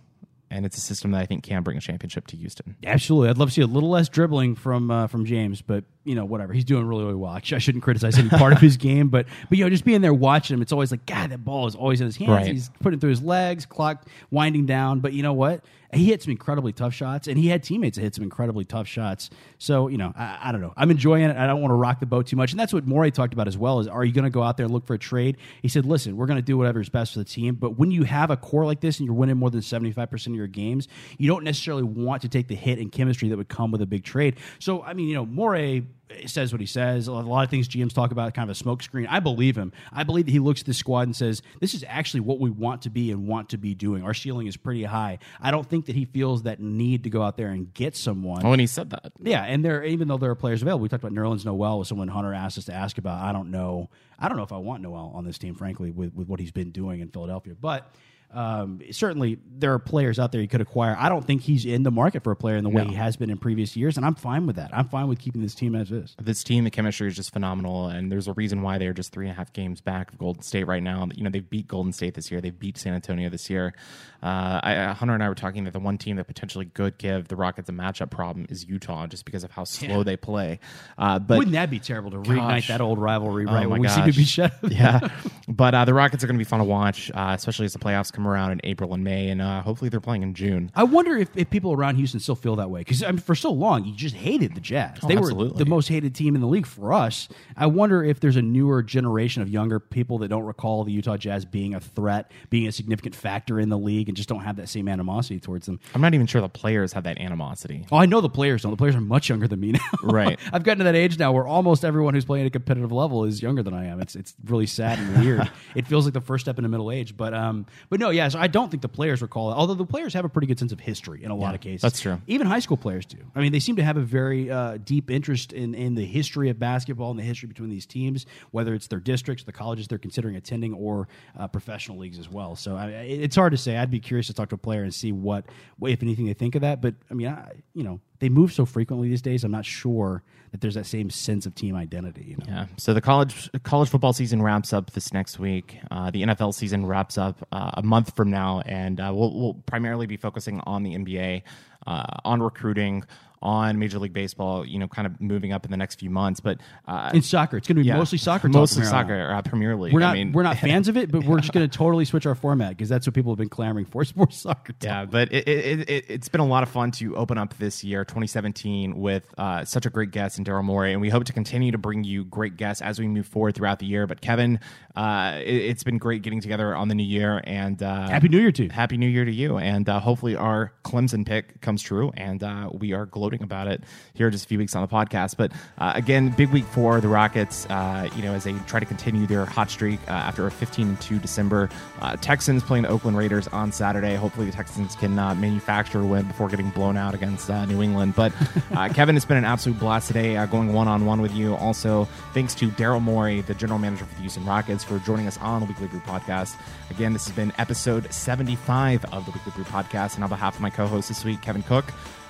And 0.52 0.66
it's 0.66 0.78
a 0.78 0.82
system 0.82 1.12
that 1.12 1.22
I 1.22 1.26
think 1.26 1.44
can 1.44 1.62
bring 1.62 1.78
a 1.78 1.82
championship 1.82 2.26
to 2.28 2.38
Houston. 2.38 2.76
Absolutely, 2.84 3.30
I'd 3.30 3.38
love 3.38 3.50
to 3.50 3.54
see 3.54 3.62
a 3.62 3.68
little 3.68 3.90
less 3.90 4.10
dribbling 4.10 4.56
from 4.56 4.90
uh, 4.90 5.08
from 5.08 5.26
James, 5.26 5.62
but 5.62 5.84
you 6.06 6.16
know 6.16 6.26
whatever. 6.26 6.54
He's 6.54 6.66
doing 6.66 6.86
really 6.86 7.04
really 7.04 7.16
well. 7.16 7.34
Actually, 7.34 7.58
I 7.58 7.60
shouldn't 7.60 7.84
criticize 7.84 8.18
any 8.18 8.30
part 8.30 8.54
of 8.54 8.60
his 8.60 8.78
game, 8.78 9.10
but 9.10 9.28
but 9.48 9.58
you 9.58 9.64
know 9.64 9.70
just 9.70 9.86
being 9.86 10.02
there 10.02 10.14
watching 10.14 10.56
him, 10.56 10.62
it's 10.62 10.72
always 10.72 10.90
like 10.90 11.06
God, 11.06 11.30
that 11.30 11.46
ball 11.46 11.68
is 11.68 11.76
always 11.76 12.02
in 12.02 12.08
his 12.08 12.18
hands. 12.18 12.30
Right. 12.30 12.48
He's 12.48 12.70
putting 12.82 12.98
it 12.98 13.02
through 13.02 13.12
his 13.12 13.22
legs, 13.22 13.66
clock 13.66 14.06
winding 14.32 14.66
down. 14.66 15.02
But 15.02 15.14
you 15.14 15.22
know 15.22 15.34
what? 15.34 15.64
He 15.92 16.06
hit 16.06 16.22
some 16.22 16.32
incredibly 16.32 16.72
tough 16.72 16.94
shots, 16.94 17.28
and 17.28 17.38
he 17.38 17.48
had 17.48 17.64
teammates 17.64 17.98
that 17.98 18.04
hit 18.04 18.14
some 18.16 18.24
incredibly 18.24 18.64
tough 18.64 18.88
shots. 18.88 19.30
So 19.58 19.88
you 19.88 19.98
know, 19.98 20.14
I, 20.16 20.38
I 20.44 20.52
don't 20.52 20.62
know. 20.62 20.74
I'm 20.78 20.92
enjoying 20.92 21.24
it. 21.24 21.36
I 21.36 21.48
don't 21.48 21.62
want 21.62 21.72
to 21.72 21.76
rock 21.76 22.00
the 22.00 22.06
boat 22.06 22.28
too 22.28 22.36
much, 22.36 22.52
and 22.52 22.60
that's 22.60 22.74
what 22.74 22.86
Morey 22.86 23.12
talked 23.12 23.34
about 23.34 23.48
as 23.48 23.58
well. 23.58 23.80
Is 23.80 23.88
are 23.88 24.04
you 24.04 24.14
going 24.14 24.26
to 24.26 24.30
go 24.30 24.44
out 24.44 24.58
there 24.58 24.66
and 24.66 24.74
look 24.74 24.86
for 24.86 24.94
a 24.94 25.00
trade? 25.00 25.38
He 25.62 25.68
said, 25.68 25.86
listen, 25.86 26.16
we're 26.16 26.28
going 26.28 26.38
to 26.38 26.44
do 26.44 26.58
whatever 26.58 26.80
is 26.80 26.90
best 26.90 27.14
for 27.14 27.20
the 27.20 27.26
team, 27.26 27.56
but 27.56 27.78
when 27.78 27.92
you 27.92 28.04
have 28.04 28.30
a 28.30 28.38
core 28.38 28.66
like 28.66 28.82
this 28.82 29.00
and 29.00 29.08
you're 29.08 29.16
winning 29.16 29.38
more 29.38 29.50
than 29.50 29.62
75 29.62 30.10
percent 30.10 30.34
of 30.34 30.38
your 30.38 30.48
games, 30.48 30.88
you 31.18 31.28
don't 31.28 31.44
necessarily 31.44 31.84
want 31.84 32.22
to 32.22 32.30
take 32.30 32.48
the 32.48 32.56
hit 32.56 32.78
in 32.78 32.90
chemistry 32.90 33.30
that 33.30 33.38
would 33.38 33.50
come 33.50 33.72
with 33.72 33.82
a 33.82 33.88
big 33.88 34.04
trade. 34.04 34.36
So 34.60 34.84
I 34.84 34.94
mean, 34.94 35.08
you 35.08 35.16
know, 35.16 35.26
Morey 35.26 35.88
says 36.26 36.52
what 36.52 36.60
he 36.60 36.68
says. 36.68 37.08
A 37.08 37.12
lot 37.12 37.44
of 37.44 37.50
things 37.50 37.68
GMs 37.68 37.94
talk 37.94 38.12
about, 38.12 38.34
kind 38.34 38.50
of 38.50 38.60
a 38.60 38.64
smokescreen. 38.64 39.08
I 39.10 39.20
believe 39.20 39.58
him. 39.58 39.72
I 39.92 40.04
believe 40.04 40.26
that 40.26 40.32
he 40.32 40.40
looks 40.40 40.62
at 40.62 40.68
the 40.68 40.74
squad 40.74 41.02
and 41.02 41.16
says, 41.16 41.42
"This 41.60 41.74
is 41.74 41.84
actually 41.88 42.22
what 42.22 42.40
we 42.40 42.50
want 42.50 42.84
to 42.84 42.90
be 42.90 43.12
and 43.12 43.28
want 43.28 43.50
to 43.50 43.58
be 43.58 43.76
doing. 43.76 44.04
Our 44.04 44.14
ceiling 44.14 44.48
is 44.48 44.58
pretty 44.58 44.84
high." 44.84 45.20
I 45.40 45.52
don't 45.52 45.68
think 45.68 45.86
that 45.86 45.96
he 45.96 46.06
feels 46.06 46.44
that 46.44 46.60
need 46.60 47.04
to 47.04 47.10
go 47.10 47.22
out 47.22 47.38
there 47.38 47.50
and 47.50 47.74
get 47.74 47.96
someone. 47.96 48.46
Oh, 48.46 48.52
and 48.52 48.62
he 48.62 48.68
said 48.68 48.90
that. 48.92 49.12
Yeah, 49.20 49.44
and 49.44 49.64
there 49.64 49.84
even 49.84 50.08
though 50.08 50.18
there 50.18 50.32
are 50.32 50.36
players 50.36 50.62
available, 50.62 50.82
we 50.84 50.90
talked 50.90 51.04
about 51.04 51.14
Nerlens 51.14 51.46
Noel 51.46 51.80
was 51.80 51.88
someone 51.88 52.08
Hunter 52.08 52.34
asked 52.34 52.58
us 52.58 52.66
to 52.66 52.74
ask 52.74 52.98
about. 52.98 53.22
I 53.24 53.32
don't 53.32 53.52
know. 53.52 53.90
I 54.18 54.28
don't 54.28 54.38
know 54.38 54.44
if 54.44 54.52
I 54.52 54.58
want 54.58 54.82
Noel 54.82 55.12
on 55.16 55.26
this 55.26 55.38
team, 55.38 55.56
frankly, 55.56 55.92
with, 55.92 56.14
with 56.14 56.28
what 56.28 56.40
he's 56.40 56.52
been 56.52 56.72
doing 56.72 57.00
in 57.00 57.10
Philadelphia. 57.10 57.56
But 57.60 57.90
Um, 58.32 58.80
certainly, 58.92 59.40
there 59.58 59.74
are 59.74 59.80
players 59.80 60.20
out 60.20 60.32
there 60.32 60.40
you 60.40 60.48
could 60.48 60.62
acquire. 60.62 60.96
I 61.00 61.10
don't 61.10 61.26
think 61.26 61.42
he's 61.42 61.66
in 61.66 61.82
the 61.84 61.90
market 61.92 62.24
for 62.24 62.32
a 62.32 62.36
player 62.36 62.58
in 62.58 62.64
the 62.64 62.70
way 62.70 62.84
No. 62.84 62.90
he 62.90 62.96
has 62.96 63.16
been 63.18 63.30
in 63.32 63.38
previous 63.38 63.76
years, 63.76 63.98
and 63.98 64.06
I'm 64.06 64.14
fine 64.16 64.46
with 64.46 64.58
that. 64.58 64.70
I'm 64.72 64.88
fine 64.88 65.08
with 65.08 65.18
keeping 65.20 65.42
this 65.42 65.56
team 65.56 65.74
as 65.76 65.92
is. 65.92 66.16
this 66.22 66.44
team, 66.44 66.64
the 66.64 66.70
chemistry 66.70 67.08
is 67.08 67.16
just 67.16 67.34
phenomenal, 67.34 67.88
and 67.88 68.12
there's 68.12 68.28
a 68.28 68.34
reason 68.34 68.62
why 68.62 68.78
they're 68.78 68.94
just 68.94 69.12
three 69.12 69.26
and 69.28 69.34
a 69.34 69.36
half 69.36 69.52
games 69.54 69.82
back 69.82 70.12
of 70.12 70.20
Golden 70.20 70.44
State 70.44 70.66
right 70.68 70.84
now. 70.84 71.08
You 71.16 71.24
know, 71.24 71.30
they've 71.32 71.50
beat 71.50 71.68
Golden 71.68 71.92
State 71.92 72.14
this 72.14 72.30
year, 72.30 72.40
they've 72.40 72.58
beat 72.58 72.78
San 72.78 72.94
Antonio 72.94 73.30
this 73.30 73.50
year. 73.50 73.74
Uh, 74.22 74.60
I, 74.64 74.76
uh, 74.76 74.94
Hunter 74.94 75.14
and 75.14 75.24
I 75.24 75.30
were 75.30 75.36
talking 75.36 75.64
that 75.64 75.74
the 75.74 75.80
one 75.80 75.98
team 75.98 76.18
that 76.18 76.26
potentially 76.26 76.66
could 76.66 76.98
give 76.98 77.28
the 77.28 77.36
Rockets 77.36 77.70
a 77.70 77.72
matchup 77.72 78.12
problem 78.12 78.46
is 78.50 78.66
Utah, 78.66 79.08
just 79.08 79.26
because 79.26 79.44
of 79.44 79.52
how 79.52 79.64
slow 79.64 80.04
they 80.04 80.18
play. 80.18 80.60
Uh, 80.98 81.20
but 81.20 81.38
Wouldn't 81.38 81.54
that 81.54 81.70
be 81.70 81.80
terrible 81.80 82.12
to 82.12 82.18
reignite 82.18 82.68
that 82.68 82.82
old 82.82 83.00
rivalry 83.00 83.46
Oh 83.48 83.54
right 83.54 83.70
when 83.70 83.82
we 83.82 83.88
seem 83.88 84.06
to 84.06 84.14
be 84.14 84.26
shut? 84.26 84.54
yeah, 84.64 85.08
but 85.48 85.74
uh, 85.74 85.86
the 85.86 85.94
Rockets 85.94 86.24
are 86.24 86.28
going 86.28 86.36
to 86.36 86.44
be 86.44 86.48
fun 86.50 86.60
to 86.60 86.66
watch, 86.66 87.12
uh, 87.14 87.34
especially 87.36 87.66
as 87.66 87.74
the 87.74 87.80
playoffs 87.80 88.12
come 88.12 88.28
around 88.28 88.52
in 88.52 88.62
April 88.64 88.94
and 88.94 89.04
May, 89.04 89.30
and 89.30 89.42
uh, 89.42 89.62
hopefully 89.62 89.90
they're 89.90 90.00
playing 90.00 90.24
in 90.24 90.34
June. 90.34 90.72
I 90.76 90.84
wonder 90.84 91.16
if, 91.18 91.30
if 91.36 91.50
people 91.50 91.74
around 91.74 91.96
Houston 91.96 92.20
still 92.20 92.36
feel 92.36 92.58
that 92.58 92.70
way 92.70 92.82
because 92.82 93.02
I 93.04 93.12
mean, 93.12 93.20
for 93.20 93.36
so 93.36 93.52
long 93.52 93.86
you 93.86 93.96
just 93.96 94.16
hated 94.16 94.56
the 94.56 94.62
Jazz. 94.62 94.98
Oh, 95.02 95.08
they 95.08 95.16
were 95.16 95.34
the 95.34 95.66
most 95.66 95.88
hated 95.88 96.14
team 96.14 96.36
in 96.36 96.42
the 96.42 96.48
league 96.48 96.66
for 96.68 96.94
us. 96.94 97.30
I 97.56 97.68
wonder 97.68 98.04
if 98.04 98.20
there's 98.20 98.36
a 98.36 98.42
newer 98.42 98.84
generation 98.84 99.42
of 99.42 99.50
younger 99.50 99.80
people 99.80 100.18
that 100.20 100.28
don't 100.28 100.44
recall 100.44 100.84
the 100.84 100.92
Utah 100.92 101.18
Jazz 101.18 101.46
being 101.46 101.74
a 101.74 101.80
threat, 101.80 102.32
being 102.50 102.68
a 102.68 102.72
significant 102.72 103.16
factor 103.16 103.60
in 103.60 103.70
the 103.70 103.78
league, 103.78 104.09
and 104.10 104.18
just 104.18 104.28
don't 104.30 104.42
have 104.42 104.58
that 104.58 104.68
same 104.70 104.88
animosity 104.88 105.40
towards 105.40 105.66
them. 105.66 105.80
I'm 105.96 106.02
not 106.02 106.14
even 106.14 106.28
sure 106.28 106.42
the 106.42 106.50
players 106.50 106.94
have 106.94 107.06
that 107.06 107.20
animosity. 107.20 107.86
Oh, 107.92 107.98
I 107.98 108.06
know 108.06 108.22
the 108.22 108.30
players 108.30 108.64
don't. 108.64 108.72
The 108.72 108.78
players 108.78 108.96
are 108.96 109.02
much 109.02 109.30
younger 109.30 109.48
than 109.48 109.60
me 109.60 109.72
now. 109.74 109.80
Right. 110.04 110.40
I've 110.52 110.64
gotten 110.64 110.80
to 110.80 110.86
that 110.86 110.96
age 110.96 111.20
now 111.20 111.32
where 111.32 111.46
almost 111.46 111.86
everyone 111.86 112.14
who's 112.14 112.26
playing 112.26 112.46
at 112.46 112.48
a 112.48 112.52
competitive 112.52 112.92
level 112.92 113.26
is 113.26 113.42
younger 113.42 113.62
than 113.62 113.74
I 113.74 113.86
am. 113.86 114.02
It's 114.02 114.16
it's 114.16 114.34
really 114.46 114.66
sad 114.66 114.98
and 114.98 115.24
weird. 115.24 115.50
it 115.76 115.88
feels 115.88 116.06
like 116.06 116.14
the 116.14 116.22
first 116.22 116.46
step 116.46 116.58
into 116.58 116.68
middle 116.70 116.92
age. 116.92 117.16
But 117.16 117.34
um, 117.34 117.66
but 117.90 118.00
no, 118.00 118.10
yeah. 118.10 118.28
So 118.28 118.40
I 118.40 118.48
don't 118.48 118.70
think 118.70 118.82
the 118.82 118.90
players 118.90 119.22
recall 119.22 119.52
it. 119.52 119.56
Although 119.56 119.76
the 119.76 119.86
players 119.86 120.14
have 120.14 120.26
a 120.26 120.30
pretty 120.30 120.48
good 120.48 120.58
sense 120.58 120.72
of 120.72 120.80
history 120.80 121.24
in 121.24 121.32
a 121.32 121.36
lot 121.36 121.54
of 121.54 121.62
cases. 121.62 121.82
that's 121.82 122.00
true. 122.02 122.20
Even 122.28 122.48
high 122.48 122.60
school 122.60 122.78
players 122.78 123.06
do. 123.06 123.18
I 123.36 123.42
mean, 123.42 123.52
they 123.52 123.60
seem 123.60 123.76
to 123.76 123.84
have 123.84 123.98
a 123.98 124.02
very 124.02 124.50
uh, 124.50 124.78
deep 124.84 125.12
interest 125.12 125.54
in 125.54 125.76
in 125.76 125.96
the 125.96 126.06
history 126.06 126.50
of 126.50 126.58
basketball 126.58 127.12
and 127.12 127.20
the 127.20 127.24
history 127.24 127.48
between 127.48 127.70
these 127.70 127.86
teams, 127.86 128.26
whether 128.52 128.74
it's 128.74 128.88
their 128.88 129.00
districts, 129.00 129.44
the 129.44 129.52
colleges 129.52 129.88
they're 129.88 129.98
considering 129.98 130.36
attending, 130.36 130.74
or 130.74 131.08
uh, 131.38 131.48
professional 131.48 131.98
leagues 131.98 132.18
as 132.20 132.30
well. 132.30 132.56
So 132.56 132.76
I, 132.76 132.88
it's 132.88 133.36
hard 133.36 133.52
to 133.52 133.58
say. 133.58 133.78
I'd 133.78 133.92
be 133.92 133.99
curious 134.00 134.28
to 134.28 134.34
talk 134.34 134.50
to 134.50 134.56
a 134.56 134.58
player 134.58 134.84
and 134.84 134.94
see 134.94 135.12
what, 135.12 135.46
if 135.82 136.02
anything, 136.02 136.26
they 136.26 136.34
think 136.34 136.56
of 136.56 136.62
that. 136.62 136.82
But 136.82 136.96
I 137.10 137.14
mean, 137.14 137.28
I, 137.28 137.52
you 137.74 137.84
know, 137.84 138.00
they 138.20 138.30
move 138.30 138.52
so 138.52 138.66
frequently 138.66 139.10
these 139.10 139.22
days. 139.22 139.44
I'm 139.44 139.52
not 139.52 139.66
sure 139.66 140.24
that 140.52 140.62
there's 140.62 140.76
that 140.76 140.86
same 140.86 141.10
sense 141.10 141.46
of 141.46 141.56
team 141.56 141.76
identity. 141.76 142.26
You 142.30 142.38
know? 142.38 142.46
Yeah. 142.48 142.66
So 142.78 142.94
the 142.94 143.02
college 143.02 143.50
college 143.64 143.90
football 143.90 144.14
season 144.14 144.42
wraps 144.42 144.74
up 144.74 144.92
this 144.92 145.14
next 145.14 145.40
week. 145.40 145.78
Uh, 145.90 146.12
the 146.12 146.24
NFL 146.24 146.54
season 146.54 146.86
wraps 146.86 147.18
up 147.18 147.48
uh, 147.52 147.72
a 147.76 147.84
month 147.84 148.16
from 148.16 148.30
now, 148.30 148.62
and 148.66 149.00
uh, 149.00 149.12
we'll, 149.14 149.34
we'll 149.34 149.54
primarily 149.66 150.06
be 150.06 150.18
focusing 150.18 150.60
on 150.66 150.84
the 150.84 150.96
NBA, 150.96 151.44
uh, 151.88 152.06
on 152.26 152.42
recruiting, 152.42 153.04
on 153.42 153.80
Major 153.80 154.00
League 154.00 154.14
Baseball. 154.14 154.66
You 154.66 154.80
know, 154.80 154.88
kind 154.88 155.06
of 155.06 155.20
moving 155.22 155.52
up 155.54 155.66
in 155.66 155.72
the 155.72 155.78
next 155.78 156.00
few 156.00 156.10
months. 156.10 156.40
But 156.40 156.60
uh, 156.88 157.12
In 157.14 157.22
soccer, 157.22 157.58
it's 157.58 157.68
going 157.68 157.78
to 157.78 157.82
be 157.84 157.88
yeah, 157.88 157.98
mostly 157.98 158.18
soccer. 158.18 158.50
mostly 158.50 158.86
soccer, 158.86 159.32
uh, 159.32 159.42
Premier 159.42 159.76
League. 159.76 159.94
We're 159.94 160.00
not 160.00 160.12
I 160.12 160.14
mean, 160.14 160.32
we're 160.32 160.44
not 160.44 160.58
fans 160.60 160.88
of 160.88 160.98
it, 160.98 161.12
but 161.12 161.24
we're 161.24 161.40
just 161.40 161.54
going 161.54 161.68
to 161.68 161.78
totally 161.78 162.06
switch 162.06 162.26
our 162.26 162.36
format 162.36 162.70
because 162.70 162.90
that's 162.90 163.08
what 163.08 163.14
people 163.14 163.32
have 163.32 163.38
been 163.38 163.50
clamoring 163.50 163.86
for. 163.86 164.02
It's 164.10 164.16
more 164.16 164.32
soccer. 164.32 164.74
Talk. 164.74 164.84
Yeah, 164.84 165.06
but 165.06 165.32
it, 165.32 165.48
it, 165.48 165.90
it, 165.90 166.06
it's 166.08 166.30
been 166.30 166.42
a 166.42 166.46
lot 166.46 166.64
of 166.64 166.70
fun 166.70 166.92
to 166.92 167.16
open 167.16 167.38
up 167.38 167.56
this 167.58 167.84
year, 167.84 168.04
2017, 168.06 168.98
with 168.98 169.32
uh, 169.38 169.66
such 169.66 169.86
a 169.86 169.90
great 169.90 170.12
guest 170.12 170.40
in 170.40 170.46
Daryl 170.46 170.64
Morey, 170.64 170.94
and 170.94 171.02
we 171.02 171.10
hope 171.10 171.26
to 171.26 171.34
continue 171.34 171.72
to 171.72 171.78
bring 171.78 172.04
you 172.04 172.24
great 172.26 172.58
guests 172.58 172.82
as 172.82 172.98
we 172.98 173.08
move 173.08 173.28
forward 173.28 173.56
throughout 173.56 173.80
the 173.80 173.86
year. 173.86 174.08
But 174.08 174.22
Kevin, 174.22 174.60
uh, 174.96 175.40
it, 175.42 175.54
it's 175.54 175.84
been 175.84 175.98
great 175.98 176.22
getting 176.24 176.42
together 176.42 176.76
on 176.76 176.88
the 176.88 176.96
new 176.96 177.04
year, 177.04 177.42
and 177.44 177.82
uh, 177.84 178.08
Happy 178.10 178.30
New 178.30 178.40
Year 178.40 178.52
to 178.54 178.64
you. 178.64 178.70
Happy 178.70 178.98
New 178.98 179.08
Year 179.08 179.26
to 179.26 179.32
you, 179.32 179.58
and 179.58 179.88
uh, 179.88 180.00
hopefully 180.00 180.36
our 180.36 180.72
Clemson 180.84 181.26
pick 181.26 181.62
comes 181.62 181.82
true, 181.84 182.12
and 182.16 182.42
uh, 182.44 182.70
we 182.74 182.94
are 182.94 183.06
gloating 183.30 183.44
about 183.44 183.68
it 183.68 183.84
here 184.14 184.30
just 184.30 184.46
a 184.46 184.48
few 184.48 184.58
weeks 184.58 184.76
on 184.76 184.82
the 184.82 184.88
podcast. 184.88 185.38
But 185.38 185.52
uh, 185.78 185.94
again, 185.96 186.30
big 186.30 186.50
week 186.50 186.66
for 186.66 187.00
the 187.00 187.08
Rockets. 187.08 187.66
Uh, 187.68 188.10
you 188.16 188.24
know, 188.24 188.34
as 188.34 188.44
they 188.44 188.54
try 188.68 188.80
to 188.80 188.86
continue 188.86 189.28
their 189.28 189.46
hot 189.46 189.70
streak 189.70 190.00
uh, 190.08 190.12
after 190.12 190.48
a 190.48 190.52
15-2 190.52 191.22
December. 191.22 191.70
Uh, 192.02 192.16
Texans 192.18 192.64
playing 192.64 192.84
the 192.84 192.90
Oakland 192.90 193.18
Raiders 193.18 193.48
on 193.50 193.72
Saturday. 193.72 194.16
Hopefully, 194.16 194.48
the 194.48 194.52
Texans 194.52 194.96
can 194.96 195.18
uh, 195.20 195.36
manufacture 195.36 196.02
a 196.02 196.06
win 196.06 196.26
before 196.26 196.50
getting 196.50 196.70
blown 196.72 196.98
out 196.98 197.14
against 197.14 197.50
uh, 197.50 197.66
New 197.66 197.82
England. 197.82 198.16
But 198.16 198.34
uh, 198.72 198.90
Kevin, 198.90 199.16
it's 199.16 199.26
been 199.26 199.38
an 199.38 199.46
absolute 199.46 199.80
blast 199.80 200.08
today 200.08 200.38
uh, 200.38 200.46
going 200.46 200.74
one-on-one 200.74 201.22
with 201.22 201.34
you. 201.34 201.56
Also, 201.56 202.06
thanks 202.34 202.56
to 202.56 202.70
Daryl 202.70 203.02
Morey, 203.02 203.42
the 203.42 203.54
general 203.54 203.80
manager 203.80 204.06
for 204.06 204.16
the 204.16 204.22
Houston 204.22 204.46
Rockets, 204.46 204.84
for 204.84 204.98
joining 205.00 205.28
us 205.28 205.38
on 205.38 205.62
the 205.62 205.68
Weekly 205.68 205.88
Brew 205.88 206.00
podcast. 206.02 206.56
Again, 206.90 207.14
this 207.14 207.28
has 207.28 207.36
been 207.36 207.54
episode 207.58 208.12
75 208.12 209.06
of 209.14 209.26
the 209.26 209.32
Weekly 209.32 209.52
Brew 209.52 209.66
podcast. 209.66 210.16
And 210.16 210.24
on 210.24 210.30
behalf 210.30 210.56
of 210.56 210.62
my 210.62 210.70
co-host 210.70 211.10
this 211.10 211.24
week, 211.24 211.42
Kevin 211.42 211.64
Cook, 211.64 211.86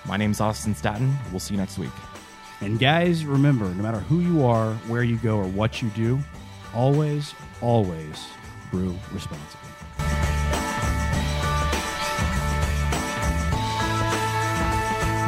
my 0.05 0.17
name 0.17 0.31
is 0.31 0.41
Austin 0.41 0.75
Staton. 0.75 1.17
We'll 1.31 1.39
see 1.39 1.53
you 1.53 1.59
next 1.59 1.77
week. 1.77 1.91
And 2.61 2.79
guys, 2.79 3.25
remember, 3.25 3.65
no 3.65 3.83
matter 3.83 3.99
who 3.99 4.19
you 4.19 4.45
are, 4.45 4.73
where 4.87 5.03
you 5.03 5.17
go, 5.17 5.37
or 5.37 5.47
what 5.47 5.81
you 5.81 5.89
do, 5.89 6.19
always, 6.73 7.33
always 7.61 8.25
brew 8.71 8.95
responsibly. 9.13 9.69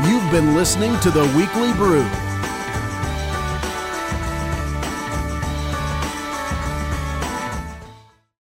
You've 0.10 0.32
been 0.32 0.56
listening 0.56 1.00
to 1.02 1.12
The 1.12 1.24
Weekly 1.38 1.72
Brew, 1.74 2.04